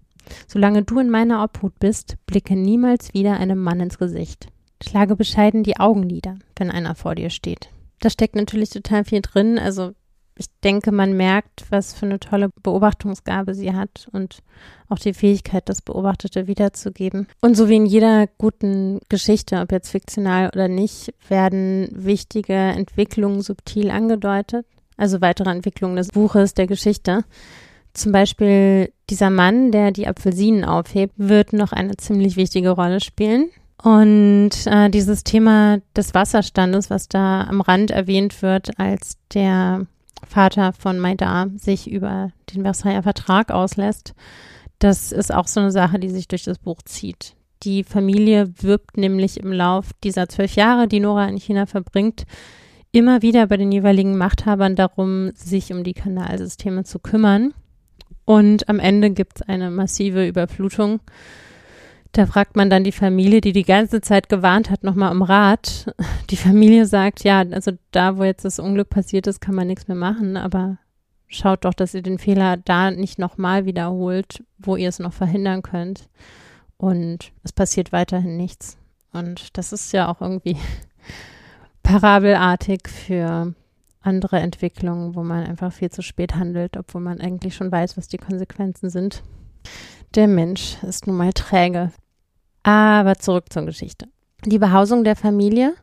Solange 0.47 0.83
du 0.83 0.97
in 0.99 1.09
meiner 1.09 1.43
Obhut 1.43 1.77
bist, 1.77 2.15
blicke 2.25 2.55
niemals 2.55 3.13
wieder 3.13 3.33
einem 3.37 3.61
Mann 3.61 3.81
ins 3.81 3.97
Gesicht. 3.97 4.47
Schlage 4.81 5.17
bescheiden 5.17 5.63
die 5.63 5.77
Augen 5.77 6.01
nieder, 6.01 6.37
wenn 6.57 6.71
einer 6.71 6.95
vor 6.95 7.15
dir 7.15 7.29
steht. 7.29 7.69
Da 7.99 8.09
steckt 8.09 8.35
natürlich 8.35 8.69
total 8.69 9.03
viel 9.03 9.21
drin. 9.21 9.59
Also 9.59 9.91
ich 10.37 10.47
denke, 10.63 10.93
man 10.93 11.17
merkt, 11.17 11.65
was 11.69 11.93
für 11.93 12.05
eine 12.05 12.19
tolle 12.19 12.49
Beobachtungsgabe 12.63 13.53
sie 13.55 13.73
hat 13.73 14.07
und 14.13 14.39
auch 14.87 14.99
die 14.99 15.13
Fähigkeit, 15.13 15.67
das 15.67 15.81
Beobachtete 15.81 16.47
wiederzugeben. 16.47 17.27
Und 17.41 17.57
so 17.57 17.67
wie 17.67 17.75
in 17.75 17.85
jeder 17.85 18.27
guten 18.37 18.99
Geschichte, 19.09 19.59
ob 19.59 19.73
jetzt 19.73 19.89
fiktional 19.89 20.47
oder 20.47 20.69
nicht, 20.69 21.13
werden 21.27 21.89
wichtige 21.91 22.53
Entwicklungen 22.53 23.41
subtil 23.41 23.91
angedeutet 23.91 24.65
also 24.97 25.21
weitere 25.21 25.49
Entwicklungen 25.49 25.95
des 25.95 26.09
Buches, 26.09 26.53
der 26.53 26.67
Geschichte. 26.67 27.23
Zum 27.93 28.11
Beispiel 28.11 28.91
dieser 29.09 29.29
Mann, 29.29 29.71
der 29.71 29.91
die 29.91 30.07
Apfelsinen 30.07 30.65
aufhebt, 30.65 31.13
wird 31.17 31.53
noch 31.53 31.71
eine 31.71 31.95
ziemlich 31.97 32.35
wichtige 32.35 32.71
Rolle 32.71 32.99
spielen. 32.99 33.49
Und 33.81 34.51
äh, 34.65 34.89
dieses 34.89 35.23
Thema 35.23 35.79
des 35.95 36.13
Wasserstandes, 36.13 36.89
was 36.89 37.07
da 37.07 37.41
am 37.43 37.61
Rand 37.61 37.91
erwähnt 37.91 38.41
wird, 38.41 38.79
als 38.79 39.17
der 39.33 39.85
Vater 40.27 40.73
von 40.73 40.99
Maida 40.99 41.47
sich 41.55 41.89
über 41.89 42.31
den 42.53 42.63
Versailler 42.63 43.03
Vertrag 43.03 43.51
auslässt, 43.51 44.13
das 44.79 45.11
ist 45.11 45.33
auch 45.33 45.47
so 45.47 45.59
eine 45.59 45.71
Sache, 45.71 45.99
die 45.99 46.09
sich 46.09 46.27
durch 46.27 46.43
das 46.43 46.57
Buch 46.57 46.81
zieht. 46.83 47.35
Die 47.63 47.83
Familie 47.83 48.51
wirbt 48.61 48.97
nämlich 48.97 49.39
im 49.39 49.51
Lauf 49.51 49.91
dieser 50.03 50.27
zwölf 50.29 50.55
Jahre, 50.55 50.87
die 50.87 50.99
Nora 50.99 51.27
in 51.27 51.37
China 51.37 51.65
verbringt, 51.65 52.25
immer 52.95 53.21
wieder 53.21 53.47
bei 53.47 53.57
den 53.57 53.71
jeweiligen 53.71 54.17
Machthabern 54.17 54.75
darum, 54.75 55.31
sich 55.35 55.73
um 55.73 55.83
die 55.83 55.93
Kanalsysteme 55.93 56.85
zu 56.85 56.99
kümmern. 56.99 57.53
Und 58.23 58.69
am 58.69 58.79
Ende 58.79 59.11
gibt 59.11 59.33
es 59.35 59.41
eine 59.41 59.69
massive 59.69 60.25
Überflutung. 60.25 61.01
Da 62.13 62.25
fragt 62.25 62.55
man 62.55 62.69
dann 62.69 62.85
die 62.85 62.93
Familie, 62.93 63.41
die 63.41 63.51
die 63.51 63.65
ganze 63.65 63.99
Zeit 63.99 64.29
gewarnt 64.29 64.69
hat, 64.69 64.83
nochmal 64.83 65.11
um 65.11 65.21
Rat. 65.21 65.93
Die 66.29 66.37
Familie 66.37 66.85
sagt, 66.85 67.25
ja, 67.25 67.39
also 67.51 67.73
da, 67.91 68.17
wo 68.17 68.23
jetzt 68.23 68.45
das 68.45 68.59
Unglück 68.59 68.89
passiert 68.89 69.27
ist, 69.27 69.41
kann 69.41 69.55
man 69.55 69.67
nichts 69.67 69.89
mehr 69.89 69.97
machen, 69.97 70.37
aber 70.37 70.77
schaut 71.27 71.65
doch, 71.65 71.73
dass 71.73 71.93
ihr 71.93 72.01
den 72.01 72.17
Fehler 72.17 72.55
da 72.55 72.91
nicht 72.91 73.19
nochmal 73.19 73.65
wiederholt, 73.65 74.41
wo 74.57 74.77
ihr 74.77 74.87
es 74.87 74.99
noch 74.99 75.11
verhindern 75.11 75.61
könnt. 75.61 76.07
Und 76.77 77.33
es 77.43 77.51
passiert 77.51 77.91
weiterhin 77.91 78.37
nichts. 78.37 78.77
Und 79.11 79.57
das 79.57 79.73
ist 79.73 79.91
ja 79.91 80.07
auch 80.07 80.21
irgendwie 80.21 80.55
parabelartig 81.85 82.89
für 82.89 83.53
andere 84.01 84.39
Entwicklungen, 84.39 85.15
wo 85.15 85.23
man 85.23 85.45
einfach 85.45 85.71
viel 85.71 85.91
zu 85.91 86.01
spät 86.01 86.35
handelt, 86.35 86.77
obwohl 86.77 87.01
man 87.01 87.21
eigentlich 87.21 87.55
schon 87.55 87.71
weiß, 87.71 87.95
was 87.95 88.07
die 88.07 88.17
Konsequenzen 88.17 88.89
sind. 88.89 89.23
Der 90.15 90.27
Mensch 90.27 90.77
ist 90.83 91.07
nun 91.07 91.17
mal 91.17 91.31
träge. 91.31 91.91
Aber 92.63 93.15
zurück 93.15 93.53
zur 93.53 93.65
Geschichte. 93.65 94.07
Die 94.45 94.57
Behausung 94.57 95.03
der 95.03 95.15
Familie, 95.15 95.75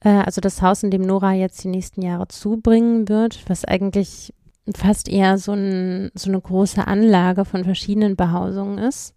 äh, 0.00 0.08
also 0.10 0.40
das 0.40 0.62
Haus, 0.62 0.84
in 0.84 0.90
dem 0.92 1.02
Nora 1.02 1.32
jetzt 1.32 1.64
die 1.64 1.68
nächsten 1.68 2.02
Jahre 2.02 2.28
zubringen 2.28 3.08
wird, 3.08 3.42
was 3.48 3.64
eigentlich 3.64 4.32
fast 4.76 5.08
eher 5.08 5.38
so, 5.38 5.52
ein, 5.52 6.10
so 6.14 6.30
eine 6.30 6.40
große 6.40 6.86
Anlage 6.86 7.44
von 7.44 7.64
verschiedenen 7.64 8.14
Behausungen 8.14 8.78
ist, 8.78 9.14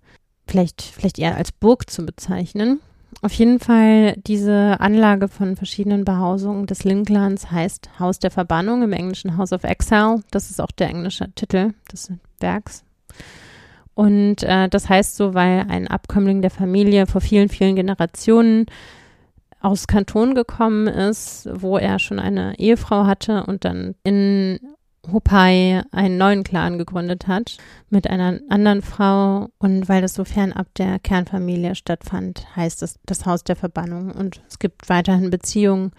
vielleicht, 0.47 0.81
vielleicht 0.81 1.19
eher 1.19 1.35
als 1.35 1.51
Burg 1.51 1.89
zu 1.89 2.05
bezeichnen, 2.05 2.79
auf 3.21 3.33
jeden 3.33 3.59
Fall, 3.59 4.15
diese 4.25 4.79
Anlage 4.79 5.27
von 5.27 5.55
verschiedenen 5.55 6.05
Behausungen 6.05 6.65
des 6.65 6.83
Linklands 6.83 7.51
heißt 7.51 7.99
Haus 7.99 8.19
der 8.19 8.31
Verbannung, 8.31 8.81
im 8.81 8.93
Englischen 8.93 9.37
House 9.37 9.53
of 9.53 9.63
Exile. 9.63 10.21
Das 10.31 10.49
ist 10.49 10.61
auch 10.61 10.71
der 10.71 10.89
englische 10.89 11.31
Titel 11.35 11.73
des 11.91 12.11
Werks. 12.39 12.83
Und 13.93 14.43
äh, 14.43 14.69
das 14.69 14.89
heißt 14.89 15.17
so, 15.17 15.33
weil 15.33 15.65
ein 15.69 15.87
Abkömmling 15.87 16.41
der 16.41 16.51
Familie 16.51 17.05
vor 17.05 17.21
vielen, 17.21 17.49
vielen 17.49 17.75
Generationen 17.75 18.65
aus 19.59 19.85
Kanton 19.85 20.33
gekommen 20.33 20.87
ist, 20.87 21.47
wo 21.53 21.77
er 21.77 21.99
schon 21.99 22.17
eine 22.17 22.57
Ehefrau 22.57 23.05
hatte 23.05 23.43
und 23.43 23.63
dann 23.65 23.95
in 24.03 24.59
Hupai 25.11 25.83
einen 25.91 26.17
neuen 26.17 26.43
Clan 26.43 26.77
gegründet 26.77 27.27
hat 27.27 27.57
mit 27.89 28.07
einer 28.07 28.39
anderen 28.49 28.81
Frau. 28.81 29.49
Und 29.57 29.89
weil 29.89 30.01
das 30.01 30.13
so 30.13 30.25
fernab 30.25 30.67
der 30.75 30.99
Kernfamilie 30.99 31.75
stattfand, 31.75 32.45
heißt 32.55 32.83
es 32.83 32.99
das 33.05 33.25
Haus 33.25 33.43
der 33.43 33.55
Verbannung. 33.55 34.11
Und 34.11 34.41
es 34.47 34.59
gibt 34.59 34.89
weiterhin 34.89 35.29
Beziehungen 35.29 35.91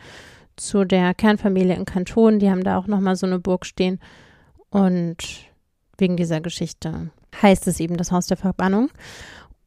zu 0.56 0.84
der 0.84 1.14
Kernfamilie 1.14 1.74
in 1.74 1.84
Kanton, 1.84 2.38
die 2.38 2.50
haben 2.50 2.64
da 2.64 2.76
auch 2.76 2.86
nochmal 2.86 3.16
so 3.16 3.26
eine 3.26 3.38
Burg 3.38 3.66
stehen. 3.66 3.98
Und 4.70 5.16
wegen 5.98 6.16
dieser 6.16 6.40
Geschichte 6.40 7.10
heißt 7.40 7.66
es 7.66 7.80
eben 7.80 7.96
das 7.96 8.12
Haus 8.12 8.26
der 8.26 8.36
Verbannung. 8.36 8.90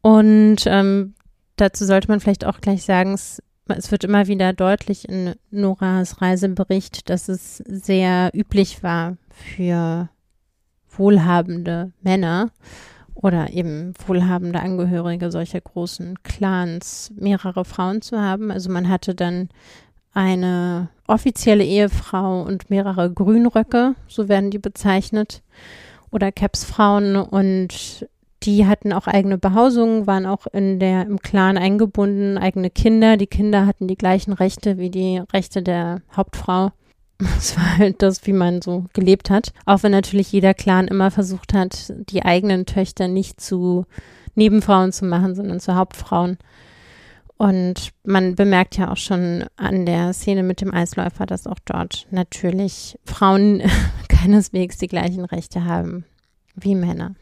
Und 0.02 0.58
ähm, 0.66 1.16
dazu 1.56 1.86
sollte 1.86 2.08
man 2.08 2.20
vielleicht 2.20 2.46
auch 2.46 2.62
gleich 2.62 2.84
sagen, 2.84 3.14
es 3.14 3.42
es 3.68 3.92
wird 3.92 4.04
immer 4.04 4.28
wieder 4.28 4.54
deutlich 4.54 5.10
in 5.10 5.36
Noras 5.50 6.22
Reisebericht, 6.22 7.10
dass 7.10 7.30
es 7.30 7.58
sehr 7.58 8.32
üblich 8.34 8.84
war 8.84 9.18
für 9.30 10.10
wohlhabende 10.90 11.92
Männer 12.02 12.52
oder 13.14 13.52
eben 13.52 13.94
wohlhabende 14.06 14.60
Angehörige 14.60 15.32
solcher 15.32 15.62
großen 15.62 16.22
Clans 16.24 17.12
mehrere 17.16 17.66
Frauen 17.66 18.02
zu 18.02 18.20
haben. 18.20 18.52
Also 18.52 18.70
man 18.70 18.88
hatte 18.90 19.16
dann 19.16 19.50
eine 20.14 20.90
offizielle 21.08 21.64
Ehefrau 21.64 22.42
und 22.44 22.70
mehrere 22.70 23.12
Grünröcke, 23.12 23.96
so 24.08 24.30
werden 24.30 24.52
die 24.52 24.60
bezeichnet, 24.60 25.44
oder 26.12 26.32
Capsfrauen 26.32 27.18
und 27.18 28.08
die 28.46 28.68
hatten 28.68 28.94
auch 28.94 29.08
eigene 29.08 29.38
Behausungen, 29.38 30.08
waren 30.08 30.26
auch 30.26 30.48
in 30.48 30.80
der, 30.80 31.04
im 31.04 31.20
Clan 31.20 31.58
eingebunden, 31.58 32.38
eigene 32.38 32.70
Kinder. 32.70 33.18
Die 33.18 33.28
Kinder 33.28 33.66
hatten 33.66 33.88
die 33.88 33.98
gleichen 33.98 34.34
Rechte 34.34 34.78
wie 34.78 34.90
die 34.90 35.22
Rechte 35.34 35.64
der 35.64 36.02
Hauptfrau. 36.16 36.72
Das 37.18 37.56
war 37.56 37.78
halt 37.78 38.02
das, 38.02 38.28
wie 38.28 38.34
man 38.34 38.62
so 38.62 38.84
gelebt 38.92 39.30
hat. 39.30 39.54
Auch 39.66 39.84
wenn 39.84 39.94
natürlich 39.94 40.34
jeder 40.34 40.54
Clan 40.54 40.90
immer 40.90 41.12
versucht 41.12 41.54
hat, 41.54 41.94
die 42.10 42.26
eigenen 42.26 42.66
Töchter 42.66 43.08
nicht 43.08 43.40
zu 43.40 43.86
Nebenfrauen 44.36 44.92
zu 44.92 45.06
machen, 45.06 45.34
sondern 45.34 45.62
zu 45.62 45.76
Hauptfrauen. 45.76 46.38
Und 47.38 47.94
man 48.04 48.36
bemerkt 48.36 48.78
ja 48.78 48.92
auch 48.92 48.98
schon 48.98 49.46
an 49.56 49.86
der 49.86 50.12
Szene 50.12 50.44
mit 50.44 50.60
dem 50.60 50.74
Eisläufer, 50.74 51.26
dass 51.26 51.48
auch 51.48 51.60
dort 51.64 52.06
natürlich 52.12 53.00
Frauen 53.06 53.62
keineswegs 54.10 54.78
die 54.78 54.88
gleichen 54.88 55.24
Rechte 55.24 55.64
haben 55.64 56.04
wie 56.56 56.76
Männer. 56.76 57.16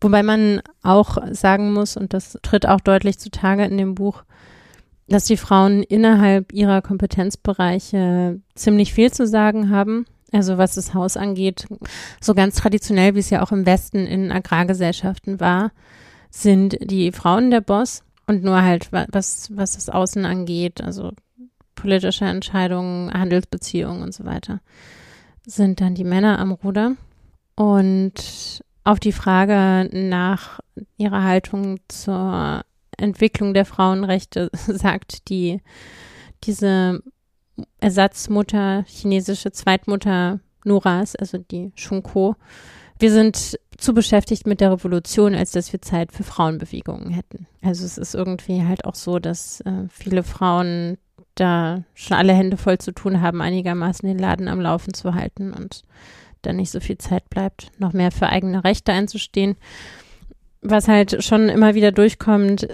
Wobei 0.00 0.22
man 0.22 0.62
auch 0.82 1.18
sagen 1.32 1.72
muss, 1.72 1.96
und 1.96 2.12
das 2.14 2.38
tritt 2.42 2.66
auch 2.66 2.80
deutlich 2.80 3.18
zutage 3.18 3.64
in 3.64 3.78
dem 3.78 3.94
Buch, 3.94 4.24
dass 5.08 5.24
die 5.24 5.36
Frauen 5.36 5.82
innerhalb 5.82 6.52
ihrer 6.52 6.82
Kompetenzbereiche 6.82 8.40
ziemlich 8.54 8.92
viel 8.92 9.10
zu 9.12 9.26
sagen 9.26 9.70
haben. 9.70 10.06
Also 10.32 10.58
was 10.58 10.74
das 10.74 10.92
Haus 10.92 11.16
angeht, 11.16 11.66
so 12.20 12.34
ganz 12.34 12.56
traditionell, 12.56 13.14
wie 13.14 13.20
es 13.20 13.30
ja 13.30 13.42
auch 13.42 13.52
im 13.52 13.64
Westen 13.64 14.06
in 14.06 14.30
Agrargesellschaften 14.30 15.40
war, 15.40 15.72
sind 16.30 16.76
die 16.82 17.12
Frauen 17.12 17.50
der 17.50 17.62
Boss 17.62 18.02
und 18.26 18.44
nur 18.44 18.62
halt 18.62 18.92
was, 18.92 19.48
was 19.54 19.72
das 19.72 19.88
Außen 19.88 20.26
angeht, 20.26 20.82
also 20.82 21.12
politische 21.74 22.26
Entscheidungen, 22.26 23.10
Handelsbeziehungen 23.12 24.02
und 24.02 24.12
so 24.12 24.26
weiter, 24.26 24.60
sind 25.46 25.80
dann 25.80 25.94
die 25.94 26.04
Männer 26.04 26.38
am 26.38 26.52
Ruder. 26.52 26.96
Und 27.54 28.62
auf 28.88 28.98
die 28.98 29.12
Frage 29.12 29.90
nach 29.92 30.60
ihrer 30.96 31.22
Haltung 31.22 31.78
zur 31.88 32.62
Entwicklung 32.96 33.52
der 33.52 33.66
Frauenrechte 33.66 34.50
sagt 34.66 35.28
die, 35.28 35.60
diese 36.44 37.02
Ersatzmutter, 37.80 38.84
chinesische 38.86 39.52
Zweitmutter 39.52 40.40
Noras, 40.64 41.16
also 41.16 41.36
die 41.36 41.70
Shunko, 41.74 42.36
wir 42.98 43.12
sind 43.12 43.58
zu 43.76 43.92
beschäftigt 43.92 44.46
mit 44.46 44.62
der 44.62 44.72
Revolution, 44.72 45.34
als 45.34 45.52
dass 45.52 45.70
wir 45.70 45.82
Zeit 45.82 46.10
für 46.10 46.24
Frauenbewegungen 46.24 47.10
hätten. 47.10 47.46
Also 47.60 47.84
es 47.84 47.98
ist 47.98 48.14
irgendwie 48.14 48.64
halt 48.64 48.86
auch 48.86 48.94
so, 48.94 49.18
dass 49.18 49.60
äh, 49.60 49.86
viele 49.90 50.22
Frauen 50.22 50.96
da 51.34 51.84
schon 51.92 52.16
alle 52.16 52.32
Hände 52.32 52.56
voll 52.56 52.78
zu 52.78 52.92
tun 52.92 53.20
haben, 53.20 53.42
einigermaßen 53.42 54.08
den 54.08 54.18
Laden 54.18 54.48
am 54.48 54.62
Laufen 54.62 54.94
zu 54.94 55.14
halten 55.14 55.52
und 55.52 55.82
dann 56.42 56.56
nicht 56.56 56.70
so 56.70 56.80
viel 56.80 56.98
Zeit 56.98 57.28
bleibt, 57.30 57.70
noch 57.78 57.92
mehr 57.92 58.10
für 58.10 58.28
eigene 58.28 58.64
Rechte 58.64 58.92
einzustehen. 58.92 59.56
Was 60.60 60.88
halt 60.88 61.22
schon 61.22 61.48
immer 61.48 61.74
wieder 61.74 61.92
durchkommt, 61.92 62.68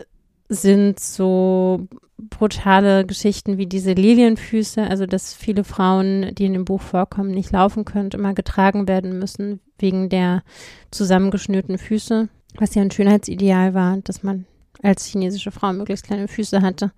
sind 0.48 1.00
so 1.00 1.86
brutale 2.16 3.04
Geschichten 3.04 3.58
wie 3.58 3.66
diese 3.66 3.92
Lilienfüße, 3.92 4.82
also 4.82 5.06
dass 5.06 5.34
viele 5.34 5.64
Frauen, 5.64 6.34
die 6.34 6.46
in 6.46 6.52
dem 6.52 6.64
Buch 6.64 6.80
vorkommen, 6.80 7.32
nicht 7.32 7.50
laufen 7.52 7.84
können, 7.84 8.10
immer 8.10 8.34
getragen 8.34 8.88
werden 8.88 9.18
müssen 9.18 9.60
wegen 9.78 10.08
der 10.08 10.42
zusammengeschnürten 10.90 11.78
Füße, 11.78 12.28
was 12.56 12.74
ja 12.74 12.82
ein 12.82 12.90
Schönheitsideal 12.90 13.74
war, 13.74 13.98
dass 13.98 14.22
man 14.22 14.46
als 14.82 15.06
chinesische 15.06 15.50
Frau 15.50 15.72
möglichst 15.72 16.06
kleine 16.06 16.28
Füße 16.28 16.62
hatte. 16.62 16.92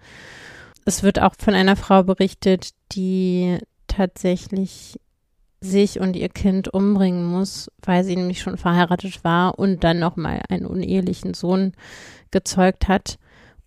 Es 0.85 1.03
wird 1.03 1.21
auch 1.21 1.35
von 1.39 1.55
einer 1.55 1.77
Frau 1.77 2.03
berichtet, 2.03 2.71
die 2.93 3.59
tatsächlich 3.87 5.01
sich 5.61 6.00
und 6.00 6.16
ihr 6.16 6.28
Kind 6.28 6.68
umbringen 6.68 7.24
muss, 7.24 7.70
weil 7.82 8.04
sie 8.04 8.16
nämlich 8.16 8.40
schon 8.40 8.57
verheiratet 8.57 9.24
war 9.24 9.59
und 9.59 9.84
dann 9.84 9.98
nochmal 9.98 10.42
einen 10.48 10.66
unehelichen 10.66 11.34
Sohn 11.34 11.72
gezeugt 12.30 12.88
hat. 12.88 13.18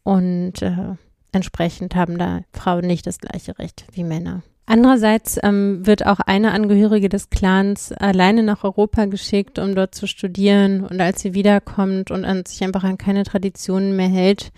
Und 0.03 0.61
äh, 0.61 0.95
entsprechend 1.31 1.95
haben 1.95 2.17
da 2.17 2.41
Frauen 2.53 2.85
nicht 2.85 3.07
das 3.07 3.19
gleiche 3.19 3.57
Recht 3.59 3.85
wie 3.91 4.03
Männer. 4.03 4.43
Andererseits 4.65 5.39
ähm, 5.41 5.85
wird 5.87 6.05
auch 6.05 6.19
eine 6.19 6.51
Angehörige 6.51 7.09
des 7.09 7.31
Clans 7.31 7.91
alleine 7.91 8.43
nach 8.43 8.63
Europa 8.63 9.05
geschickt, 9.05 9.57
um 9.57 9.73
dort 9.73 9.95
zu 9.95 10.05
studieren. 10.05 10.85
Und 10.85 11.01
als 11.01 11.21
sie 11.21 11.33
wiederkommt 11.33 12.11
und 12.11 12.23
an 12.23 12.45
sich 12.45 12.63
einfach 12.63 12.83
an 12.83 12.99
keine 12.99 13.23
Traditionen 13.23 13.95
mehr 13.95 14.09
hält, 14.09 14.51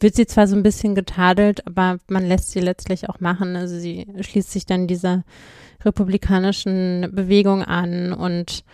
wird 0.00 0.16
sie 0.16 0.26
zwar 0.26 0.46
so 0.48 0.54
ein 0.54 0.62
bisschen 0.62 0.94
getadelt, 0.94 1.66
aber 1.66 1.96
man 2.08 2.26
lässt 2.26 2.50
sie 2.50 2.60
letztlich 2.60 3.08
auch 3.08 3.20
machen. 3.20 3.56
Also 3.56 3.78
sie 3.78 4.06
schließt 4.20 4.52
sich 4.52 4.66
dann 4.66 4.86
dieser 4.86 5.24
republikanischen 5.84 7.10
Bewegung 7.12 7.62
an 7.62 8.12
und 8.12 8.64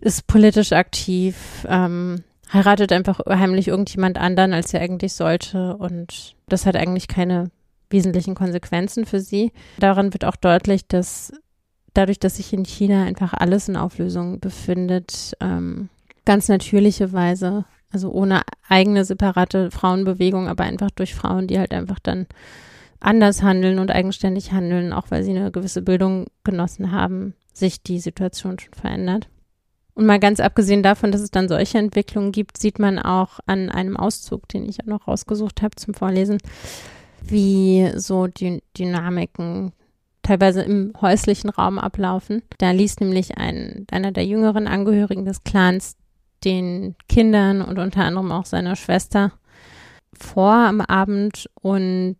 ist 0.00 0.26
politisch 0.26 0.72
aktiv, 0.72 1.66
ähm, 1.68 2.24
heiratet 2.52 2.92
einfach 2.92 3.20
heimlich 3.28 3.68
irgendjemand 3.68 4.18
anderen, 4.18 4.52
als 4.52 4.70
sie 4.70 4.78
eigentlich 4.78 5.14
sollte. 5.14 5.76
Und 5.76 6.34
das 6.48 6.66
hat 6.66 6.76
eigentlich 6.76 7.08
keine 7.08 7.50
wesentlichen 7.90 8.34
Konsequenzen 8.34 9.06
für 9.06 9.20
sie. 9.20 9.52
Daran 9.78 10.12
wird 10.12 10.24
auch 10.24 10.36
deutlich, 10.36 10.86
dass 10.86 11.32
dadurch, 11.94 12.18
dass 12.18 12.36
sich 12.36 12.52
in 12.52 12.64
China 12.64 13.04
einfach 13.04 13.32
alles 13.34 13.68
in 13.68 13.76
Auflösung 13.76 14.40
befindet, 14.40 15.34
ähm, 15.40 15.88
ganz 16.24 16.48
natürliche 16.48 17.12
Weise, 17.12 17.64
also 17.90 18.10
ohne 18.10 18.42
eigene 18.68 19.04
separate 19.04 19.70
Frauenbewegung, 19.70 20.48
aber 20.48 20.64
einfach 20.64 20.90
durch 20.90 21.14
Frauen, 21.14 21.46
die 21.46 21.58
halt 21.58 21.72
einfach 21.72 21.98
dann 21.98 22.26
anders 23.02 23.42
handeln 23.42 23.78
und 23.78 23.90
eigenständig 23.90 24.52
handeln, 24.52 24.92
auch 24.92 25.10
weil 25.10 25.24
sie 25.24 25.30
eine 25.30 25.50
gewisse 25.50 25.82
Bildung 25.82 26.26
genossen 26.44 26.92
haben, 26.92 27.34
sich 27.52 27.82
die 27.82 27.98
Situation 27.98 28.58
schon 28.58 28.74
verändert. 28.74 29.28
Und 29.94 30.06
mal 30.06 30.20
ganz 30.20 30.40
abgesehen 30.40 30.82
davon, 30.82 31.12
dass 31.12 31.20
es 31.20 31.30
dann 31.30 31.48
solche 31.48 31.78
Entwicklungen 31.78 32.32
gibt, 32.32 32.56
sieht 32.56 32.78
man 32.78 32.98
auch 32.98 33.40
an 33.46 33.68
einem 33.68 33.96
Auszug, 33.96 34.48
den 34.48 34.66
ich 34.66 34.80
auch 34.80 34.86
noch 34.86 35.06
rausgesucht 35.06 35.60
habe 35.60 35.76
zum 35.76 35.92
Vorlesen, 35.92 36.38
wie 37.22 37.90
so 37.96 38.26
die 38.26 38.62
Dynamiken 38.78 39.72
teilweise 40.22 40.62
im 40.62 40.92
häuslichen 41.00 41.50
Raum 41.50 41.78
ablaufen. 41.78 42.42
Da 42.58 42.70
liest 42.70 43.00
nämlich 43.00 43.36
ein, 43.36 43.86
einer 43.90 44.12
der 44.12 44.24
jüngeren 44.24 44.66
Angehörigen 44.66 45.24
des 45.24 45.44
Clans 45.44 45.96
den 46.44 46.96
Kindern 47.08 47.60
und 47.60 47.78
unter 47.78 48.04
anderem 48.04 48.32
auch 48.32 48.46
seiner 48.46 48.76
Schwester 48.76 49.32
vor 50.14 50.52
am 50.52 50.80
Abend 50.80 51.48
und 51.60 52.18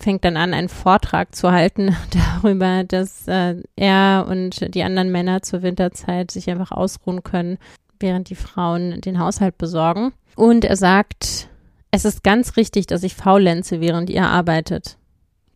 fängt 0.00 0.24
dann 0.24 0.36
an, 0.36 0.54
einen 0.54 0.68
Vortrag 0.68 1.34
zu 1.34 1.52
halten 1.52 1.96
darüber, 2.42 2.84
dass 2.84 3.28
äh, 3.28 3.56
er 3.76 4.26
und 4.28 4.74
die 4.74 4.82
anderen 4.82 5.12
Männer 5.12 5.42
zur 5.42 5.62
Winterzeit 5.62 6.30
sich 6.30 6.50
einfach 6.50 6.72
ausruhen 6.72 7.22
können, 7.22 7.58
während 7.98 8.30
die 8.30 8.34
Frauen 8.34 9.00
den 9.00 9.18
Haushalt 9.18 9.58
besorgen. 9.58 10.12
Und 10.36 10.64
er 10.64 10.76
sagt, 10.76 11.48
es 11.90 12.04
ist 12.04 12.22
ganz 12.22 12.56
richtig, 12.56 12.86
dass 12.86 13.02
ich 13.02 13.14
faulenze, 13.14 13.80
während 13.80 14.10
ihr 14.10 14.24
arbeitet, 14.24 14.96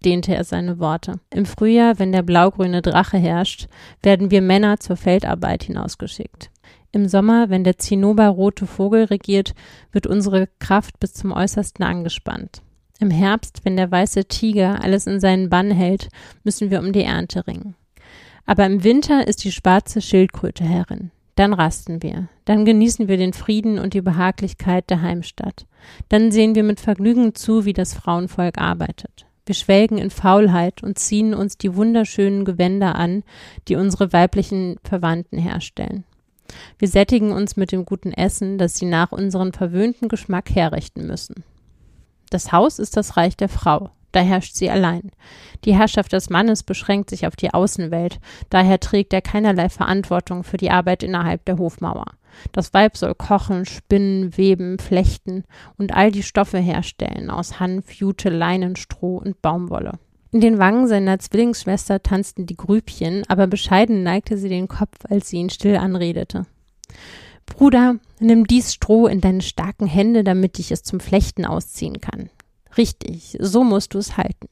dehnte 0.05 0.35
er 0.35 0.45
seine 0.45 0.79
Worte. 0.79 1.21
Im 1.33 1.47
Frühjahr, 1.47 1.99
wenn 1.99 2.13
der 2.13 2.23
blaugrüne 2.23 2.83
Drache 2.83 3.17
herrscht, 3.17 3.69
werden 4.03 4.31
wir 4.31 4.43
Männer 4.43 4.79
zur 4.79 4.97
Feldarbeit 4.97 5.65
hinausgeschickt. 5.65 6.51
Im 6.93 7.09
Sommer, 7.09 7.51
wenn 7.51 7.65
der 7.65 7.79
zinnoberrote 7.79 8.67
Vogel 8.67 9.05
regiert, 9.05 9.55
wird 9.91 10.07
unsere 10.07 10.49
Kraft 10.61 11.01
bis 11.01 11.15
zum 11.15 11.33
Äußersten 11.33 11.85
angespannt. 11.85 12.63
Im 13.01 13.11
Herbst, 13.11 13.61
wenn 13.65 13.77
der 13.77 13.91
weiße 13.91 14.27
Tiger 14.27 14.83
alles 14.83 15.07
in 15.07 15.21
seinen 15.21 15.51
Bann 15.51 15.71
hält, 15.71 16.09
müssen 16.45 16.71
wir 16.71 16.79
um 16.79 16.93
die 16.93 17.03
Ernte 17.03 17.47
ringen. 17.47 17.75
Aber 18.47 18.67
im 18.67 18.85
Winter 18.85 19.27
ist 19.27 19.43
die 19.45 19.53
schwarze 19.53 20.01
Schildkröte 20.01 20.65
Herrin. 20.65 21.11
Dann 21.35 21.53
rasten 21.53 22.03
wir. 22.03 22.29
Dann 22.45 22.65
genießen 22.65 23.09
wir 23.09 23.17
den 23.17 23.33
Frieden 23.33 23.79
und 23.79 23.95
die 23.95 24.03
Behaglichkeit 24.03 24.89
der 24.91 25.03
Heimstatt. 25.03 25.67
Dann 26.09 26.31
sehen 26.31 26.55
wir 26.55 26.63
mit 26.63 26.79
Vergnügen 26.79 27.35
zu, 27.35 27.65
wie 27.65 27.73
das 27.73 27.95
Frauenvolk 27.95 28.59
arbeitet. 28.59 29.27
Wir 29.47 29.55
schwelgen 29.55 29.99
in 29.99 30.11
Faulheit 30.11 30.83
und 30.83 30.99
ziehen 30.99 31.35
uns 31.35 31.59
die 31.59 31.75
wunderschönen 31.75 32.45
Gewänder 32.45 32.95
an, 32.95 33.25
die 33.69 33.77
unsere 33.77 34.13
weiblichen 34.13 34.77
Verwandten 34.85 35.39
herstellen. 35.39 36.05
Wir 36.79 36.89
sättigen 36.89 37.33
uns 37.33 37.57
mit 37.57 37.73
dem 37.73 37.85
guten 37.85 38.13
Essen, 38.13 38.59
das 38.59 38.77
sie 38.77 38.87
nach 38.87 39.13
unserem 39.13 39.53
verwöhnten 39.53 40.09
Geschmack 40.09 40.51
herrichten 40.55 41.07
müssen. 41.07 41.45
Das 42.35 42.51
Haus 42.51 42.81
ist 42.81 42.97
das 42.97 43.17
Reich 43.17 43.37
der 43.37 43.49
Frau, 43.49 43.91
da 44.11 44.19
herrscht 44.19 44.57
sie 44.57 44.69
allein. 44.69 45.13
Die 45.65 45.73
Herrschaft 45.73 46.13
des 46.13 46.31
Mannes 46.31 46.65
beschränkt 46.65 47.11
sich 47.11 47.29
auf 47.29 47.37
die 47.37 47.55
Außenwelt, 47.55 48.19
daher 48.51 48.81
trägt 48.81 49.13
er 49.13 49.23
keinerlei 49.23 49.69
Verantwortung 49.69 50.43
für 50.43 50.57
die 50.57 50.73
Arbeit 50.73 51.05
innerhalb 51.05 51.45
der 51.45 51.59
Hofmauer. 51.59 52.07
Das 52.51 52.75
Weib 52.75 52.97
soll 52.97 53.15
kochen, 53.15 53.67
spinnen, 53.67 54.37
weben, 54.37 54.81
flechten 54.81 55.45
und 55.79 55.95
all 55.95 56.11
die 56.11 56.25
Stoffe 56.25 56.59
herstellen 56.59 57.31
aus 57.31 57.61
Hanf, 57.61 57.93
Jute, 57.93 58.31
Leinen, 58.31 58.75
Stroh 58.75 59.19
und 59.19 59.41
Baumwolle. 59.41 59.93
In 60.33 60.41
den 60.41 60.59
Wangen 60.59 60.89
seiner 60.89 61.21
Zwillingsschwester 61.21 62.03
tanzten 62.03 62.47
die 62.47 62.57
Grübchen, 62.57 63.23
aber 63.29 63.47
bescheiden 63.47 64.03
neigte 64.03 64.39
sie 64.39 64.49
den 64.49 64.67
Kopf, 64.67 64.99
als 65.09 65.29
sie 65.29 65.37
ihn 65.37 65.51
still 65.51 65.77
anredete. 65.77 66.47
Bruder, 67.47 67.97
nimm 68.21 68.47
dies 68.47 68.75
Stroh 68.75 69.07
in 69.07 69.21
deine 69.21 69.43
starken 69.43 69.87
Hände, 69.87 70.25
damit 70.25 70.59
ich 70.59 70.71
es 70.71 70.83
zum 70.83 71.01
Flechten 71.01 71.45
ausziehen 71.45 72.01
kann. 72.01 72.31
Richtig, 72.77 73.37
so 73.41 73.63
musst 73.65 73.95
du 73.95 73.99
es 73.99 74.17
halten. 74.17 74.49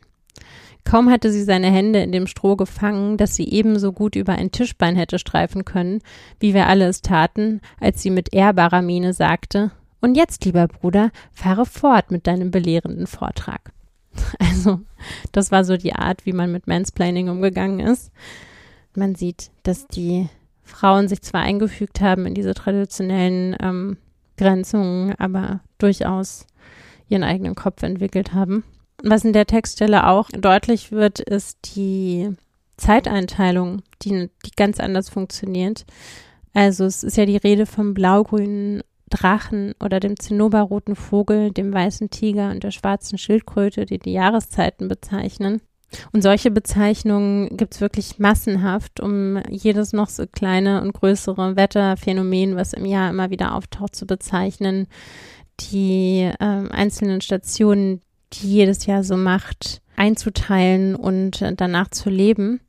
Kaum 0.84 1.11
hatte 1.11 1.30
sie 1.30 1.45
seine 1.45 1.70
Hände 1.70 2.01
in 2.01 2.12
dem 2.12 2.26
Stroh 2.26 2.57
gefangen, 2.57 3.16
dass 3.16 3.36
sie 3.36 3.49
ebenso 3.49 3.93
gut 3.93 4.16
über 4.16 4.32
ein 4.32 4.51
Tischbein 4.51 4.97
hätte 4.97 5.18
streifen 5.18 5.64
können, 5.64 6.01
wie 6.40 6.55
wir 6.55 6.66
alle 6.66 6.86
es 6.86 7.03
taten, 7.03 7.61
als 7.80 8.03
sie 8.03 8.11
mit 8.11 8.32
ehrbarer 8.34 8.82
Miene 8.82 9.12
sagte, 9.12 9.70
und 10.01 10.16
jetzt, 10.16 10.45
lieber 10.45 10.66
Bruder, 10.66 11.12
fahre 11.30 11.64
fort 11.64 12.11
mit 12.11 12.26
deinem 12.26 12.51
belehrenden 12.51 13.07
Vortrag. 13.07 13.72
Also, 14.38 14.80
das 15.32 15.51
war 15.51 15.64
so 15.64 15.76
die 15.76 15.95
Art, 15.95 16.26
wie 16.26 16.32
man 16.32 16.53
mit 16.53 16.66
Mansplaining 16.66 17.28
umgegangen 17.28 17.80
ist. 17.80 18.12
Man 18.95 19.14
sieht, 19.14 19.51
dass 19.62 19.86
die 19.86 20.28
Frauen 20.62 21.08
sich 21.08 21.22
zwar 21.22 21.42
eingefügt 21.42 22.00
haben 22.00 22.26
in 22.26 22.34
diese 22.34 22.54
traditionellen 22.54 23.56
ähm, 23.60 23.96
Grenzungen, 24.36 25.14
aber 25.18 25.60
durchaus 25.78 26.46
ihren 27.08 27.24
eigenen 27.24 27.54
Kopf 27.54 27.82
entwickelt 27.82 28.32
haben. 28.32 28.64
Was 29.02 29.24
in 29.24 29.32
der 29.32 29.46
Textstelle 29.46 30.06
auch 30.06 30.30
deutlich 30.30 30.92
wird, 30.92 31.20
ist 31.20 31.76
die 31.76 32.30
Zeiteinteilung, 32.76 33.82
die, 34.02 34.30
die 34.44 34.50
ganz 34.56 34.80
anders 34.80 35.08
funktioniert. 35.08 35.84
Also 36.54 36.84
es 36.84 37.02
ist 37.02 37.16
ja 37.16 37.26
die 37.26 37.36
Rede 37.36 37.66
vom 37.66 37.94
blaugrünen 37.94 38.82
Drachen 39.10 39.74
oder 39.82 40.00
dem 40.00 40.18
zinnoberroten 40.18 40.96
Vogel, 40.96 41.50
dem 41.50 41.72
weißen 41.72 42.10
Tiger 42.10 42.50
und 42.50 42.64
der 42.64 42.70
schwarzen 42.70 43.18
Schildkröte, 43.18 43.84
die 43.84 43.98
die 43.98 44.12
Jahreszeiten 44.12 44.88
bezeichnen. 44.88 45.60
Und 46.12 46.22
solche 46.22 46.51
Bezeichnungen 46.51 47.57
gibt 47.57 47.74
es 47.74 47.80
wirklich 47.80 48.18
massenhaft, 48.18 49.01
um 49.01 49.43
jedes 49.49 49.93
noch 49.93 50.09
so 50.09 50.26
kleine 50.26 50.82
und 50.82 50.93
größere 50.93 51.57
Wetterphänomen, 51.57 52.57
was 52.57 52.72
im 52.72 52.86
Jahr 52.86 53.11
immer 53.11 53.30
wieder 53.30 53.55
auftaucht, 53.55 53.95
zu 53.95 54.07
bezeichnen. 54.07 54.86
Die 55.61 56.20
äh, 56.20 56.34
einzelnen 56.38 57.20
Stationen, 57.20 58.01
die 58.32 58.49
jedes 58.49 58.86
Jahr 58.86 59.05
so 59.05 59.16
macht, 59.16 59.82
einzuteilen 59.97 60.97
und 60.97 61.43
äh, 61.43 61.55
danach 61.55 61.90
zu 61.90 62.11
leben. 62.11 62.61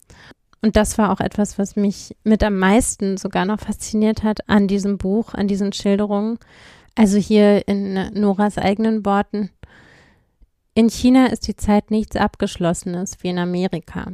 Und 0.62 0.78
das 0.78 0.98
war 0.98 1.12
auch 1.12 1.20
etwas, 1.20 1.60
was 1.60 1.76
mich 1.76 2.16
mit 2.24 2.42
am 2.44 2.58
meisten 2.58 3.18
sogar 3.18 3.46
noch 3.46 3.60
fasziniert 3.60 4.24
hat 4.24 4.48
an 4.50 4.68
diesem 4.68 4.98
Buch, 4.98 5.34
an 5.34 5.48
diesen 5.48 5.74
Schilderungen. 5.74 6.40
Also 6.96 7.18
hier 7.18 7.68
in 7.68 7.96
Noras 8.14 8.58
eigenen 8.58 9.06
Worten. 9.06 9.50
In 10.76 10.90
China 10.90 11.28
ist 11.28 11.48
die 11.48 11.56
Zeit 11.56 11.92
nichts 11.92 12.16
Abgeschlossenes 12.16 13.18
wie 13.22 13.28
in 13.28 13.38
Amerika. 13.38 14.14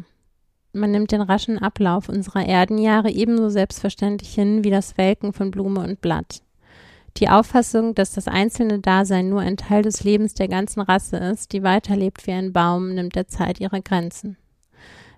Man 0.74 0.92
nimmt 0.92 1.14
den 1.14 1.22
raschen 1.22 1.58
Ablauf 1.58 2.10
unserer 2.10 2.46
Erdenjahre 2.46 3.10
ebenso 3.12 3.48
selbstverständlich 3.48 4.34
hin 4.34 4.66
wie 4.66 4.70
das 4.70 4.98
Welken 4.98 5.32
von 5.32 5.52
Blume 5.52 5.80
und 5.80 6.02
Blatt. 6.02 6.42
Die 7.16 7.30
Auffassung, 7.30 7.96
dass 7.96 8.12
das 8.12 8.28
einzelne 8.28 8.80
Dasein 8.80 9.30
nur 9.30 9.40
ein 9.40 9.56
Teil 9.56 9.84
des 9.84 10.04
Lebens 10.04 10.34
der 10.34 10.50
ganzen 10.50 10.82
Rasse 10.82 11.16
ist, 11.16 11.54
die 11.54 11.64
weiterlebt 11.64 12.28
wie 12.28 12.34
ein 12.34 12.52
Baum, 12.52 12.94
nimmt 12.94 13.16
der 13.16 13.30
Zeit 13.30 13.62
ihre 13.62 13.82
Grenzen. 13.82 14.36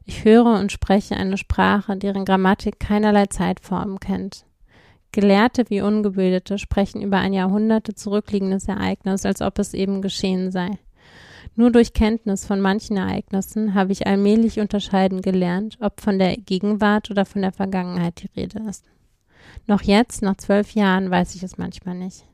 Ich 0.06 0.24
höre 0.24 0.60
und 0.60 0.72
spreche 0.72 1.18
eine 1.18 1.38
Sprache, 1.38 1.98
deren 1.98 2.24
Grammatik 2.24 2.80
keinerlei 2.80 3.26
Zeitformen 3.26 4.00
kennt. 4.00 4.46
Gelehrte 5.12 5.64
wie 5.70 5.82
Ungebildete 5.82 6.60
sprechen 6.60 7.02
über 7.02 7.18
ein 7.18 7.34
Jahrhunderte 7.34 7.96
zurückliegendes 7.96 8.68
Ereignis, 8.68 9.26
als 9.26 9.42
ob 9.42 9.58
es 9.58 9.74
eben 9.74 10.04
geschehen 10.04 10.52
sei. 10.52 10.78
Nur 11.56 11.72
durch 11.72 11.94
Kenntnis 11.94 12.46
von 12.46 12.62
manchen 12.62 12.98
Ereignissen 12.98 13.74
habe 13.74 13.92
ich 13.92 14.08
allmählich 14.08 14.60
unterscheiden 14.60 15.22
gelernt, 15.22 15.78
ob 15.82 16.00
von 16.00 16.18
der 16.18 16.38
Gegenwart 16.38 17.12
oder 17.12 17.26
von 17.26 17.42
der 17.42 17.52
Vergangenheit 17.52 18.24
die 18.24 18.40
Rede 18.40 18.60
ist. 18.70 18.86
Noch 19.68 19.82
jetzt, 19.82 20.22
nach 20.22 20.38
zwölf 20.38 20.72
Jahren, 20.72 21.12
weiß 21.12 21.36
ich 21.36 21.44
es 21.44 21.58
manchmal 21.58 21.96
nicht. 21.96 22.26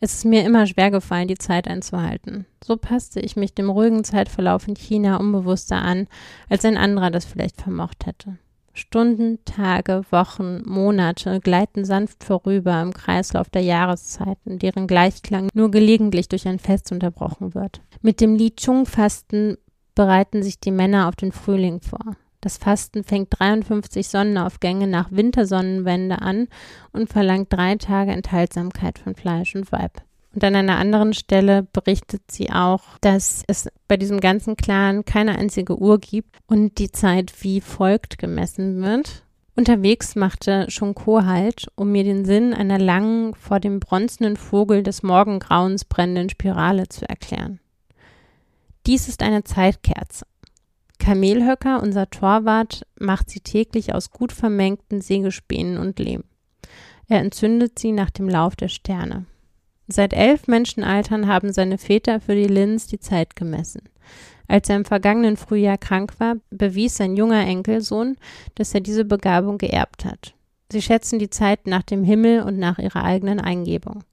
Es 0.00 0.14
ist 0.14 0.24
mir 0.24 0.44
immer 0.44 0.66
schwer 0.66 0.90
gefallen, 0.90 1.28
die 1.28 1.38
Zeit 1.38 1.68
einzuhalten. 1.68 2.46
So 2.62 2.76
passte 2.76 3.20
ich 3.20 3.36
mich 3.36 3.54
dem 3.54 3.70
ruhigen 3.70 4.04
Zeitverlauf 4.04 4.66
in 4.68 4.74
China 4.74 5.16
unbewusster 5.16 5.80
an, 5.80 6.08
als 6.48 6.64
ein 6.64 6.76
anderer 6.76 7.10
das 7.10 7.24
vielleicht 7.24 7.62
vermocht 7.62 8.04
hätte. 8.04 8.36
Stunden, 8.74 9.38
Tage, 9.44 10.02
Wochen, 10.10 10.62
Monate 10.66 11.38
gleiten 11.40 11.84
sanft 11.84 12.24
vorüber 12.24 12.82
im 12.82 12.92
Kreislauf 12.92 13.48
der 13.48 13.62
Jahreszeiten, 13.62 14.58
deren 14.58 14.86
Gleichklang 14.86 15.48
nur 15.54 15.70
gelegentlich 15.70 16.28
durch 16.28 16.48
ein 16.48 16.58
Fest 16.58 16.90
unterbrochen 16.90 17.54
wird. 17.54 17.80
Mit 18.02 18.20
dem 18.20 18.34
Li 18.34 18.50
Chung-Fasten 18.54 19.56
bereiten 19.94 20.42
sich 20.42 20.58
die 20.58 20.72
Männer 20.72 21.08
auf 21.08 21.14
den 21.14 21.30
Frühling 21.30 21.80
vor. 21.80 22.16
Das 22.40 22.58
Fasten 22.58 23.04
fängt 23.04 23.38
53 23.38 24.06
Sonnenaufgänge 24.08 24.86
nach 24.86 25.10
Wintersonnenwende 25.12 26.20
an 26.20 26.48
und 26.92 27.08
verlangt 27.08 27.52
drei 27.52 27.76
Tage 27.76 28.10
Enthaltsamkeit 28.10 28.98
von 28.98 29.14
Fleisch 29.14 29.54
und 29.54 29.70
Weib. 29.72 30.02
Und 30.34 30.42
an 30.42 30.56
einer 30.56 30.78
anderen 30.78 31.12
Stelle 31.12 31.62
berichtet 31.62 32.22
sie 32.30 32.50
auch, 32.50 32.98
dass 33.00 33.44
es 33.46 33.68
bei 33.86 33.96
diesem 33.96 34.18
ganzen 34.18 34.56
Clan 34.56 35.04
keine 35.04 35.38
einzige 35.38 35.78
Uhr 35.78 36.00
gibt 36.00 36.38
und 36.46 36.78
die 36.78 36.90
Zeit 36.90 37.32
wie 37.42 37.60
folgt 37.60 38.18
gemessen 38.18 38.82
wird. 38.82 39.22
Unterwegs 39.54 40.16
machte 40.16 40.66
Shunko 40.68 41.24
halt, 41.24 41.68
um 41.76 41.92
mir 41.92 42.02
den 42.02 42.24
Sinn 42.24 42.52
einer 42.52 42.80
langen, 42.80 43.34
vor 43.34 43.60
dem 43.60 43.78
bronzenen 43.78 44.36
Vogel 44.36 44.82
des 44.82 45.04
Morgengrauens 45.04 45.84
brennenden 45.84 46.28
Spirale 46.28 46.88
zu 46.88 47.08
erklären. 47.08 47.60
Dies 48.86 49.06
ist 49.06 49.22
eine 49.22 49.44
Zeitkerze, 49.44 50.26
Kamelhöcker, 50.98 51.82
unser 51.82 52.08
Torwart, 52.08 52.86
macht 52.98 53.30
sie 53.30 53.40
täglich 53.40 53.94
aus 53.94 54.10
gut 54.10 54.32
vermengten 54.32 55.00
Sägespänen 55.00 55.78
und 55.78 55.98
Lehm. 55.98 56.24
Er 57.08 57.20
entzündet 57.20 57.78
sie 57.78 57.92
nach 57.92 58.10
dem 58.10 58.28
Lauf 58.28 58.56
der 58.56 58.68
Sterne. 58.68 59.26
Seit 59.86 60.14
elf 60.14 60.46
Menschenaltern 60.46 61.26
haben 61.26 61.52
seine 61.52 61.78
Väter 61.78 62.20
für 62.20 62.34
die 62.34 62.46
Linz 62.46 62.86
die 62.86 63.00
Zeit 63.00 63.36
gemessen. 63.36 63.82
Als 64.48 64.68
er 64.68 64.76
im 64.76 64.84
vergangenen 64.84 65.36
Frühjahr 65.36 65.78
krank 65.78 66.14
war, 66.18 66.36
bewies 66.50 66.96
sein 66.96 67.16
junger 67.16 67.46
Enkelsohn, 67.46 68.16
dass 68.54 68.74
er 68.74 68.80
diese 68.80 69.04
Begabung 69.04 69.58
geerbt 69.58 70.04
hat. 70.04 70.34
Sie 70.70 70.82
schätzen 70.82 71.18
die 71.18 71.30
Zeit 71.30 71.66
nach 71.66 71.82
dem 71.82 72.04
Himmel 72.04 72.42
und 72.42 72.58
nach 72.58 72.78
ihrer 72.78 73.04
eigenen 73.04 73.40
Eingebung. 73.40 74.04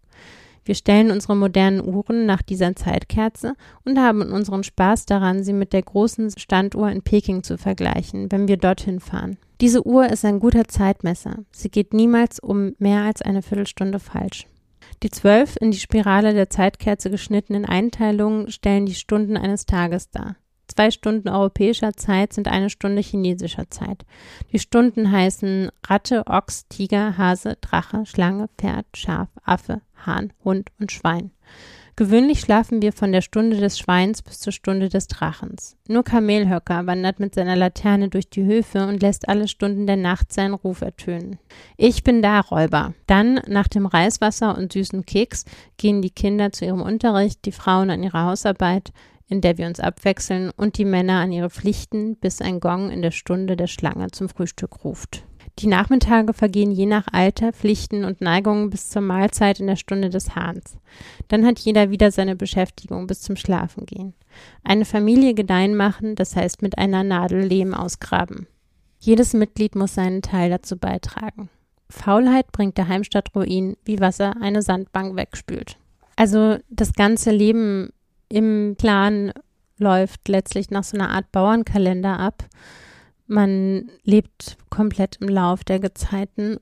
Wir 0.63 0.75
stellen 0.75 1.09
unsere 1.09 1.35
modernen 1.35 1.83
Uhren 1.83 2.25
nach 2.25 2.43
dieser 2.43 2.75
Zeitkerze 2.75 3.55
und 3.83 3.97
haben 3.97 4.21
unseren 4.21 4.63
Spaß 4.63 5.07
daran, 5.07 5.43
sie 5.43 5.53
mit 5.53 5.73
der 5.73 5.81
großen 5.81 6.37
Standuhr 6.37 6.89
in 6.89 7.01
Peking 7.01 7.41
zu 7.41 7.57
vergleichen, 7.57 8.31
wenn 8.31 8.47
wir 8.47 8.57
dorthin 8.57 8.99
fahren. 8.99 9.37
Diese 9.59 9.85
Uhr 9.85 10.07
ist 10.09 10.23
ein 10.23 10.39
guter 10.39 10.67
Zeitmesser. 10.67 11.39
Sie 11.51 11.69
geht 11.69 11.93
niemals 11.93 12.39
um 12.39 12.75
mehr 12.77 13.01
als 13.01 13.21
eine 13.21 13.41
Viertelstunde 13.41 13.99
falsch. 13.99 14.45
Die 15.03 15.09
zwölf 15.09 15.57
in 15.59 15.71
die 15.71 15.79
Spirale 15.79 16.33
der 16.33 16.49
Zeitkerze 16.49 17.09
geschnittenen 17.09 17.65
Einteilungen 17.65 18.51
stellen 18.51 18.85
die 18.85 18.95
Stunden 18.95 19.37
eines 19.37 19.65
Tages 19.65 20.09
dar. 20.09 20.35
Zwei 20.67 20.89
Stunden 20.89 21.27
europäischer 21.27 21.93
Zeit 21.93 22.31
sind 22.31 22.47
eine 22.47 22.69
Stunde 22.69 23.01
chinesischer 23.01 23.69
Zeit. 23.69 24.05
Die 24.53 24.59
Stunden 24.59 25.11
heißen 25.11 25.69
Ratte, 25.85 26.23
Ochs, 26.27 26.67
Tiger, 26.69 27.17
Hase, 27.17 27.57
Drache, 27.59 28.05
Schlange, 28.05 28.47
Pferd, 28.57 28.85
Schaf, 28.95 29.27
Affe, 29.43 29.81
Hahn, 30.05 30.31
Hund 30.45 30.69
und 30.79 30.91
Schwein. 30.91 31.31
Gewöhnlich 32.01 32.39
schlafen 32.39 32.81
wir 32.81 32.93
von 32.93 33.11
der 33.11 33.21
Stunde 33.21 33.57
des 33.57 33.77
Schweins 33.77 34.23
bis 34.23 34.39
zur 34.39 34.51
Stunde 34.51 34.89
des 34.89 35.05
Drachens. 35.05 35.77
Nur 35.87 36.03
Kamelhöcker 36.03 36.87
wandert 36.87 37.19
mit 37.19 37.35
seiner 37.35 37.55
Laterne 37.55 38.09
durch 38.09 38.27
die 38.27 38.43
Höfe 38.43 38.87
und 38.87 39.03
lässt 39.03 39.29
alle 39.29 39.47
Stunden 39.47 39.85
der 39.85 39.97
Nacht 39.97 40.33
seinen 40.33 40.55
Ruf 40.55 40.81
ertönen. 40.81 41.37
Ich 41.77 42.01
bin 42.01 42.23
da, 42.23 42.39
Räuber. 42.39 42.95
Dann, 43.05 43.39
nach 43.45 43.67
dem 43.67 43.85
Reiswasser 43.85 44.57
und 44.57 44.73
süßen 44.73 45.05
Keks, 45.05 45.45
gehen 45.77 46.01
die 46.01 46.09
Kinder 46.09 46.51
zu 46.51 46.65
ihrem 46.65 46.81
Unterricht, 46.81 47.45
die 47.45 47.51
Frauen 47.51 47.91
an 47.91 48.01
ihre 48.01 48.23
Hausarbeit, 48.23 48.91
in 49.27 49.41
der 49.41 49.59
wir 49.59 49.67
uns 49.67 49.79
abwechseln, 49.79 50.49
und 50.57 50.79
die 50.79 50.85
Männer 50.85 51.19
an 51.19 51.31
ihre 51.31 51.51
Pflichten, 51.51 52.15
bis 52.15 52.41
ein 52.41 52.61
Gong 52.61 52.89
in 52.89 53.03
der 53.03 53.11
Stunde 53.11 53.55
der 53.55 53.67
Schlange 53.67 54.09
zum 54.09 54.27
Frühstück 54.27 54.83
ruft. 54.83 55.23
Die 55.59 55.67
Nachmittage 55.67 56.33
vergehen 56.33 56.71
je 56.71 56.85
nach 56.85 57.07
Alter, 57.11 57.53
Pflichten 57.53 58.05
und 58.05 58.21
Neigungen 58.21 58.69
bis 58.69 58.89
zur 58.89 59.01
Mahlzeit 59.01 59.59
in 59.59 59.67
der 59.67 59.75
Stunde 59.75 60.09
des 60.09 60.35
Hahns. 60.35 60.77
Dann 61.27 61.45
hat 61.45 61.59
jeder 61.59 61.91
wieder 61.91 62.11
seine 62.11 62.35
Beschäftigung 62.35 63.07
bis 63.07 63.21
zum 63.21 63.35
Schlafengehen. 63.35 64.13
Eine 64.63 64.85
Familie 64.85 65.33
gedeihen 65.33 65.75
machen, 65.75 66.15
das 66.15 66.35
heißt 66.35 66.61
mit 66.61 66.77
einer 66.77 67.03
Nadel 67.03 67.41
Lehm 67.41 67.73
ausgraben. 67.73 68.47
Jedes 68.99 69.33
Mitglied 69.33 69.75
muss 69.75 69.95
seinen 69.95 70.21
Teil 70.21 70.49
dazu 70.49 70.77
beitragen. 70.77 71.49
Faulheit 71.89 72.51
bringt 72.51 72.77
der 72.77 72.87
Heimstadtruin 72.87 73.75
wie 73.83 73.99
Wasser 73.99 74.35
eine 74.41 74.61
Sandbank 74.61 75.15
wegspült. 75.15 75.77
Also 76.15 76.57
das 76.69 76.93
ganze 76.93 77.31
Leben 77.31 77.91
im 78.29 78.75
Clan 78.77 79.33
läuft 79.77 80.27
letztlich 80.27 80.69
nach 80.69 80.83
so 80.83 80.97
einer 80.97 81.09
Art 81.09 81.31
Bauernkalender 81.31 82.19
ab. 82.19 82.45
Man 83.27 83.89
lebt 84.03 84.57
komplett 84.69 85.17
im 85.21 85.29
Lauf 85.29 85.63
der 85.63 85.79
Gezeiten 85.79 86.57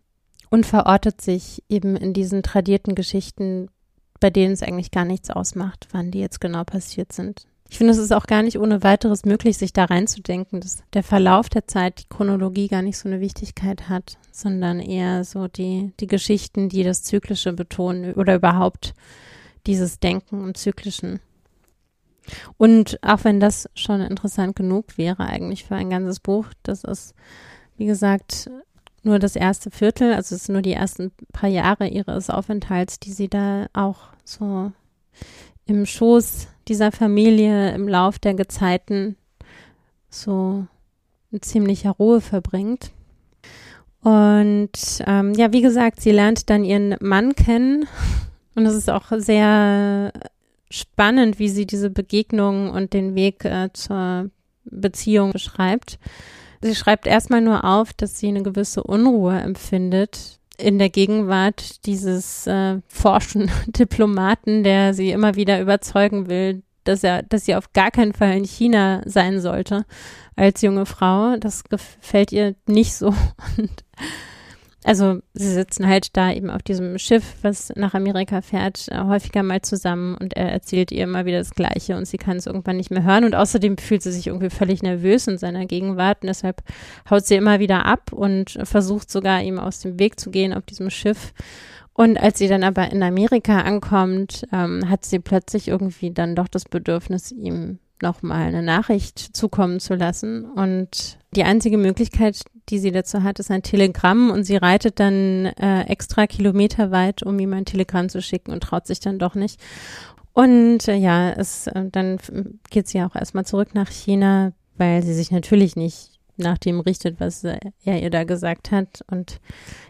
und 0.50 0.66
verortet 0.66 1.22
sich 1.22 1.64
eben 1.70 1.96
in 1.96 2.14
diesen 2.14 2.44
tradierten 2.44 2.96
Geschichten, 2.96 3.70
bei 4.20 4.30
denen 4.30 4.54
es 4.54 4.64
eigentlich 4.64 4.92
gar 4.92 5.06
nichts 5.06 5.30
ausmacht, 5.30 5.88
wann 5.92 6.12
die 6.12 6.20
jetzt 6.20 6.42
genau 6.42 6.64
passiert 6.64 7.14
sind. 7.14 7.46
Ich 7.72 7.78
finde, 7.78 7.94
es 7.94 8.00
ist 8.00 8.12
auch 8.12 8.26
gar 8.26 8.42
nicht 8.42 8.60
ohne 8.60 8.84
weiteres 8.84 9.26
möglich, 9.26 9.58
sich 9.58 9.74
da 9.74 9.86
reinzudenken, 9.86 10.60
dass 10.60 10.84
der 10.94 11.04
Verlauf 11.04 11.50
der 11.50 11.68
Zeit, 11.68 12.00
die 12.00 12.10
Chronologie 12.10 12.68
gar 12.68 12.82
nicht 12.82 12.98
so 12.98 13.08
eine 13.08 13.20
Wichtigkeit 13.20 13.90
hat, 13.90 14.18
sondern 14.32 14.80
eher 14.80 15.24
so 15.24 15.48
die, 15.48 15.94
die 16.00 16.08
Geschichten, 16.08 16.68
die 16.70 16.84
das 16.84 17.04
Zyklische 17.04 17.54
betonen 17.54 18.14
oder 18.14 18.36
überhaupt 18.36 18.96
dieses 19.68 20.00
Denken 20.00 20.44
im 20.44 20.56
Zyklischen. 20.56 21.20
Und 22.58 23.00
auch 23.02 23.24
wenn 23.24 23.40
das 23.40 23.70
schon 23.76 24.02
interessant 24.02 24.56
genug 24.56 24.98
wäre 24.98 25.26
eigentlich 25.26 25.66
für 25.66 25.76
ein 25.76 25.90
ganzes 25.90 26.20
Buch, 26.20 26.48
das 26.64 26.84
ist, 26.84 27.14
wie 27.78 27.86
gesagt, 27.86 28.50
nur 29.04 29.20
das 29.20 29.36
erste 29.36 29.72
Viertel, 29.72 30.14
also 30.14 30.36
es 30.36 30.46
sind 30.46 30.54
nur 30.54 30.62
die 30.62 30.74
ersten 30.74 31.12
paar 31.32 31.50
Jahre 31.50 31.88
ihres 31.88 32.30
Aufenthalts, 32.30 33.00
die 33.00 33.12
sie 33.12 33.30
da 33.30 33.68
auch 33.74 34.00
so 34.24 34.72
im 35.66 35.86
Schoß 35.86 36.48
dieser 36.68 36.92
Familie 36.92 37.72
im 37.74 37.88
Lauf 37.88 38.20
der 38.20 38.34
Gezeiten 38.34 39.16
so 40.10 40.66
in 41.32 41.42
ziemlicher 41.42 41.92
Ruhe 41.92 42.22
verbringt. 42.22 42.92
Und 44.02 45.04
ähm, 45.06 45.34
ja, 45.34 45.52
wie 45.52 45.62
gesagt, 45.62 46.02
sie 46.02 46.12
lernt 46.12 46.50
dann 46.50 46.64
ihren 46.64 46.96
Mann 47.02 47.36
kennen 47.36 47.88
und 48.56 48.66
es 48.66 48.74
ist 48.74 48.90
auch 48.90 49.12
sehr 49.18 50.12
spannend, 50.70 51.40
wie 51.40 51.50
sie 51.50 51.66
diese 51.66 51.90
Begegnung 51.90 52.70
und 52.70 52.94
den 52.94 53.16
Weg 53.16 53.46
äh, 53.46 53.70
zur 53.74 54.30
Beziehung 54.66 55.32
beschreibt. 55.32 56.00
Sie 56.62 56.76
schreibt 56.76 57.08
erstmal 57.08 57.42
nur 57.42 57.64
auf, 57.64 57.94
dass 57.94 58.20
sie 58.20 58.28
eine 58.28 58.44
gewisse 58.44 58.84
Unruhe 58.84 59.40
empfindet 59.40 60.40
in 60.58 60.78
der 60.78 60.90
Gegenwart 60.90 61.86
dieses 61.86 62.46
äh, 62.46 62.80
forschen 62.88 63.50
Diplomaten, 63.68 64.64
der 64.64 64.94
sie 64.94 65.12
immer 65.12 65.36
wieder 65.36 65.62
überzeugen 65.62 66.28
will, 66.28 66.64
dass 66.84 67.04
er, 67.04 67.24
dass 67.24 67.46
sie 67.46 67.56
auf 67.56 67.72
gar 67.74 67.92
keinen 67.92 68.14
Fall 68.14 68.36
in 68.36 68.46
China 68.46 69.02
sein 69.06 69.40
sollte 69.40 69.86
als 70.36 70.62
junge 70.62 70.86
Frau. 70.86 71.38
Das 71.38 71.64
gefällt 71.64 72.32
ihr 72.32 72.56
nicht 72.68 72.94
so. 72.94 73.08
Und 73.58 73.84
also 74.90 75.20
sie 75.36 75.54
sitzen 75.54 75.86
halt 75.86 76.18
da 76.18 76.34
eben 76.34 76.50
auf 76.50 76.64
diesem 76.64 76.98
Schiff, 76.98 77.36
was 77.44 77.72
nach 77.76 77.94
Amerika 77.94 78.42
fährt, 78.42 78.88
äh, 78.90 78.98
häufiger 79.04 79.44
mal 79.44 79.62
zusammen 79.62 80.16
und 80.16 80.36
er 80.36 80.52
erzählt 80.52 80.92
ihr 80.92 81.04
immer 81.04 81.26
wieder 81.26 81.38
das 81.38 81.52
Gleiche 81.52 81.96
und 81.96 82.08
sie 82.08 82.18
kann 82.18 82.38
es 82.38 82.48
irgendwann 82.48 82.78
nicht 82.78 82.90
mehr 82.90 83.04
hören 83.04 83.24
und 83.24 83.36
außerdem 83.36 83.78
fühlt 83.78 84.02
sie 84.02 84.12
sich 84.12 84.26
irgendwie 84.26 84.50
völlig 84.50 84.82
nervös 84.82 85.28
in 85.28 85.38
seiner 85.38 85.68
Gegenwart 85.68 86.24
und 86.24 86.28
deshalb 86.30 86.64
haut 87.08 87.24
sie 87.24 87.36
immer 87.36 87.60
wieder 87.60 87.86
ab 87.86 88.12
und 88.12 88.58
versucht 88.64 89.12
sogar 89.12 89.44
ihm 89.44 89.60
aus 89.60 89.80
dem 89.80 90.00
Weg 90.00 90.20
zu 90.20 90.32
gehen 90.32 90.56
auf 90.56 90.66
diesem 90.66 90.90
Schiff. 90.90 91.34
Und 91.94 92.18
als 92.18 92.40
sie 92.40 92.48
dann 92.48 92.64
aber 92.64 92.92
in 92.92 93.04
Amerika 93.04 93.60
ankommt, 93.60 94.48
ähm, 94.52 94.90
hat 94.90 95.06
sie 95.06 95.20
plötzlich 95.20 95.68
irgendwie 95.68 96.10
dann 96.10 96.36
doch 96.36 96.48
das 96.48 96.66
Bedürfnis, 96.66 97.32
ihm 97.32 97.78
nochmal 98.02 98.48
eine 98.48 98.64
Nachricht 98.64 99.20
zukommen 99.20 99.80
zu 99.80 99.94
lassen. 99.94 100.46
Und 100.46 101.20
die 101.36 101.44
einzige 101.44 101.78
Möglichkeit, 101.78 102.42
die 102.70 102.80
sie 102.80 102.92
dazu 102.92 103.24
hat, 103.24 103.40
ist 103.40 103.52
ein 103.52 103.64
Telegramm 103.64 104.30
und 104.32 104.44
sie 104.44 104.58
reitet 104.58 105.00
dann 105.00 105.46
äh, 105.46 105.84
extra 105.84 106.28
Kilometer 106.28 106.92
weit, 106.92 107.24
um 107.24 107.40
ihm 107.40 107.54
ein 107.54 107.66
Telegramm 107.66 108.10
zu 108.10 108.22
schicken 108.22 108.52
und 108.52 108.62
traut 108.62 108.88
sich 108.88 109.00
dann 109.00 109.20
doch 109.20 109.36
nicht. 109.36 109.60
Und 110.34 110.88
äh, 110.88 110.96
ja, 110.96 111.32
es, 111.32 111.68
äh, 111.68 111.86
dann 111.92 112.18
geht 112.70 112.88
sie 112.88 113.02
auch 113.02 113.16
erstmal 113.16 113.46
zurück 113.46 113.74
nach 113.74 113.90
China, 113.90 114.54
weil 114.78 115.04
sie 115.04 115.14
sich 115.14 115.32
natürlich 115.32 115.76
nicht 115.76 116.20
nach 116.38 116.58
dem 116.58 116.80
richtet, 116.80 117.20
was 117.20 117.44
er 117.44 117.60
ihr 117.84 118.10
da 118.10 118.24
gesagt 118.24 118.72
hat. 118.72 119.04
Und 119.12 119.42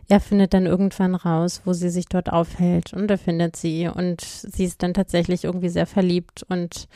er 0.08 0.20
findet 0.20 0.54
dann 0.54 0.66
irgendwann 0.66 1.14
raus, 1.14 1.62
wo 1.66 1.74
sie 1.74 1.90
sich 1.90 2.08
dort 2.08 2.32
aufhält. 2.32 2.94
Und 2.94 3.12
er 3.12 3.20
findet 3.20 3.56
sie. 3.56 3.88
Und 3.88 4.22
sie 4.22 4.66
ist 4.66 4.82
dann 4.82 4.96
tatsächlich 4.96 5.44
irgendwie 5.44 5.70
sehr 5.70 5.86
verliebt 5.86 6.44
und 6.50 6.88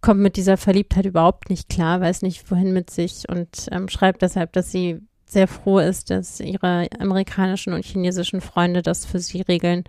kommt 0.00 0.20
mit 0.20 0.36
dieser 0.36 0.56
Verliebtheit 0.56 1.06
überhaupt 1.06 1.50
nicht 1.50 1.68
klar, 1.68 2.00
weiß 2.00 2.22
nicht 2.22 2.50
wohin 2.50 2.72
mit 2.72 2.90
sich 2.90 3.28
und 3.28 3.68
ähm, 3.72 3.88
schreibt 3.88 4.22
deshalb, 4.22 4.52
dass 4.52 4.70
sie 4.70 5.00
sehr 5.32 5.48
froh 5.48 5.78
ist, 5.78 6.10
dass 6.10 6.40
ihre 6.40 6.88
amerikanischen 6.98 7.72
und 7.72 7.84
chinesischen 7.84 8.40
Freunde 8.40 8.82
das 8.82 9.04
für 9.04 9.18
sie 9.18 9.42
regeln 9.42 9.84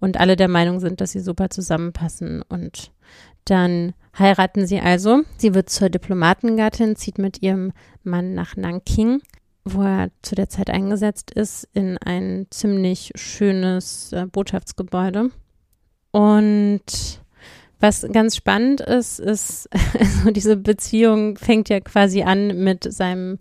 und 0.00 0.18
alle 0.18 0.36
der 0.36 0.48
Meinung 0.48 0.80
sind, 0.80 1.00
dass 1.00 1.12
sie 1.12 1.20
super 1.20 1.50
zusammenpassen 1.50 2.42
und 2.42 2.92
dann 3.44 3.94
heiraten 4.18 4.66
sie 4.66 4.80
also. 4.80 5.22
Sie 5.36 5.54
wird 5.54 5.70
zur 5.70 5.88
Diplomatengattin, 5.88 6.96
zieht 6.96 7.18
mit 7.18 7.42
ihrem 7.42 7.72
Mann 8.02 8.34
nach 8.34 8.56
Nanking, 8.56 9.22
wo 9.64 9.82
er 9.82 10.10
zu 10.22 10.34
der 10.34 10.48
Zeit 10.48 10.70
eingesetzt 10.70 11.30
ist, 11.30 11.68
in 11.72 11.98
ein 11.98 12.46
ziemlich 12.50 13.12
schönes 13.14 14.12
äh, 14.12 14.26
Botschaftsgebäude. 14.26 15.30
Und 16.10 17.20
was 17.78 18.06
ganz 18.10 18.36
spannend 18.36 18.80
ist, 18.80 19.18
ist, 19.20 19.68
also 19.98 20.30
diese 20.30 20.56
Beziehung 20.56 21.36
fängt 21.36 21.68
ja 21.68 21.80
quasi 21.80 22.22
an 22.22 22.64
mit 22.64 22.90
seinem, 22.92 23.38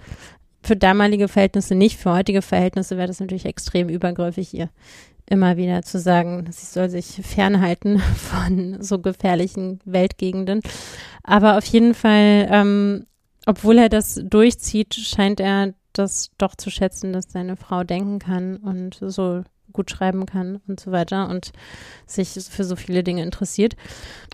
für 0.65 0.75
damalige 0.75 1.27
Verhältnisse 1.27 1.75
nicht, 1.75 1.97
für 1.97 2.13
heutige 2.13 2.41
Verhältnisse 2.41 2.97
wäre 2.97 3.07
das 3.07 3.19
natürlich 3.19 3.45
extrem 3.45 3.89
übergriffig, 3.89 4.53
ihr 4.53 4.69
immer 5.27 5.57
wieder 5.57 5.81
zu 5.81 5.99
sagen, 5.99 6.45
sie 6.51 6.65
soll 6.65 6.89
sich 6.89 7.05
fernhalten 7.23 7.99
von 8.17 8.81
so 8.81 8.99
gefährlichen 8.99 9.79
Weltgegenden. 9.85 10.61
Aber 11.23 11.57
auf 11.57 11.65
jeden 11.65 11.93
Fall, 11.93 12.47
ähm, 12.51 13.05
obwohl 13.45 13.77
er 13.77 13.89
das 13.89 14.21
durchzieht, 14.23 14.93
scheint 14.95 15.39
er 15.39 15.73
das 15.93 16.31
doch 16.37 16.55
zu 16.55 16.69
schätzen, 16.69 17.13
dass 17.13 17.31
seine 17.31 17.55
Frau 17.55 17.83
denken 17.83 18.19
kann 18.19 18.57
und 18.57 18.97
so 19.01 19.43
gut 19.75 19.91
schreiben 19.91 20.25
kann 20.25 20.61
und 20.67 20.79
so 20.79 20.91
weiter 20.91 21.29
und 21.29 21.51
sich 22.07 22.29
für 22.29 22.63
so 22.63 22.75
viele 22.75 23.03
Dinge 23.03 23.21
interessiert. 23.21 23.75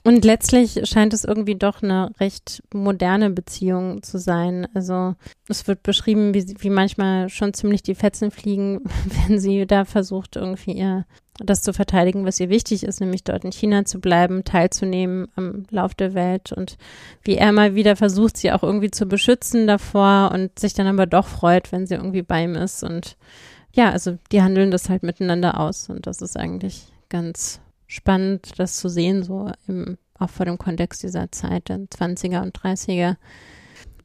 Und 0.04 0.24
letztlich 0.24 0.82
scheint 0.88 1.14
es 1.14 1.26
irgendwie 1.26 1.56
doch 1.56 1.84
eine 1.84 2.12
recht 2.20 2.64
moderne 2.74 3.30
Beziehung 3.30 4.02
zu 4.04 4.18
sein. 4.18 4.68
Also 4.74 5.16
es 5.48 5.68
wird 5.68 5.84
beschrieben, 5.84 6.34
wie, 6.34 6.56
wie 6.60 6.70
manchmal 6.70 7.30
schon 7.30 7.54
ziemlich 7.54 7.84
die 7.84 7.96
Fetzen 7.96 8.32
fliegen, 8.32 8.82
wenn 9.28 9.40
sie 9.40 9.66
da 9.66 9.86
versucht, 9.86 10.36
irgendwie 10.36 10.74
ihr 10.74 11.06
das 11.46 11.62
zu 11.62 11.74
verteidigen, 11.74 12.26
was 12.26 12.40
ihr 12.40 12.50
wichtig 12.50 12.84
ist, 12.84 13.00
nämlich 13.00 13.24
dort 13.24 13.44
in 13.44 13.52
China 13.52 13.86
zu 13.86 14.00
bleiben, 14.00 14.44
teilzunehmen 14.44 15.28
am 15.36 15.66
Lauf 15.70 15.96
der 15.96 16.14
Welt 16.14 16.52
und 16.52 16.78
wie 17.24 17.36
er 17.36 17.52
mal 17.52 17.74
wieder 17.74 17.96
versucht, 17.96 18.38
sie 18.38 18.52
auch 18.52 18.64
irgendwie 18.64 18.92
zu 18.92 19.06
beschützen 19.08 19.66
davor 19.66 20.32
und 20.34 20.60
sich 20.60 20.74
dann 20.74 20.88
aber 20.88 21.06
doch 21.06 21.28
freut, 21.28 21.72
wenn 21.72 21.88
sie 21.88 21.96
irgendwie 21.96 22.22
bei 22.22 22.44
ihm 22.44 22.56
ist 22.56 22.84
und 22.84 23.18
ja, 23.74 23.92
also 23.92 24.18
die 24.32 24.42
handeln 24.42 24.72
das 24.72 24.90
halt 24.90 25.04
miteinander 25.04 25.60
aus 25.60 25.90
und 25.90 26.08
das 26.08 26.22
ist 26.22 26.38
eigentlich 26.38 26.92
ganz 27.10 27.62
spannend, 27.88 28.54
das 28.58 28.78
zu 28.78 28.90
sehen, 28.90 29.24
so 29.24 29.52
im, 29.68 29.98
auch 30.18 30.30
vor 30.30 30.46
dem 30.46 30.58
Kontext 30.58 31.04
dieser 31.04 31.32
Zeit, 31.32 31.70
der 31.70 31.78
20er 31.78 32.42
und 32.42 32.58
30er. 32.58 33.16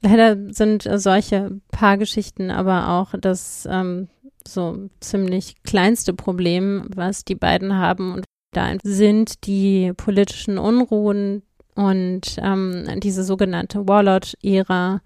Leider 0.03 0.37
sind 0.53 0.89
solche 0.97 1.61
Paargeschichten 1.71 2.51
aber 2.51 2.89
auch 2.91 3.15
das 3.21 3.67
ähm, 3.71 4.09
so 4.47 4.89
ziemlich 5.01 5.63
kleinste 5.63 6.15
Problem, 6.15 6.89
was 6.95 7.25
die 7.25 7.35
beiden 7.35 7.77
haben 7.77 8.13
und 8.13 8.25
da 8.53 8.75
sind 8.83 9.47
die 9.47 9.93
politischen 9.97 10.59
Unruhen 10.59 11.43
und 11.75 12.39
ähm, 12.39 12.87
diese 13.01 13.23
sogenannte 13.23 13.87
Warlord-Ära, 13.87 15.03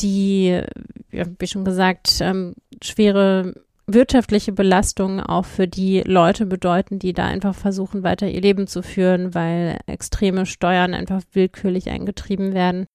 die, 0.00 0.60
wie 1.10 1.46
schon 1.46 1.64
gesagt, 1.64 2.18
ähm, 2.20 2.54
schwere 2.82 3.54
wirtschaftliche 3.86 4.52
Belastungen 4.52 5.20
auch 5.20 5.44
für 5.44 5.68
die 5.68 6.00
Leute 6.00 6.44
bedeuten, 6.44 6.98
die 6.98 7.12
da 7.12 7.24
einfach 7.26 7.54
versuchen, 7.54 8.02
weiter 8.02 8.28
ihr 8.28 8.40
Leben 8.40 8.66
zu 8.66 8.82
führen, 8.82 9.34
weil 9.34 9.78
extreme 9.86 10.44
Steuern 10.44 10.92
einfach 10.92 11.22
willkürlich 11.32 11.88
eingetrieben 11.88 12.52
werden. 12.52 12.86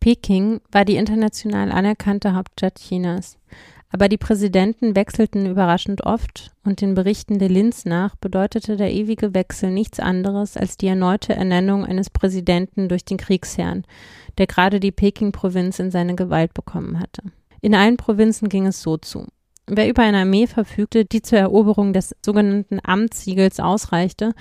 Peking 0.00 0.60
war 0.72 0.86
die 0.86 0.96
international 0.96 1.70
anerkannte 1.70 2.34
Hauptstadt 2.34 2.78
Chinas. 2.78 3.36
Aber 3.92 4.08
die 4.08 4.18
Präsidenten 4.18 4.94
wechselten 4.94 5.46
überraschend 5.46 6.06
oft 6.06 6.52
und 6.64 6.80
den 6.80 6.94
Berichten 6.94 7.40
der 7.40 7.48
Linz 7.48 7.84
nach 7.84 8.14
bedeutete 8.14 8.76
der 8.76 8.92
ewige 8.92 9.34
Wechsel 9.34 9.72
nichts 9.72 9.98
anderes 9.98 10.56
als 10.56 10.76
die 10.76 10.86
erneute 10.86 11.34
Ernennung 11.34 11.84
eines 11.84 12.08
Präsidenten 12.08 12.88
durch 12.88 13.04
den 13.04 13.16
Kriegsherrn, 13.16 13.84
der 14.38 14.46
gerade 14.46 14.78
die 14.78 14.92
Peking-Provinz 14.92 15.80
in 15.80 15.90
seine 15.90 16.14
Gewalt 16.14 16.54
bekommen 16.54 17.00
hatte. 17.00 17.22
In 17.60 17.74
allen 17.74 17.96
Provinzen 17.96 18.48
ging 18.48 18.66
es 18.66 18.80
so 18.80 18.96
zu. 18.96 19.26
Wer 19.66 19.88
über 19.88 20.02
eine 20.02 20.18
Armee 20.18 20.46
verfügte, 20.46 21.04
die 21.04 21.22
zur 21.22 21.38
Eroberung 21.38 21.92
des 21.92 22.14
sogenannten 22.24 22.78
Amtssiegels 22.82 23.58
ausreichte, 23.58 24.34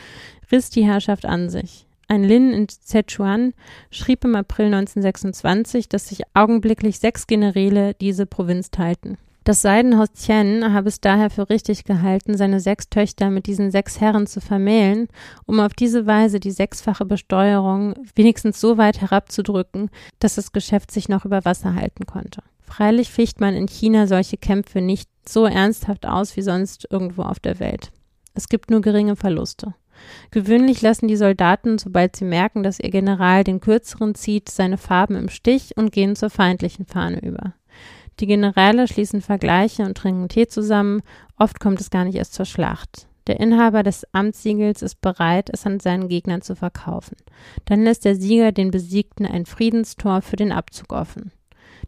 riss 0.52 0.70
die 0.70 0.86
Herrschaft 0.86 1.26
an 1.26 1.50
sich. 1.50 1.88
Ein 2.08 2.24
Lin 2.24 2.54
in 2.54 2.70
Szechuan 2.70 3.54
schrieb 3.92 4.26
im 4.26 4.36
April 4.36 4.68
1926, 4.68 5.90
dass 5.90 6.08
sich 6.08 6.22
augenblicklich 6.34 7.00
sechs 7.00 7.28
Generäle 7.28 7.94
diese 7.96 8.26
Provinz 8.26 8.72
teilten. 8.72 9.18
Das 9.50 9.64
Seidenhaus 9.64 10.12
Tien 10.12 10.76
habe 10.76 10.90
es 10.90 11.02
daher 11.02 11.32
für 11.32 11.50
richtig 11.50 11.84
gehalten, 11.84 12.38
seine 12.38 12.60
sechs 12.60 12.88
Töchter 12.88 13.32
mit 13.32 13.48
diesen 13.48 13.72
sechs 13.72 14.00
Herren 14.00 14.28
zu 14.28 14.42
vermählen, 14.42 15.08
um 15.48 15.60
auf 15.60 15.74
diese 15.74 16.06
Weise 16.06 16.40
die 16.40 16.52
sechsfache 16.52 17.04
Besteuerung 17.04 17.96
wenigstens 18.14 18.62
so 18.62 18.78
weit 18.78 19.02
herabzudrücken, 19.02 19.90
dass 20.20 20.36
das 20.36 20.52
Geschäft 20.52 20.92
sich 20.92 21.10
noch 21.10 21.26
über 21.26 21.46
Wasser 21.46 21.74
halten 21.74 22.06
konnte. 22.06 22.44
Freilich 22.62 23.10
ficht 23.10 23.42
man 23.42 23.56
in 23.56 23.68
China 23.68 24.06
solche 24.06 24.38
Kämpfe 24.38 24.82
nicht 24.82 25.10
so 25.28 25.48
ernsthaft 25.48 26.06
aus 26.06 26.38
wie 26.38 26.44
sonst 26.44 26.88
irgendwo 26.92 27.24
auf 27.24 27.40
der 27.40 27.60
Welt. 27.60 27.92
Es 28.36 28.50
gibt 28.50 28.70
nur 28.70 28.82
geringe 28.82 29.16
Verluste. 29.16 29.74
Gewöhnlich 30.30 30.84
lassen 30.84 31.08
die 31.08 31.18
Soldaten, 31.18 31.80
sobald 31.80 32.16
sie 32.16 32.26
merken, 32.26 32.62
dass 32.62 32.80
ihr 32.80 32.92
General 32.92 33.44
den 33.44 33.62
kürzeren 33.62 34.14
zieht, 34.14 34.48
seine 34.48 34.78
Farben 34.78 35.16
im 35.16 35.28
Stich 35.28 35.76
und 35.76 35.92
gehen 35.92 36.16
zur 36.16 36.30
feindlichen 36.30 36.86
Fahne 36.86 37.20
über. 37.24 37.56
Die 38.20 38.28
Generäle 38.28 38.88
schließen 38.88 39.22
Vergleiche 39.22 39.84
und 39.84 39.98
trinken 39.98 40.28
Tee 40.28 40.48
zusammen, 40.48 41.02
oft 41.38 41.60
kommt 41.60 41.80
es 41.80 41.90
gar 41.90 42.04
nicht 42.04 42.16
erst 42.16 42.34
zur 42.34 42.46
Schlacht. 42.46 43.08
Der 43.28 43.40
Inhaber 43.40 43.84
des 43.84 44.06
Amtssiegels 44.12 44.82
ist 44.82 45.02
bereit, 45.02 45.50
es 45.54 45.66
an 45.66 45.80
seinen 45.80 46.10
Gegnern 46.10 46.41
zu 46.41 46.56
verkaufen. 46.56 47.16
Dann 47.66 47.84
lässt 47.84 48.04
der 48.04 48.16
Sieger 48.16 48.52
den 48.52 48.72
Besiegten 48.72 49.26
ein 49.26 49.46
Friedenstor 49.46 50.22
für 50.22 50.36
den 50.36 50.52
Abzug 50.52 50.91
offen. 50.91 51.32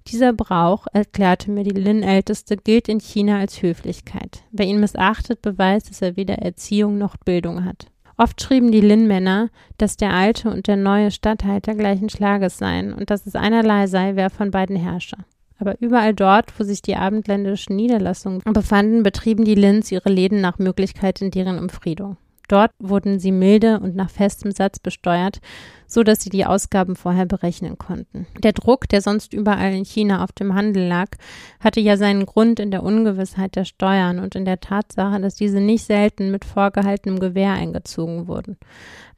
Dieser 0.07 0.33
Brauch, 0.33 0.87
erklärte 0.93 1.51
mir 1.51 1.63
die 1.63 1.79
Lin-Älteste, 1.79 2.57
gilt 2.57 2.87
in 2.87 2.99
China 2.99 3.39
als 3.39 3.61
Höflichkeit. 3.61 4.43
Wer 4.51 4.67
ihn 4.67 4.79
missachtet, 4.79 5.41
beweist, 5.41 5.89
dass 5.89 6.01
er 6.01 6.15
weder 6.15 6.35
Erziehung 6.35 6.97
noch 6.97 7.17
Bildung 7.17 7.65
hat. 7.65 7.87
Oft 8.17 8.41
schrieben 8.41 8.71
die 8.71 8.81
Lin-Männer, 8.81 9.49
dass 9.77 9.97
der 9.97 10.13
alte 10.13 10.49
und 10.49 10.67
der 10.67 10.77
neue 10.77 11.11
Statthalter 11.11 11.75
gleichen 11.75 12.09
Schlages 12.09 12.57
seien 12.57 12.93
und 12.93 13.09
dass 13.09 13.25
es 13.25 13.35
einerlei 13.35 13.87
sei, 13.87 14.15
wer 14.15 14.29
von 14.29 14.51
beiden 14.51 14.75
herrsche. 14.75 15.17
Aber 15.61 15.79
überall 15.79 16.15
dort, 16.15 16.59
wo 16.59 16.63
sich 16.63 16.81
die 16.81 16.95
abendländischen 16.95 17.75
Niederlassungen 17.75 18.41
befanden, 18.43 19.03
betrieben 19.03 19.45
die 19.45 19.53
Lins 19.53 19.91
ihre 19.91 20.09
Läden 20.09 20.41
nach 20.41 20.57
Möglichkeit 20.57 21.21
in 21.21 21.29
deren 21.29 21.59
Umfriedung. 21.59 22.17
Dort 22.47 22.71
wurden 22.79 23.19
sie 23.19 23.31
milde 23.31 23.79
und 23.79 23.95
nach 23.95 24.09
festem 24.09 24.51
Satz 24.51 24.79
besteuert, 24.79 25.39
so 25.91 26.03
dass 26.03 26.21
sie 26.21 26.29
die 26.29 26.45
Ausgaben 26.45 26.95
vorher 26.95 27.25
berechnen 27.25 27.77
konnten. 27.77 28.25
Der 28.41 28.53
Druck, 28.53 28.87
der 28.87 29.01
sonst 29.01 29.33
überall 29.33 29.73
in 29.73 29.83
China 29.83 30.23
auf 30.23 30.31
dem 30.31 30.55
Handel 30.55 30.87
lag, 30.87 31.09
hatte 31.59 31.81
ja 31.81 31.97
seinen 31.97 32.25
Grund 32.25 32.61
in 32.61 32.71
der 32.71 32.83
Ungewissheit 32.83 33.57
der 33.57 33.65
Steuern 33.65 34.19
und 34.19 34.35
in 34.35 34.45
der 34.45 34.61
Tatsache, 34.61 35.19
dass 35.19 35.35
diese 35.35 35.59
nicht 35.59 35.85
selten 35.85 36.31
mit 36.31 36.45
vorgehaltenem 36.45 37.19
Gewehr 37.19 37.51
eingezogen 37.51 38.27
wurden. 38.27 38.55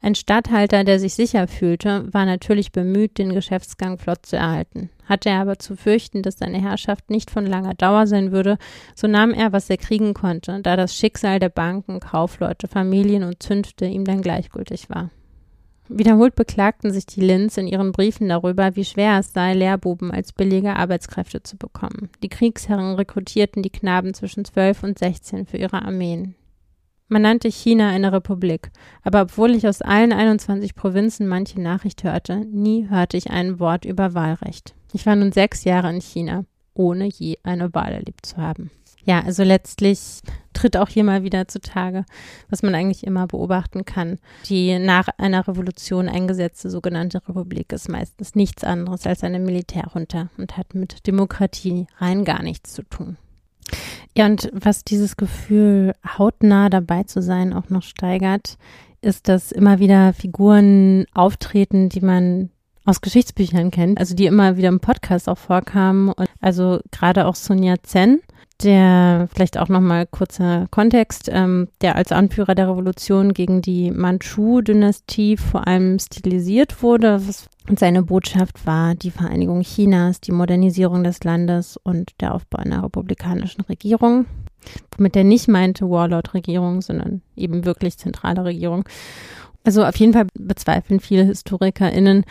Ein 0.02 0.16
Statthalter, 0.16 0.82
der 0.82 0.98
sich 0.98 1.14
sicher 1.14 1.46
fühlte, 1.46 2.12
war 2.12 2.26
natürlich 2.26 2.72
bemüht, 2.72 3.18
den 3.18 3.32
Geschäftsgang 3.32 3.96
flott 3.96 4.26
zu 4.26 4.36
erhalten. 4.36 4.90
Hatte 5.08 5.28
er 5.28 5.40
aber 5.42 5.60
zu 5.60 5.76
fürchten, 5.76 6.22
dass 6.22 6.38
seine 6.38 6.60
Herrschaft 6.60 7.08
nicht 7.08 7.30
von 7.30 7.46
langer 7.46 7.74
Dauer 7.74 8.08
sein 8.08 8.32
würde, 8.32 8.58
so 8.96 9.06
nahm 9.06 9.32
er, 9.32 9.52
was 9.52 9.70
er 9.70 9.76
kriegen 9.76 10.12
konnte, 10.12 10.58
da 10.60 10.74
das 10.74 10.96
Schicksal 10.96 11.38
der 11.38 11.50
Banken, 11.50 12.00
Kaufleute, 12.00 12.66
Familien 12.66 13.22
und 13.22 13.44
Zünfte 13.44 13.86
ihm 13.86 14.04
dann 14.04 14.22
gleichgültig 14.22 14.90
war. 14.90 15.10
Wiederholt 15.88 16.34
beklagten 16.34 16.90
sich 16.90 17.04
die 17.04 17.20
Linz 17.20 17.58
in 17.58 17.66
ihren 17.66 17.92
Briefen 17.92 18.28
darüber, 18.28 18.74
wie 18.74 18.84
schwer 18.84 19.18
es 19.18 19.32
sei, 19.32 19.52
Lehrbuben 19.52 20.10
als 20.10 20.32
billige 20.32 20.76
Arbeitskräfte 20.76 21.42
zu 21.42 21.58
bekommen. 21.58 22.08
Die 22.22 22.30
Kriegsherren 22.30 22.94
rekrutierten 22.94 23.62
die 23.62 23.70
Knaben 23.70 24.14
zwischen 24.14 24.44
zwölf 24.44 24.82
und 24.82 24.98
sechzehn 24.98 25.46
für 25.46 25.58
ihre 25.58 25.82
Armeen. 25.82 26.34
Man 27.08 27.22
nannte 27.22 27.50
China 27.50 27.90
eine 27.90 28.12
Republik, 28.12 28.70
aber 29.02 29.22
obwohl 29.22 29.50
ich 29.50 29.68
aus 29.68 29.82
allen 29.82 30.12
21 30.12 30.74
Provinzen 30.74 31.28
manche 31.28 31.60
Nachricht 31.60 32.02
hörte, 32.02 32.46
nie 32.46 32.88
hörte 32.88 33.18
ich 33.18 33.30
ein 33.30 33.60
Wort 33.60 33.84
über 33.84 34.14
Wahlrecht. 34.14 34.74
Ich 34.94 35.04
war 35.04 35.14
nun 35.14 35.32
sechs 35.32 35.64
Jahre 35.64 35.90
in 35.90 36.00
China, 36.00 36.46
ohne 36.72 37.06
je 37.06 37.36
eine 37.42 37.74
Wahl 37.74 37.92
erlebt 37.92 38.24
zu 38.24 38.38
haben. 38.38 38.70
Ja, 39.04 39.22
also 39.22 39.42
letztlich 39.42 40.20
tritt 40.54 40.76
auch 40.76 40.88
hier 40.88 41.04
mal 41.04 41.22
wieder 41.22 41.46
zutage, 41.48 42.04
was 42.48 42.62
man 42.62 42.74
eigentlich 42.74 43.04
immer 43.04 43.26
beobachten 43.26 43.84
kann. 43.84 44.18
Die 44.48 44.78
nach 44.78 45.08
einer 45.18 45.46
Revolution 45.46 46.08
eingesetzte 46.08 46.70
sogenannte 46.70 47.20
Republik 47.28 47.72
ist 47.72 47.88
meistens 47.88 48.34
nichts 48.34 48.64
anderes 48.64 49.06
als 49.06 49.22
eine 49.22 49.40
Militärjunta 49.40 50.30
und 50.38 50.56
hat 50.56 50.74
mit 50.74 51.06
Demokratie 51.06 51.86
rein 51.98 52.24
gar 52.24 52.42
nichts 52.42 52.72
zu 52.72 52.82
tun. 52.82 53.16
Ja, 54.16 54.26
und 54.26 54.50
was 54.52 54.84
dieses 54.84 55.16
Gefühl, 55.16 55.92
hautnah 56.18 56.68
dabei 56.68 57.02
zu 57.02 57.20
sein, 57.20 57.52
auch 57.52 57.68
noch 57.68 57.82
steigert, 57.82 58.56
ist, 59.00 59.28
dass 59.28 59.52
immer 59.52 59.80
wieder 59.80 60.12
Figuren 60.12 61.04
auftreten, 61.12 61.88
die 61.88 62.00
man 62.00 62.50
aus 62.84 63.00
Geschichtsbüchern 63.00 63.70
kennt, 63.70 63.98
also 63.98 64.14
die 64.14 64.26
immer 64.26 64.56
wieder 64.56 64.68
im 64.68 64.80
Podcast 64.80 65.28
auch 65.28 65.38
vorkamen. 65.38 66.10
Und 66.10 66.28
also 66.40 66.80
gerade 66.90 67.26
auch 67.26 67.34
Sonja 67.34 67.76
Zen, 67.82 68.20
der 68.62 69.28
vielleicht 69.32 69.58
auch 69.58 69.68
nochmal 69.68 70.06
kurzer 70.06 70.66
Kontext, 70.70 71.28
ähm, 71.32 71.68
der 71.80 71.96
als 71.96 72.12
Anführer 72.12 72.54
der 72.54 72.68
Revolution 72.68 73.34
gegen 73.34 73.62
die 73.62 73.90
Manchu-Dynastie 73.90 75.36
vor 75.36 75.66
allem 75.66 75.98
stilisiert 75.98 76.82
wurde. 76.82 77.20
Und 77.68 77.78
seine 77.78 78.02
Botschaft 78.02 78.66
war 78.66 78.94
die 78.94 79.10
Vereinigung 79.10 79.62
Chinas, 79.62 80.20
die 80.20 80.32
Modernisierung 80.32 81.02
des 81.02 81.24
Landes 81.24 81.78
und 81.82 82.12
der 82.20 82.34
Aufbau 82.34 82.58
einer 82.58 82.84
republikanischen 82.84 83.62
Regierung. 83.62 84.26
Womit 84.96 85.16
er 85.16 85.24
nicht 85.24 85.48
meinte 85.48 85.90
Warlord-Regierung, 85.90 86.80
sondern 86.80 87.22
eben 87.36 87.64
wirklich 87.64 87.98
zentrale 87.98 88.44
Regierung. 88.44 88.88
Also 89.64 89.84
auf 89.84 89.96
jeden 89.96 90.12
Fall 90.12 90.26
bezweifeln 90.34 91.00
viele 91.00 91.24
HistorikerInnen, 91.24 92.24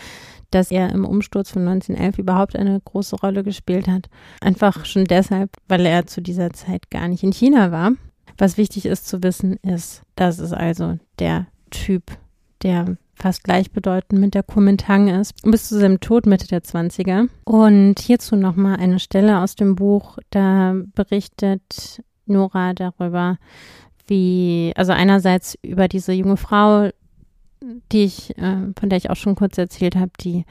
dass 0.54 0.72
er 0.72 0.92
im 0.92 1.06
Umsturz 1.06 1.52
von 1.52 1.68
1911 1.68 2.20
überhaupt 2.20 2.56
eine 2.56 2.80
große 2.80 3.16
Rolle 3.16 3.44
gespielt 3.44 3.88
hat. 3.88 4.10
Einfach 4.42 4.86
schon 4.86 5.06
deshalb, 5.06 5.52
weil 5.68 5.86
er 5.86 6.06
zu 6.06 6.22
dieser 6.22 6.52
Zeit 6.52 6.90
gar 6.92 7.08
nicht 7.08 7.24
in 7.24 7.32
China 7.32 7.72
war. 7.72 7.94
Was 8.38 8.58
wichtig 8.58 8.86
ist 8.86 9.08
zu 9.08 9.24
wissen, 9.24 9.58
ist, 9.58 10.02
dass 10.16 10.40
es 10.40 10.54
also 10.54 10.98
der 11.20 11.48
Typ, 11.70 12.04
der 12.62 12.98
fast 13.16 13.44
gleichbedeutend 13.44 14.20
mit 14.20 14.34
der 14.34 14.44
Kuomintang 14.44 15.08
ist, 15.08 15.36
bis 15.44 15.70
zu 15.70 15.80
seinem 15.80 16.00
Tod 16.00 16.26
Mitte 16.26 16.48
der 16.48 16.64
20er. 16.64 17.30
Und 17.46 18.00
hierzu 18.00 18.36
nochmal 18.36 18.78
eine 18.78 19.00
Stelle 19.00 19.40
aus 19.40 19.56
dem 19.56 19.76
Buch, 19.76 20.18
da 20.30 20.76
berichtet 20.96 22.02
Nora 22.26 22.74
darüber, 22.74 23.38
wie, 24.08 24.74
also 24.76 24.92
einerseits 24.92 25.58
über 25.62 25.88
diese 25.88 26.12
junge 26.14 26.38
Frau, 26.38 26.90
die 27.92 28.04
ich, 28.04 28.38
äh, 28.38 28.72
von 28.78 28.90
der 28.90 28.98
ich 28.98 29.10
auch 29.10 29.16
schon 29.16 29.36
kurz 29.36 29.58
erzählt 29.58 29.96
habe, 29.96 30.12
die 30.20 30.46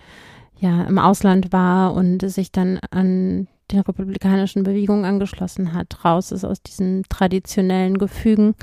ja 0.58 0.84
im 0.84 0.98
Ausland 0.98 1.52
war 1.52 1.94
und 1.94 2.20
sich 2.30 2.52
dann 2.52 2.78
an 2.90 3.48
den 3.70 3.80
republikanischen 3.80 4.62
Bewegungen 4.62 5.04
angeschlossen 5.04 5.72
hat, 5.72 6.04
raus 6.04 6.32
ist 6.32 6.44
aus 6.44 6.62
diesen 6.62 7.04
traditionellen 7.08 7.98
Gefügen. 7.98 8.54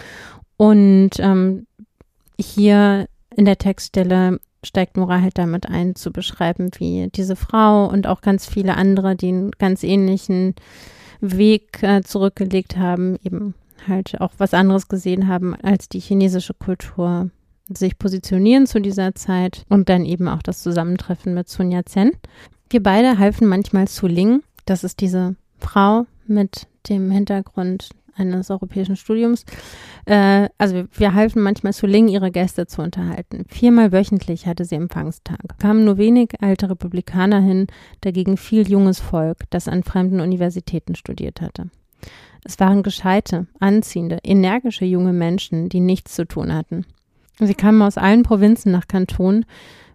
Und 0.58 1.12
ähm, 1.20 1.68
hier 2.40 3.08
in 3.36 3.46
der 3.46 3.58
Textstelle 3.58 4.40
steigt 4.64 4.98
Nora 4.98 5.22
halt 5.22 5.38
damit 5.38 5.68
ein, 5.68 5.96
zu 5.96 6.12
beschreiben, 6.12 6.70
wie 6.78 7.10
diese 7.14 7.36
Frau 7.36 7.88
und 7.88 8.08
auch 8.08 8.22
ganz 8.22 8.46
viele 8.46 8.76
andere, 8.76 9.16
die 9.16 9.30
einen 9.30 9.52
ganz 9.52 9.84
ähnlichen 9.84 10.56
Weg 11.22 11.82
äh, 11.82 12.02
zurückgelegt 12.02 12.78
haben, 12.78 13.18
eben 13.24 13.56
halt 13.88 14.20
auch 14.20 14.34
was 14.38 14.54
anderes 14.54 14.88
gesehen 14.88 15.28
haben 15.28 15.56
als 15.56 15.88
die 15.90 16.00
chinesische 16.00 16.54
Kultur 16.54 17.30
sich 17.70 17.98
positionieren 17.98 18.68
zu 18.68 18.80
dieser 18.80 19.16
Zeit 19.16 19.66
und 19.70 19.90
dann 19.90 20.06
eben 20.06 20.28
auch 20.28 20.42
das 20.42 20.62
Zusammentreffen 20.62 21.34
mit 21.34 21.50
Sun 21.50 21.72
Yat-sen. 21.72 22.12
Wir 22.70 22.84
beide 22.84 23.18
halfen 23.18 23.48
manchmal 23.48 23.88
zu 23.88 24.08
Ling, 24.08 24.44
das 24.66 24.84
ist 24.84 25.02
diese 25.02 25.36
Frau 25.58 26.06
mit 26.28 26.68
dem 26.88 27.12
Hintergrund 27.12 27.90
eines 28.16 28.52
europäischen 28.52 28.96
Studiums. 28.96 29.46
Äh, 30.06 30.50
also 30.58 30.84
wir 30.92 31.14
halfen 31.14 31.42
manchmal 31.42 31.74
zu 31.74 31.88
Ling, 31.88 32.08
ihre 32.08 32.32
Gäste 32.32 32.68
zu 32.68 32.82
unterhalten. 32.82 33.46
Viermal 33.48 33.92
wöchentlich 33.92 34.46
hatte 34.46 34.66
sie 34.66 34.76
Empfangstag. 34.76 35.58
Kamen 35.60 35.86
nur 35.86 35.98
wenig 35.98 36.34
alte 36.42 36.70
Republikaner 36.70 37.40
hin, 37.40 37.68
dagegen 38.02 38.38
viel 38.38 38.70
junges 38.70 39.00
Volk, 39.00 39.44
das 39.50 39.68
an 39.68 39.84
fremden 39.84 40.20
Universitäten 40.20 40.96
studiert 40.96 41.42
hatte. 41.42 41.70
Es 42.44 42.60
waren 42.60 42.84
gescheite, 42.84 43.48
anziehende, 43.60 44.20
energische 44.24 44.86
junge 44.86 45.14
Menschen, 45.14 45.70
die 45.70 45.82
nichts 45.82 46.16
zu 46.16 46.26
tun 46.26 46.54
hatten. 46.54 46.86
Sie 47.40 47.54
kamen 47.54 47.82
aus 47.82 47.98
allen 47.98 48.24
Provinzen 48.24 48.72
nach 48.72 48.88
Kanton, 48.88 49.46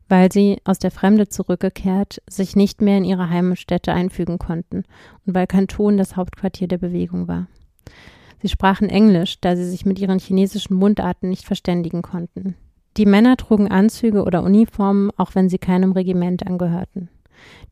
weil 0.08 0.32
sie 0.32 0.58
aus 0.64 0.78
der 0.78 0.90
Fremde 0.90 1.28
zurückgekehrt 1.28 2.22
sich 2.26 2.56
nicht 2.56 2.80
mehr 2.80 2.98
in 2.98 3.04
ihre 3.04 3.30
Heimatstätte 3.30 3.92
einfügen 3.92 4.38
konnten 4.38 4.84
und 5.26 5.34
weil 5.34 5.46
Kanton 5.46 5.96
das 5.96 6.16
Hauptquartier 6.16 6.68
der 6.68 6.78
Bewegung 6.78 7.28
war. 7.28 7.46
Sie 8.42 8.48
sprachen 8.48 8.90
Englisch, 8.90 9.40
da 9.40 9.56
sie 9.56 9.64
sich 9.64 9.86
mit 9.86 9.98
ihren 9.98 10.18
chinesischen 10.18 10.74
Mundarten 10.74 11.30
nicht 11.30 11.44
verständigen 11.44 12.02
konnten. 12.02 12.56
Die 12.96 13.06
Männer 13.06 13.36
trugen 13.36 13.68
Anzüge 13.68 14.22
oder 14.22 14.42
Uniformen, 14.42 15.10
auch 15.16 15.34
wenn 15.34 15.48
sie 15.48 15.58
keinem 15.58 15.92
Regiment 15.92 16.46
angehörten. 16.46 17.08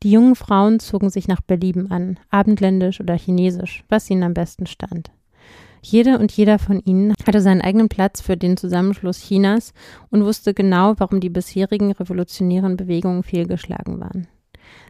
Die 0.01 0.11
jungen 0.11 0.35
Frauen 0.35 0.79
zogen 0.79 1.09
sich 1.09 1.27
nach 1.27 1.41
Belieben 1.41 1.91
an, 1.91 2.19
abendländisch 2.29 2.99
oder 2.99 3.15
chinesisch, 3.15 3.83
was 3.89 4.09
ihnen 4.09 4.23
am 4.23 4.33
besten 4.33 4.65
stand. 4.65 5.11
Jede 5.83 6.17
und 6.17 6.31
jeder 6.31 6.59
von 6.59 6.79
ihnen 6.79 7.13
hatte 7.27 7.41
seinen 7.41 7.61
eigenen 7.61 7.89
Platz 7.89 8.21
für 8.21 8.37
den 8.37 8.55
Zusammenschluss 8.55 9.19
Chinas 9.19 9.73
und 10.09 10.23
wusste 10.23 10.53
genau, 10.53 10.93
warum 10.97 11.19
die 11.19 11.29
bisherigen 11.29 11.91
revolutionären 11.91 12.77
Bewegungen 12.77 13.21
fehlgeschlagen 13.21 13.99
waren. 13.99 14.27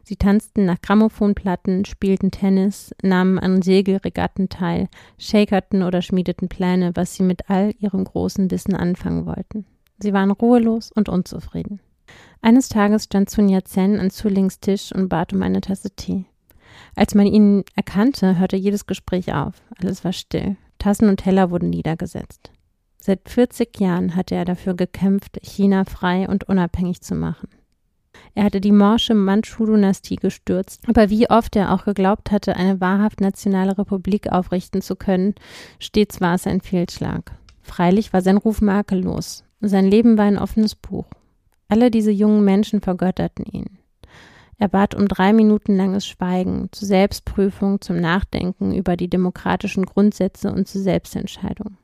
Sie 0.03 0.18
tanzten 0.18 0.65
nach 0.65 0.82
Grammophonplatten, 0.82 1.86
spielten 1.86 2.30
Tennis, 2.30 2.94
nahmen 3.02 3.40
an 3.40 3.61
Segelregatten 3.64 4.49
teil, 4.49 4.88
shakerten 5.18 5.82
oder 5.82 6.02
schmiedeten 6.02 6.48
Pläne, 6.48 6.91
was 6.94 7.15
sie 7.15 7.24
mit 7.24 7.49
all 7.49 7.74
ihrem 7.80 8.03
großen 8.03 8.52
Wissen 8.52 8.76
anfangen 8.76 9.26
wollten. 9.26 9.65
Sie 9.99 10.14
waren 10.14 10.32
ruhelos 10.32 10.91
und 10.91 11.10
unzufrieden. 11.10 11.80
Eines 12.41 12.70
Tages 12.70 13.06
stand 13.06 13.30
Sun 13.30 13.49
Yat-sen 13.49 13.99
an 13.99 14.11
Zulings 14.11 14.60
Tisch 14.60 14.91
und 14.94 15.10
bat 15.10 15.34
um 15.34 15.41
eine 15.41 15.61
Tasse 15.61 15.90
Tee. 15.95 16.26
Als 16.95 17.15
man 17.15 17.26
ihn 17.26 17.64
erkannte, 17.76 18.38
hörte 18.38 18.57
jedes 18.57 18.86
Gespräch 18.86 19.34
auf. 19.34 19.56
Alles 19.82 20.03
war 20.03 20.14
still. 20.14 20.57
Tassen 20.84 21.07
und 21.07 21.15
Teller 21.15 21.49
wurden 21.49 21.69
niedergesetzt. 21.69 22.51
Seit 22.99 23.30
40 23.30 23.80
Jahren 23.80 24.18
hatte 24.18 24.35
er 24.35 24.43
dafür 24.43 24.73
gekämpft, 24.73 25.39
China 25.41 25.85
frei 25.85 26.27
und 26.27 26.49
unabhängig 26.49 26.99
zu 26.99 27.15
machen. 27.15 27.47
Er 28.35 28.43
hatte 28.43 28.60
die 28.60 28.73
morsche 28.73 29.14
Mandschu-Dynastie 29.14 30.18
gestürzt, 30.18 30.81
aber 30.89 31.10
wie 31.10 31.30
oft 31.30 31.55
er 31.55 31.72
auch 31.73 31.85
geglaubt 31.85 32.31
hatte, 32.31 32.57
eine 32.57 32.81
wahrhaft 32.81 33.22
nationale 33.22 33.77
Republik 33.77 34.30
aufrichten 34.30 34.81
zu 34.81 34.97
können, 34.97 35.35
stets 35.80 36.19
war 36.19 36.35
es 36.35 36.47
ein 36.47 36.60
Fehlschlag. 36.60 37.31
Freilich 37.61 38.11
war 38.11 38.22
sein 38.22 38.35
Ruf 38.35 38.60
makellos. 38.60 39.45
Sein 39.61 39.85
Leben 39.85 40.18
war 40.18 40.26
ein 40.26 40.38
offenes 40.38 40.76
Buch. 40.76 41.05
Alle 41.69 41.91
diese 41.91 42.11
jungen 42.11 42.43
Menschen 42.43 42.81
vergötterten 42.81 43.45
ihn. 43.45 43.80
Er 44.64 44.69
bat 44.69 44.95
um 44.95 45.10
drei 45.10 45.34
Minuten 45.34 45.76
langes 45.76 46.07
Schweigen 46.07 46.69
zur 46.72 46.88
Selbstprüfung, 46.88 47.81
zum 47.81 47.99
Nachdenken 47.99 48.73
über 48.73 48.95
die 48.95 49.10
demokratischen 49.10 49.85
Grundsätze 49.85 50.53
und 50.53 50.69
zur 50.69 50.80
Selbstentscheidung. 50.80 51.76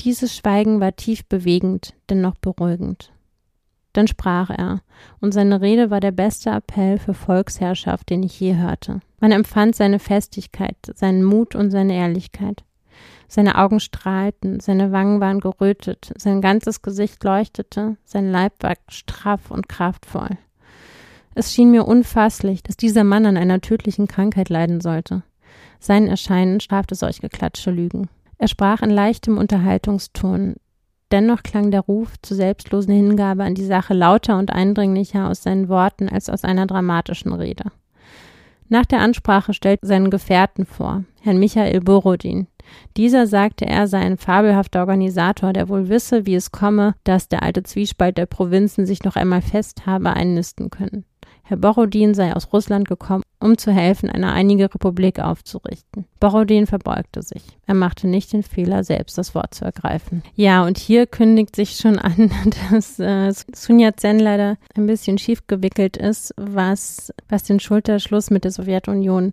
Dieses 0.00 0.34
Schweigen 0.36 0.80
war 0.80 0.96
tief 0.96 1.24
bewegend, 1.26 1.94
dennoch 2.10 2.34
beruhigend. 2.38 3.12
Dann 3.92 4.08
sprach 4.08 4.50
er, 4.50 4.80
und 5.20 5.32
seine 5.32 5.60
Rede 5.60 5.90
war 5.90 6.00
der 6.00 6.10
beste 6.10 6.50
Appell 6.50 6.98
für 6.98 7.14
Volksherrschaft, 7.14 8.10
den 8.10 8.24
ich 8.24 8.40
je 8.40 8.56
hörte. 8.56 8.98
Man 9.20 9.30
empfand 9.30 9.76
seine 9.76 10.00
Festigkeit, 10.00 10.74
seinen 10.96 11.22
Mut 11.22 11.54
und 11.54 11.70
seine 11.70 11.94
Ehrlichkeit. 11.94 12.64
Seine 13.28 13.56
Augen 13.58 13.78
strahlten, 13.78 14.58
seine 14.58 14.90
Wangen 14.90 15.20
waren 15.20 15.38
gerötet, 15.38 16.12
sein 16.16 16.40
ganzes 16.40 16.82
Gesicht 16.82 17.22
leuchtete, 17.22 17.96
sein 18.04 18.32
Leib 18.32 18.54
war 18.60 18.74
straff 18.88 19.52
und 19.52 19.68
kraftvoll. 19.68 20.30
Es 21.34 21.52
schien 21.52 21.70
mir 21.70 21.86
unfasslich, 21.86 22.62
dass 22.62 22.76
dieser 22.76 23.04
Mann 23.04 23.26
an 23.26 23.36
einer 23.36 23.60
tödlichen 23.60 24.06
Krankheit 24.06 24.48
leiden 24.48 24.80
sollte. 24.80 25.22
Sein 25.80 26.06
Erscheinen 26.06 26.60
strafte 26.60 26.94
solch 26.94 27.20
geklatschte 27.20 27.70
Lügen. 27.70 28.08
Er 28.38 28.48
sprach 28.48 28.82
in 28.82 28.90
leichtem 28.90 29.38
Unterhaltungston, 29.38 30.56
Dennoch 31.12 31.42
klang 31.42 31.70
der 31.70 31.82
Ruf 31.82 32.14
zur 32.22 32.38
selbstlosen 32.38 32.94
Hingabe 32.94 33.44
an 33.44 33.54
die 33.54 33.66
Sache 33.66 33.92
lauter 33.92 34.38
und 34.38 34.50
eindringlicher 34.50 35.28
aus 35.28 35.42
seinen 35.42 35.68
Worten 35.68 36.08
als 36.08 36.30
aus 36.30 36.42
einer 36.42 36.66
dramatischen 36.66 37.34
Rede. 37.34 37.64
Nach 38.68 38.86
der 38.86 39.00
Ansprache 39.00 39.54
stellte 39.54 39.86
seinen 39.86 40.10
Gefährten 40.10 40.66
vor, 40.66 41.04
Herrn 41.20 41.38
Michael 41.38 41.80
Borodin. 41.80 42.46
Dieser 42.96 43.26
sagte, 43.26 43.66
er 43.66 43.86
sei 43.86 43.98
ein 43.98 44.16
fabelhafter 44.16 44.80
Organisator, 44.80 45.52
der 45.52 45.68
wohl 45.68 45.88
wisse, 45.88 46.26
wie 46.26 46.34
es 46.34 46.52
komme, 46.52 46.94
dass 47.04 47.28
der 47.28 47.42
alte 47.42 47.62
Zwiespalt 47.62 48.18
der 48.18 48.26
Provinzen 48.26 48.86
sich 48.86 49.02
noch 49.04 49.16
einmal 49.16 49.42
fest 49.42 49.86
habe 49.86 50.10
einnisten 50.10 50.70
können. 50.70 51.04
Herr 51.42 51.56
Borodin 51.56 52.14
sei 52.14 52.34
aus 52.34 52.52
Russland 52.52 52.88
gekommen, 52.88 53.24
um 53.40 53.58
zu 53.58 53.72
helfen, 53.72 54.08
eine 54.08 54.32
einige 54.32 54.72
Republik 54.72 55.18
aufzurichten. 55.18 56.04
Borodin 56.20 56.66
verbeugte 56.66 57.22
sich. 57.22 57.42
Er 57.66 57.74
machte 57.74 58.06
nicht 58.06 58.32
den 58.32 58.42
Fehler, 58.42 58.84
selbst 58.84 59.18
das 59.18 59.34
Wort 59.34 59.54
zu 59.54 59.64
ergreifen. 59.64 60.22
Ja, 60.34 60.64
und 60.64 60.78
hier 60.78 61.06
kündigt 61.06 61.56
sich 61.56 61.76
schon 61.76 61.98
an, 61.98 62.30
dass 62.70 62.98
äh, 62.98 63.32
Sun 63.54 63.80
Yat-sen 63.80 64.18
leider 64.18 64.56
ein 64.76 64.86
bisschen 64.86 65.18
schief 65.18 65.46
gewickelt 65.46 65.96
ist, 65.96 66.32
was, 66.36 67.12
was 67.28 67.42
den 67.42 67.60
Schulterschluss 67.60 68.30
mit 68.30 68.44
der 68.44 68.52
Sowjetunion 68.52 69.32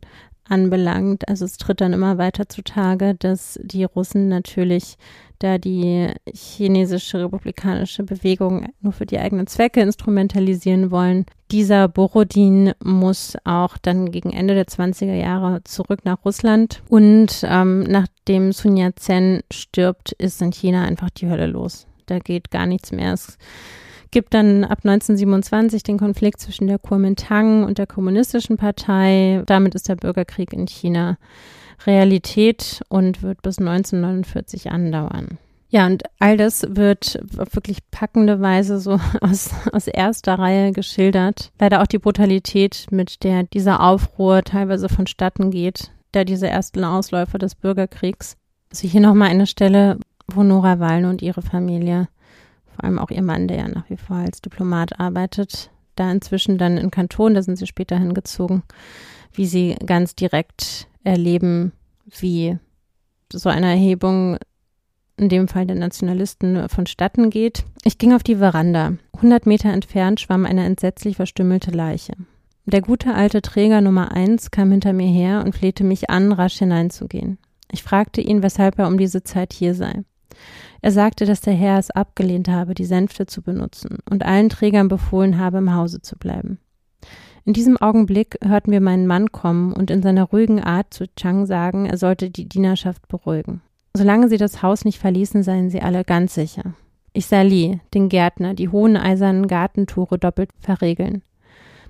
anbelangt. 0.49 1.27
Also 1.27 1.45
es 1.45 1.57
tritt 1.57 1.81
dann 1.81 1.93
immer 1.93 2.17
weiter 2.17 2.49
zutage, 2.49 3.15
dass 3.15 3.59
die 3.63 3.83
Russen 3.83 4.27
natürlich 4.27 4.97
da 5.39 5.57
die 5.57 6.07
chinesische 6.33 7.19
republikanische 7.23 8.03
Bewegung 8.03 8.67
nur 8.81 8.93
für 8.93 9.05
die 9.05 9.19
eigenen 9.19 9.47
Zwecke 9.47 9.81
instrumentalisieren 9.81 10.91
wollen. 10.91 11.25
Dieser 11.51 11.87
Borodin 11.87 12.73
muss 12.83 13.35
auch 13.45 13.77
dann 13.77 14.11
gegen 14.11 14.31
Ende 14.31 14.53
der 14.53 14.67
20er 14.67 15.15
Jahre 15.15 15.63
zurück 15.63 16.01
nach 16.03 16.23
Russland 16.23 16.83
und 16.89 17.43
ähm, 17.43 17.81
nachdem 17.83 18.51
Sun 18.51 18.77
Yat-sen 18.77 19.41
stirbt, 19.51 20.11
ist 20.13 20.41
in 20.41 20.51
China 20.51 20.83
einfach 20.83 21.09
die 21.09 21.29
Hölle 21.29 21.47
los. 21.47 21.87
Da 22.05 22.19
geht 22.19 22.51
gar 22.51 22.65
nichts 22.65 22.91
mehr. 22.91 23.13
Es 23.13 23.37
gibt 24.11 24.33
dann 24.33 24.63
ab 24.63 24.79
1927 24.83 25.83
den 25.83 25.97
Konflikt 25.97 26.39
zwischen 26.39 26.67
der 26.67 26.79
Kuomintang 26.79 27.63
und 27.63 27.77
der 27.77 27.87
Kommunistischen 27.87 28.57
Partei. 28.57 29.43
Damit 29.45 29.75
ist 29.75 29.87
der 29.87 29.95
Bürgerkrieg 29.95 30.53
in 30.53 30.67
China 30.67 31.17
Realität 31.85 32.81
und 32.89 33.21
wird 33.21 33.41
bis 33.41 33.59
1949 33.59 34.71
andauern. 34.71 35.37
Ja, 35.71 35.85
und 35.85 36.03
all 36.17 36.35
das 36.35 36.65
wird 36.67 37.19
auf 37.37 37.55
wirklich 37.55 37.77
packende 37.91 38.41
Weise 38.41 38.79
so 38.79 38.99
aus, 39.21 39.51
aus 39.71 39.87
erster 39.87 40.39
Reihe 40.39 40.71
geschildert. 40.71 41.51
Leider 41.59 41.81
auch 41.81 41.87
die 41.87 41.99
Brutalität, 41.99 42.87
mit 42.89 43.23
der 43.23 43.43
dieser 43.43 43.81
Aufruhr 43.81 44.43
teilweise 44.43 44.89
vonstatten 44.89 45.51
geht, 45.51 45.91
da 46.11 46.23
diese 46.23 46.47
ersten 46.47 46.83
Ausläufer 46.83 47.37
des 47.37 47.53
Bürgerkriegs. 47.53 48.35
Also 48.71 48.87
hier 48.87 49.01
nochmal 49.01 49.29
eine 49.29 49.45
Stelle, 49.45 49.99
wo 50.27 50.43
Nora 50.43 50.79
Wallner 50.79 51.09
und 51.09 51.21
ihre 51.21 51.43
Familie, 51.43 52.07
vor 52.75 52.83
allem 52.83 52.97
auch 52.97 53.11
ihr 53.11 53.23
Mann, 53.23 53.47
der 53.47 53.57
ja 53.57 53.67
nach 53.67 53.89
wie 53.89 53.97
vor 53.97 54.17
als 54.17 54.41
Diplomat 54.41 54.99
arbeitet, 54.99 55.69
da 55.95 56.11
inzwischen 56.11 56.57
dann 56.57 56.77
in 56.77 56.91
Kanton, 56.91 57.35
da 57.35 57.43
sind 57.43 57.57
sie 57.57 57.67
später 57.67 57.97
hingezogen, 57.97 58.63
wie 59.33 59.45
sie 59.45 59.75
ganz 59.85 60.15
direkt 60.15 60.88
erleben, 61.09 61.73
wie 62.19 62.57
so 63.31 63.49
eine 63.49 63.67
Erhebung, 63.67 64.37
in 65.17 65.29
dem 65.29 65.47
Fall 65.47 65.65
der 65.65 65.75
Nationalisten, 65.75 66.69
vonstatten 66.69 67.29
geht. 67.29 67.65
Ich 67.83 67.97
ging 67.97 68.13
auf 68.13 68.23
die 68.23 68.37
Veranda. 68.37 68.93
100 69.15 69.45
Meter 69.45 69.71
entfernt 69.71 70.19
schwamm 70.19 70.45
eine 70.45 70.65
entsetzlich 70.65 71.17
verstümmelte 71.17 71.71
Leiche. 71.71 72.13
Der 72.65 72.81
gute 72.81 73.13
alte 73.13 73.41
Träger 73.41 73.81
Nummer 73.81 74.11
eins 74.11 74.51
kam 74.51 74.71
hinter 74.71 74.93
mir 74.93 75.07
her 75.07 75.43
und 75.43 75.55
flehte 75.55 75.83
mich 75.83 76.09
an, 76.09 76.31
rasch 76.31 76.59
hineinzugehen. 76.59 77.37
Ich 77.71 77.83
fragte 77.83 78.21
ihn, 78.21 78.43
weshalb 78.43 78.79
er 78.79 78.87
um 78.87 78.97
diese 78.97 79.23
Zeit 79.23 79.53
hier 79.53 79.75
sei. 79.75 80.03
Er 80.81 80.91
sagte, 80.91 81.25
dass 81.25 81.41
der 81.41 81.53
Herr 81.53 81.77
es 81.77 81.91
abgelehnt 81.91 82.47
habe, 82.47 82.73
die 82.73 82.85
Sänfte 82.85 83.25
zu 83.25 83.41
benutzen 83.41 83.97
und 84.09 84.23
allen 84.23 84.49
Trägern 84.49 84.87
befohlen 84.87 85.37
habe, 85.37 85.57
im 85.57 85.73
Hause 85.73 86.01
zu 86.01 86.17
bleiben. 86.17 86.59
In 87.49 87.53
diesem 87.53 87.77
Augenblick 87.77 88.37
hörten 88.43 88.71
wir 88.71 88.79
meinen 88.79 89.07
Mann 89.07 89.31
kommen 89.31 89.73
und 89.73 89.89
in 89.89 90.03
seiner 90.03 90.25
ruhigen 90.25 90.61
Art 90.63 90.93
zu 90.93 91.05
Chang 91.15 91.47
sagen, 91.47 91.87
er 91.87 91.97
sollte 91.97 92.29
die 92.29 92.47
Dienerschaft 92.47 93.07
beruhigen. 93.07 93.63
Solange 93.97 94.29
sie 94.29 94.37
das 94.37 94.61
Haus 94.61 94.85
nicht 94.85 94.99
verließen, 94.99 95.41
seien 95.41 95.71
sie 95.71 95.81
alle 95.81 96.03
ganz 96.03 96.35
sicher. 96.35 96.75
Ich 97.11 97.25
sah 97.25 97.41
Lee, 97.41 97.79
den 97.95 98.07
Gärtner, 98.07 98.53
die 98.53 98.69
hohen 98.69 98.95
eisernen 98.95 99.47
Gartentore 99.47 100.19
doppelt 100.19 100.51
verregeln. 100.59 101.23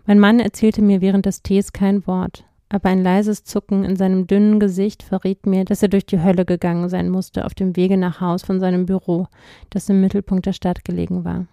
Mein 0.06 0.18
Mann 0.22 0.40
erzählte 0.40 0.82
mir 0.82 1.02
während 1.02 1.26
des 1.26 1.44
Tees 1.44 1.74
kein 1.74 2.08
Wort, 2.08 2.46
aber 2.70 2.88
ein 2.88 3.04
leises 3.04 3.44
Zucken 3.44 3.84
in 3.84 3.98
seinem 3.98 4.28
dünnen 4.28 4.62
Gesicht 4.62 5.04
verriet 5.04 5.46
mir, 5.46 5.66
dass 5.66 5.84
er 5.84 5.90
durch 5.90 6.06
die 6.06 6.24
Hölle 6.24 6.46
gegangen 6.46 6.88
sein 6.88 7.10
musste 7.10 7.46
auf 7.46 7.54
dem 7.54 7.76
Wege 7.76 7.98
nach 7.98 8.22
Haus 8.22 8.44
von 8.44 8.62
seinem 8.62 8.86
Büro, 8.86 9.28
das 9.72 9.90
im 9.90 10.00
Mittelpunkt 10.00 10.46
der 10.46 10.54
Stadt 10.54 10.86
gelegen 10.86 11.26
war. 11.26 11.48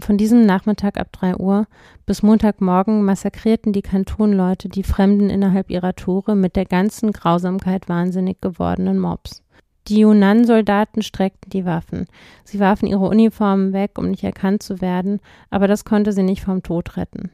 Von 0.00 0.18
diesem 0.18 0.44
Nachmittag 0.44 0.98
ab 0.98 1.08
drei 1.12 1.36
Uhr 1.36 1.66
bis 2.04 2.22
Montagmorgen 2.22 3.04
massakrierten 3.04 3.72
die 3.72 3.82
Kantonleute 3.82 4.68
die 4.68 4.82
Fremden 4.82 5.30
innerhalb 5.30 5.70
ihrer 5.70 5.94
Tore 5.94 6.34
mit 6.34 6.56
der 6.56 6.64
ganzen 6.64 7.12
Grausamkeit 7.12 7.88
wahnsinnig 7.88 8.40
gewordenen 8.40 8.98
Mobs. 8.98 9.42
Die 9.86 10.00
Yunnan-Soldaten 10.00 11.02
streckten 11.02 11.50
die 11.50 11.64
Waffen. 11.64 12.06
Sie 12.44 12.58
warfen 12.58 12.86
ihre 12.86 13.06
Uniformen 13.06 13.72
weg, 13.72 13.92
um 13.98 14.10
nicht 14.10 14.24
erkannt 14.24 14.62
zu 14.62 14.80
werden, 14.80 15.20
aber 15.50 15.68
das 15.68 15.84
konnte 15.84 16.12
sie 16.12 16.22
nicht 16.22 16.42
vom 16.42 16.62
Tod 16.62 16.96
retten. 16.96 17.30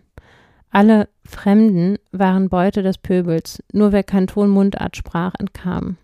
Alle 0.70 1.09
Fremden 1.24 1.97
waren 2.12 2.49
Beute 2.49 2.82
des 2.82 2.99
Pöbels, 2.99 3.62
nur 3.73 3.93
wer 3.93 4.03
Kanton 4.03 4.51
Mundart 4.51 4.97
sprach, 4.97 5.35
entkam. 5.39 5.97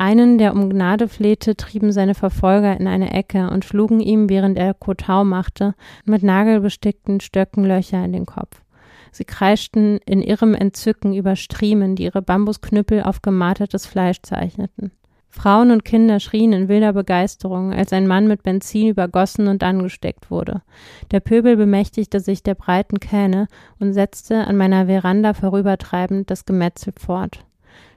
Einen, 0.00 0.38
der 0.38 0.54
um 0.54 0.70
Gnade 0.70 1.08
flehte, 1.08 1.56
trieben 1.56 1.90
seine 1.90 2.14
Verfolger 2.14 2.78
in 2.78 2.86
eine 2.86 3.12
Ecke 3.12 3.50
und 3.50 3.64
schlugen 3.64 3.98
ihm, 3.98 4.30
während 4.30 4.56
er 4.56 4.72
Kotau 4.72 5.24
machte, 5.24 5.74
mit 6.04 6.22
nagelbestickten 6.22 7.18
Stöcken 7.18 7.64
Löcher 7.64 8.04
in 8.04 8.12
den 8.12 8.24
Kopf. 8.24 8.62
Sie 9.10 9.24
kreischten 9.24 9.98
in 10.06 10.22
irrem 10.22 10.54
Entzücken 10.54 11.14
über 11.14 11.34
Striemen, 11.34 11.96
die 11.96 12.04
ihre 12.04 12.22
Bambusknüppel 12.22 13.02
auf 13.02 13.22
gemartertes 13.22 13.86
Fleisch 13.86 14.22
zeichneten. 14.22 14.92
Frauen 15.30 15.72
und 15.72 15.84
Kinder 15.84 16.20
schrien 16.20 16.52
in 16.52 16.68
wilder 16.68 16.92
Begeisterung, 16.92 17.72
als 17.72 17.92
ein 17.92 18.06
Mann 18.06 18.28
mit 18.28 18.44
Benzin 18.44 18.90
übergossen 18.90 19.48
und 19.48 19.64
angesteckt 19.64 20.30
wurde. 20.30 20.62
Der 21.10 21.18
Pöbel 21.18 21.56
bemächtigte 21.56 22.20
sich 22.20 22.44
der 22.44 22.54
breiten 22.54 23.00
Kähne 23.00 23.48
und 23.80 23.94
setzte 23.94 24.46
an 24.46 24.56
meiner 24.56 24.86
Veranda 24.86 25.34
vorübertreibend 25.34 26.30
das 26.30 26.44
Gemetzel 26.44 26.92
fort. 26.96 27.44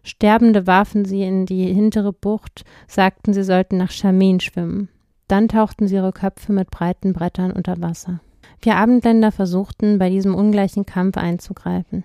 Sterbende 0.04 0.68
warfen 0.68 1.06
sie 1.06 1.24
in 1.24 1.46
die 1.46 1.74
hintere 1.74 2.14
Bucht, 2.14 2.64
sagten, 2.88 3.34
sie 3.34 3.44
sollten 3.44 3.78
nach 3.78 3.92
Chamin 3.92 4.40
schwimmen. 4.40 4.90
Dann 5.28 5.48
tauchten 5.48 5.88
sie 5.88 5.96
ihre 5.96 6.12
Köpfe 6.12 6.52
mit 6.52 6.72
breiten 6.72 7.14
Brettern 7.14 7.52
unter 7.52 7.82
Wasser. 7.82 8.20
Wir 8.62 8.76
Abendländer 8.76 9.32
versuchten, 9.32 9.98
bei 9.98 10.10
diesem 10.10 10.36
ungleichen 10.36 10.86
Kampf 10.86 11.18
einzugreifen. 11.18 12.04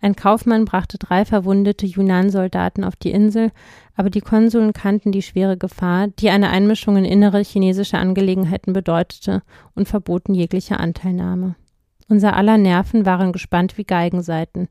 Ein 0.00 0.16
Kaufmann 0.16 0.64
brachte 0.64 0.98
drei 0.98 1.24
verwundete 1.24 1.86
Yunnan-Soldaten 1.86 2.84
auf 2.84 2.96
die 2.96 3.10
Insel, 3.10 3.50
aber 3.96 4.10
die 4.10 4.20
Konsuln 4.20 4.72
kannten 4.72 5.12
die 5.12 5.22
schwere 5.22 5.56
Gefahr, 5.56 6.08
die 6.08 6.30
eine 6.30 6.50
Einmischung 6.50 6.96
in 6.96 7.04
innere 7.04 7.42
chinesische 7.42 7.98
Angelegenheiten 7.98 8.72
bedeutete, 8.72 9.42
und 9.74 9.88
verboten 9.88 10.34
jegliche 10.34 10.78
Anteilnahme. 10.78 11.56
Unser 12.10 12.36
aller 12.36 12.56
Nerven 12.56 13.04
waren 13.04 13.32
gespannt 13.32 13.76
wie 13.76 13.84
Geigenseiten. 13.84 14.68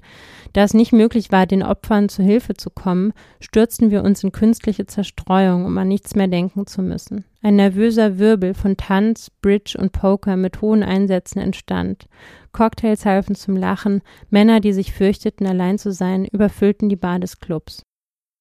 Da 0.53 0.63
es 0.63 0.73
nicht 0.73 0.91
möglich 0.91 1.31
war, 1.31 1.45
den 1.45 1.61
Opfern 1.61 2.09
zu 2.09 2.23
Hilfe 2.23 2.55
zu 2.55 2.71
kommen, 2.71 3.13
stürzten 3.39 3.91
wir 3.91 4.03
uns 4.03 4.23
in 4.23 4.31
künstliche 4.31 4.87
Zerstreuung, 4.87 5.65
um 5.65 5.77
an 5.77 5.87
nichts 5.87 6.15
mehr 6.15 6.27
denken 6.27 6.65
zu 6.65 6.81
müssen. 6.81 7.25
Ein 7.43 7.57
nervöser 7.57 8.17
Wirbel 8.17 8.55
von 8.55 8.75
Tanz, 8.75 9.29
Bridge 9.41 9.77
und 9.79 9.91
Poker 9.91 10.35
mit 10.35 10.61
hohen 10.61 10.81
Einsätzen 10.81 11.39
entstand. 11.39 12.07
Cocktails 12.53 13.05
halfen 13.05 13.35
zum 13.35 13.55
Lachen, 13.55 14.01
Männer, 14.31 14.59
die 14.59 14.73
sich 14.73 14.91
fürchteten, 14.91 15.45
allein 15.45 15.77
zu 15.77 15.91
sein, 15.91 16.25
überfüllten 16.25 16.89
die 16.89 16.95
Bar 16.95 17.19
des 17.19 17.39
Clubs. 17.39 17.83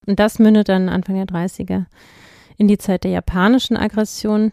Und 0.07 0.19
das 0.19 0.39
mündet 0.39 0.71
dann 0.71 0.89
Anfang 0.89 1.17
der 1.17 1.27
30er 1.27 1.85
in 2.57 2.69
die 2.69 2.79
Zeit 2.79 3.05
der 3.05 3.11
japanischen 3.11 3.77
Aggression. 3.77 4.53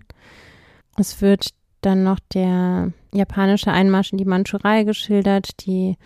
Es 0.98 1.22
wird 1.22 1.50
dann 1.86 2.04
noch 2.04 2.20
der 2.34 2.92
japanische 3.14 3.72
Einmarsch 3.72 4.12
in 4.12 4.18
die 4.18 4.26
Mandschurei 4.26 4.84
geschildert, 4.84 5.66
die 5.66 5.98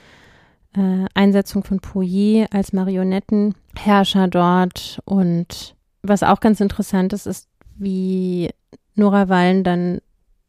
äh, 0.76 1.06
Einsetzung 1.14 1.64
von 1.64 1.80
Puyi 1.80 2.45
als 2.52 2.74
Marionettenherrscher 2.74 4.28
dort 4.28 4.99
und 5.06 5.76
was 6.04 6.24
auch 6.24 6.40
ganz 6.40 6.60
interessant 6.62 7.14
ist, 7.14 7.26
ist, 7.26 7.49
wie 7.76 8.49
Nora 8.95 9.30
Wallen 9.30 9.64
dann 9.64 9.99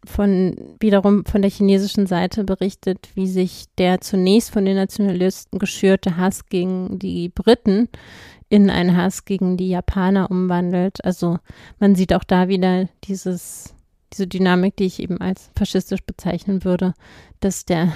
von 0.05 0.57
wiederum 0.81 1.25
von 1.25 1.43
der 1.43 1.51
chinesischen 1.51 2.07
Seite 2.07 2.45
berichtet, 2.45 3.11
wie 3.15 3.27
sich 3.27 3.67
der 3.79 4.01
zunächst 4.01 4.51
von 4.51 4.65
den 4.65 4.77
Nationalisten 4.77 5.59
geschürte 5.59 6.17
Hass 6.17 6.47
gegen 6.47 6.99
die 6.99 7.29
Briten 7.29 7.89
in 8.49 8.71
einen 8.71 8.97
Hass 8.97 9.25
gegen 9.25 9.57
die 9.57 9.69
Japaner 9.69 10.31
umwandelt. 10.31 11.05
Also 11.05 11.39
man 11.79 11.95
sieht 11.95 12.15
auch 12.15 12.25
da 12.25 12.49
wieder 12.49 12.89
dieses 13.05 13.75
diese 14.13 14.27
Dynamik, 14.27 14.77
die 14.77 14.85
ich 14.85 15.01
eben 15.01 15.21
als 15.21 15.51
faschistisch 15.57 16.03
bezeichnen 16.03 16.65
würde, 16.65 16.95
dass 17.41 17.65
der, 17.65 17.93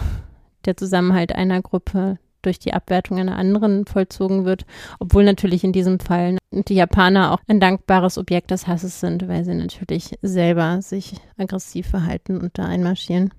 der 0.65 0.77
Zusammenhalt 0.77 1.35
einer 1.35 1.63
Gruppe 1.63 2.19
durch 2.43 2.59
die 2.59 2.75
Abwertung 2.75 3.19
einer 3.19 3.37
anderen 3.37 3.87
vollzogen 3.87 4.45
wird, 4.45 4.67
obwohl 4.99 5.25
natürlich 5.25 5.65
in 5.65 5.73
diesem 5.73 6.01
Fall 6.01 6.39
die 6.51 6.75
Japaner 6.75 7.33
auch 7.33 7.39
ein 7.47 7.61
dankbares 7.61 8.19
Objekt 8.19 8.51
des 8.51 8.67
Hasses 8.67 9.01
sind, 9.01 9.29
weil 9.29 9.45
sie 9.45 9.55
natürlich 9.55 10.19
selber 10.23 10.83
sich 10.83 11.15
aggressiv 11.39 11.87
verhalten 11.87 12.41
und 12.41 12.59
da 12.59 12.67
einmarschieren. 12.67 13.33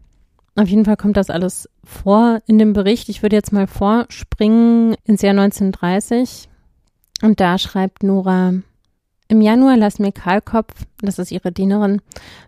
Auf 0.55 0.67
jeden 0.67 0.85
Fall 0.85 0.97
kommt 0.97 1.17
das 1.17 1.29
alles 1.29 1.69
vor 1.83 2.39
in 2.45 2.59
dem 2.59 2.73
Bericht. 2.73 3.09
Ich 3.09 3.23
würde 3.23 3.35
jetzt 3.35 3.51
mal 3.51 3.67
vorspringen 3.67 4.95
ins 5.03 5.21
Jahr 5.21 5.31
1930 5.31 6.47
und 7.23 7.39
da 7.39 7.57
schreibt 7.57 8.03
Nora, 8.03 8.53
im 9.33 9.41
Januar 9.41 9.77
las 9.77 9.97
mir 9.97 10.11
Karlkopf, 10.11 10.85
das 11.01 11.17
ist 11.17 11.31
ihre 11.31 11.51
Dienerin, 11.51 12.01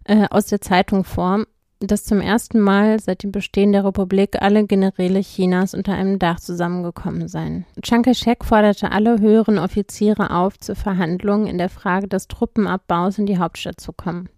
äh, 0.03 0.28
aus 0.30 0.45
der 0.45 0.62
Zeitung 0.62 1.03
vor, 1.03 1.44
dass 1.80 2.03
zum 2.03 2.22
ersten 2.22 2.60
Mal 2.60 2.99
seit 2.99 3.24
dem 3.24 3.32
Bestehen 3.32 3.72
der 3.72 3.84
Republik 3.84 4.40
alle 4.40 4.66
Generäle 4.66 5.22
Chinas 5.22 5.74
unter 5.74 5.94
einem 5.94 6.20
Dach 6.20 6.40
zusammengekommen 6.40 7.28
seien. 7.28 7.66
Chiang 7.82 8.03
Kai-shek 8.03 8.45
forderte 8.45 8.91
alle 8.91 9.20
höheren 9.20 9.57
Offiziere 9.57 10.30
auf, 10.30 10.60
zur 10.60 10.76
Verhandlung 10.76 11.48
in 11.48 11.57
der 11.57 11.70
Frage 11.70 12.07
des 12.07 12.28
Truppenabbaus 12.28 13.18
in 13.18 13.26
die 13.26 13.40
Hauptstadt 13.40 13.82
zu 13.82 13.91
kommen. 13.91 14.30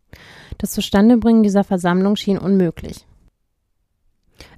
Das 0.57 0.71
Zustandebringen 0.71 1.43
dieser 1.43 1.65
Versammlung 1.65 2.15
schien 2.15 2.37
unmöglich. 2.37 3.05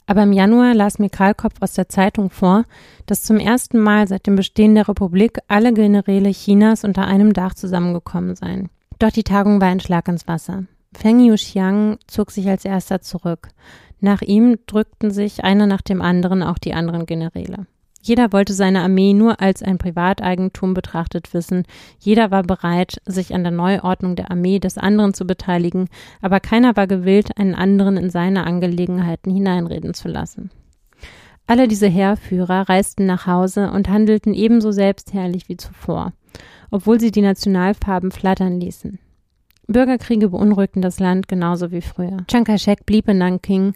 Aber 0.10 0.24
im 0.24 0.34
Januar 0.34 0.74
las 0.74 0.98
mir 0.98 1.12
Karlkopf 1.12 1.58
aus 1.60 1.74
der 1.74 1.88
Zeitung 1.88 2.32
vor, 2.32 2.64
dass 3.06 3.22
zum 3.22 3.38
ersten 3.38 3.78
Mal 3.78 4.08
seit 4.08 4.26
dem 4.26 4.36
Bestehen 4.36 4.74
der 4.74 4.88
Republik 4.88 5.38
alle 5.48 5.72
Generäle 5.72 6.32
Chinas 6.32 6.84
unter 6.84 7.06
einem 7.06 7.32
Dach 7.32 7.54
zusammengekommen 7.54 8.36
seien. 8.36 8.70
Doch 8.98 9.12
die 9.12 9.24
Tagung 9.24 9.62
war 9.62 9.68
ein 9.68 9.80
Schlag 9.80 10.08
ins 10.08 10.28
Wasser. 10.28 10.64
Feng 10.98 11.20
Yuxiang 11.20 12.00
zog 12.08 12.32
sich 12.32 12.50
als 12.50 12.66
erster 12.66 13.02
zurück. 13.02 13.50
Nach 14.00 14.24
ihm 14.24 14.58
drückten 14.66 15.12
sich 15.12 15.44
einer 15.44 15.68
nach 15.68 15.82
dem 15.84 16.02
anderen 16.02 16.42
auch 16.42 16.58
die 16.58 16.74
anderen 16.74 17.06
Generäle. 17.06 17.68
Jeder 18.10 18.34
wollte 18.34 18.54
seine 18.54 18.82
Armee 18.82 19.14
nur 19.14 19.40
als 19.40 19.62
ein 19.62 19.78
Privateigentum 19.78 20.74
betrachtet 20.74 21.32
wissen, 21.36 21.62
jeder 22.00 22.32
war 22.32 22.42
bereit, 22.42 23.00
sich 23.06 23.36
an 23.36 23.44
der 23.44 23.52
Neuordnung 23.52 24.16
der 24.16 24.32
Armee 24.32 24.58
des 24.58 24.80
anderen 24.80 25.14
zu 25.14 25.28
beteiligen, 25.28 25.90
aber 26.20 26.40
keiner 26.40 26.76
war 26.76 26.88
gewillt, 26.88 27.38
einen 27.38 27.54
anderen 27.54 27.98
in 27.98 28.10
seine 28.10 28.48
Angelegenheiten 28.48 29.32
hineinreden 29.32 29.94
zu 29.94 30.08
lassen. 30.08 30.50
Alle 31.46 31.68
diese 31.68 31.86
Heerführer 31.86 32.68
reisten 32.68 33.06
nach 33.06 33.28
Hause 33.28 33.70
und 33.70 33.90
handelten 33.90 34.34
ebenso 34.34 34.72
selbstherrlich 34.72 35.48
wie 35.48 35.58
zuvor, 35.58 36.14
obwohl 36.72 37.00
sie 37.00 37.12
die 37.12 37.22
Nationalfarben 37.22 38.10
flattern 38.10 38.60
ließen. 38.60 38.98
Bürgerkriege 39.70 40.30
beunruhigten 40.30 40.82
das 40.82 41.00
Land 41.00 41.28
genauso 41.28 41.72
wie 41.72 41.82
früher. 41.82 42.18
Chiang 42.28 42.44
Kai-shek 42.44 42.86
blieb 42.86 43.08
in 43.08 43.20
Nanking, 43.20 43.74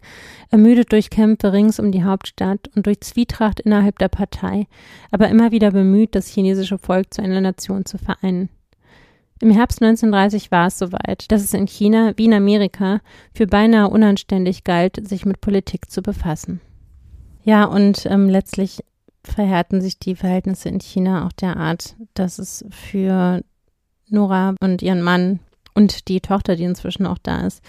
ermüdet 0.50 0.92
durch 0.92 1.10
Kämpfe 1.10 1.54
rings 1.54 1.80
um 1.80 1.92
die 1.92 2.04
Hauptstadt 2.04 2.70
und 2.76 2.88
durch 2.88 3.02
Zwietracht 3.02 3.60
innerhalb 3.60 4.00
der 4.00 4.10
Partei, 4.10 4.68
aber 5.12 5.30
immer 5.30 5.52
wieder 5.52 5.72
bemüht, 5.72 6.16
das 6.16 6.28
chinesische 6.28 6.80
Volk 6.80 7.14
zu 7.14 7.22
einer 7.22 7.42
Nation 7.42 7.86
zu 7.86 7.98
vereinen. 7.98 8.50
Im 9.40 9.52
Herbst 9.52 9.82
1930 9.82 10.52
war 10.52 10.68
es 10.68 10.80
soweit, 10.80 11.32
dass 11.32 11.44
es 11.44 11.54
in 11.54 11.68
China 11.68 12.14
wie 12.16 12.26
in 12.26 12.34
Amerika 12.34 13.02
für 13.34 13.46
beinahe 13.46 13.90
unanständig 13.90 14.64
galt, 14.64 15.08
sich 15.08 15.26
mit 15.26 15.42
Politik 15.42 15.92
zu 15.92 16.02
befassen. 16.02 16.62
Ja, 17.44 17.66
und 17.66 18.06
ähm, 18.06 18.30
letztlich 18.30 18.84
verhärten 19.24 19.82
sich 19.82 20.00
die 20.00 20.16
Verhältnisse 20.16 20.70
in 20.70 20.80
China 20.80 21.28
auch 21.28 21.34
derart, 21.34 21.96
dass 22.14 22.40
es 22.40 22.66
für 22.70 23.42
Nora 24.10 24.56
und 24.62 24.82
ihren 24.82 25.02
Mann 25.02 25.40
und 25.76 26.08
die 26.08 26.22
Tochter, 26.22 26.56
die 26.56 26.64
inzwischen 26.64 27.06
auch 27.06 27.18
da 27.22 27.46
ist, 27.46 27.62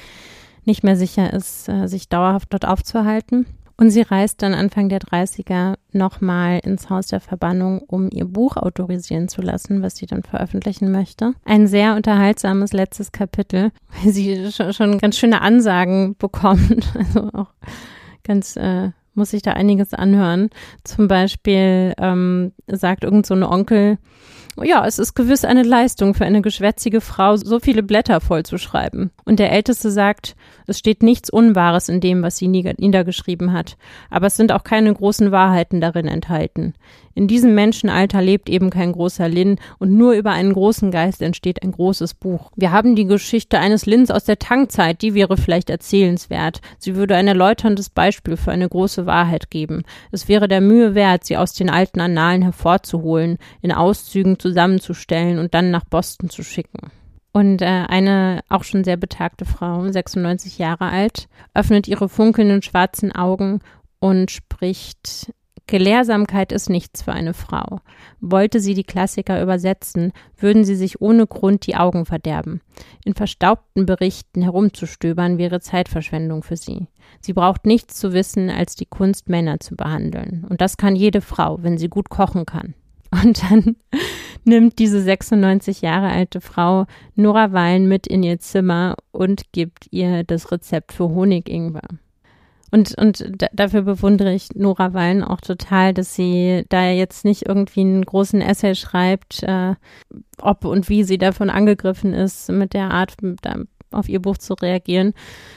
nicht 0.65 0.83
mehr 0.83 0.97
sicher 0.97 1.33
ist, 1.33 1.69
äh, 1.69 1.87
sich 1.87 2.09
dauerhaft 2.09 2.53
dort 2.53 2.67
aufzuhalten. 2.67 3.47
Und 3.77 3.91
sie 3.91 4.03
reist 4.03 4.41
dann 4.41 4.55
Anfang 4.55 4.89
der 4.89 5.01
30er 5.01 5.75
nochmal 5.91 6.61
ins 6.63 6.91
Haus 6.91 7.09
der 7.09 7.19
Verbannung, 7.19 7.81
um 7.81 8.09
ihr 8.13 8.25
Buch 8.25 8.57
autorisieren 8.57 9.29
zu 9.29 9.43
lassen, 9.43 9.83
was 9.83 9.97
sie 9.97 10.07
dann 10.07 10.23
veröffentlichen 10.23 10.93
möchte. 10.93 11.33
Ein 11.45 11.67
sehr 11.67 11.97
unterhaltsames 11.97 12.73
letztes 12.73 13.11
Kapitel, 13.11 13.73
weil 13.91 14.13
sie 14.13 14.53
schon, 14.53 14.99
ganz 14.99 15.19
schöne 15.19 15.41
Ansagen 15.41 16.17
bekommt. 16.17 16.93
Also 16.95 17.31
auch 17.33 17.49
ganz, 18.23 18.57
äh, 18.57 18.91
muss 19.15 19.31
sich 19.31 19.43
da 19.43 19.53
einiges 19.53 19.93
anhören. 19.93 20.51
Zum 20.85 21.09
Beispiel 21.09 21.95
ähm, 21.99 22.53
sagt 22.67 23.05
irgend 23.05 23.27
so 23.27 23.35
ein 23.35 23.43
Onkel, 23.43 23.99
ja, 24.63 24.87
es 24.87 24.99
ist 24.99 25.15
gewiss 25.15 25.45
eine 25.45 25.63
Leistung 25.63 26.15
für 26.15 26.25
eine 26.25 26.43
geschwätzige 26.43 27.01
Frau, 27.01 27.37
so 27.37 27.59
viele 27.59 27.83
Blätter 27.83 28.21
vollzuschreiben. 28.21 29.11
Und 29.25 29.39
der 29.39 29.51
Älteste 29.51 29.91
sagt, 29.91 30.37
es 30.67 30.79
steht 30.79 31.03
nichts 31.03 31.31
Unwahres 31.31 31.89
in 31.89 32.01
dem, 32.01 32.23
was 32.23 32.37
sie 32.37 32.49
niedergeschrieben 32.49 33.53
hat, 33.53 33.77
aber 34.11 34.29
es 34.29 34.37
sind 34.37 34.53
auch 34.53 34.63
keine 34.63 34.95
großen 34.95 35.33
Wahrheiten 35.33 35.81
darin 35.81 36.07
enthalten. 36.07 36.75
In 37.15 37.29
diesem 37.29 37.55
Menschenalter 37.55 38.21
lebt 38.21 38.49
eben 38.49 38.71
kein 38.71 38.93
großer 38.93 39.29
Lin 39.29 39.59
und 39.79 39.93
nur 39.93 40.15
über 40.15 40.33
einen 40.33 40.53
großen 40.53 40.91
Geist 40.91 41.23
entsteht 41.23 41.63
ein 41.63 41.73
großes 41.73 42.15
Buch. 42.15 42.51
Wir 42.57 42.73
haben 42.73 42.97
die 42.97 43.07
Geschichte 43.07 43.59
eines 43.59 43.87
Lins 43.87 44.11
aus 44.11 44.25
der 44.25 44.39
Tangzeit, 44.39 45.01
die 45.01 45.15
wäre 45.15 45.37
vielleicht 45.37 45.71
erzählenswert. 45.71 46.61
Sie 46.79 46.97
würde 46.97 47.17
ein 47.17 47.29
erläuterndes 47.29 47.91
Beispiel 47.91 48.37
für 48.37 48.51
eine 48.51 48.69
große 48.69 49.07
Wahrheit 49.07 49.51
geben. 49.51 49.83
Es 50.11 50.29
wäre 50.29 50.49
der 50.49 50.61
Mühe 50.61 50.95
wert, 50.95 51.25
sie 51.25 51.37
aus 51.37 51.55
den 51.55 51.71
alten 51.71 52.01
Annalen 52.01 52.43
hervorzuholen, 52.43 53.39
in 53.63 53.73
Auszügen 53.73 54.39
zusammenzustellen 54.39 55.39
und 55.39 55.55
dann 55.55 55.71
nach 55.71 55.85
Boston 55.85 56.31
zu 56.31 56.43
schicken. 56.43 56.91
Und 57.33 57.63
äh, 57.63 57.67
eine 57.67 58.43
auch 58.49 58.63
schon 58.63 58.85
sehr 58.85 58.97
betagte 58.97 59.45
Frau, 59.45 59.89
96 59.91 60.59
Jahre 60.59 60.87
alt, 60.91 61.29
öffnet 61.53 61.89
ihre 61.89 62.09
funkelnden 62.09 62.63
schwarzen 62.63 63.11
Augen 63.11 63.61
und 63.99 64.31
spricht 64.31 65.33
Gelehrsamkeit 65.67 66.53
ist 66.53 66.69
nichts 66.69 67.03
für 67.03 67.13
eine 67.13 67.33
Frau. 67.33 67.81
Wollte 68.21 68.61
sie 68.61 68.75
die 68.75 68.85
Klassiker 68.85 69.43
übersetzen, 69.43 70.13
würden 70.37 70.65
sie 70.65 70.75
sich 70.75 71.01
ohne 71.01 71.27
Grund 71.27 71.67
die 71.67 71.77
Augen 71.77 72.05
verderben. 72.05 72.61
In 73.05 73.15
verstaubten 73.15 73.87
Berichten 73.87 74.43
herumzustöbern 74.43 75.39
wäre 75.39 75.61
Zeitverschwendung 75.61 76.43
für 76.43 76.57
sie. 76.57 76.89
Sie 77.21 77.33
braucht 77.33 77.65
nichts 77.65 77.97
zu 77.97 78.13
wissen, 78.13 78.51
als 78.51 78.77
die 78.77 78.87
Kunst, 78.87 79.29
Männer 79.31 79.59
zu 79.59 79.75
behandeln. 79.75 80.45
Und 80.49 80.61
das 80.61 80.77
kann 80.77 80.97
jede 80.97 81.23
Frau, 81.23 81.59
wenn 81.63 81.79
sie 81.79 81.89
gut 81.89 82.11
kochen 82.11 82.45
kann. 82.45 82.75
Und 83.23 83.43
dann 83.43 83.77
nimmt 84.45 84.79
diese 84.79 85.01
96 85.01 85.81
Jahre 85.81 86.09
alte 86.09 86.41
Frau 86.41 86.87
Nora 87.15 87.53
Wallen 87.53 87.89
mit 87.89 88.07
in 88.07 88.23
ihr 88.23 88.39
Zimmer 88.41 88.97
und 89.13 89.53
gibt 89.53 89.87
ihr 89.93 90.25
das 90.25 90.51
Rezept 90.51 90.93
für 90.93 91.09
Honigingwer. 91.09 91.83
Und, 92.75 92.99
und 92.99 93.25
dafür 93.53 93.83
bewundere 93.83 94.35
ich 94.35 94.49
Nora 94.57 94.95
Wallen 94.95 95.23
auch 95.23 95.41
total, 95.41 95.95
dass 95.95 96.17
sie 96.17 96.65
da 96.71 96.91
jetzt 96.91 97.25
nicht 97.25 97.47
irgendwie 97.47 97.83
einen 97.83 98.05
großen 98.05 98.41
Essay 98.41 98.75
schreibt, 98.75 99.45
äh, 99.45 99.77
ob 100.43 100.65
und 100.65 100.89
wie 100.89 101.05
sie 101.05 101.17
davon 101.17 101.51
angegriffen 101.51 102.13
ist, 102.13 102.51
mit 102.51 102.75
der 102.75 102.91
Art 102.91 103.15
auf 103.93 104.09
ihr 104.09 104.21
Buch 104.21 104.39
zu 104.39 104.55
reagieren, 104.55 105.13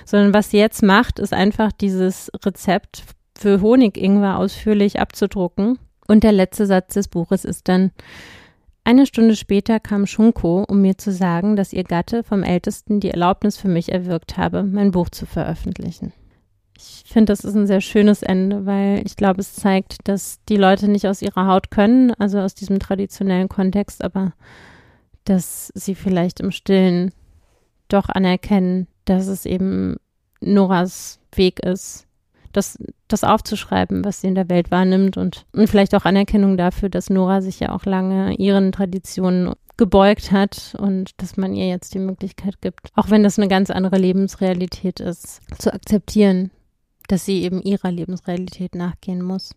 sondern 0.05 0.31
was 0.31 0.51
sie 0.51 0.59
jetzt 0.59 0.83
macht, 0.83 1.17
ist 1.17 1.33
einfach 1.33 1.71
dieses 1.71 2.29
Rezept 2.45 3.01
für 3.35 3.61
Honigingwer 3.61 4.37
ausführlich 4.37 4.99
abzudrucken. 4.99 5.79
Und 6.07 6.23
der 6.23 6.33
letzte 6.33 6.67
Satz 6.67 6.93
des 6.93 7.07
Buches 7.07 7.45
ist 7.45 7.67
dann, 7.67 7.89
eine 8.83 9.07
Stunde 9.07 9.35
später 9.35 9.79
kam 9.79 10.05
Shunko, 10.05 10.65
um 10.67 10.83
mir 10.83 10.99
zu 10.99 11.11
sagen, 11.11 11.55
dass 11.55 11.73
ihr 11.73 11.83
Gatte 11.83 12.21
vom 12.21 12.43
Ältesten 12.43 12.99
die 12.99 13.09
Erlaubnis 13.09 13.57
für 13.57 13.69
mich 13.69 13.91
erwirkt 13.91 14.37
habe, 14.37 14.61
mein 14.61 14.91
Buch 14.91 15.09
zu 15.09 15.25
veröffentlichen. 15.25 16.13
Ich 16.77 17.03
finde, 17.11 17.31
das 17.31 17.43
ist 17.43 17.55
ein 17.55 17.65
sehr 17.65 17.81
schönes 17.81 18.21
Ende, 18.21 18.65
weil 18.65 19.01
ich 19.05 19.15
glaube, 19.15 19.41
es 19.41 19.55
zeigt, 19.55 20.07
dass 20.07 20.43
die 20.47 20.57
Leute 20.57 20.87
nicht 20.87 21.07
aus 21.07 21.21
ihrer 21.21 21.47
Haut 21.47 21.71
können, 21.71 22.11
also 22.19 22.39
aus 22.39 22.53
diesem 22.53 22.79
traditionellen 22.79 23.49
Kontext, 23.49 24.03
aber 24.03 24.33
dass 25.25 25.71
sie 25.73 25.95
vielleicht 25.95 26.39
im 26.39 26.51
Stillen 26.51 27.11
doch 27.87 28.09
anerkennen, 28.09 28.87
dass 29.05 29.27
es 29.27 29.45
eben 29.45 29.97
Noras 30.39 31.19
Weg 31.35 31.59
ist, 31.59 32.05
das, 32.53 32.77
das 33.07 33.23
aufzuschreiben, 33.23 34.05
was 34.05 34.21
sie 34.21 34.27
in 34.27 34.35
der 34.35 34.49
Welt 34.49 34.71
wahrnimmt 34.71 35.17
und, 35.17 35.45
und 35.53 35.69
vielleicht 35.69 35.95
auch 35.95 36.05
Anerkennung 36.05 36.57
dafür, 36.57 36.89
dass 36.89 37.09
Nora 37.09 37.41
sich 37.41 37.59
ja 37.59 37.71
auch 37.73 37.85
lange 37.85 38.35
ihren 38.35 38.71
Traditionen 38.71 39.53
gebeugt 39.77 40.31
hat 40.31 40.75
und 40.79 41.21
dass 41.21 41.37
man 41.37 41.53
ihr 41.53 41.67
jetzt 41.67 41.93
die 41.93 41.99
Möglichkeit 41.99 42.61
gibt, 42.61 42.91
auch 42.95 43.09
wenn 43.09 43.23
das 43.23 43.37
eine 43.37 43.47
ganz 43.47 43.69
andere 43.69 43.97
Lebensrealität 43.97 44.99
ist, 44.99 45.41
zu 45.59 45.71
akzeptieren, 45.71 46.49
dass 47.07 47.25
sie 47.25 47.43
eben 47.43 47.61
ihrer 47.61 47.91
Lebensrealität 47.91 48.75
nachgehen 48.75 49.21
muss. 49.21 49.55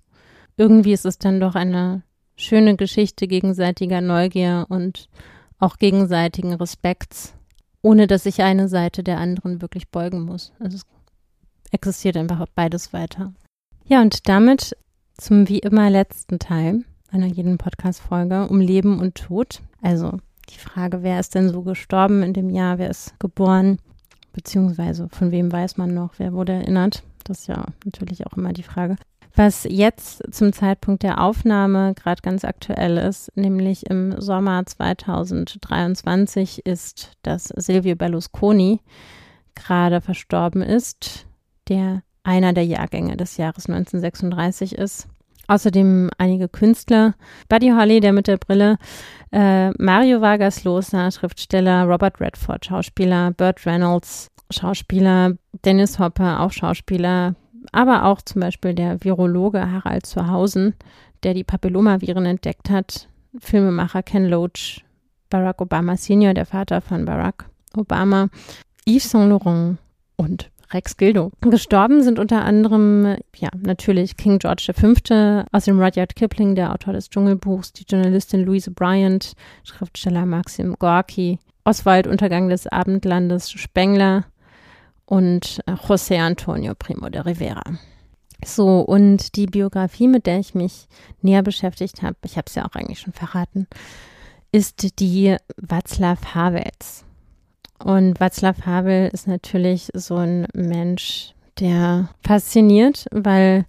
Irgendwie 0.57 0.93
ist 0.93 1.07
es 1.07 1.19
dann 1.19 1.41
doch 1.41 1.55
eine 1.55 2.03
schöne 2.37 2.77
Geschichte 2.77 3.27
gegenseitiger 3.27 4.01
Neugier 4.01 4.67
und 4.69 5.09
auch 5.59 5.77
gegenseitigen 5.77 6.55
Respekts, 6.55 7.35
ohne 7.83 8.07
dass 8.07 8.25
sich 8.25 8.43
eine 8.43 8.69
Seite 8.69 9.03
der 9.03 9.19
anderen 9.19 9.61
wirklich 9.61 9.89
beugen 9.89 10.23
muss. 10.23 10.53
Also 10.59 10.79
es 10.79 10.87
existiert 11.71 12.17
einfach 12.17 12.47
beides 12.55 12.93
weiter. 12.93 13.33
Ja, 13.87 14.01
und 14.01 14.29
damit 14.29 14.77
zum 15.17 15.49
wie 15.49 15.59
immer 15.59 15.91
letzten 15.91 16.39
Teil 16.39 16.85
einer 17.11 17.27
jeden 17.27 17.59
Podcast-Folge 17.59 18.49
um 18.49 18.61
Leben 18.61 18.99
und 19.01 19.17
Tod. 19.17 19.61
Also 19.83 20.19
die 20.49 20.59
Frage, 20.59 21.03
wer 21.03 21.21
ist 21.21 21.35
denn 21.35 21.51
so 21.51 21.63
gestorben 21.63 22.23
in 22.23 22.33
dem 22.33 22.51
Jahr, 22.51 22.79
wer 22.79 22.91
ist 22.91 23.19
geboren, 23.19 23.79
beziehungsweise 24.33 25.09
von 25.09 25.31
wem 25.31 25.53
weiß 25.53 25.77
man 25.77 25.93
noch, 25.95 26.15
wer 26.19 26.33
wurde 26.33 26.53
erinnert. 26.53 27.03
Das 27.25 27.41
ist 27.41 27.47
ja 27.49 27.65
natürlich 27.85 28.27
auch 28.27 28.37
immer 28.37 28.53
die 28.53 28.63
Frage. 28.63 28.97
Was 29.37 29.67
jetzt 29.69 30.23
zum 30.35 30.53
Zeitpunkt 30.53 31.03
der 31.03 31.21
Aufnahme 31.21 31.95
gerade 31.95 32.21
ganz 32.21 32.45
aktuell 32.45 32.99
ist, 32.99 33.31
nämlich 33.37 33.89
im 33.89 34.21
Sommer 34.21 34.67
2023, 34.67 36.67
ist, 36.67 37.13
dass 37.23 37.45
Silvio 37.57 37.95
Berlusconi 37.95 38.81
gerade 39.55 40.01
verstorben 40.01 40.63
ist, 40.63 41.27
der 41.69 42.03
einer 42.25 42.53
der 42.53 42.67
Jahrgänge 42.67 43.17
des 43.17 43.37
Jahres 43.37 43.67
1936 43.67 44.75
ist. 44.75 45.07
Außerdem 45.47 46.11
einige 46.19 46.49
Künstler. 46.49 47.15
Buddy 47.49 47.71
Holly, 47.71 48.01
der 48.01 48.13
mit 48.13 48.29
der 48.29 48.37
Brille, 48.37 48.77
äh, 49.33 49.71
Mario 49.83 50.21
Vargas 50.21 50.65
Llosa, 50.65 51.11
Schriftsteller, 51.11 51.85
Robert 51.85 52.21
Redford, 52.21 52.67
Schauspieler, 52.67 53.33
Burt 53.33 53.67
Reynolds, 53.67 54.31
Schauspieler, 54.51 55.37
Dennis 55.65 55.99
Hopper, 55.99 56.41
auch 56.41 56.53
Schauspieler, 56.53 57.35
aber 57.73 58.05
auch 58.05 58.23
zum 58.23 58.41
Beispiel 58.41 58.75
der 58.75 59.03
Virologe 59.05 59.71
Harald 59.71 60.07
Zuhausen, 60.07 60.75
der 61.23 61.35
die 61.35 61.45
Papillomaviren 61.45 62.27
entdeckt 62.27 62.71
hat, 62.71 63.09
Filmemacher 63.39 64.03
Ken 64.03 64.27
Loach, 64.27 64.85
Barack 65.29 65.61
Obama 65.61 65.97
Senior, 65.97 66.35
der 66.35 66.47
Vater 66.47 66.81
von 66.81 67.05
Barack 67.05 67.49
Obama, 67.77 68.29
Yves 68.87 69.11
Saint 69.11 69.29
Laurent 69.29 69.79
und 70.17 70.51
Rex 70.73 70.97
Gildo. 70.97 71.33
Gestorben 71.41 72.03
sind 72.03 72.19
unter 72.19 72.45
anderem, 72.45 73.17
ja, 73.37 73.49
natürlich 73.57 74.17
King 74.17 74.39
George 74.39 74.73
V., 74.73 75.45
aus 75.53 75.65
dem 75.65 75.81
Rudyard 75.81 76.15
Kipling, 76.15 76.55
der 76.55 76.73
Autor 76.73 76.93
des 76.93 77.11
Dschungelbuchs, 77.11 77.73
die 77.73 77.85
Journalistin 77.89 78.45
Louise 78.45 78.71
Bryant, 78.71 79.33
Schriftsteller 79.65 80.27
Maxim 80.27 80.77
Gorki, 80.79 81.39
Oswald 81.65 82.07
Untergang 82.07 82.49
des 82.49 82.67
Abendlandes 82.67 83.51
Spengler, 83.51 84.25
und 85.11 85.61
äh, 85.67 85.73
José 85.73 86.21
Antonio 86.21 86.75
Primo 86.77 87.09
de 87.09 87.21
Rivera. 87.23 87.65
So, 88.45 88.81
und 88.81 89.35
die 89.35 89.47
Biografie, 89.47 90.07
mit 90.07 90.25
der 90.27 90.39
ich 90.39 90.55
mich 90.55 90.87
näher 91.21 91.43
beschäftigt 91.43 92.03
habe, 92.03 92.17
ich 92.25 92.37
habe 92.37 92.47
es 92.47 92.55
ja 92.55 92.65
auch 92.65 92.75
eigentlich 92.75 93.01
schon 93.01 93.13
verraten, 93.13 93.67
ist 94.53 95.01
die 95.01 95.37
Václav 95.61 96.35
Havels. 96.35 97.05
Und 97.83 98.21
Václav 98.21 98.65
Havel 98.65 99.11
ist 99.13 99.27
natürlich 99.27 99.91
so 99.95 100.17
ein 100.17 100.47
Mensch, 100.55 101.35
der 101.59 102.09
fasziniert, 102.25 103.07
weil 103.11 103.67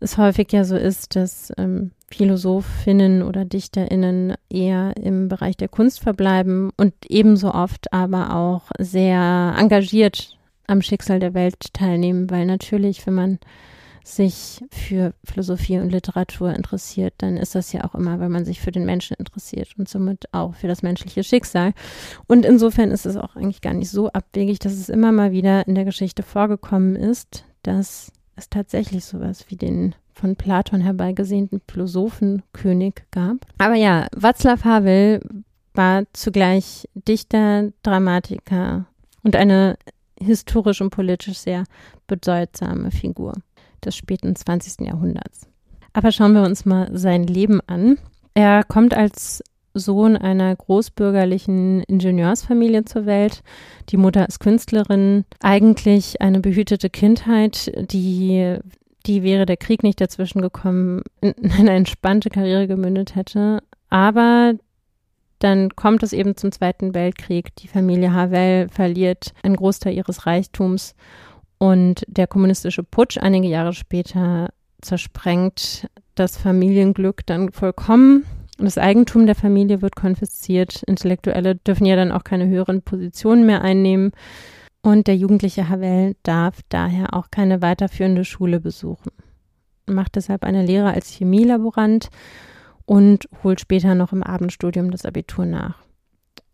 es 0.00 0.18
häufig 0.18 0.52
ja 0.52 0.64
so 0.64 0.76
ist, 0.76 1.16
dass 1.16 1.50
ähm, 1.56 1.92
Philosophinnen 2.10 3.22
oder 3.22 3.44
Dichterinnen 3.44 4.34
eher 4.48 4.96
im 4.96 5.28
Bereich 5.28 5.56
der 5.56 5.68
Kunst 5.68 6.00
verbleiben 6.00 6.70
und 6.76 6.94
ebenso 7.08 7.52
oft 7.52 7.92
aber 7.92 8.34
auch 8.34 8.62
sehr 8.78 9.54
engagiert 9.58 10.38
am 10.66 10.82
Schicksal 10.82 11.20
der 11.20 11.34
Welt 11.34 11.72
teilnehmen, 11.72 12.30
weil 12.30 12.46
natürlich, 12.46 13.06
wenn 13.06 13.14
man 13.14 13.38
sich 14.04 14.62
für 14.70 15.14
Philosophie 15.24 15.78
und 15.78 15.90
Literatur 15.90 16.54
interessiert, 16.54 17.14
dann 17.18 17.38
ist 17.38 17.54
das 17.54 17.72
ja 17.72 17.84
auch 17.84 17.94
immer, 17.94 18.20
weil 18.20 18.28
man 18.28 18.44
sich 18.44 18.60
für 18.60 18.70
den 18.70 18.84
Menschen 18.84 19.16
interessiert 19.18 19.70
und 19.78 19.88
somit 19.88 20.26
auch 20.32 20.54
für 20.54 20.68
das 20.68 20.82
menschliche 20.82 21.24
Schicksal. 21.24 21.72
Und 22.26 22.44
insofern 22.44 22.90
ist 22.90 23.06
es 23.06 23.16
auch 23.16 23.34
eigentlich 23.34 23.62
gar 23.62 23.72
nicht 23.72 23.90
so 23.90 24.10
abwegig, 24.10 24.58
dass 24.58 24.74
es 24.74 24.90
immer 24.90 25.10
mal 25.10 25.32
wieder 25.32 25.66
in 25.66 25.74
der 25.74 25.86
Geschichte 25.86 26.22
vorgekommen 26.22 26.96
ist, 26.96 27.44
dass 27.62 28.12
es 28.36 28.50
tatsächlich 28.50 29.06
sowas 29.06 29.46
wie 29.48 29.56
den 29.56 29.94
von 30.14 30.36
Platon 30.36 30.80
herbeigesehnten 30.80 31.60
Philosophenkönig 31.68 32.94
gab. 33.10 33.46
Aber 33.58 33.74
ja, 33.74 34.06
Václav 34.16 34.64
Havel 34.64 35.20
war 35.74 36.04
zugleich 36.12 36.88
Dichter, 36.94 37.72
Dramatiker 37.82 38.86
und 39.22 39.36
eine 39.36 39.76
historisch 40.18 40.80
und 40.80 40.90
politisch 40.90 41.38
sehr 41.38 41.64
bedeutsame 42.06 42.90
Figur 42.90 43.34
des 43.84 43.96
späten 43.96 44.36
20. 44.36 44.86
Jahrhunderts. 44.86 45.48
Aber 45.92 46.12
schauen 46.12 46.34
wir 46.34 46.42
uns 46.42 46.64
mal 46.64 46.88
sein 46.96 47.24
Leben 47.24 47.60
an. 47.66 47.98
Er 48.34 48.64
kommt 48.64 48.94
als 48.94 49.42
Sohn 49.74 50.16
einer 50.16 50.54
großbürgerlichen 50.54 51.82
Ingenieursfamilie 51.82 52.84
zur 52.84 53.06
Welt. 53.06 53.42
Die 53.88 53.96
Mutter 53.96 54.28
ist 54.28 54.38
Künstlerin. 54.38 55.24
Eigentlich 55.40 56.20
eine 56.20 56.40
behütete 56.40 56.90
Kindheit, 56.90 57.72
die 57.90 58.58
die 59.06 59.22
wäre 59.22 59.46
der 59.46 59.56
Krieg 59.56 59.82
nicht 59.82 60.00
dazwischen 60.00 60.42
gekommen, 60.42 61.02
in 61.20 61.34
eine 61.52 61.72
entspannte 61.72 62.30
Karriere 62.30 62.66
gemündet 62.66 63.14
hätte. 63.14 63.62
Aber 63.90 64.54
dann 65.38 65.76
kommt 65.76 66.02
es 66.02 66.12
eben 66.12 66.36
zum 66.36 66.52
Zweiten 66.52 66.94
Weltkrieg. 66.94 67.54
Die 67.56 67.68
Familie 67.68 68.12
Havel 68.12 68.68
verliert 68.68 69.32
einen 69.42 69.56
Großteil 69.56 69.94
ihres 69.94 70.26
Reichtums 70.26 70.94
und 71.58 72.04
der 72.08 72.26
kommunistische 72.26 72.82
Putsch 72.82 73.18
einige 73.18 73.48
Jahre 73.48 73.72
später 73.72 74.50
zersprengt 74.80 75.88
das 76.14 76.36
Familienglück 76.36 77.26
dann 77.26 77.52
vollkommen. 77.52 78.24
Das 78.58 78.78
Eigentum 78.78 79.26
der 79.26 79.34
Familie 79.34 79.82
wird 79.82 79.96
konfisziert. 79.96 80.82
Intellektuelle 80.84 81.56
dürfen 81.56 81.86
ja 81.86 81.96
dann 81.96 82.12
auch 82.12 82.22
keine 82.22 82.46
höheren 82.46 82.82
Positionen 82.82 83.46
mehr 83.46 83.62
einnehmen. 83.62 84.12
Und 84.84 85.06
der 85.06 85.16
jugendliche 85.16 85.70
Havel 85.70 86.14
darf 86.24 86.60
daher 86.68 87.14
auch 87.14 87.30
keine 87.30 87.62
weiterführende 87.62 88.22
Schule 88.22 88.60
besuchen. 88.60 89.12
Macht 89.86 90.14
deshalb 90.16 90.44
eine 90.44 90.62
Lehre 90.62 90.92
als 90.92 91.08
Chemielaborant 91.08 92.10
und 92.84 93.26
holt 93.42 93.60
später 93.60 93.94
noch 93.94 94.12
im 94.12 94.22
Abendstudium 94.22 94.90
das 94.90 95.06
Abitur 95.06 95.46
nach. 95.46 95.78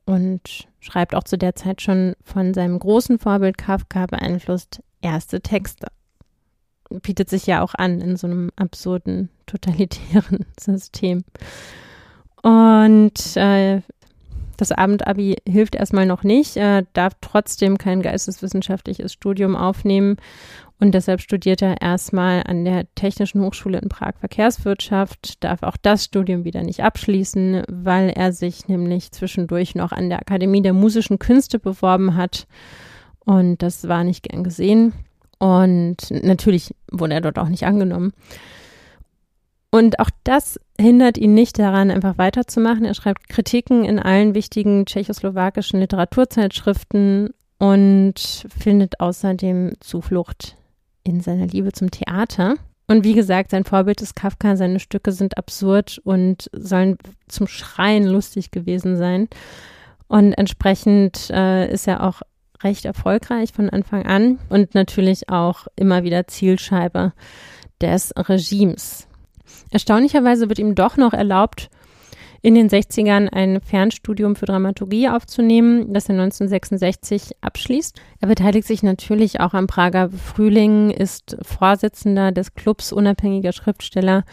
Und 0.07 0.69
schreibt 0.79 1.17
auch 1.17 1.25
zu 1.25 1.39
der 1.39 1.57
Zeit 1.57 1.83
schon 1.83 2.15
von 2.23 2.55
seinem 2.55 2.79
großen 2.79 3.19
Vorbild 3.19 3.59
Kafka 3.59 4.07
beeinflusst 4.07 4.81
erste 5.03 5.41
Texte. 5.41 5.89
Bietet 6.89 7.29
sich 7.31 7.49
ja 7.49 7.63
auch 7.63 7.75
an 7.75 8.01
in 8.01 8.15
so 8.15 8.29
einem 8.29 8.53
absurden, 8.55 9.29
totalitären 9.47 10.47
System. 10.61 11.25
Und 12.45 13.37
äh, 13.37 13.83
Das 14.61 14.73
Abendabi 14.73 15.37
hilft 15.49 15.75
erstmal 15.75 16.05
noch 16.05 16.23
nicht. 16.23 16.59
Er 16.59 16.83
darf 16.93 17.15
trotzdem 17.23 17.79
kein 17.79 18.03
geisteswissenschaftliches 18.03 19.11
Studium 19.11 19.57
aufnehmen 19.57 20.17
und 20.79 20.95
deshalb 20.95 21.23
studiert 21.23 21.63
er 21.63 21.81
erstmal 21.81 22.43
an 22.47 22.67
der 22.67 22.85
Technischen 22.95 23.41
Hochschule 23.41 23.79
in 23.79 23.89
Prag 23.89 24.17
Verkehrswirtschaft, 24.21 25.43
darf 25.43 25.63
auch 25.63 25.79
das 25.79 26.05
Studium 26.05 26.45
wieder 26.45 26.63
nicht 26.63 26.83
abschließen, 26.83 27.63
weil 27.69 28.11
er 28.11 28.33
sich 28.33 28.69
nämlich 28.69 29.13
zwischendurch 29.13 29.75
noch 29.75 29.93
an 29.93 30.11
der 30.11 30.21
Akademie 30.21 30.61
der 30.61 30.75
musischen 30.75 31.19
Künste 31.19 31.59
beworben 31.59 32.17
hat. 32.17 32.47
Und 33.21 33.63
das 33.63 33.89
war 33.89 34.05
nicht 34.05 34.25
gern 34.25 34.45
gesehen. 34.45 34.93
Und 35.39 35.97
natürlich 36.11 36.75
wurde 36.93 37.15
er 37.15 37.23
dort 37.23 37.39
auch 37.39 37.49
nicht 37.49 37.65
angenommen. 37.65 38.13
Und 39.71 40.01
auch 40.01 40.11
das 40.25 40.61
hindert 40.81 41.19
ihn 41.19 41.35
nicht 41.35 41.59
daran, 41.59 41.91
einfach 41.91 42.19
weiterzumachen. 42.19 42.85
Er 42.85 42.95
schreibt 42.95 43.29
Kritiken 43.29 43.85
in 43.85 43.99
allen 43.99 44.35
wichtigen 44.35 44.87
tschechoslowakischen 44.87 45.81
Literaturzeitschriften 45.81 47.31
und 47.59 48.47
findet 48.59 49.01
außerdem 49.01 49.75
Zuflucht 49.81 50.57
in 51.05 51.21
seiner 51.21 51.47
Liebe 51.47 51.73
zum 51.73 51.91
Theater. 51.91 52.57
Und 52.89 53.05
wie 53.05 53.15
gesagt, 53.15 53.51
sein 53.51 53.65
Vorbild 53.65 54.01
ist 54.01 54.17
Kafka. 54.17 54.57
Seine 54.57 54.81
Stücke 54.81 55.13
sind 55.13 55.39
absurd 55.39 56.01
und 56.03 56.51
sollen 56.53 56.97
zum 57.29 57.47
Schreien 57.47 58.05
lustig 58.05 58.51
gewesen 58.51 58.97
sein. 58.97 59.29
Und 60.09 60.33
entsprechend 60.33 61.31
äh, 61.31 61.71
ist 61.71 61.87
er 61.87 62.03
auch 62.03 62.23
recht 62.65 62.85
erfolgreich 62.85 63.53
von 63.53 63.71
Anfang 63.71 64.07
an 64.07 64.39
und 64.49 64.75
natürlich 64.75 65.29
auch 65.29 65.67
immer 65.77 66.03
wieder 66.03 66.27
Zielscheibe 66.27 67.13
des 67.81 68.13
Regimes. 68.17 69.07
Erstaunlicherweise 69.71 70.49
wird 70.49 70.59
ihm 70.59 70.75
doch 70.75 70.97
noch 70.97 71.13
erlaubt, 71.13 71.71
in 72.43 72.55
den 72.55 72.71
60ern 72.71 73.29
ein 73.29 73.61
Fernstudium 73.61 74.35
für 74.35 74.47
Dramaturgie 74.47 75.09
aufzunehmen, 75.09 75.93
das 75.93 76.09
er 76.09 76.15
1966 76.15 77.37
abschließt. 77.43 78.01
Er 78.21 78.29
beteiligt 78.29 78.67
sich 78.67 78.83
natürlich 78.83 79.41
auch 79.41 79.53
am 79.53 79.67
Prager 79.67 80.09
Frühling, 80.11 80.91
ist 80.91 81.37
Vorsitzender 81.43 82.33
des 82.33 82.55
Clubs 82.55 82.93
unabhängiger 82.93 83.53
Schriftsteller 83.53 84.25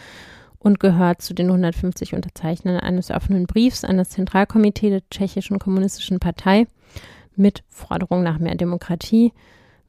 und 0.58 0.80
gehört 0.80 1.20
zu 1.20 1.34
den 1.34 1.48
150 1.48 2.14
Unterzeichnern 2.14 2.80
eines 2.80 3.10
offenen 3.10 3.46
Briefs 3.46 3.84
an 3.84 3.98
das 3.98 4.10
Zentralkomitee 4.10 4.90
der 4.90 5.08
Tschechischen 5.10 5.58
Kommunistischen 5.58 6.18
Partei 6.18 6.66
mit 7.36 7.62
Forderung 7.68 8.22
nach 8.22 8.38
mehr 8.38 8.56
Demokratie, 8.56 9.32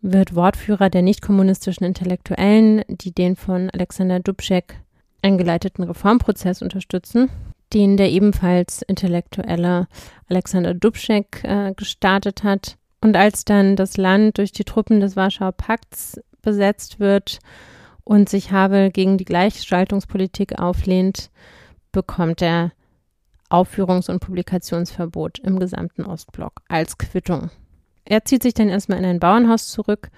wird 0.02 0.36
Wortführer 0.36 0.90
der 0.90 1.02
nicht-kommunistischen 1.02 1.86
Intellektuellen, 1.86 2.84
die 2.88 3.12
den 3.12 3.36
von 3.36 3.70
Alexander 3.72 4.20
Dubček 4.20 4.80
eingeleiteten 5.22 5.84
Reformprozess 5.84 6.62
unterstützen 6.62 7.30
den 7.74 7.98
der 7.98 8.12
ebenfalls 8.12 8.82
intellektuelle 8.82 9.88
Alexander 10.28 10.74
Dubček 10.74 11.44
äh, 11.44 11.74
gestartet 11.76 12.44
hat. 12.44 12.78
Und 13.02 13.16
als 13.16 13.46
dann 13.46 13.76
das 13.76 13.98
Land 13.98 14.38
durch 14.38 14.52
die 14.52 14.64
Truppen 14.64 15.00
des 15.00 15.16
Warschauer 15.16 15.54
Pakts 15.54 16.20
besetzt 16.42 17.00
wird 17.00 17.40
und 18.04 18.28
sich 18.28 18.52
Havel 18.52 18.92
gegen 18.92 19.18
die 19.18 19.26
Gleichschaltungspolitik 19.26 20.60
auflehnt, 20.60 21.30
bekommt 21.92 22.42
er 22.42 22.72
Aufführungs- 23.50 24.12
und 24.12 24.20
Publikationsverbot 24.20 25.40
im 25.40 25.60
gesamten 25.60 26.06
Ostblock 26.06 26.62
als 26.68 26.98
Quittung. 26.98 27.50
Er 28.06 28.26
zieht 28.26 28.44
sich 28.44 28.54
dann 28.54 28.70
erstmal 28.70 29.00
in 29.00 29.06
ein 29.06 29.20
Bauernhaus 29.20 29.70
zurück 29.70 30.10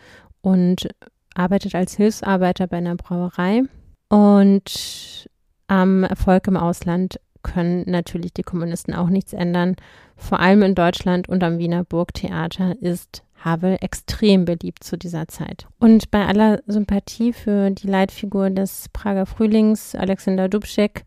und 0.41 0.90
arbeitet 1.36 1.76
als 1.76 1.95
Hilfsarbeiter 1.95 2.68
bei 2.68 2.78
einer 2.78 2.95
Brauerei. 2.95 3.64
Und 4.12 5.30
am 5.68 6.04
Erfolg 6.04 6.46
im 6.48 6.58
Ausland 6.58 7.18
können 7.44 7.86
natürlich 7.88 8.34
die 8.34 8.44
Kommunisten 8.44 8.94
auch 8.94 9.08
nichts 9.08 9.32
ändern. 9.32 9.78
Vor 10.18 10.42
allem 10.42 10.64
in 10.64 10.76
Deutschland 10.76 11.30
und 11.30 11.42
am 11.46 11.60
Wiener 11.60 11.86
Burgtheater 11.86 12.76
ist 12.82 13.24
Havel 13.40 13.78
extrem 13.80 14.44
beliebt 14.44 14.84
zu 14.84 14.98
dieser 14.98 15.30
Zeit. 15.30 15.66
Und 15.80 16.12
bei 16.12 16.26
aller 16.26 16.60
Sympathie 16.68 17.32
für 17.32 17.72
die 17.72 17.88
Leitfigur 17.88 18.50
des 18.50 18.90
Prager 18.92 19.26
Frühlings, 19.26 19.96
Alexander 19.96 20.50
Dubček, 20.50 21.06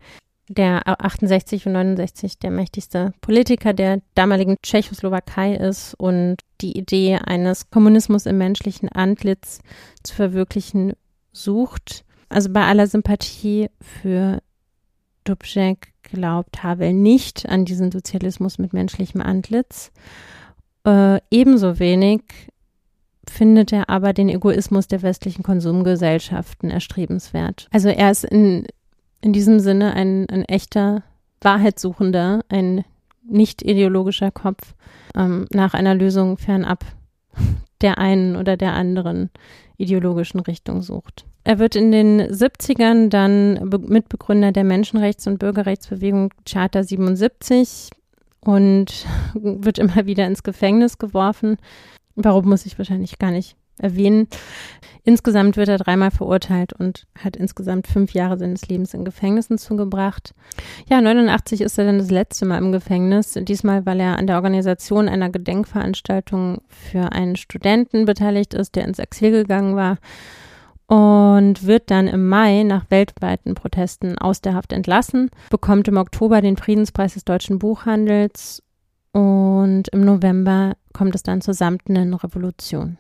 der 0.49 0.83
68 0.87 1.67
und 1.67 1.73
69 1.73 2.39
der 2.39 2.51
mächtigste 2.51 3.13
Politiker 3.21 3.75
der 3.75 4.01
damaligen 4.15 4.57
Tschechoslowakei 4.63 5.57
ist 5.57 5.93
und 5.95 6.37
die 6.63 6.77
Idee 6.79 7.19
eines 7.19 7.69
Kommunismus 7.69 8.25
im 8.25 8.39
menschlichen 8.39 8.89
Antlitz 8.89 9.61
zu 10.03 10.15
verwirklichen 10.15 10.95
sucht. 11.33 12.07
Also 12.35 12.51
bei 12.51 12.65
aller 12.65 12.89
Sympathie 12.89 13.71
für 13.81 14.43
Dubček 15.23 15.93
glaubt 16.03 16.65
Havel 16.65 16.93
nicht 16.93 17.49
an 17.49 17.65
diesen 17.65 17.93
Sozialismus 17.93 18.59
mit 18.59 18.73
menschlichem 18.73 19.21
Antlitz. 19.21 19.93
Äh, 20.85 21.21
ebenso 21.31 21.79
wenig 21.79 22.23
findet 23.31 23.73
er 23.73 23.89
aber 23.89 24.13
den 24.13 24.29
Egoismus 24.29 24.89
der 24.89 25.03
westlichen 25.03 25.45
Konsumgesellschaften 25.45 26.71
erstrebenswert. 26.71 27.69
Also 27.71 27.89
er 27.89 28.11
ist 28.11 28.25
in, 28.25 28.67
in 29.21 29.33
diesem 29.33 29.61
Sinne 29.61 29.95
ein, 29.95 30.29
ein 30.29 30.45
echter 30.45 31.05
Wahrheitssuchender, 31.41 32.41
ein 32.49 32.85
nicht 33.23 33.63
ideologischer 33.63 34.33
Kopf 34.33 34.75
ähm, 35.15 35.47
nach 35.53 35.73
einer 35.73 35.95
Lösung 35.95 36.37
fernab 36.37 36.85
der 37.81 37.99
einen 37.99 38.35
oder 38.35 38.57
der 38.57 38.73
anderen 38.73 39.31
ideologischen 39.77 40.41
Richtung 40.41 40.83
sucht. 40.83 41.27
Er 41.45 41.59
wird 41.59 41.77
in 41.77 41.93
den 41.93 42.23
70ern 42.23 43.11
dann 43.11 43.69
Mitbegründer 43.87 44.51
der 44.51 44.65
Menschenrechts- 44.65 45.27
und 45.29 45.39
Bürgerrechtsbewegung 45.39 46.31
Charta 46.47 46.83
77 46.83 47.91
und 48.41 49.07
wird 49.35 49.79
immer 49.79 50.07
wieder 50.07 50.27
ins 50.27 50.43
Gefängnis 50.43 50.99
geworfen. 50.99 51.59
Warum 52.17 52.49
muss 52.49 52.67
ich 52.67 52.79
wahrscheinlich 52.79 53.19
gar 53.19 53.31
nicht 53.31 53.57
erwähnen. 53.79 54.29
Insgesamt 55.03 55.57
wird 55.57 55.69
er 55.69 55.79
dreimal 55.79 56.11
verurteilt 56.11 56.73
und 56.73 57.07
hat 57.19 57.37
insgesamt 57.37 57.87
fünf 57.87 58.13
Jahre 58.13 58.39
seines 58.39 58.69
Lebens 58.69 58.95
in 58.95 59.05
Gefängnissen 59.05 59.59
zugebracht. 59.59 60.33
Ja, 60.89 61.01
89 61.01 61.61
ist 61.61 61.79
er 61.79 61.85
dann 61.85 61.99
das 61.99 62.11
letzte 62.11 62.47
Mal 62.47 62.59
im 62.59 62.73
Gefängnis. 62.73 63.37
Diesmal, 63.37 63.85
weil 63.85 64.01
er 64.01 64.17
an 64.17 64.27
der 64.27 64.37
Organisation 64.37 65.09
einer 65.09 65.29
Gedenkveranstaltung 65.29 66.63
für 66.69 67.13
einen 67.13 67.37
Studenten 67.37 68.05
beteiligt 68.05 68.55
ist, 68.55 68.77
der 68.77 68.85
ins 68.85 68.99
Exil 68.99 69.33
gegangen 69.33 69.77
war 69.77 69.99
und 70.87 71.67
wird 71.67 71.91
dann 71.91 72.09
im 72.09 72.29
Mai 72.29 72.63
nach 72.63 72.91
weltweiten 72.91 73.55
Protesten 73.55 74.19
aus 74.19 74.41
der 74.41 74.55
Haft 74.55 74.73
entlassen, 74.73 75.31
bekommt 75.51 75.89
im 75.89 75.97
Oktober 75.97 76.41
den 76.41 76.57
Friedenspreis 76.57 77.15
des 77.15 77.25
deutschen 77.25 77.59
Buchhandels 77.59 78.63
und 79.13 79.89
im 79.89 80.05
November 80.05 80.75
kommt 80.93 81.15
es 81.15 81.23
dann 81.23 81.41
zur 81.41 81.55
samtenen 81.55 82.15
Revolution. 82.15 82.99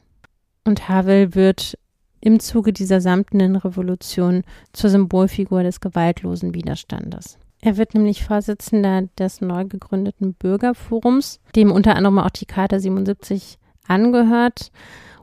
Und 0.64 0.88
Havel 0.88 1.34
wird 1.34 1.76
im 2.20 2.40
Zuge 2.40 2.72
dieser 2.72 3.02
samtenen 3.02 3.56
Revolution 3.56 4.44
zur 4.72 4.88
Symbolfigur 4.88 5.62
des 5.62 5.80
gewaltlosen 5.80 6.54
Widerstandes. 6.54 7.38
Er 7.60 7.76
wird 7.76 7.94
nämlich 7.94 8.24
Vorsitzender 8.24 9.02
des 9.18 9.40
neu 9.40 9.64
gegründeten 9.66 10.34
Bürgerforums, 10.34 11.40
dem 11.54 11.70
unter 11.70 11.96
anderem 11.96 12.18
auch 12.18 12.30
die 12.30 12.46
Charta 12.46 12.78
77 12.78 13.58
angehört 13.86 14.70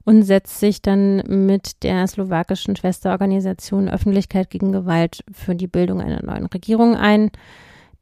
und 0.04 0.24
setzt 0.24 0.60
sich 0.60 0.82
dann 0.82 1.18
mit 1.28 1.84
der 1.84 2.06
slowakischen 2.08 2.76
Schwesterorganisation 2.76 3.90
Öffentlichkeit 3.90 4.50
gegen 4.50 4.72
Gewalt 4.72 5.24
für 5.32 5.56
die 5.56 5.68
Bildung 5.68 6.02
einer 6.02 6.24
neuen 6.24 6.48
Regierung 6.48 6.96
ein. 6.96 7.32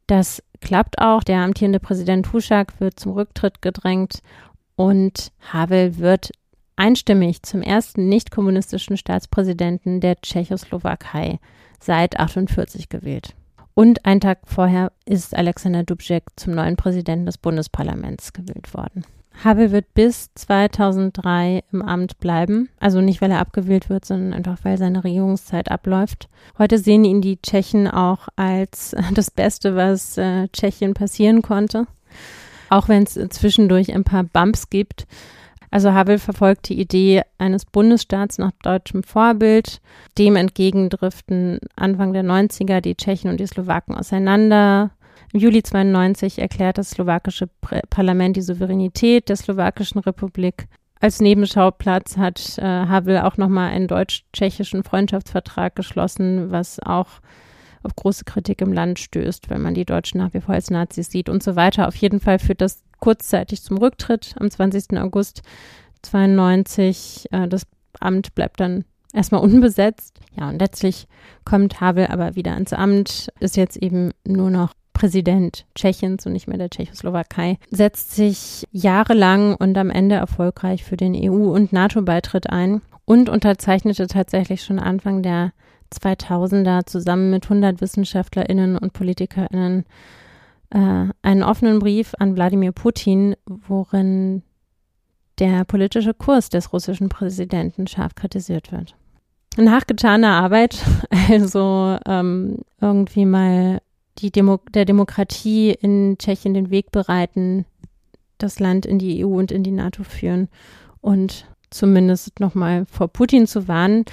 Das 0.08 0.44
klappt 0.62 1.00
auch. 1.00 1.24
Der 1.24 1.40
amtierende 1.40 1.80
Präsident 1.80 2.32
Huschak 2.34 2.80
wird 2.80 3.00
zum 3.00 3.14
Rücktritt 3.14 3.62
gedrängt 3.62 4.22
und 4.76 5.32
Havel 5.52 5.98
wird 5.98 6.32
einstimmig 6.76 7.44
zum 7.44 7.62
ersten 7.62 8.08
nicht-kommunistischen 8.08 8.96
Staatspräsidenten 8.96 10.00
der 10.00 10.22
Tschechoslowakei 10.22 11.40
seit 11.80 12.20
48 12.20 12.90
gewählt. 12.90 13.36
Und 13.74 14.06
einen 14.06 14.22
Tag 14.22 14.40
vorher 14.46 14.92
ist 15.06 15.36
Alexander 15.36 15.84
Dubček 15.84 16.24
zum 16.36 16.54
neuen 16.54 16.76
Präsidenten 16.76 17.26
des 17.26 17.38
Bundesparlaments 17.38 18.34
gewählt 18.34 18.74
worden. 18.74 19.04
Havel 19.44 19.72
wird 19.72 19.94
bis 19.94 20.34
2003 20.36 21.64
im 21.72 21.82
Amt 21.82 22.20
bleiben. 22.20 22.70
Also 22.80 23.02
nicht, 23.02 23.22
weil 23.22 23.32
er 23.32 23.40
abgewählt 23.40 23.90
wird, 23.90 24.06
sondern 24.06 24.34
einfach, 24.34 24.58
weil 24.64 24.78
seine 24.78 25.04
Regierungszeit 25.04 25.72
abläuft. 25.72 26.28
Heute 26.58 26.78
sehen 26.78 27.06
ihn 27.06 27.22
die 27.22 27.42
Tschechen 27.42 27.88
auch 27.88 28.28
als 28.36 28.96
das 29.14 29.32
Beste, 29.32 29.76
was 29.76 30.18
äh, 30.18 30.48
Tschechien 30.50 30.94
passieren 30.94 31.42
konnte. 31.42 31.88
Auch 32.70 32.88
wenn 32.90 33.04
es 33.04 33.14
zwischendurch 33.30 33.94
ein 33.94 34.04
paar 34.04 34.24
Bumps 34.24 34.70
gibt. 34.70 35.08
Also 35.72 35.94
Havel 35.94 36.18
verfolgt 36.18 36.70
die 36.70 36.80
Idee 36.80 37.22
eines 37.38 37.66
Bundesstaats 37.66 38.40
nach 38.40 38.52
deutschem 38.64 39.04
Vorbild. 39.04 39.82
Dem 40.18 40.36
entgegen 40.36 40.90
driften 40.90 41.60
Anfang 41.76 42.14
der 42.14 42.24
90er 42.24 42.82
die 42.82 42.96
Tschechen 42.96 43.30
und 43.30 43.40
die 43.40 43.48
Slowaken 43.48 43.96
auseinander. 43.96 44.92
Im 45.34 45.40
Juli 45.40 45.64
92 45.64 46.40
erklärt 46.40 46.78
das 46.78 46.92
slowakische 46.92 47.50
Parlament 47.90 48.36
die 48.36 48.42
Souveränität 48.42 49.30
der 49.30 49.36
slowakischen 49.36 50.00
Republik. 50.00 50.68
Als 51.00 51.22
Nebenschauplatz 51.22 52.18
hat 52.18 52.58
äh, 52.58 52.62
Havel 52.62 53.20
auch 53.20 53.38
nochmal 53.38 53.70
einen 53.72 53.88
deutsch-tschechischen 53.88 54.84
Freundschaftsvertrag 54.84 55.76
geschlossen, 55.76 56.52
was 56.52 56.80
auch 56.80 57.08
auf 57.84 57.96
große 57.96 58.26
Kritik 58.26 58.62
im 58.62 58.74
Land 58.74 59.00
stößt, 59.00 59.50
wenn 59.50 59.62
man 59.62 59.74
die 59.74 59.86
Deutschen 59.86 60.18
nach 60.18 60.34
wie 60.34 60.42
vor 60.42 60.56
als 60.56 60.70
Nazis 60.70 61.10
sieht 61.10 61.30
und 61.30 61.42
so 61.42 61.56
weiter. 61.56 61.88
Auf 61.88 61.96
jeden 61.96 62.20
Fall 62.20 62.40
führt 62.40 62.60
das 62.60 62.84
kurzzeitig 63.00 63.64
zum 63.64 63.78
Rücktritt 63.78 64.36
am 64.40 64.52
20. 64.52 65.00
August 65.00 65.42
92. 66.02 67.28
Äh, 67.32 67.48
das 67.48 67.66
Amt 68.00 68.36
bleibt 68.36 68.60
dann 68.60 68.86
erstmal 69.14 69.42
unbesetzt. 69.42 70.20
Ja, 70.38 70.50
und 70.50 70.60
letztlich 70.60 71.08
kommt 71.46 71.82
Havel 71.82 72.08
aber 72.08 72.36
wieder 72.36 72.54
ans 72.54 72.74
Amt, 72.74 73.30
ist 73.40 73.58
jetzt 73.58 73.78
eben 73.78 74.12
nur 74.26 74.50
noch 74.50 74.74
Präsident 75.00 75.66
Tschechiens 75.76 76.26
und 76.26 76.34
nicht 76.34 76.50
mehr 76.50 76.58
der 76.58 76.70
Tschechoslowakei, 76.70 77.58
setzt 77.72 78.12
sich 78.16 78.68
jahrelang 78.74 79.56
und 79.56 79.78
am 79.78 79.90
Ende 79.90 80.16
erfolgreich 80.16 80.84
für 80.84 80.98
den 80.98 81.16
EU- 81.16 81.54
und 81.54 81.72
NATO-Beitritt 81.72 82.50
ein 82.50 82.82
und 83.06 83.30
unterzeichnete 83.30 84.08
tatsächlich 84.08 84.62
schon 84.62 84.78
Anfang 84.78 85.24
der 85.24 85.54
2000er 85.94 86.86
zusammen 86.86 87.32
mit 87.32 87.46
100 87.46 87.80
WissenschaftlerInnen 87.80 88.78
und 88.78 88.92
PolitikerInnen 88.92 89.86
äh, 90.72 91.06
einen 91.22 91.44
offenen 91.44 91.80
Brief 91.80 92.14
an 92.20 92.36
Wladimir 92.36 92.74
Putin, 92.74 93.38
worin 93.46 94.44
der 95.40 95.64
politische 95.64 96.14
Kurs 96.14 96.50
des 96.50 96.74
russischen 96.74 97.08
Präsidenten 97.08 97.88
scharf 97.88 98.16
kritisiert 98.16 98.74
wird. 98.74 98.96
Nach 99.56 99.88
getaner 99.88 100.34
Arbeit, 100.34 100.84
also 101.30 101.98
ähm, 102.06 102.58
irgendwie 102.82 103.26
mal 103.26 103.80
die 104.18 104.32
Demo 104.32 104.60
der 104.74 104.86
Demokratie 104.86 105.72
in 105.72 106.18
Tschechien 106.18 106.54
den 106.54 106.72
Weg 106.72 106.92
bereiten, 106.92 107.66
das 108.38 108.60
Land 108.60 108.86
in 108.86 109.00
die 109.00 109.24
EU 109.24 109.38
und 109.38 109.52
in 109.52 109.64
die 109.64 109.72
NATO 109.72 110.04
führen 110.04 110.50
und 111.02 111.46
zumindest 111.70 112.40
nochmal 112.40 112.86
vor 112.86 113.08
Putin 113.08 113.48
zu 113.48 113.68
warnen, 113.68 114.06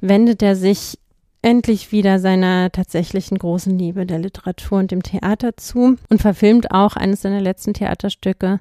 wendet 0.00 0.42
er 0.42 0.56
sich 0.56 0.98
endlich 1.42 1.92
wieder 1.92 2.18
seiner 2.18 2.72
tatsächlichen 2.72 3.38
großen 3.38 3.78
Liebe 3.78 4.04
der 4.04 4.18
Literatur 4.18 4.78
und 4.78 4.90
dem 4.90 5.02
Theater 5.02 5.56
zu 5.56 5.96
und 6.08 6.20
verfilmt 6.20 6.72
auch 6.72 6.96
eines 6.96 7.22
seiner 7.22 7.40
letzten 7.40 7.72
Theaterstücke, 7.72 8.60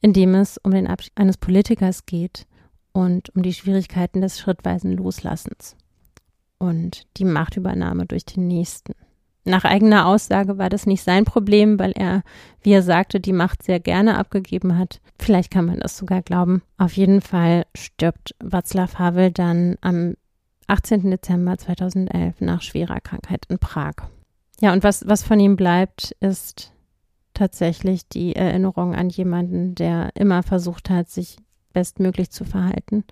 in 0.00 0.12
dem 0.12 0.34
es 0.34 0.58
um 0.58 0.70
den 0.70 0.86
Abschied 0.86 1.12
eines 1.16 1.36
Politikers 1.36 2.06
geht 2.06 2.46
und 2.92 3.34
um 3.34 3.42
die 3.42 3.52
Schwierigkeiten 3.52 4.20
des 4.20 4.38
schrittweisen 4.38 4.92
Loslassens 4.92 5.76
und 6.58 7.06
die 7.18 7.24
Machtübernahme 7.24 8.06
durch 8.06 8.24
den 8.24 8.46
Nächsten. 8.46 8.94
Nach 9.44 9.64
eigener 9.64 10.06
Aussage 10.06 10.56
war 10.56 10.70
das 10.70 10.86
nicht 10.86 11.02
sein 11.02 11.26
Problem, 11.26 11.78
weil 11.78 11.92
er, 11.92 12.22
wie 12.62 12.72
er 12.72 12.82
sagte, 12.82 13.20
die 13.20 13.34
Macht 13.34 13.62
sehr 13.62 13.78
gerne 13.78 14.18
abgegeben 14.18 14.78
hat. 14.78 15.00
Vielleicht 15.18 15.50
kann 15.50 15.66
man 15.66 15.80
das 15.80 15.98
sogar 15.98 16.22
glauben. 16.22 16.62
Auf 16.78 16.94
jeden 16.94 17.20
Fall 17.20 17.66
stirbt 17.74 18.34
Václav 18.42 18.98
Havel 18.98 19.30
dann 19.30 19.76
am 19.82 20.14
18. 20.66 21.10
Dezember 21.10 21.58
2011 21.58 22.40
nach 22.40 22.62
schwerer 22.62 23.00
Krankheit 23.00 23.44
in 23.48 23.58
Prag. 23.58 23.94
Ja, 24.60 24.72
und 24.72 24.82
was, 24.82 25.06
was 25.06 25.22
von 25.22 25.38
ihm 25.38 25.56
bleibt, 25.56 26.16
ist 26.20 26.72
tatsächlich 27.34 28.08
die 28.08 28.34
Erinnerung 28.34 28.94
an 28.94 29.10
jemanden, 29.10 29.74
der 29.74 30.10
immer 30.14 30.42
versucht 30.42 30.88
hat, 30.88 31.10
sich 31.10 31.36
bestmöglich 31.74 32.30
zu 32.30 32.44
verhalten 32.44 33.04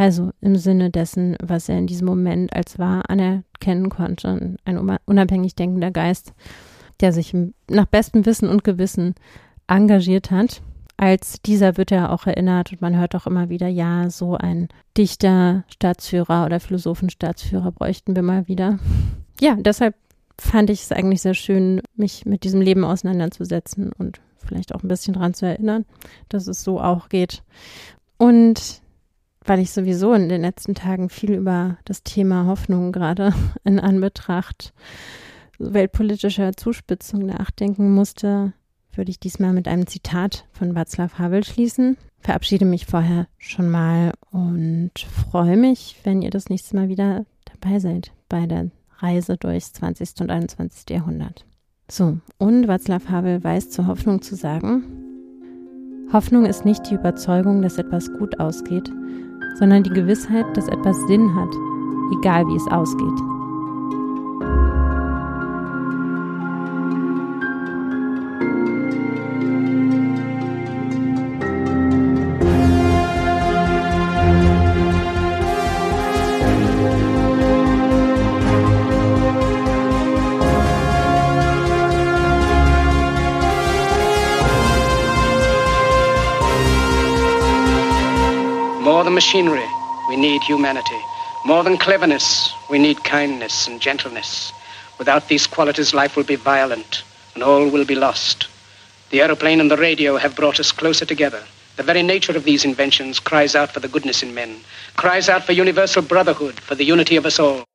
also 0.00 0.30
im 0.40 0.56
Sinne 0.56 0.88
dessen, 0.88 1.36
was 1.42 1.68
er 1.68 1.76
in 1.76 1.86
diesem 1.86 2.06
Moment 2.06 2.56
als 2.56 2.78
wahr 2.78 3.02
anerkennen 3.10 3.90
konnte. 3.90 4.56
Ein 4.64 4.98
unabhängig 5.04 5.56
denkender 5.56 5.90
Geist, 5.90 6.32
der 7.00 7.12
sich 7.12 7.36
nach 7.68 7.84
bestem 7.84 8.24
Wissen 8.24 8.48
und 8.48 8.64
Gewissen 8.64 9.14
engagiert 9.68 10.30
hat. 10.30 10.62
Als 10.96 11.42
dieser 11.42 11.76
wird 11.76 11.92
er 11.92 12.12
auch 12.12 12.26
erinnert 12.26 12.72
und 12.72 12.80
man 12.80 12.96
hört 12.96 13.14
auch 13.14 13.26
immer 13.26 13.50
wieder, 13.50 13.68
ja, 13.68 14.08
so 14.08 14.38
ein 14.38 14.68
Dichter, 14.96 15.64
Staatsführer 15.68 16.46
oder 16.46 16.60
Philosophen-Staatsführer 16.60 17.70
bräuchten 17.70 18.16
wir 18.16 18.22
mal 18.22 18.48
wieder. 18.48 18.78
Ja, 19.38 19.54
deshalb 19.54 19.96
fand 20.38 20.70
ich 20.70 20.80
es 20.80 20.92
eigentlich 20.92 21.20
sehr 21.20 21.34
schön, 21.34 21.82
mich 21.94 22.24
mit 22.24 22.44
diesem 22.44 22.62
Leben 22.62 22.84
auseinanderzusetzen 22.84 23.92
und 23.98 24.22
vielleicht 24.38 24.74
auch 24.74 24.82
ein 24.82 24.88
bisschen 24.88 25.12
daran 25.12 25.34
zu 25.34 25.44
erinnern, 25.44 25.84
dass 26.30 26.46
es 26.46 26.64
so 26.64 26.80
auch 26.80 27.10
geht. 27.10 27.42
Und 28.16 28.80
weil 29.44 29.60
ich 29.60 29.70
sowieso 29.70 30.12
in 30.12 30.28
den 30.28 30.42
letzten 30.42 30.74
Tagen 30.74 31.08
viel 31.08 31.32
über 31.32 31.78
das 31.84 32.02
Thema 32.02 32.46
Hoffnung 32.46 32.92
gerade 32.92 33.32
in 33.64 33.80
Anbetracht 33.80 34.72
weltpolitischer 35.60 36.52
Zuspitzung 36.56 37.26
nachdenken 37.26 37.92
musste, 37.92 38.54
würde 38.94 39.10
ich 39.10 39.20
diesmal 39.20 39.52
mit 39.52 39.68
einem 39.68 39.86
Zitat 39.86 40.46
von 40.52 40.74
Václav 40.74 41.18
Havel 41.18 41.44
schließen. 41.44 41.96
Verabschiede 42.18 42.64
mich 42.64 42.86
vorher 42.86 43.28
schon 43.38 43.70
mal 43.70 44.12
und 44.30 44.92
freue 44.98 45.56
mich, 45.56 45.96
wenn 46.02 46.22
ihr 46.22 46.30
das 46.30 46.48
nächste 46.48 46.76
Mal 46.76 46.88
wieder 46.88 47.24
dabei 47.44 47.78
seid 47.78 48.12
bei 48.28 48.46
der 48.46 48.70
Reise 48.98 49.36
durchs 49.36 49.72
20. 49.74 50.20
und 50.20 50.30
21. 50.30 50.90
Jahrhundert. 50.90 51.46
So, 51.88 52.18
und 52.38 52.66
Václav 52.66 53.08
Havel 53.08 53.42
weiß 53.42 53.70
zur 53.70 53.86
Hoffnung 53.86 54.22
zu 54.22 54.36
sagen, 54.36 54.84
Hoffnung 56.12 56.44
ist 56.44 56.64
nicht 56.64 56.90
die 56.90 56.94
Überzeugung, 56.94 57.62
dass 57.62 57.78
etwas 57.78 58.12
gut 58.12 58.40
ausgeht, 58.40 58.90
sondern 59.54 59.82
die 59.82 59.90
Gewissheit, 59.90 60.46
dass 60.56 60.68
etwas 60.68 60.96
Sinn 61.06 61.34
hat, 61.34 61.54
egal 62.12 62.46
wie 62.46 62.56
es 62.56 62.66
ausgeht. 62.68 63.39
More 89.00 89.06
than 89.06 89.14
machinery, 89.14 89.66
we 90.10 90.16
need 90.16 90.42
humanity. 90.42 91.00
More 91.46 91.64
than 91.64 91.78
cleverness, 91.78 92.52
we 92.68 92.78
need 92.78 93.02
kindness 93.02 93.66
and 93.66 93.80
gentleness. 93.80 94.52
Without 94.98 95.26
these 95.26 95.46
qualities, 95.46 95.94
life 95.94 96.16
will 96.16 96.24
be 96.24 96.34
violent 96.36 97.02
and 97.32 97.42
all 97.42 97.66
will 97.70 97.86
be 97.86 97.94
lost. 97.94 98.48
The 99.08 99.22
aeroplane 99.22 99.58
and 99.58 99.70
the 99.70 99.78
radio 99.78 100.18
have 100.18 100.36
brought 100.36 100.60
us 100.60 100.70
closer 100.70 101.06
together. 101.06 101.42
The 101.76 101.82
very 101.82 102.02
nature 102.02 102.36
of 102.36 102.44
these 102.44 102.66
inventions 102.66 103.20
cries 103.20 103.54
out 103.54 103.70
for 103.72 103.80
the 103.80 103.88
goodness 103.88 104.22
in 104.22 104.34
men, 104.34 104.60
cries 104.96 105.30
out 105.30 105.44
for 105.44 105.52
universal 105.52 106.02
brotherhood, 106.02 106.60
for 106.60 106.74
the 106.74 106.84
unity 106.84 107.16
of 107.16 107.24
us 107.24 107.38
all. 107.38 107.69